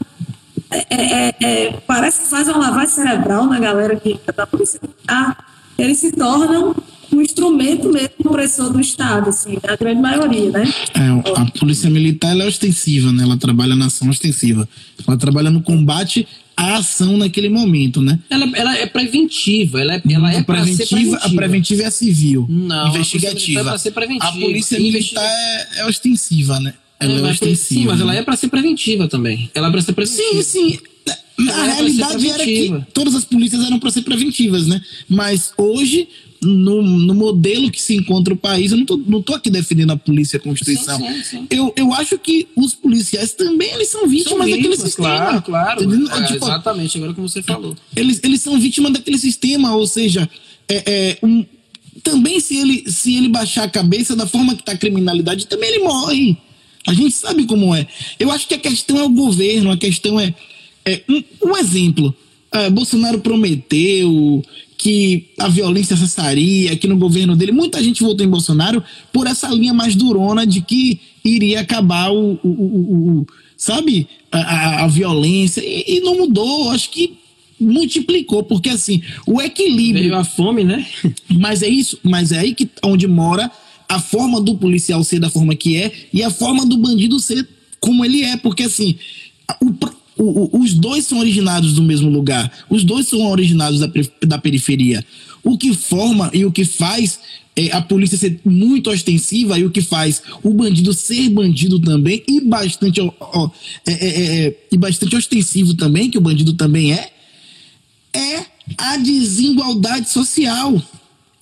é, 0.71 0.85
é, 0.89 1.35
é, 1.39 1.71
parece 1.85 2.21
que 2.21 2.27
faz 2.29 2.47
uma 2.47 2.57
lavagem 2.57 2.89
cerebral 2.89 3.45
na 3.45 3.59
galera 3.59 3.95
que 3.95 4.13
está 4.13 4.31
da 4.31 4.47
polícia 4.47 4.79
militar. 4.81 5.45
Eles 5.77 5.99
se 5.99 6.11
tornam 6.11 6.75
um 7.11 7.21
instrumento 7.21 7.91
mesmo 7.91 8.09
opressor 8.25 8.71
do 8.71 8.79
Estado, 8.79 9.29
assim, 9.29 9.57
a 9.67 9.75
grande 9.75 10.01
maioria, 10.01 10.49
né? 10.51 10.73
É, 10.93 11.31
a 11.39 11.45
polícia 11.59 11.89
militar 11.89 12.31
ela 12.31 12.43
é 12.43 12.47
ostensiva, 12.47 13.11
né? 13.11 13.23
Ela 13.23 13.37
trabalha 13.37 13.75
na 13.75 13.85
ação 13.87 14.09
ostensiva. 14.09 14.67
Ela 15.07 15.17
trabalha 15.17 15.49
no 15.49 15.61
combate 15.61 16.27
à 16.55 16.77
ação 16.77 17.17
naquele 17.17 17.49
momento, 17.49 18.01
né? 18.01 18.19
Ela, 18.29 18.45
ela 18.55 18.77
é 18.77 18.85
preventiva, 18.85 19.81
ela 19.81 19.95
é, 19.95 20.01
ela 20.09 20.33
é 20.33 20.43
preventiva, 20.43 20.87
preventiva. 20.87 21.17
A 21.17 21.29
preventiva 21.29 21.81
é 21.83 21.85
a 21.85 21.91
civil, 21.91 22.45
Não, 22.49 22.87
investigativa. 22.89 23.61
a 23.61 23.63
polícia 23.63 23.63
militar 23.63 23.67
é 23.67 23.69
pra 23.69 23.77
ser 23.79 23.91
preventiva. 23.91 24.27
A 24.27 24.31
polícia 24.33 24.79
militar 24.79 25.23
é, 25.23 25.79
é 25.81 25.85
ostensiva, 25.85 26.59
né? 26.59 26.73
Ela 26.99 27.13
é, 27.13 27.21
mas, 27.21 27.31
ostensiva. 27.31 27.81
sim, 27.81 27.85
mas 27.87 27.99
ela 27.99 28.13
né? 28.13 28.19
é 28.19 28.21
pra 28.23 28.35
ser 28.37 28.47
preventiva 28.47 29.07
também. 29.07 29.49
Ela 29.55 29.67
é 29.67 29.71
pra 29.71 29.81
ser 29.81 29.93
preventiva. 29.93 30.43
Sim, 30.43 30.43
sim. 30.43 30.79
Ela 31.39 31.67
é 31.67 31.71
A 31.71 31.73
realidade 31.73 32.29
era 32.29 32.37
que 32.37 32.51
preventiva. 32.51 32.87
todas 32.93 33.15
as 33.15 33.25
polícias 33.25 33.65
eram 33.65 33.79
para 33.79 33.89
ser 33.89 34.03
preventivas, 34.03 34.67
né? 34.67 34.79
Mas 35.09 35.51
hoje, 35.57 36.07
no, 36.41 36.81
no 36.81 37.13
modelo 37.13 37.69
que 37.69 37.79
se 37.81 37.95
encontra 37.95 38.33
o 38.33 38.37
país, 38.37 38.71
eu 38.71 38.77
não 38.79 38.85
tô, 38.85 38.97
não 38.97 39.21
tô 39.21 39.33
aqui 39.35 39.49
defendendo 39.49 39.91
a 39.91 39.97
polícia 39.97 40.37
e 40.37 40.39
a 40.39 40.41
Constituição. 40.41 40.97
Sim, 40.97 41.13
sim, 41.13 41.23
sim. 41.23 41.47
Eu, 41.49 41.71
eu 41.75 41.93
acho 41.93 42.17
que 42.17 42.47
os 42.55 42.73
policiais 42.73 43.33
também 43.33 43.71
eles 43.73 43.89
são 43.89 44.07
vítimas 44.07 44.29
São 44.29 44.39
daquele 44.39 44.57
vítimas, 44.57 44.79
sistema. 44.79 45.07
Claro, 45.09 45.41
claro. 45.43 45.81
É, 45.83 46.23
Tipo, 46.27 46.45
exatamente, 46.45 46.97
agora 46.97 47.13
como 47.13 47.29
você 47.29 47.43
falou. 47.43 47.75
eles, 47.95 48.19
eles 48.23 48.41
são 48.41 48.59
vítimas 48.59 48.91
daquele 48.93 49.17
sistema, 49.19 49.75
ou 49.75 49.85
seja, 49.85 50.27
é, 50.67 50.83
é, 50.87 51.17
um- 51.23 51.45
também 52.01 52.39
se 52.39 52.57
ele, 52.57 52.89
se 52.89 53.15
ele 53.15 53.29
baixar 53.29 53.65
a 53.65 53.69
cabeça 53.69 54.15
da 54.15 54.25
forma 54.25 54.55
que 54.55 54.61
está 54.61 54.71
a 54.71 54.77
criminalidade, 54.77 55.45
também 55.45 55.69
ele 55.69 55.83
morre. 55.83 56.37
A 56.87 56.93
gente 56.93 57.11
sabe 57.11 57.45
como 57.45 57.75
é. 57.75 57.85
Eu 58.19 58.31
acho 58.31 58.47
que 58.47 58.55
a 58.55 58.59
questão 58.59 58.97
é 58.97 59.03
o 59.03 59.09
governo, 59.09 59.69
a 59.71 59.77
questão 59.77 60.19
é. 60.19 60.33
é 60.83 61.03
um, 61.07 61.23
um 61.49 61.55
exemplo. 61.57 62.15
É, 62.51 62.69
Bolsonaro 62.69 63.19
prometeu 63.19 64.43
que 64.81 65.27
a 65.37 65.47
violência 65.47 65.95
cessaria, 65.95 66.75
que 66.75 66.87
no 66.87 66.97
governo 66.97 67.35
dele. 67.35 67.51
Muita 67.51 67.83
gente 67.83 68.01
votou 68.01 68.25
em 68.25 68.29
Bolsonaro 68.29 68.83
por 69.13 69.27
essa 69.27 69.47
linha 69.49 69.75
mais 69.75 69.93
durona 69.95 70.43
de 70.45 70.59
que 70.59 70.99
iria 71.23 71.59
acabar 71.61 72.11
o. 72.11 72.39
o- 72.43 72.49
o- 72.49 73.19
o- 73.19 73.27
sabe? 73.55 74.07
A, 74.31 74.39
a- 74.39 74.83
a 74.85 74.87
violência. 74.87 75.61
E, 75.63 75.97
e 75.97 75.99
não 75.99 76.17
mudou. 76.17 76.71
Acho 76.71 76.89
que 76.89 77.13
multiplicou, 77.59 78.41
porque 78.43 78.69
assim, 78.69 79.03
o 79.27 79.39
equilíbrio. 79.39 80.01
Veio 80.05 80.15
a 80.15 80.23
fome, 80.23 80.63
né? 80.63 80.83
Mas 81.29 81.61
é 81.61 81.69
isso, 81.69 81.99
mas 82.01 82.31
é 82.31 82.39
aí 82.39 82.55
que 82.55 82.67
onde 82.83 83.05
mora 83.07 83.51
a 83.87 83.99
forma 83.99 84.41
do 84.41 84.55
policial 84.55 85.03
ser 85.03 85.19
da 85.19 85.29
forma 85.29 85.53
que 85.53 85.75
é 85.77 85.91
e 86.11 86.23
a 86.23 86.31
forma 86.31 86.65
do 86.65 86.75
bandido 86.77 87.19
ser 87.19 87.47
como 87.79 88.03
ele 88.03 88.23
é, 88.23 88.35
porque 88.37 88.63
assim, 88.63 88.95
o 89.61 89.71
o- 90.17 90.57
o- 90.57 90.61
os 90.61 90.73
dois 90.73 91.05
são 91.05 91.19
originados 91.19 91.73
do 91.73 91.83
mesmo 91.83 92.09
lugar, 92.09 92.51
os 92.69 92.83
dois 92.83 93.07
são 93.07 93.21
originados 93.29 93.79
da, 93.79 93.89
da 94.27 94.37
periferia. 94.37 95.05
O 95.43 95.57
que 95.57 95.73
forma 95.73 96.29
e 96.33 96.45
o 96.45 96.51
que 96.51 96.63
faz 96.65 97.19
é, 97.55 97.71
a 97.73 97.81
polícia 97.81 98.17
ser 98.17 98.39
muito 98.45 98.89
ostensiva 98.89 99.59
e 99.59 99.65
o 99.65 99.71
que 99.71 99.81
faz 99.81 100.21
o 100.41 100.53
bandido 100.53 100.93
ser 100.93 101.29
bandido 101.29 101.79
também 101.79 102.23
e 102.27 102.39
bastante, 102.39 103.01
ó, 103.01 103.11
ó, 103.19 103.49
é, 103.85 103.91
é, 103.91 104.45
é, 104.47 104.57
e 104.71 104.77
bastante 104.77 105.15
ostensivo 105.15 105.73
também, 105.73 106.09
que 106.09 106.17
o 106.17 106.21
bandido 106.21 106.53
também 106.53 106.93
é, 106.93 107.11
é 108.13 108.45
a 108.77 108.95
desigualdade 108.97 110.09
social. 110.09 110.81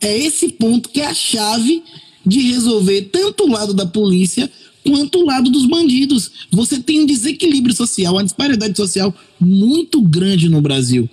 É 0.01 0.17
esse 0.17 0.49
ponto 0.49 0.89
que 0.89 1.01
é 1.01 1.07
a 1.07 1.13
chave 1.13 1.83
de 2.25 2.39
resolver 2.51 3.09
tanto 3.11 3.43
o 3.43 3.51
lado 3.51 3.73
da 3.73 3.85
polícia 3.85 4.49
quanto 4.89 5.19
o 5.19 5.25
lado 5.25 5.51
dos 5.51 5.67
bandidos. 5.67 6.31
Você 6.51 6.79
tem 6.79 7.01
um 7.01 7.05
desequilíbrio 7.05 7.75
social, 7.75 8.15
uma 8.15 8.23
disparidade 8.23 8.75
social 8.75 9.13
muito 9.39 10.01
grande 10.01 10.49
no 10.49 10.61
Brasil. 10.61 11.07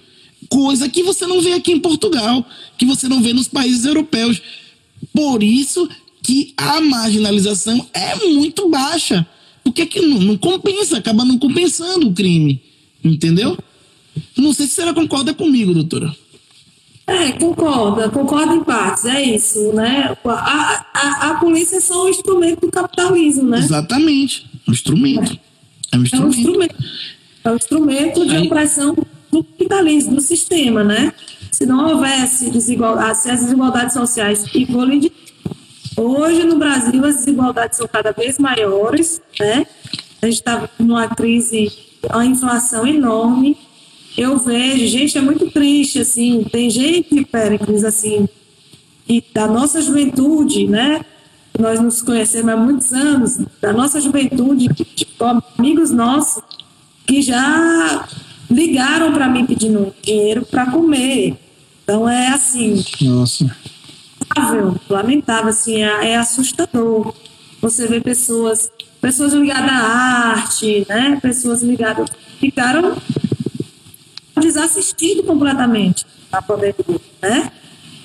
Coisa 0.49 0.89
que 0.89 1.03
você 1.03 1.27
não 1.27 1.43
vê 1.43 1.53
aqui 1.53 1.73
em 1.73 1.79
Portugal, 1.79 2.45
que 2.79 2.87
você 2.87 3.07
não 3.07 3.23
vê 3.23 3.35
nos 3.35 3.49
países 3.49 3.85
europeus. 3.85 4.41
Por 5.13 5.43
isso 5.43 5.89
que 6.23 6.55
a 6.57 6.81
marginalização 6.81 7.87
é 7.93 8.15
muito 8.27 8.71
baixa. 8.71 9.27
Porque 9.63 9.85
que 9.85 10.01
não, 10.01 10.21
não 10.21 10.39
compensa, 10.39 10.97
acaba 10.97 11.25
não 11.25 11.39
compensando 11.39 12.09
o 12.09 12.15
crime. 12.15 12.61
Entendeu? 13.05 13.59
Não 14.37 14.55
sei 14.55 14.67
se 14.67 14.75
você 14.75 14.95
concorda 14.95 15.35
comigo, 15.35 15.75
doutora. 15.75 16.15
É, 17.07 17.33
concorda, 17.33 18.09
concorda 18.11 18.53
em 18.53 18.65
partes, 18.65 19.05
é 19.05 19.23
isso, 19.23 19.73
né? 19.73 20.17
A, 20.25 20.85
a, 20.93 21.31
a 21.31 21.35
polícia 21.35 21.77
é 21.77 21.81
só 21.81 22.05
um 22.05 22.09
instrumento 22.09 22.63
do 22.63 22.71
capitalismo, 22.71 23.45
né? 23.45 23.59
Exatamente. 23.59 24.51
Um 24.69 24.73
instrumento. 24.73 25.39
É 25.93 25.97
um 25.97 25.99
É 25.99 26.01
um 26.01 26.03
instrumento. 26.03 26.39
instrumento. 26.39 26.77
É 27.45 27.51
um 27.53 27.57
instrumento 27.57 28.27
de 28.27 28.37
opressão 28.39 28.97
do 29.31 29.45
capitalismo, 29.45 30.17
do 30.17 30.21
sistema, 30.21 30.83
né? 30.83 31.13
Se 31.53 31.65
não 31.65 31.89
houvesse 31.91 32.51
desigualdade, 32.51 33.19
se 33.19 33.31
as 33.31 33.41
desigualdades 33.41 33.95
sociais, 33.95 34.45
e 34.53 34.65
dizer, 34.65 35.13
hoje 35.97 36.43
no 36.43 36.59
Brasil 36.59 37.05
as 37.05 37.17
desigualdades 37.19 37.79
são 37.79 37.87
cada 37.87 38.11
vez 38.11 38.37
maiores, 38.39 39.23
né? 39.39 39.65
A 40.21 40.27
gente 40.27 40.39
está 40.39 40.69
numa 40.77 41.07
crise, 41.09 41.71
uma 42.11 42.27
inflação 42.27 42.85
enorme. 42.85 43.57
Eu 44.17 44.39
vejo, 44.39 44.87
gente, 44.87 45.19
é 45.19 45.21
muito 45.21 45.51
triste, 45.51 46.01
assim, 46.01 46.45
tem 46.51 46.71
gente, 46.71 47.25
Péricles, 47.27 47.85
assim, 47.85 48.27
e 49.09 49.23
da 49.33 49.47
nossa 49.47 49.83
juventude, 49.83 50.67
né? 50.67 51.05
Nós 51.59 51.81
nos 51.81 52.03
conhecemos 52.03 52.53
há 52.53 52.57
muitos 52.57 52.93
anos, 52.93 53.39
da 53.61 53.73
nossa 53.73 54.01
juventude, 54.01 54.69
tipo, 54.95 55.25
amigos 55.59 55.91
nossos 55.91 56.43
que 57.07 57.23
já 57.23 58.07
ligaram 58.51 59.13
para 59.13 59.29
mim 59.29 59.47
pedindo 59.47 59.95
dinheiro 60.03 60.45
para 60.47 60.71
comer. 60.71 61.37
Então 61.83 62.09
é 62.09 62.29
assim, 62.29 62.83
Nossa. 63.01 63.45
lamentável, 64.35 64.81
lamentável, 64.89 65.51
assim, 65.51 65.83
é, 65.83 66.11
é 66.11 66.17
assustador. 66.17 67.15
Você 67.61 67.87
vê 67.87 68.01
pessoas, 68.01 68.71
pessoas 69.01 69.33
ligadas 69.33 69.71
à 69.71 69.77
arte, 69.77 70.87
né? 70.89 71.19
Pessoas 71.23 71.63
ligadas, 71.63 72.11
ficaram 72.41 72.97
desassistidos 74.41 75.25
completamente 75.27 76.05
na 76.33 76.43
pandemia, 76.43 77.01
né? 77.23 77.53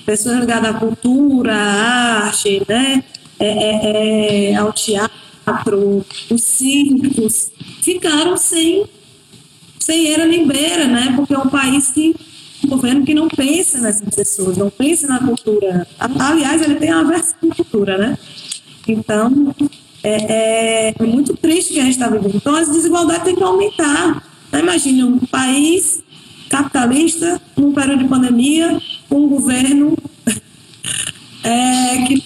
Pessoas 0.06 0.40
ligadas 0.40 0.76
à 0.76 0.80
cultura, 0.80 1.54
à 1.56 2.26
arte, 2.26 2.62
né? 2.68 3.04
É, 3.40 3.48
é, 3.48 4.52
é, 4.52 4.56
ao 4.56 4.72
teatro, 4.72 6.06
os 6.30 6.44
circos, 6.44 7.52
ficaram 7.82 8.38
sem 8.38 8.86
sem 9.80 10.14
era 10.14 10.26
nem 10.28 10.48
beira, 10.48 10.88
né? 10.88 11.14
Porque 11.16 11.34
é 11.34 11.38
um 11.40 11.50
país 11.50 11.90
que 11.90 12.16
um 12.64 12.68
governo 12.70 13.04
que 13.04 13.16
não 13.16 13.28
pensa 13.28 13.80
nessas 13.80 14.08
pessoas, 14.14 14.56
não 14.56 14.70
pensa 14.70 15.08
na 15.08 15.18
cultura. 15.20 15.88
A- 16.00 16.28
Aliás, 16.30 16.62
ele 16.62 16.76
tem 16.76 16.94
uma 16.94 17.04
versão 17.04 17.36
de 17.42 17.56
cultura, 17.56 17.98
né? 17.98 18.18
Então, 18.88 19.56
é, 20.04 20.94
é 21.00 21.04
muito 21.04 21.36
triste 21.36 21.74
que 21.74 21.80
a 21.80 21.84
gente 21.84 21.94
está 21.94 22.08
vivendo. 22.08 22.36
Então, 22.36 22.54
as 22.56 22.70
desigualdades 22.70 23.24
têm 23.24 23.36
que 23.36 23.44
aumentar. 23.44 24.24
Né? 24.52 24.60
Imagine 24.60 25.04
um 25.04 25.18
país 25.20 26.01
capitalista, 26.52 27.42
num 27.58 27.74
período 27.74 28.04
de 28.04 28.10
pandemia, 28.10 28.80
com 29.10 29.26
um 29.26 29.30
governo 29.30 29.98
é, 31.44 32.06
que 32.06 32.24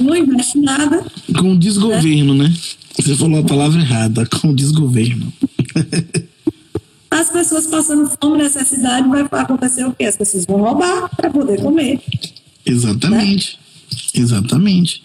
não 0.00 0.16
investe 0.16 0.58
nada, 0.58 1.04
Com 1.38 1.56
desgoverno, 1.56 2.34
né? 2.34 2.52
Você 2.98 3.14
falou 3.14 3.40
a 3.40 3.44
palavra 3.44 3.80
errada. 3.80 4.26
Com 4.26 4.54
desgoverno. 4.54 5.32
as 7.10 7.30
pessoas 7.30 7.66
passando 7.66 8.10
fome, 8.20 8.38
necessidade, 8.42 9.08
vai 9.08 9.22
acontecer 9.42 9.84
o 9.84 9.92
quê? 9.92 10.04
As 10.04 10.16
pessoas 10.16 10.44
vão 10.46 10.60
roubar 10.60 11.08
para 11.14 11.30
poder 11.30 11.60
comer. 11.60 12.00
Exatamente. 12.64 13.58
Exatamente. 14.14 15.02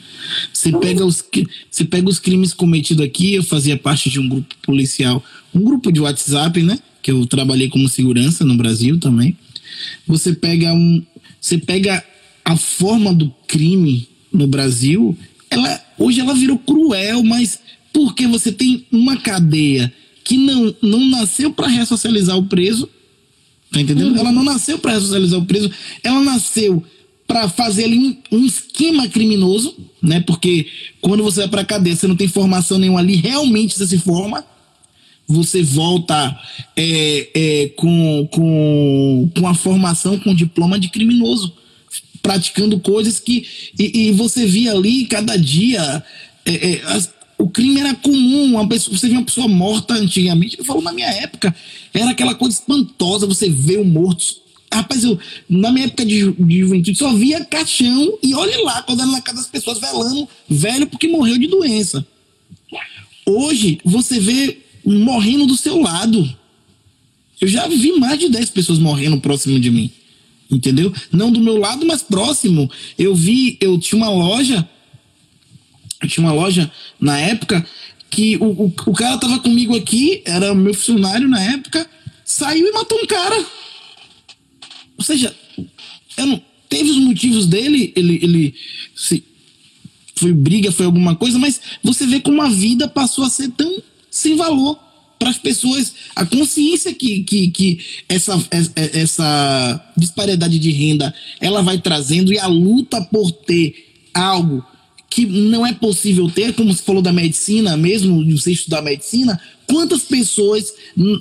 Você 0.53 0.71
pega, 0.71 1.05
os, 1.05 1.23
você 1.69 1.83
pega 1.83 2.09
os 2.09 2.19
crimes 2.19 2.53
cometidos 2.53 3.05
aqui, 3.05 3.35
eu 3.35 3.43
fazia 3.43 3.77
parte 3.77 4.09
de 4.09 4.19
um 4.19 4.27
grupo 4.27 4.55
policial, 4.63 5.23
um 5.53 5.61
grupo 5.61 5.91
de 5.91 5.99
WhatsApp, 5.99 6.63
né? 6.63 6.79
Que 7.01 7.11
eu 7.11 7.25
trabalhei 7.25 7.69
como 7.69 7.89
segurança 7.89 8.45
no 8.45 8.55
Brasil 8.55 8.99
também. 8.99 9.37
Você 10.07 10.33
pega 10.33 10.73
um. 10.73 11.03
Você 11.39 11.57
pega 11.57 12.03
a 12.45 12.55
forma 12.55 13.13
do 13.13 13.33
crime 13.47 14.07
no 14.31 14.47
Brasil, 14.47 15.17
ela 15.49 15.83
hoje 15.97 16.19
ela 16.19 16.33
virou 16.33 16.57
cruel, 16.57 17.23
mas 17.23 17.59
porque 17.91 18.27
você 18.27 18.51
tem 18.51 18.85
uma 18.91 19.17
cadeia 19.17 19.91
que 20.23 20.37
não, 20.37 20.75
não 20.81 20.99
nasceu 21.09 21.51
para 21.51 21.67
ressocializar 21.67 22.37
o 22.37 22.45
preso, 22.45 22.87
Tá 23.71 23.79
entendendo? 23.79 24.19
Ela 24.19 24.33
não 24.33 24.43
nasceu 24.43 24.77
para 24.77 24.93
ressocializar 24.93 25.39
o 25.39 25.45
preso, 25.45 25.71
ela 26.03 26.21
nasceu 26.21 26.83
para 27.25 27.47
fazer 27.47 27.85
ali 27.85 27.97
um, 27.97 28.39
um 28.39 28.45
esquema 28.45 29.07
criminoso, 29.07 29.73
né? 30.01 30.19
Porque 30.19 30.67
quando 30.99 31.23
você 31.23 31.41
vai 31.41 31.47
para 31.47 31.63
cadeia, 31.63 31.95
você 31.95 32.05
não 32.05 32.17
tem 32.17 32.27
formação 32.27 32.77
nenhuma 32.77 32.99
ali, 32.99 33.15
realmente 33.15 33.77
você 33.77 33.87
se 33.87 33.97
forma. 33.97 34.43
Você 35.31 35.63
volta 35.63 36.39
é, 36.75 37.29
é, 37.33 37.67
com, 37.69 38.27
com, 38.31 39.29
com 39.37 39.47
a 39.47 39.53
formação, 39.53 40.19
com 40.19 40.35
diploma 40.35 40.79
de 40.79 40.89
criminoso, 40.89 41.53
praticando 42.21 42.79
coisas 42.79 43.19
que. 43.19 43.45
E, 43.79 44.07
e 44.07 44.11
você 44.11 44.45
via 44.45 44.71
ali 44.73 45.05
cada 45.05 45.37
dia 45.37 46.03
é, 46.45 46.71
é, 46.73 46.81
as- 46.85 47.09
o 47.37 47.49
crime 47.49 47.79
era 47.79 47.95
comum. 47.95 48.53
Uma 48.53 48.67
pessoa, 48.67 48.95
você 48.95 49.07
via 49.07 49.17
uma 49.17 49.25
pessoa 49.25 49.47
morta 49.47 49.95
antigamente, 49.95 50.55
ele 50.57 50.63
falou 50.65 50.83
na 50.83 50.93
minha 50.93 51.09
época, 51.09 51.55
era 51.93 52.11
aquela 52.11 52.35
coisa 52.35 52.55
espantosa, 52.55 53.25
você 53.25 53.49
vê 53.49 53.77
o 53.77 53.85
morto. 53.85 54.23
Rapaz, 54.73 55.03
eu, 55.03 55.19
na 55.49 55.69
minha 55.71 55.85
época 55.87 56.05
de, 56.05 56.31
de 56.31 56.59
juventude, 56.59 56.97
só 56.97 57.13
via 57.13 57.43
caixão 57.43 58.17
e 58.23 58.33
olhe 58.33 58.55
lá, 58.63 58.81
quando 58.83 59.01
era 59.01 59.11
na 59.11 59.19
casa 59.21 59.39
das 59.39 59.47
pessoas 59.47 59.79
velando, 59.79 60.27
velho 60.49 60.87
porque 60.87 61.07
morreu 61.09 61.37
de 61.37 61.47
doença. 61.47 62.05
Hoje, 63.25 63.79
você 63.83 64.19
vê 64.19 64.59
morrendo 64.85 65.45
do 65.45 65.55
seu 65.55 65.79
lado. 65.79 66.37
Eu 67.39 67.47
já 67.47 67.67
vi 67.67 67.93
mais 67.93 68.19
de 68.19 68.29
10 68.29 68.49
pessoas 68.51 68.79
morrendo 68.79 69.19
próximo 69.19 69.59
de 69.59 69.71
mim. 69.71 69.91
Entendeu? 70.49 70.93
Não 71.11 71.31
do 71.31 71.39
meu 71.39 71.57
lado, 71.57 71.85
mas 71.85 72.03
próximo. 72.03 72.69
Eu 72.97 73.15
vi, 73.15 73.57
eu 73.61 73.79
tinha 73.79 73.97
uma 73.97 74.09
loja, 74.09 74.67
eu 76.01 76.09
tinha 76.09 76.25
uma 76.25 76.33
loja 76.33 76.69
na 76.99 77.17
época 77.17 77.65
que 78.09 78.35
o, 78.37 78.65
o, 78.65 78.65
o 78.65 78.93
cara 78.93 79.17
tava 79.17 79.39
comigo 79.39 79.75
aqui, 79.75 80.21
era 80.25 80.53
meu 80.53 80.73
funcionário 80.73 81.27
na 81.29 81.41
época, 81.41 81.89
saiu 82.25 82.67
e 82.67 82.71
matou 82.73 82.99
um 83.01 83.07
cara. 83.07 83.45
Ou 84.97 85.03
seja, 85.03 85.33
eu 86.17 86.25
não, 86.25 86.41
teve 86.67 86.89
os 86.89 86.97
motivos 86.97 87.47
dele, 87.47 87.93
ele, 87.95 88.19
ele 88.21 88.55
se, 88.93 89.23
foi 90.15 90.33
briga, 90.33 90.71
foi 90.71 90.85
alguma 90.85 91.15
coisa, 91.15 91.39
mas 91.39 91.59
você 91.81 92.05
vê 92.05 92.19
como 92.19 92.41
a 92.41 92.49
vida 92.49 92.87
passou 92.87 93.23
a 93.23 93.29
ser 93.29 93.49
tão 93.51 93.81
sem 94.21 94.35
valor 94.35 94.77
para 95.17 95.29
as 95.29 95.37
pessoas. 95.37 95.93
A 96.15 96.25
consciência 96.25 96.93
que, 96.93 97.23
que, 97.23 97.51
que 97.51 97.79
essa, 98.07 98.41
essa 98.75 99.93
disparidade 99.97 100.57
de 100.57 100.71
renda 100.71 101.13
ela 101.39 101.61
vai 101.61 101.79
trazendo 101.79 102.33
e 102.33 102.39
a 102.39 102.47
luta 102.47 103.01
por 103.01 103.31
ter 103.31 104.07
algo 104.13 104.65
que 105.09 105.25
não 105.25 105.67
é 105.67 105.73
possível 105.73 106.29
ter, 106.29 106.53
como 106.53 106.73
você 106.73 106.81
falou 106.81 107.01
da 107.01 107.11
medicina, 107.11 107.75
mesmo 107.75 108.23
você 108.31 108.53
estudar 108.53 108.81
medicina, 108.81 109.39
quantas 109.67 110.03
pessoas 110.03 110.73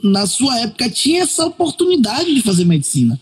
na 0.05 0.27
sua 0.27 0.61
época 0.61 0.89
tinham 0.89 1.23
essa 1.23 1.45
oportunidade 1.47 2.33
de 2.33 2.41
fazer 2.41 2.65
medicina? 2.65 3.21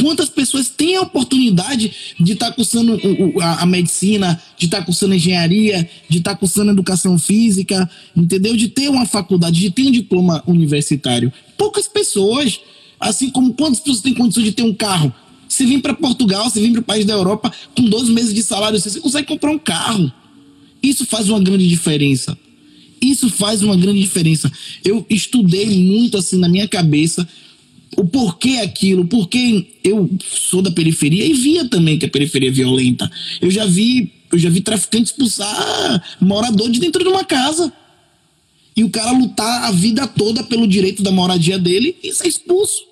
Quantas 0.00 0.28
pessoas 0.28 0.68
têm 0.68 0.96
a 0.96 1.02
oportunidade 1.02 2.14
de 2.20 2.32
estar 2.32 2.46
tá 2.46 2.52
cursando 2.52 3.00
a, 3.40 3.66
medicina, 3.66 4.40
de 4.56 4.66
estar 4.66 4.78
tá 4.78 4.84
cursando 4.84 5.14
engenharia, 5.14 5.88
de 6.08 6.18
estar 6.18 6.32
tá 6.32 6.36
cursando 6.36 6.70
educação 6.70 7.18
física, 7.18 7.90
entendeu? 8.16 8.56
De 8.56 8.68
ter 8.68 8.88
uma 8.88 9.06
faculdade, 9.06 9.58
de 9.58 9.70
ter 9.70 9.82
um 9.82 9.90
diploma 9.90 10.42
universitário. 10.46 11.32
Poucas 11.56 11.88
pessoas. 11.88 12.60
Assim 13.00 13.30
como 13.30 13.54
quantas 13.54 13.78
pessoas 13.78 14.00
têm 14.00 14.14
condição 14.14 14.42
de 14.42 14.52
ter 14.52 14.62
um 14.62 14.74
carro? 14.74 15.12
Você 15.48 15.64
vem 15.64 15.80
para 15.80 15.94
Portugal, 15.94 16.48
você 16.48 16.60
vem 16.60 16.72
para 16.72 16.80
o 16.80 16.84
país 16.84 17.04
da 17.04 17.14
Europa, 17.14 17.52
com 17.74 17.84
12 17.84 18.12
meses 18.12 18.34
de 18.34 18.42
salário, 18.42 18.78
você 18.78 19.00
consegue 19.00 19.26
comprar 19.26 19.50
um 19.50 19.58
carro. 19.58 20.12
Isso 20.82 21.06
faz 21.06 21.28
uma 21.28 21.40
grande 21.40 21.66
diferença. 21.66 22.36
Isso 23.00 23.30
faz 23.30 23.62
uma 23.62 23.76
grande 23.76 24.00
diferença. 24.00 24.50
Eu 24.84 25.04
estudei 25.08 25.66
muito 25.66 26.18
assim 26.18 26.36
na 26.36 26.48
minha 26.48 26.68
cabeça 26.68 27.26
o 27.96 28.04
porquê 28.04 28.58
aquilo, 28.62 29.06
porque 29.06 29.66
eu 29.82 30.10
sou 30.20 30.62
da 30.62 30.70
periferia 30.70 31.24
e 31.24 31.32
via 31.32 31.68
também 31.68 31.98
que 31.98 32.06
a 32.06 32.10
periferia 32.10 32.48
é 32.48 32.52
violenta. 32.52 33.10
Eu 33.40 33.50
já 33.50 33.64
vi, 33.66 34.12
eu 34.32 34.38
já 34.38 34.50
vi 34.50 34.60
traficante 34.60 35.10
expulsar 35.10 36.16
morador 36.20 36.70
de 36.70 36.80
dentro 36.80 37.02
de 37.02 37.08
uma 37.08 37.24
casa. 37.24 37.72
E 38.76 38.84
o 38.84 38.90
cara 38.90 39.10
lutar 39.10 39.64
a 39.64 39.72
vida 39.72 40.06
toda 40.06 40.44
pelo 40.44 40.66
direito 40.66 41.02
da 41.02 41.10
moradia 41.10 41.58
dele 41.58 41.96
e 42.02 42.12
ser 42.12 42.28
expulso 42.28 42.84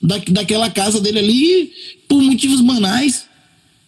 da, 0.00 0.16
daquela 0.28 0.70
casa 0.70 1.00
dele 1.00 1.18
ali 1.18 1.72
por 2.08 2.22
motivos 2.22 2.60
banais. 2.60 3.26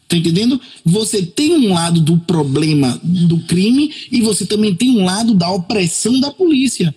Tá 0.08 0.16
entendendo? 0.16 0.60
Você 0.84 1.22
tem 1.24 1.52
um 1.52 1.72
lado 1.72 2.00
do 2.00 2.18
problema 2.18 3.00
do 3.02 3.38
crime 3.40 3.92
e 4.10 4.20
você 4.20 4.46
também 4.46 4.74
tem 4.74 4.90
um 4.90 5.04
lado 5.04 5.34
da 5.34 5.50
opressão 5.50 6.20
da 6.20 6.30
polícia. 6.30 6.94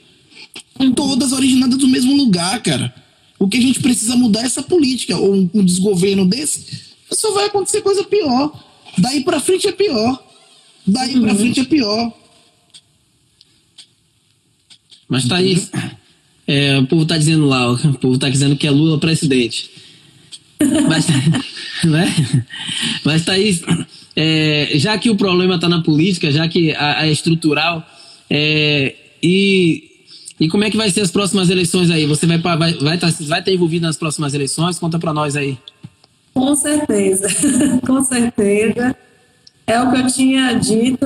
Todas 0.96 1.32
originadas 1.32 1.78
do 1.78 1.88
mesmo 1.88 2.16
lugar, 2.16 2.62
cara. 2.62 2.94
O 3.40 3.48
que 3.48 3.58
a 3.58 3.62
gente 3.62 3.80
precisa 3.80 4.18
mudar 4.18 4.42
é 4.42 4.46
essa 4.46 4.62
política, 4.62 5.18
ou 5.18 5.34
um, 5.34 5.50
um 5.54 5.64
desgoverno 5.66 6.26
desse, 6.26 6.90
só 7.10 7.32
vai 7.34 7.46
acontecer 7.46 7.82
coisa 7.82 8.04
pior. 8.04 8.52
Daí 8.98 9.24
para 9.24 9.40
frente 9.40 9.68
é 9.68 9.72
pior. 9.72 10.22
Daí 10.86 11.16
uhum. 11.16 11.22
para 11.22 11.36
frente 11.36 11.60
é 11.62 11.64
pior. 11.64 12.14
Mas 15.08 15.26
tá 15.26 15.38
aí. 15.38 15.58
É, 16.46 16.78
o 16.80 16.88
povo 16.88 17.06
tá 17.06 17.18
dizendo 17.18 17.46
lá, 17.46 17.72
o 17.72 17.94
povo 17.96 18.18
tá 18.18 18.30
dizendo 18.30 18.56
que 18.56 18.68
é 18.68 18.72
Lula 18.72 19.00
presidente. 19.00 19.72
Mas, 20.88 21.08
né? 21.86 22.14
Mas 23.06 23.24
tá 23.24 23.34
aí. 23.34 23.60
É, 24.16 24.72
já 24.76 24.98
que 24.98 25.10
o 25.10 25.16
problema 25.16 25.56
está 25.56 25.70
na 25.70 25.82
política, 25.82 26.32
já 26.32 26.48
que 26.48 26.74
a, 26.74 27.00
a 27.00 27.08
é 27.08 27.12
estrutural, 27.12 27.88
é, 28.30 28.96
e 29.24 29.89
e 30.40 30.48
como 30.48 30.64
é 30.64 30.70
que 30.70 30.78
vai 30.78 30.90
ser 30.90 31.02
as 31.02 31.12
próximas 31.12 31.50
eleições 31.50 31.90
aí? 31.90 32.06
Você 32.06 32.26
vai 32.26 32.38
vai 32.38 32.74
vai 32.76 32.96
estar 32.96 33.12
tá, 33.12 33.18
vai 33.22 33.40
estar 33.40 33.52
envolvido 33.52 33.86
nas 33.86 33.98
próximas 33.98 34.34
eleições? 34.34 34.80
Conta 34.80 34.98
para 34.98 35.14
nós 35.14 35.36
aí. 35.36 35.58
Com 36.34 36.56
certeza, 36.56 37.28
com 37.86 38.04
certeza. 38.04 38.96
É 39.68 39.82
o 39.82 39.92
que 39.92 39.98
eu 39.98 40.08
tinha 40.08 40.54
dito 40.54 41.06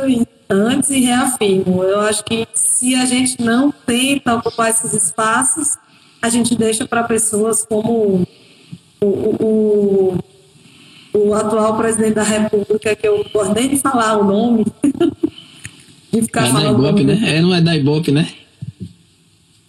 antes 0.50 0.90
e 0.92 1.00
reafirmo. 1.00 1.84
Eu 1.84 2.02
acho 2.02 2.24
que 2.24 2.48
se 2.54 2.96
a 2.96 3.06
gente 3.06 3.42
não 3.42 3.72
tenta 3.72 4.36
ocupar 4.36 4.70
esses 4.70 4.94
espaços, 4.94 5.78
a 6.22 6.30
gente 6.30 6.56
deixa 6.56 6.88
para 6.88 7.04
pessoas 7.04 7.66
como 7.66 8.26
o, 9.02 9.06
o, 9.06 10.18
o, 11.14 11.34
atual 11.34 11.76
presidente 11.76 12.14
da 12.14 12.24
República, 12.24 12.96
que 12.96 13.08
eu 13.08 13.26
não 13.34 13.54
nem 13.54 13.70
de 13.70 13.78
falar 13.78 14.18
o 14.18 14.24
nome. 14.24 14.66
de 16.14 16.22
ficar 16.22 16.48
é 16.48 16.52
falando. 16.52 16.82
Da 16.82 16.90
Ibope, 16.90 17.04
né? 17.04 17.20
É, 17.26 17.42
não 17.42 17.54
é 17.54 17.60
da 17.60 17.76
Ibope, 17.76 18.12
né? 18.12 18.30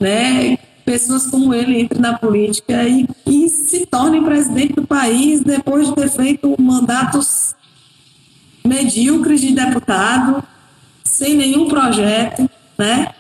Né, 0.05 0.59
pessoas 0.85 1.27
como 1.27 1.55
ele 1.55 1.81
entrem 1.81 2.01
na 2.01 2.19
política 2.19 2.85
e, 2.85 3.09
e 3.27 3.49
se 3.49 3.87
tornem 3.87 4.23
presidente 4.23 4.75
do 4.75 4.87
país 4.87 5.41
depois 5.41 5.89
de 5.89 5.95
ter 5.95 6.11
feito 6.11 6.55
mandatos 6.61 7.55
medíocres 8.67 9.41
de 9.41 9.53
deputado, 9.53 10.45
sem 11.03 11.35
nenhum 11.35 11.69
projeto, 11.69 12.49
né? 12.77 13.15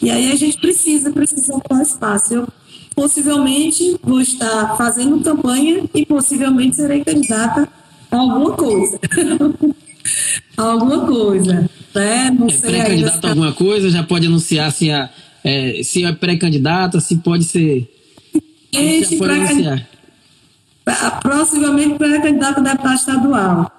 E 0.00 0.10
aí 0.10 0.32
a 0.32 0.36
gente 0.36 0.58
precisa, 0.58 1.12
precisa 1.12 1.54
ocupar 1.54 1.82
espaço. 1.82 2.34
Eu 2.34 2.48
possivelmente 2.94 3.96
vou 4.02 4.20
estar 4.20 4.76
fazendo 4.76 5.22
campanha 5.22 5.84
e 5.94 6.06
possivelmente 6.06 6.76
serei 6.76 7.04
candidata 7.04 7.68
a 8.10 8.16
alguma 8.16 8.52
coisa. 8.52 8.98
alguma 10.56 11.06
coisa, 11.06 11.68
né? 11.94 12.30
Não 12.30 12.48
é 12.48 12.52
pré-candidata 12.52 13.26
a 13.26 13.30
alguma 13.30 13.52
coisa, 13.52 13.90
já 13.90 14.02
pode 14.02 14.26
anunciar 14.26 14.68
assim 14.68 14.90
a 14.90 15.10
é, 15.44 15.82
se 15.82 16.04
é 16.04 16.12
pré-candidata, 16.12 17.00
se 17.00 17.16
pode 17.16 17.44
ser. 17.44 17.88
Gente, 18.72 19.16
pré 19.16 19.86
proximamente 21.22 21.96
pré-candidata 21.96 22.60
a 22.60 22.64
deputado 22.64 22.94
estadual. 22.94 23.72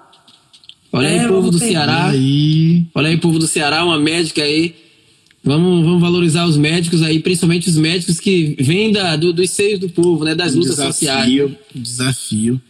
Olha 0.92 1.08
aí, 1.08 1.18
é, 1.18 1.28
povo 1.28 1.50
do 1.50 1.58
Ceará. 1.58 2.06
Aí. 2.06 2.86
Olha 2.94 3.08
aí, 3.08 3.16
povo 3.16 3.38
do 3.38 3.46
Ceará, 3.46 3.84
uma 3.84 3.98
médica 3.98 4.42
aí. 4.42 4.74
Vamos, 5.42 5.84
vamos 5.84 6.00
valorizar 6.00 6.46
os 6.46 6.56
médicos 6.56 7.02
aí, 7.02 7.18
principalmente 7.18 7.68
os 7.68 7.76
médicos 7.76 8.18
que 8.18 8.56
vêm 8.58 8.90
da, 8.90 9.14
do, 9.14 9.30
dos 9.30 9.50
seios 9.50 9.78
do 9.78 9.90
povo, 9.90 10.24
né? 10.24 10.34
Das 10.34 10.54
lutas 10.54 10.76
desafio, 10.76 10.92
sociais. 10.92 11.52
Desafio. 11.74 12.60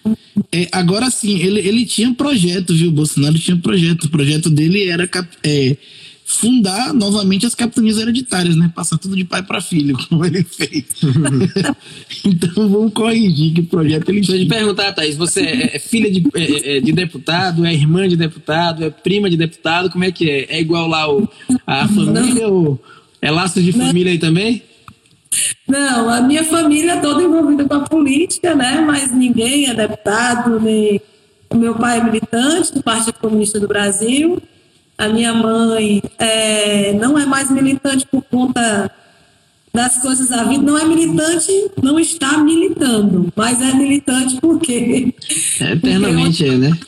É, 0.50 0.68
agora 0.72 1.08
sim, 1.10 1.38
ele, 1.38 1.60
ele 1.60 1.84
tinha 1.86 2.08
um 2.08 2.14
projeto, 2.14 2.74
viu? 2.74 2.88
O 2.88 2.92
Bolsonaro 2.92 3.38
tinha 3.38 3.56
um 3.56 3.60
projeto. 3.60 4.04
O 4.04 4.10
projeto 4.10 4.50
dele 4.50 4.88
era 4.88 5.08
é, 5.44 5.76
fundar 6.24 6.94
novamente 6.94 7.44
as 7.44 7.54
capitanias 7.54 7.98
hereditárias, 7.98 8.56
né? 8.56 8.70
Passar 8.74 8.96
tudo 8.96 9.14
de 9.14 9.24
pai 9.24 9.42
para 9.42 9.60
filho, 9.60 9.96
como 10.08 10.24
ele 10.24 10.42
fez. 10.42 10.84
então 12.24 12.68
vamos 12.68 12.92
corrigir 12.92 13.52
que 13.52 13.60
o 13.60 13.66
projeto 13.66 14.08
ele. 14.08 14.20
Deixa 14.20 14.36
eu 14.36 14.40
te 14.40 14.46
perguntar, 14.46 14.92
Thaís, 14.92 15.16
você 15.16 15.42
é, 15.42 15.76
é 15.76 15.78
filha 15.78 16.10
de, 16.10 16.26
é, 16.34 16.42
é, 16.42 16.76
é, 16.76 16.80
de 16.80 16.92
deputado, 16.92 17.66
é 17.66 17.74
irmã 17.74 18.08
de 18.08 18.16
deputado, 18.16 18.84
é 18.84 18.90
prima 18.90 19.28
de 19.28 19.36
deputado, 19.36 19.90
como 19.90 20.04
é 20.04 20.10
que 20.10 20.28
é? 20.28 20.56
É 20.56 20.60
igual 20.60 20.88
lá 20.88 21.12
o, 21.12 21.28
a 21.66 21.86
família 21.86 22.48
ou 22.48 22.82
é 23.20 23.30
laço 23.30 23.62
de 23.62 23.72
família 23.72 24.10
aí 24.10 24.18
também? 24.18 24.62
Não, 25.68 26.08
a 26.08 26.20
minha 26.20 26.44
família 26.44 26.92
é 26.92 27.00
toda 27.00 27.22
envolvida 27.22 27.64
com 27.64 27.74
a 27.74 27.80
política, 27.80 28.54
né? 28.54 28.82
Mas 28.86 29.12
ninguém 29.12 29.66
é 29.68 29.74
deputado, 29.74 30.58
nem. 30.60 31.00
O 31.50 31.56
meu 31.56 31.74
pai 31.74 31.98
é 31.98 32.04
militante 32.04 32.72
do 32.74 32.82
Partido 32.82 33.14
Comunista 33.14 33.60
do 33.60 33.68
Brasil, 33.68 34.42
a 34.96 35.08
minha 35.08 35.34
mãe 35.34 36.02
é, 36.18 36.92
não 36.94 37.18
é 37.18 37.26
mais 37.26 37.50
militante 37.50 38.06
por 38.06 38.22
conta 38.22 38.90
das 39.72 40.00
coisas 40.00 40.28
da 40.28 40.44
vida. 40.44 40.62
Não 40.62 40.78
é 40.78 40.84
militante, 40.84 41.70
não 41.82 41.98
está 41.98 42.38
militando, 42.38 43.32
mas 43.34 43.60
é 43.60 43.74
militante 43.74 44.40
porque. 44.40 45.14
É 45.60 45.72
eternamente, 45.72 46.44
porque 46.44 46.54
onde, 46.54 46.68
né? 46.68 46.78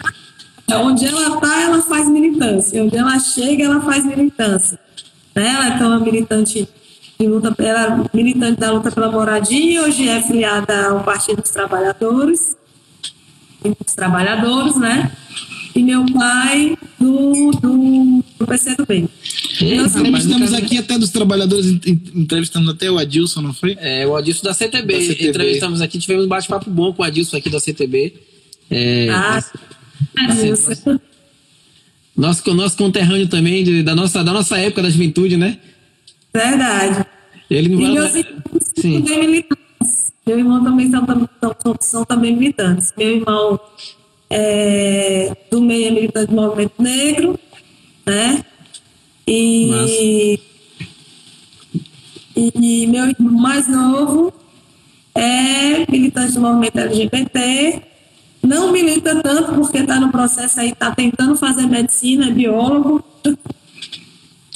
Onde 0.72 1.06
ela 1.06 1.34
está, 1.34 1.62
ela 1.62 1.82
faz 1.82 2.08
militância. 2.08 2.82
Onde 2.82 2.96
ela 2.96 3.18
chega, 3.18 3.64
ela 3.64 3.80
faz 3.80 4.04
militância. 4.04 4.78
Né? 5.34 5.48
Ela 5.48 5.78
é 5.78 5.86
uma 5.86 6.00
militante 6.00 6.68
de 7.18 7.26
luta, 7.26 7.54
ela 7.58 8.08
é 8.12 8.16
militante 8.16 8.60
da 8.60 8.70
luta 8.70 8.90
pela 8.90 9.10
moradia, 9.10 9.82
hoje 9.82 10.08
é 10.08 10.22
filiada 10.22 10.88
ao 10.88 11.02
Partido 11.02 11.40
dos 11.40 11.50
Trabalhadores, 11.50 12.56
dos 13.62 13.94
Trabalhadores, 13.94 14.76
né? 14.76 15.10
E 15.76 15.82
meu 15.82 16.06
pai 16.06 16.76
do, 16.98 17.50
do, 17.52 18.24
do 18.38 18.46
PCdoB. 18.46 19.08
Nós 19.76 19.94
entrevistamos 19.94 20.54
aqui 20.54 20.78
até 20.78 20.98
dos 20.98 21.10
trabalhadores, 21.10 21.66
entrevistamos 22.14 22.68
até 22.70 22.90
o 22.90 22.98
Adilson, 22.98 23.42
não 23.42 23.52
foi? 23.52 23.76
É, 23.78 24.06
o 24.06 24.16
Adilson 24.16 24.42
da 24.42 24.54
CTB. 24.54 24.94
Da 24.94 25.00
CTB. 25.00 25.28
Entrevistamos 25.28 25.80
aqui, 25.82 25.98
tivemos 25.98 26.24
um 26.24 26.28
bate-papo 26.28 26.70
bom 26.70 26.92
com 26.92 27.02
o 27.02 27.04
Adilson 27.04 27.36
aqui 27.36 27.50
da 27.50 27.60
CTB. 27.60 28.14
É, 28.70 29.08
ah, 29.10 29.44
Adilson. 30.16 30.98
Nosso, 32.16 32.54
nosso 32.54 32.76
conterrâneo 32.78 33.28
também, 33.28 33.62
de, 33.62 33.82
da, 33.82 33.94
nossa, 33.94 34.24
da 34.24 34.32
nossa 34.32 34.56
época 34.56 34.82
da 34.82 34.88
juventude, 34.88 35.36
né? 35.36 35.58
Verdade. 36.32 37.04
Ele 37.50 37.68
não 37.68 37.80
e 37.80 37.92
meus 37.92 38.14
irmãos 38.14 38.72
Sim. 38.74 39.02
também 39.02 39.26
militantes. 39.26 40.12
Meu 40.26 40.38
irmão 40.38 40.64
também 40.64 40.90
são, 40.90 41.06
são, 41.62 41.76
são 41.80 42.04
também 42.04 42.34
militantes. 42.34 42.92
Meu 42.96 43.16
irmão 43.16 43.60
é, 44.30 45.36
do 45.50 45.60
meio 45.60 45.88
é 45.88 45.90
militante 45.90 46.26
do 46.28 46.34
movimento 46.34 46.82
negro, 46.82 47.38
né? 48.04 48.44
E, 49.26 50.40
e 52.36 52.86
meu 52.86 53.06
irmão 53.08 53.32
mais 53.32 53.66
novo 53.68 54.32
é 55.14 55.90
militante 55.90 56.34
do 56.34 56.40
movimento 56.40 56.78
LGBT. 56.78 57.82
Não 58.42 58.70
milita 58.70 59.20
tanto 59.22 59.54
porque 59.54 59.78
está 59.78 59.98
no 59.98 60.12
processo 60.12 60.60
aí, 60.60 60.70
está 60.70 60.94
tentando 60.94 61.36
fazer 61.36 61.66
medicina, 61.66 62.28
é 62.28 62.30
biólogo. 62.30 63.02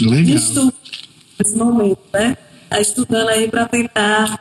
Legal. 0.00 0.36
Estudo 0.36 0.72
nesse 1.38 1.56
momento, 1.56 1.98
né? 2.12 2.36
Está 2.64 2.80
estudando 2.80 3.28
aí 3.28 3.48
para 3.48 3.66
tentar 3.66 4.40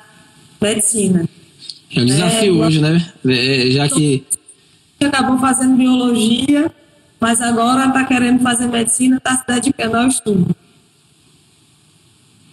medicina. 0.61 1.27
É 1.95 2.01
um 2.01 2.05
desafio 2.05 2.63
é, 2.63 2.65
hoje, 2.67 2.81
né? 2.81 3.13
É, 3.25 3.71
já 3.71 3.89
que. 3.89 4.23
Acabou 5.01 5.37
fazendo 5.39 5.77
biologia, 5.77 6.71
mas 7.19 7.41
agora 7.41 7.87
está 7.87 8.03
querendo 8.05 8.41
fazer 8.41 8.67
medicina, 8.67 9.17
está 9.17 9.37
se 9.37 9.47
dedicando 9.47 9.97
ao 9.97 10.07
estudo. 10.07 10.55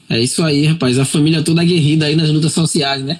É 0.09 0.20
isso 0.20 0.43
aí, 0.43 0.66
rapaz. 0.66 0.98
A 0.98 1.05
família 1.05 1.43
toda 1.43 1.62
aguerrida 1.62 2.06
aí 2.06 2.14
nas 2.14 2.31
lutas 2.31 2.52
sociais, 2.52 3.02
né? 3.02 3.18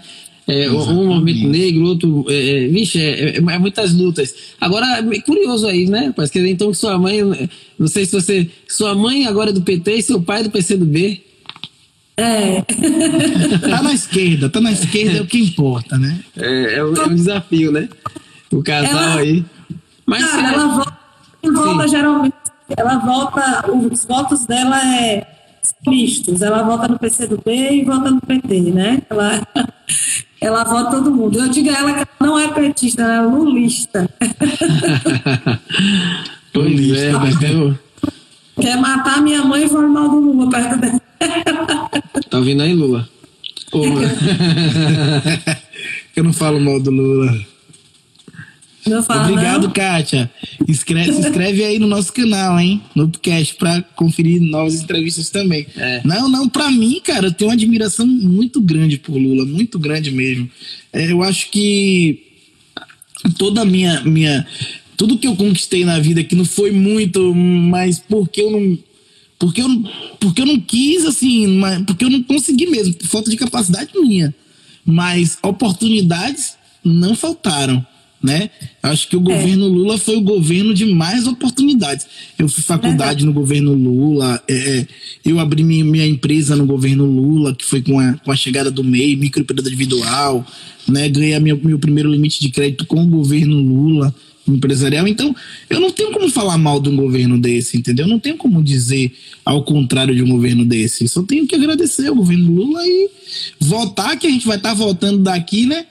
É, 0.49 0.71
um 0.71 1.07
movimento 1.07 1.49
negro, 1.49 1.85
outro. 1.87 2.25
É, 2.29 2.65
é 2.65 2.69
vixe, 2.69 3.01
é, 3.01 3.31
é, 3.31 3.37
é, 3.39 3.59
muitas 3.59 3.93
lutas. 3.93 4.33
Agora, 4.61 4.87
é 5.01 5.21
curioso 5.21 5.67
aí, 5.67 5.87
né? 5.87 6.13
Parece 6.15 6.33
que 6.33 6.39
então 6.49 6.73
sua 6.73 6.97
mãe. 6.97 7.21
Não 7.77 7.89
sei 7.89 8.07
se 8.07 8.13
você. 8.13 8.49
Sua 8.69 8.95
mãe 8.95 9.27
agora 9.27 9.51
é 9.51 9.53
do 9.53 9.63
PT 9.63 9.97
e 9.97 10.03
seu 10.03 10.23
pai 10.23 10.41
é 10.41 10.43
do 10.45 10.51
PCdoB. 10.51 11.21
É. 12.17 12.63
tá 13.69 13.83
na 13.83 13.93
esquerda, 13.93 14.49
tá 14.49 14.61
na 14.61 14.73
esquerda 14.73 15.19
é 15.19 15.21
o 15.21 15.27
que 15.27 15.39
importa, 15.39 15.99
né? 15.99 16.21
É, 16.37 16.77
é, 16.77 16.85
um, 16.85 16.97
é 16.97 17.07
um 17.07 17.15
desafio, 17.15 17.73
né? 17.73 17.89
O 18.57 18.63
casal 18.63 19.03
ela, 19.03 19.21
aí. 19.21 19.45
Mas 20.07 20.25
cara, 20.25 20.55
ela 20.55 20.67
volta, 20.69 20.99
volta 21.53 21.89
geralmente. 21.89 22.35
Ela 22.75 22.97
volta. 22.99 23.71
Os 23.71 24.05
votos 24.07 24.47
dela 24.47 24.81
é 24.97 25.27
mistos. 25.87 26.41
Ela 26.41 26.63
vota 26.63 26.89
no 26.89 26.99
PCdoB 26.99 27.51
e 27.51 27.85
vota 27.85 28.11
no 28.11 28.21
PT, 28.21 28.61
né? 28.73 29.03
Ela, 29.11 29.47
ela 30.41 30.65
vota 30.65 30.93
todo 30.93 31.11
mundo. 31.11 31.39
Eu 31.39 31.49
digo 31.49 31.69
a 31.69 31.75
ela 31.75 31.93
que 31.93 31.99
ela 31.99 32.09
não 32.21 32.39
é 32.39 32.49
petista, 32.49 33.03
ela 33.03 33.15
é 33.15 33.21
lulista. 33.21 34.09
pois 36.53 36.93
é, 36.93 37.13
mas 37.13 37.43
eu... 37.43 37.79
Quer 38.59 38.81
matar 38.81 39.21
minha 39.21 39.45
mãe 39.45 39.67
e 39.67 39.69
formar 39.69 40.09
do 40.09 40.19
Lula 40.19 40.49
perto 40.51 40.81
dela. 40.81 41.01
Tá 42.31 42.39
ouvindo 42.39 42.63
aí, 42.63 42.75
Lula? 42.75 43.07
eu 46.17 46.25
não 46.25 46.33
falo 46.33 46.59
mal 46.59 46.81
do 46.81 46.91
Lula. 46.91 47.47
Fala, 49.05 49.29
Obrigado, 49.29 49.65
não? 49.65 49.71
Kátia. 49.73 50.31
Escreve, 50.69 51.13
se 51.13 51.21
inscreve 51.21 51.65
aí 51.65 51.79
no 51.79 51.87
nosso 51.87 52.13
canal, 52.13 52.59
hein? 52.59 52.81
No 52.95 53.09
podcast, 53.09 53.55
pra 53.57 53.83
conferir 53.95 54.41
novas 54.41 54.81
entrevistas 54.81 55.29
também. 55.29 55.67
É. 55.77 56.01
Não, 56.05 56.29
não, 56.29 56.49
pra 56.49 56.71
mim, 56.71 57.01
cara, 57.05 57.27
eu 57.27 57.33
tenho 57.33 57.51
uma 57.51 57.55
admiração 57.55 58.07
muito 58.07 58.61
grande 58.61 58.97
por 58.97 59.17
Lula, 59.17 59.45
muito 59.45 59.79
grande 59.79 60.11
mesmo. 60.11 60.49
É, 60.93 61.11
eu 61.11 61.23
acho 61.23 61.51
que 61.51 62.23
toda 63.37 63.63
a 63.63 63.65
minha, 63.65 64.03
minha. 64.03 64.47
Tudo 64.97 65.19
que 65.19 65.27
eu 65.27 65.37
conquistei 65.37 65.85
na 65.85 65.99
vida, 65.99 66.25
que 66.25 66.35
não 66.35 66.45
foi 66.45 66.71
muito, 66.71 67.35
mas 67.35 67.99
porque 67.99 68.41
eu 68.41 68.51
não. 68.51 68.79
Porque 69.39 69.61
eu, 69.61 69.69
porque 70.19 70.41
eu 70.41 70.47
não 70.47 70.59
quis, 70.59 71.05
assim, 71.05 71.47
mas, 71.47 71.83
porque 71.83 72.05
eu 72.05 72.11
não 72.11 72.23
consegui 72.23 72.67
mesmo, 72.67 72.95
por 72.95 73.07
falta 73.07 73.31
de 73.31 73.37
capacidade 73.37 73.91
minha. 73.95 74.35
Mas 74.85 75.37
oportunidades 75.43 76.55
não 76.83 77.15
faltaram 77.15 77.85
né? 78.23 78.51
Acho 78.83 79.09
que 79.09 79.17
o 79.17 79.21
governo 79.21 79.67
é. 79.67 79.69
Lula 79.69 79.99
foi 79.99 80.17
o 80.17 80.21
governo 80.21 80.73
de 80.73 80.87
mais 80.87 81.27
oportunidades. 81.27 82.07
Eu 82.39 82.49
fiz 82.49 82.65
faculdade 82.65 83.23
é. 83.23 83.27
no 83.27 83.33
governo 83.33 83.73
Lula, 83.73 84.43
é, 84.49 84.55
é, 84.55 84.87
eu 85.25 85.39
abri 85.39 85.63
minha, 85.63 85.85
minha, 85.85 86.07
empresa 86.07 86.57
no 86.57 86.67
governo 86.67 87.05
Lula, 87.05 87.55
que 87.55 87.65
foi 87.65 87.83
com 87.83 87.99
a, 87.99 88.15
com 88.15 88.33
a 88.33 88.37
chegada 88.37 88.71
do 88.71 88.83
MEI, 88.83 89.17
microempresa 89.17 89.69
individual, 89.69 90.47
né? 90.89 91.09
Ganhei 91.09 91.39
meu, 91.39 91.59
meu 91.63 91.79
primeiro 91.79 92.11
limite 92.11 92.41
de 92.41 92.49
crédito 92.49 92.87
com 92.87 93.03
o 93.03 93.07
governo 93.07 93.57
Lula 93.57 94.15
empresarial. 94.49 95.07
Então, 95.09 95.35
eu 95.69 95.81
não 95.81 95.91
tenho 95.91 96.13
como 96.13 96.29
falar 96.31 96.57
mal 96.57 96.81
de 96.81 96.89
um 96.89 96.97
governo 96.97 97.39
desse, 97.39 97.77
entendeu? 97.77 98.07
Eu 98.07 98.11
não 98.11 98.19
tenho 98.19 98.37
como 98.37 98.63
dizer 98.63 99.13
ao 99.45 99.65
contrário 99.65 100.15
de 100.15 100.23
um 100.23 100.29
governo 100.29 100.65
desse. 100.65 101.09
Só 101.09 101.23
tenho 101.23 101.47
que 101.47 101.55
agradecer 101.55 102.07
ao 102.07 102.15
governo 102.15 102.53
Lula 102.53 102.81
e 102.87 103.11
votar, 103.61 104.17
que 104.17 104.27
a 104.27 104.31
gente 104.31 104.47
vai 104.47 104.57
estar 104.57 104.71
tá 104.71 104.75
voltando 104.75 105.19
daqui, 105.19 105.67
né? 105.67 105.87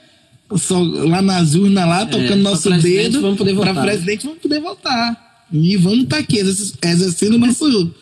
Só, 0.54 0.80
lá 0.80 1.20
nas 1.20 1.54
urnas, 1.54 1.88
lá, 1.88 2.06
tocando 2.06 2.32
é, 2.32 2.36
nosso 2.36 2.70
dedo. 2.78 3.20
Vamos 3.20 3.38
poder 3.38 3.54
votar. 3.54 3.74
Para 3.74 3.82
presidente, 3.82 4.26
vamos 4.26 4.40
poder 4.40 4.60
votar. 4.60 5.44
E 5.52 5.76
vamos 5.76 6.04
estar 6.04 6.16
tá 6.16 6.22
aqui, 6.22 6.38
exercendo 6.38 7.34
o 7.34 7.38
nosso. 7.38 7.94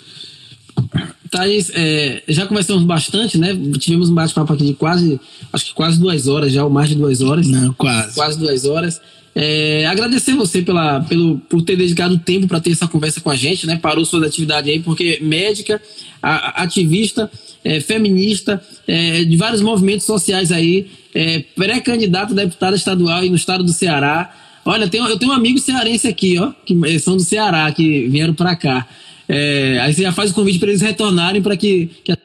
Thaís, 1.31 1.71
é, 1.75 2.23
já 2.29 2.47
conversamos 2.47 2.85
bastante, 2.85 3.39
né? 3.39 3.57
Tivemos 3.79 4.11
um 4.11 4.15
bate-papo 4.15 4.53
aqui 4.53 4.67
de 4.67 4.75
quase, 4.75 5.21
acho 5.53 5.67
que 5.67 5.75
quase 5.75 5.99
duas 5.99 6.29
horas 6.29 6.53
já, 6.53 6.65
ou 6.65 6.71
mais 6.71 6.89
de 6.89 6.95
duas 6.95 7.21
horas. 7.21 7.47
Não, 7.47 7.73
quase. 7.75 8.15
Quase 8.15 8.39
duas 8.39 8.65
horas. 8.65 9.01
É, 9.35 9.85
agradecer 9.87 10.33
você 10.35 10.63
pela, 10.63 11.01
pelo, 11.01 11.39
por 11.39 11.61
ter 11.63 11.77
dedicado 11.77 12.17
tempo 12.19 12.47
para 12.47 12.61
ter 12.61 12.71
essa 12.71 12.87
conversa 12.87 13.21
com 13.21 13.31
a 13.31 13.37
gente, 13.37 13.67
né? 13.67 13.77
Parou 13.77 14.05
suas 14.05 14.23
atividades 14.23 14.71
aí, 14.71 14.81
porque 14.81 15.19
médica, 15.21 15.83
a, 16.23 16.63
ativista, 16.63 17.29
é, 17.65 17.81
feminista, 17.81 18.63
é, 18.87 19.25
de 19.25 19.37
vários 19.37 19.61
movimentos 19.61 20.07
sociais 20.07 20.53
aí, 20.53 20.87
é, 21.15 21.45
pré-candidato 21.55 22.33
a 22.33 22.37
deputada 22.37 22.75
estadual 22.75 23.21
aí 23.21 23.31
no 23.31 23.37
estado 23.37 23.63
do 23.63 23.73
Ceará. 23.73 24.35
Olha, 24.65 24.89
tem, 24.89 25.01
eu 25.01 25.19
tenho 25.19 25.33
um 25.33 25.35
amigo 25.35 25.59
cearense 25.59 26.09
aqui, 26.09 26.39
ó, 26.39 26.53
que 26.65 26.99
são 26.99 27.17
do 27.17 27.23
Ceará, 27.23 27.71
que 27.71 28.09
vieram 28.09 28.35
para 28.35 28.57
cá. 28.57 28.89
É, 29.29 29.79
aí 29.81 29.95
você 29.95 30.03
já 30.03 30.13
faz 30.13 30.31
o 30.31 30.35
convite 30.35 30.59
para 30.59 30.71
eles 30.71 30.83
retornarem 30.83 31.41
para 31.41 31.57
que, 31.57 31.91
que 32.03 32.13
a... 32.13 32.19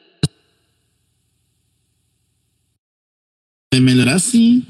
É 3.72 3.78
melhor 3.80 4.08
assim. 4.08 4.64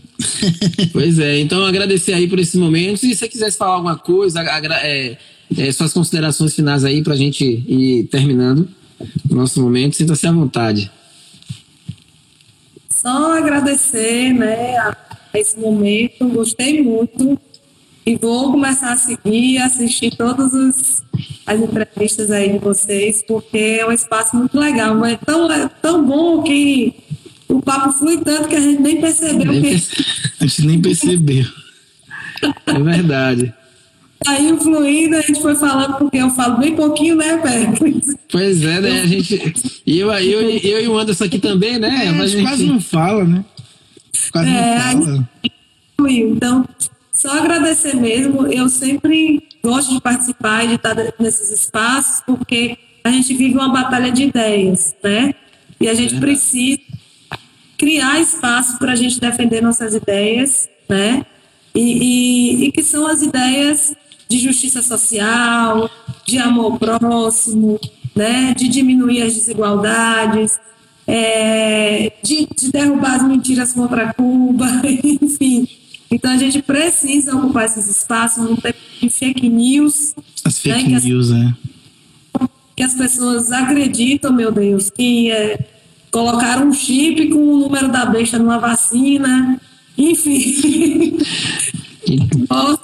pois 0.92 1.18
é, 1.18 1.40
então 1.40 1.64
agradecer 1.64 2.12
aí 2.12 2.28
por 2.28 2.38
esses 2.38 2.54
momentos. 2.56 3.02
E 3.02 3.08
se 3.08 3.16
você 3.16 3.28
quisesse 3.28 3.56
falar 3.56 3.74
alguma 3.74 3.96
coisa, 3.96 4.42
é, 4.82 5.16
é, 5.56 5.72
suas 5.72 5.92
considerações 5.92 6.54
finais 6.54 6.84
aí 6.84 7.02
para 7.02 7.14
a 7.14 7.16
gente 7.16 7.44
ir 7.44 8.04
terminando 8.08 8.68
o 9.30 9.34
nosso 9.34 9.60
momento, 9.62 9.96
sinta-se 9.96 10.26
à 10.26 10.32
vontade. 10.32 10.90
Só 13.00 13.38
agradecer 13.38 14.34
né, 14.34 14.76
a 14.76 14.94
esse 15.32 15.58
momento, 15.58 16.28
gostei 16.28 16.82
muito 16.82 17.38
e 18.04 18.16
vou 18.16 18.52
começar 18.52 18.92
a 18.92 18.96
seguir, 18.96 19.58
assistir 19.58 20.14
todas 20.16 21.02
as 21.46 21.60
entrevistas 21.60 22.30
aí 22.30 22.52
de 22.52 22.58
vocês, 22.58 23.22
porque 23.26 23.78
é 23.80 23.86
um 23.86 23.92
espaço 23.92 24.36
muito 24.36 24.58
legal, 24.58 24.94
mas 24.94 25.14
é 25.14 25.16
tão, 25.16 25.50
é 25.50 25.68
tão 25.80 26.04
bom 26.04 26.42
que 26.42 26.94
o 27.48 27.62
papo 27.62 27.90
flui 27.92 28.18
tanto 28.18 28.48
que 28.48 28.56
a 28.56 28.60
gente 28.60 28.82
nem 28.82 29.00
percebeu. 29.00 29.52
Nem 29.52 29.62
que... 29.62 30.04
A 30.40 30.46
gente 30.46 30.66
nem 30.66 30.82
percebeu. 30.82 31.46
É 32.66 32.78
verdade. 32.78 33.54
Aí 34.26 34.54
fluindo, 34.58 35.16
a 35.16 35.22
gente 35.22 35.40
foi 35.40 35.54
falando, 35.54 35.96
porque 35.96 36.18
eu 36.18 36.30
falo 36.30 36.58
bem 36.58 36.76
pouquinho, 36.76 37.16
né, 37.16 37.38
Péricles? 37.38 38.14
Pois 38.30 38.62
é, 38.62 38.80
né? 38.80 39.00
A 39.00 39.06
gente. 39.06 39.80
E 39.86 39.98
eu, 39.98 40.12
eu, 40.12 40.40
eu 40.42 40.84
e 40.84 40.88
o 40.88 40.98
Anderson 40.98 41.24
aqui 41.24 41.38
também, 41.38 41.78
né? 41.78 42.06
É, 42.06 42.12
Mas 42.12 42.34
a 42.34 42.36
gente 42.36 42.46
quase 42.46 42.66
não 42.66 42.80
fala, 42.80 43.24
né? 43.24 43.44
Quase 44.30 44.48
é, 44.48 44.94
não 44.94 45.04
fala. 45.04 45.28
Então, 46.08 46.68
só 47.12 47.38
agradecer 47.38 47.94
mesmo. 47.96 48.46
Eu 48.46 48.68
sempre 48.68 49.42
gosto 49.62 49.94
de 49.94 50.00
participar 50.00 50.64
e 50.64 50.68
de 50.68 50.74
estar 50.74 50.94
nesses 51.18 51.50
espaços, 51.50 52.22
porque 52.26 52.76
a 53.02 53.10
gente 53.10 53.34
vive 53.34 53.54
uma 53.54 53.72
batalha 53.72 54.12
de 54.12 54.24
ideias, 54.24 54.94
né? 55.02 55.34
E 55.80 55.88
a 55.88 55.94
gente 55.94 56.16
é. 56.16 56.20
precisa 56.20 56.78
criar 57.78 58.20
espaço 58.20 58.78
para 58.78 58.92
a 58.92 58.96
gente 58.96 59.18
defender 59.18 59.62
nossas 59.62 59.94
ideias, 59.94 60.68
né? 60.86 61.24
E, 61.74 61.80
e, 61.80 62.64
e, 62.66 62.72
que 62.72 62.82
são 62.82 63.06
as 63.06 63.22
ideias 63.22 63.94
de 64.30 64.38
justiça 64.38 64.80
social, 64.80 65.90
de 66.24 66.38
amor 66.38 66.78
próximo, 66.78 67.80
né? 68.14 68.54
De 68.56 68.68
diminuir 68.68 69.22
as 69.22 69.34
desigualdades, 69.34 70.56
é, 71.04 72.12
de, 72.22 72.46
de 72.56 72.70
derrubar 72.70 73.16
as 73.16 73.26
mentiras 73.26 73.72
contra 73.72 74.14
Cuba, 74.14 74.66
enfim, 75.20 75.66
Então 76.08 76.30
a 76.30 76.36
gente 76.36 76.62
precisa 76.62 77.34
ocupar 77.34 77.64
esses 77.64 77.88
espaços 77.88 78.46
tempo 78.60 78.78
de 79.02 79.10
fake 79.10 79.48
news. 79.48 80.14
As 80.44 80.60
fake 80.60 80.88
né, 80.88 81.00
news, 81.00 81.32
é. 81.32 81.52
que 82.76 82.84
as 82.84 82.94
pessoas 82.94 83.50
acreditam, 83.50 84.32
meu 84.32 84.52
Deus, 84.52 84.90
que 84.90 85.28
é, 85.32 85.58
colocaram 86.12 86.68
um 86.68 86.72
chip 86.72 87.30
com 87.30 87.38
o 87.38 87.58
número 87.58 87.88
da 87.90 88.06
besta 88.06 88.38
numa 88.38 88.60
vacina, 88.60 89.60
enfim. 89.98 91.18
Nossa, 92.48 92.80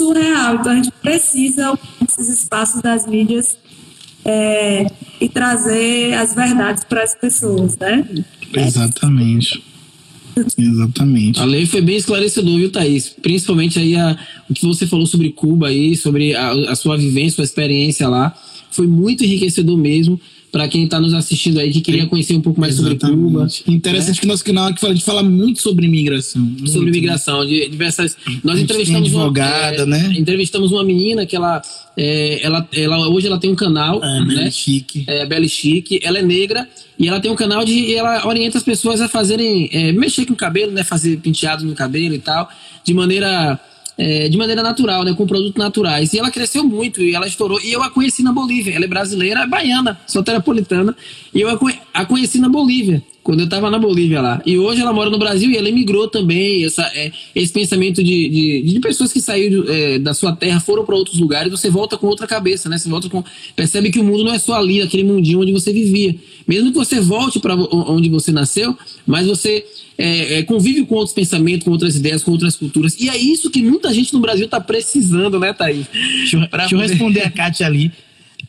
surreal. 0.00 0.54
Então 0.56 0.72
a 0.72 0.76
gente 0.76 0.90
precisa 1.02 1.78
esses 2.08 2.28
espaços 2.40 2.80
das 2.80 3.06
mídias 3.06 3.56
é, 4.24 4.86
e 5.20 5.28
trazer 5.28 6.14
as 6.14 6.34
verdades 6.34 6.84
para 6.84 7.02
as 7.02 7.14
pessoas, 7.14 7.76
né? 7.76 8.08
Exatamente. 8.54 9.62
Exatamente. 10.56 11.40
A 11.40 11.44
lei 11.44 11.66
foi 11.66 11.82
bem 11.82 11.96
esclarecedor, 11.96 12.56
viu, 12.56 12.70
Thaís? 12.70 13.08
Principalmente 13.08 13.78
aí 13.78 13.94
a, 13.96 14.16
o 14.48 14.54
que 14.54 14.64
você 14.64 14.86
falou 14.86 15.06
sobre 15.06 15.30
Cuba 15.30 15.68
aí, 15.68 15.96
sobre 15.96 16.34
a, 16.34 16.50
a 16.70 16.76
sua 16.76 16.96
vivência, 16.96 17.36
sua 17.36 17.44
experiência 17.44 18.08
lá. 18.08 18.34
Foi 18.70 18.86
muito 18.86 19.24
enriquecedor 19.24 19.76
mesmo 19.76 20.18
para 20.50 20.66
quem 20.68 20.84
está 20.84 20.98
nos 21.00 21.14
assistindo 21.14 21.58
aí 21.58 21.70
que 21.72 21.80
queria 21.80 22.06
conhecer 22.06 22.34
um 22.34 22.40
pouco 22.40 22.60
mais 22.60 22.74
Exatamente. 22.74 23.00
sobre 23.00 23.16
Cuba. 23.16 23.48
Interessante 23.68 24.20
que 24.20 24.26
nosso 24.26 24.44
canal 24.44 24.66
aqui 24.66 24.80
fala, 24.80 24.92
a 24.92 24.96
gente 24.96 25.04
fala 25.04 25.22
muito 25.22 25.60
sobre 25.60 25.86
imigração. 25.86 26.42
muito. 26.42 26.70
sobre 26.70 26.88
imigração, 26.88 27.44
de 27.46 27.68
diversas. 27.68 28.16
Nós 28.42 28.58
entrevistamos 28.58 29.08
tem 29.08 29.16
uma 29.18 29.26
advogada, 29.26 29.82
é, 29.82 29.86
né? 29.86 30.14
Entrevistamos 30.16 30.72
uma 30.72 30.84
menina 30.84 31.24
que 31.24 31.36
ela, 31.36 31.62
é, 31.96 32.44
ela, 32.44 32.68
ela 32.72 33.08
hoje 33.08 33.26
ela 33.26 33.38
tem 33.38 33.50
um 33.50 33.54
canal, 33.54 34.02
É, 34.02 34.24
né? 34.24 34.50
chique. 34.50 35.04
É, 35.06 35.24
Belle 35.26 35.48
Chique, 35.48 36.00
ela 36.02 36.18
é 36.18 36.22
negra 36.22 36.68
e 36.98 37.08
ela 37.08 37.20
tem 37.20 37.30
um 37.30 37.36
canal 37.36 37.64
de 37.64 37.72
e 37.72 37.94
ela 37.94 38.26
orienta 38.26 38.58
as 38.58 38.64
pessoas 38.64 39.00
a 39.00 39.08
fazerem 39.08 39.68
é, 39.72 39.92
mexer 39.92 40.26
com 40.26 40.32
o 40.34 40.36
cabelo, 40.36 40.72
né, 40.72 40.82
fazer 40.84 41.16
penteados 41.18 41.64
no 41.64 41.74
cabelo 41.74 42.14
e 42.14 42.18
tal, 42.18 42.48
de 42.84 42.92
maneira 42.92 43.58
é, 43.98 44.28
de 44.28 44.36
maneira 44.36 44.62
natural, 44.62 45.04
né, 45.04 45.14
com 45.14 45.26
produtos 45.26 45.56
naturais. 45.56 46.12
E 46.12 46.18
ela 46.18 46.30
cresceu 46.30 46.64
muito 46.64 47.00
e 47.00 47.14
ela 47.14 47.26
estourou. 47.26 47.60
E 47.60 47.72
eu 47.72 47.82
a 47.82 47.90
conheci 47.90 48.22
na 48.22 48.32
Bolívia. 48.32 48.74
Ela 48.74 48.84
é 48.84 48.88
brasileira, 48.88 49.40
é 49.40 49.46
baiana, 49.46 50.00
soteropolitana. 50.06 50.96
E 51.34 51.40
eu 51.40 51.48
a 51.94 52.04
conheci 52.06 52.38
na 52.38 52.48
Bolívia, 52.48 53.02
quando 53.30 53.38
eu 53.38 53.44
estava 53.44 53.70
na 53.70 53.78
Bolívia 53.78 54.20
lá. 54.20 54.42
E 54.44 54.58
hoje 54.58 54.80
ela 54.80 54.92
mora 54.92 55.08
no 55.08 55.16
Brasil 55.16 55.48
e 55.52 55.56
ela 55.56 55.68
emigrou 55.68 56.08
também. 56.08 56.64
Essa, 56.64 56.82
é, 56.96 57.12
esse 57.32 57.52
pensamento 57.52 58.02
de, 58.02 58.28
de, 58.28 58.62
de 58.62 58.80
pessoas 58.80 59.12
que 59.12 59.20
saíram 59.20 59.62
é, 59.68 60.00
da 60.00 60.12
sua 60.12 60.34
terra, 60.34 60.58
foram 60.58 60.84
para 60.84 60.96
outros 60.96 61.16
lugares, 61.20 61.48
você 61.48 61.70
volta 61.70 61.96
com 61.96 62.08
outra 62.08 62.26
cabeça, 62.26 62.68
né? 62.68 62.76
Você 62.76 62.88
volta 62.88 63.08
com. 63.08 63.22
Percebe 63.54 63.92
que 63.92 64.00
o 64.00 64.04
mundo 64.04 64.24
não 64.24 64.34
é 64.34 64.38
só 64.40 64.54
ali, 64.54 64.82
aquele 64.82 65.04
mundinho 65.04 65.40
onde 65.42 65.52
você 65.52 65.72
vivia. 65.72 66.12
Mesmo 66.44 66.72
que 66.72 66.76
você 66.78 67.00
volte 67.00 67.38
para 67.38 67.54
onde 67.54 68.08
você 68.08 68.32
nasceu, 68.32 68.76
mas 69.06 69.28
você 69.28 69.64
é, 69.96 70.38
é, 70.38 70.42
convive 70.42 70.84
com 70.84 70.96
outros 70.96 71.14
pensamentos, 71.14 71.64
com 71.64 71.70
outras 71.70 71.94
ideias, 71.94 72.24
com 72.24 72.32
outras 72.32 72.56
culturas. 72.56 72.98
E 72.98 73.08
é 73.08 73.16
isso 73.16 73.48
que 73.48 73.62
muita 73.62 73.94
gente 73.94 74.12
no 74.12 74.18
Brasil 74.18 74.46
está 74.46 74.60
precisando, 74.60 75.38
né, 75.38 75.52
Thaís? 75.52 75.86
Deixa, 75.92 76.36
eu- 76.36 76.48
Pra 76.48 76.66
deixa 76.66 76.74
eu 76.74 76.80
responder 76.80 77.20
a 77.20 77.30
Kátia 77.30 77.64
ali. 77.64 77.92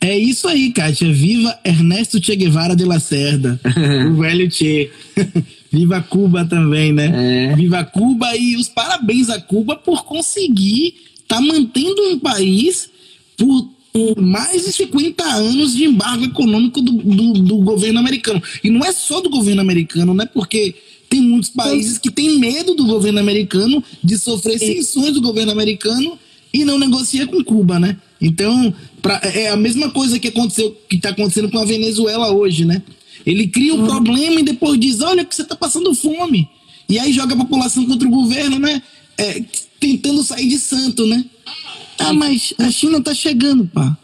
É 0.02 0.18
isso 0.18 0.48
aí, 0.48 0.72
Kátia. 0.72 1.12
Viva 1.12 1.56
Ernesto 1.64 2.20
Che 2.20 2.34
Guevara 2.34 2.74
de 2.74 2.84
Lacerda. 2.84 3.58
o 4.10 4.16
velho 4.16 4.50
Che. 4.50 4.90
Viva 5.70 6.02
Cuba 6.02 6.44
também, 6.44 6.92
né? 6.92 7.52
É. 7.52 7.56
Viva 7.56 7.84
Cuba 7.84 8.36
e 8.36 8.56
os 8.56 8.68
parabéns 8.68 9.30
a 9.30 9.40
Cuba 9.40 9.76
por 9.76 10.04
conseguir 10.04 10.94
estar 11.22 11.40
mantendo 11.40 12.02
um 12.10 12.18
país 12.18 12.90
por 13.36 14.20
mais 14.20 14.64
de 14.66 14.72
50 14.72 15.24
anos 15.24 15.74
de 15.76 15.84
embargo 15.84 16.24
econômico 16.24 16.82
do, 16.82 16.92
do, 16.92 17.32
do 17.34 17.56
governo 17.58 18.00
americano. 18.00 18.42
E 18.62 18.70
não 18.70 18.84
é 18.84 18.90
só 18.92 19.20
do 19.20 19.30
governo 19.30 19.60
americano, 19.60 20.12
né? 20.14 20.26
Porque 20.26 20.74
tem 21.08 21.20
muitos 21.22 21.50
países 21.50 21.96
que 21.96 22.10
têm 22.10 22.38
medo 22.38 22.74
do 22.74 22.86
governo 22.86 23.20
americano, 23.20 23.84
de 24.02 24.18
sofrer 24.18 24.58
sanções 24.58 25.12
do 25.12 25.20
governo 25.20 25.52
americano 25.52 26.18
e 26.52 26.64
não 26.64 26.78
negocia 26.78 27.26
com 27.26 27.42
Cuba, 27.44 27.78
né? 27.78 27.96
Então, 28.20 28.74
pra- 29.02 29.20
é 29.24 29.48
a 29.50 29.56
mesma 29.56 29.90
coisa 29.90 30.18
que 30.18 30.28
aconteceu, 30.28 30.74
que 30.88 30.96
está 30.96 31.10
acontecendo 31.10 31.50
com 31.50 31.58
a 31.58 31.64
Venezuela 31.64 32.30
hoje, 32.32 32.64
né? 32.64 32.82
Ele 33.26 33.46
cria 33.48 33.74
um 33.74 33.86
problema 33.86 34.40
e 34.40 34.44
depois 34.44 34.78
diz, 34.80 35.00
olha 35.00 35.24
que 35.24 35.34
você 35.34 35.42
está 35.42 35.54
passando 35.54 35.94
fome. 35.94 36.48
E 36.88 36.98
aí 36.98 37.12
joga 37.12 37.34
a 37.34 37.38
população 37.38 37.84
contra 37.86 38.06
o 38.06 38.10
governo, 38.10 38.58
né? 38.58 38.82
É, 39.18 39.42
tentando 39.78 40.22
sair 40.22 40.48
de 40.48 40.58
santo, 40.58 41.06
né? 41.06 41.24
Ah, 41.98 42.12
mas 42.12 42.52
a 42.58 42.70
China 42.70 43.00
tá 43.00 43.14
chegando, 43.14 43.64
pá. 43.66 43.96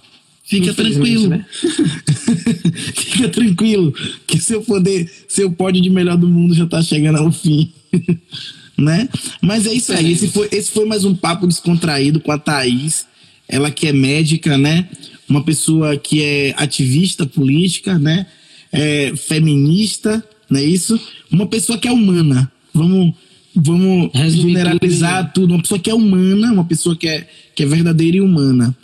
Fica 0.44 0.72
tranquilo. 0.72 1.28
né? 1.28 1.44
Fica 2.94 3.28
tranquilo, 3.28 3.92
que 4.26 4.38
seu 4.40 4.62
poder, 4.62 5.10
seu 5.28 5.50
pódio 5.52 5.82
de 5.82 5.90
melhor 5.90 6.16
do 6.16 6.28
mundo 6.28 6.54
já 6.54 6.66
tá 6.66 6.82
chegando 6.82 7.18
ao 7.18 7.30
fim. 7.32 7.70
né? 8.78 9.08
Mas 9.42 9.66
é 9.66 9.72
isso 9.74 9.92
aí. 9.92 10.12
Esse 10.12 10.28
foi, 10.28 10.48
esse 10.52 10.70
foi 10.70 10.84
mais 10.86 11.04
um 11.04 11.14
papo 11.14 11.46
descontraído 11.46 12.20
com 12.20 12.30
a 12.32 12.38
Thaís. 12.38 13.06
Ela 13.48 13.70
que 13.70 13.86
é 13.86 13.92
médica, 13.92 14.58
né? 14.58 14.88
Uma 15.28 15.42
pessoa 15.42 15.96
que 15.96 16.22
é 16.22 16.54
ativista 16.56 17.26
política, 17.26 17.98
né? 17.98 18.26
É 18.72 19.12
feminista, 19.16 20.22
não 20.50 20.60
é 20.60 20.64
isso? 20.64 20.98
Uma 21.30 21.46
pessoa 21.46 21.78
que 21.78 21.88
é 21.88 21.92
humana. 21.92 22.50
Vamos, 22.72 23.14
vamos 23.54 24.10
Resumir 24.12 24.52
generalizar 24.52 25.32
tudo. 25.32 25.54
Uma 25.54 25.62
pessoa 25.62 25.78
que 25.78 25.90
é 25.90 25.94
humana, 25.94 26.52
uma 26.52 26.64
pessoa 26.64 26.94
que 26.96 27.08
é, 27.08 27.26
que 27.54 27.62
é 27.62 27.66
verdadeira 27.66 28.18
e 28.18 28.20
humana. 28.20 28.76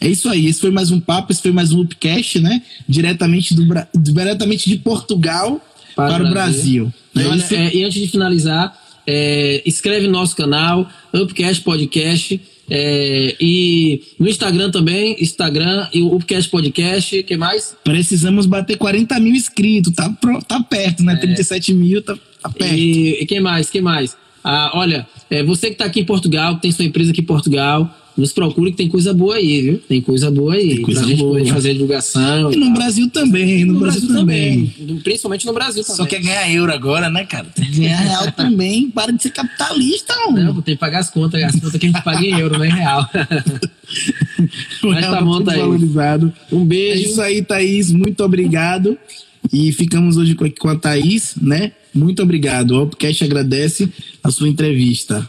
É 0.00 0.08
isso 0.08 0.28
aí. 0.28 0.46
Esse 0.46 0.60
foi 0.60 0.70
mais 0.70 0.90
um 0.90 1.00
papo, 1.00 1.32
esse 1.32 1.42
foi 1.42 1.52
mais 1.52 1.72
um 1.72 1.80
Upcast, 1.80 2.40
né? 2.40 2.62
Diretamente, 2.88 3.54
do, 3.54 3.64
diretamente 3.96 4.68
de 4.68 4.76
Portugal 4.76 5.60
para, 5.94 6.24
o 6.24 6.30
Brasil. 6.30 6.92
E, 7.14 7.20
É 7.20 7.26
olha, 7.26 7.44
é, 7.50 7.76
e 7.76 7.84
antes 7.84 8.00
de 8.00 8.08
finalizar, 8.08 8.76
é, 9.06 9.62
inscreve 9.64 10.06
no 10.06 10.12
nosso 10.12 10.34
canal, 10.34 10.88
Upcast 11.12 11.62
Podcast. 11.62 12.40
É, 12.74 13.36
e 13.38 14.02
no 14.18 14.26
Instagram 14.26 14.70
também, 14.70 15.14
Instagram 15.20 15.86
e 15.92 16.00
o 16.00 16.14
Upcast 16.14 16.48
Podcast. 16.48 17.18
O 17.18 17.22
que 17.22 17.36
mais? 17.36 17.76
Precisamos 17.84 18.46
bater 18.46 18.78
40 18.78 19.20
mil 19.20 19.34
inscritos. 19.34 19.92
Tá, 19.92 20.10
tá 20.48 20.58
perto, 20.62 21.02
né? 21.02 21.16
37 21.16 21.74
mil, 21.74 22.00
tá, 22.00 22.16
tá 22.40 22.48
perto. 22.48 22.74
E, 22.74 23.20
e 23.20 23.26
quem 23.26 23.40
mais? 23.40 23.68
Quem 23.68 23.82
mais? 23.82 24.16
Ah, 24.44 24.70
olha, 24.74 25.06
é, 25.30 25.42
você 25.42 25.68
que 25.68 25.74
está 25.74 25.84
aqui 25.84 26.00
em 26.00 26.04
Portugal, 26.04 26.56
que 26.56 26.62
tem 26.62 26.72
sua 26.72 26.84
empresa 26.84 27.10
aqui 27.12 27.20
em 27.20 27.24
Portugal, 27.24 27.98
nos 28.16 28.30
procure 28.32 28.70
que 28.72 28.76
tem 28.76 28.88
coisa 28.88 29.14
boa 29.14 29.36
aí, 29.36 29.62
viu? 29.62 29.78
Tem 29.88 30.00
coisa 30.02 30.30
boa 30.30 30.52
aí. 30.54 30.74
Tem 30.74 30.82
coisa 30.82 31.00
pra 31.00 31.08
gente 31.08 31.18
boa. 31.20 31.38
poder 31.38 31.50
fazer 31.50 31.72
divulgação. 31.72 32.52
E 32.52 32.56
no 32.56 32.70
Brasil 32.74 33.08
também, 33.08 33.64
no, 33.64 33.78
Brasil, 33.80 34.06
também. 34.08 34.66
Principalmente 35.02 35.46
no 35.46 35.52
Brasil 35.54 35.82
também. 35.82 35.96
Só 35.96 36.04
quer 36.04 36.20
ganhar 36.20 36.50
euro 36.52 36.70
agora, 36.72 37.08
né, 37.08 37.24
cara? 37.24 37.46
Tem 37.54 37.70
que 37.70 37.80
ganhar 37.80 37.96
real 38.02 38.30
também. 38.32 38.90
Para 38.90 39.12
de 39.12 39.22
ser 39.22 39.30
capitalista, 39.30 40.14
Não, 40.14 40.32
mano. 40.32 40.52
vou 40.54 40.62
ter 40.62 40.72
que 40.72 40.78
pagar 40.78 40.98
as 40.98 41.08
contas, 41.08 41.42
as 41.42 41.52
contas 41.52 41.72
que 41.80 41.86
a 41.86 41.90
gente 41.90 42.02
paga 42.02 42.22
em 42.22 42.38
euro, 42.38 42.58
não 42.58 42.64
é 42.64 42.68
em 42.68 42.72
real. 42.72 43.08
Mas 44.82 44.98
real 45.00 45.14
tá 45.14 45.20
bom, 45.22 45.42
Thaís. 45.42 45.60
valorizado. 45.60 46.32
Um 46.50 46.62
É 46.62 46.64
beijo. 46.64 47.02
isso 47.10 47.22
aí, 47.22 47.42
Thaís. 47.42 47.92
Muito 47.92 48.22
obrigado. 48.22 48.96
E 49.52 49.72
ficamos 49.72 50.16
hoje 50.16 50.34
com- 50.34 50.50
com 50.50 50.68
a 50.68 50.76
Thaís, 50.76 51.34
né? 51.40 51.72
Muito 51.94 52.22
obrigado. 52.22 52.72
O 52.72 52.82
Upcast 52.82 53.24
agradece 53.24 53.88
a 54.22 54.30
sua 54.30 54.48
entrevista. 54.48 55.28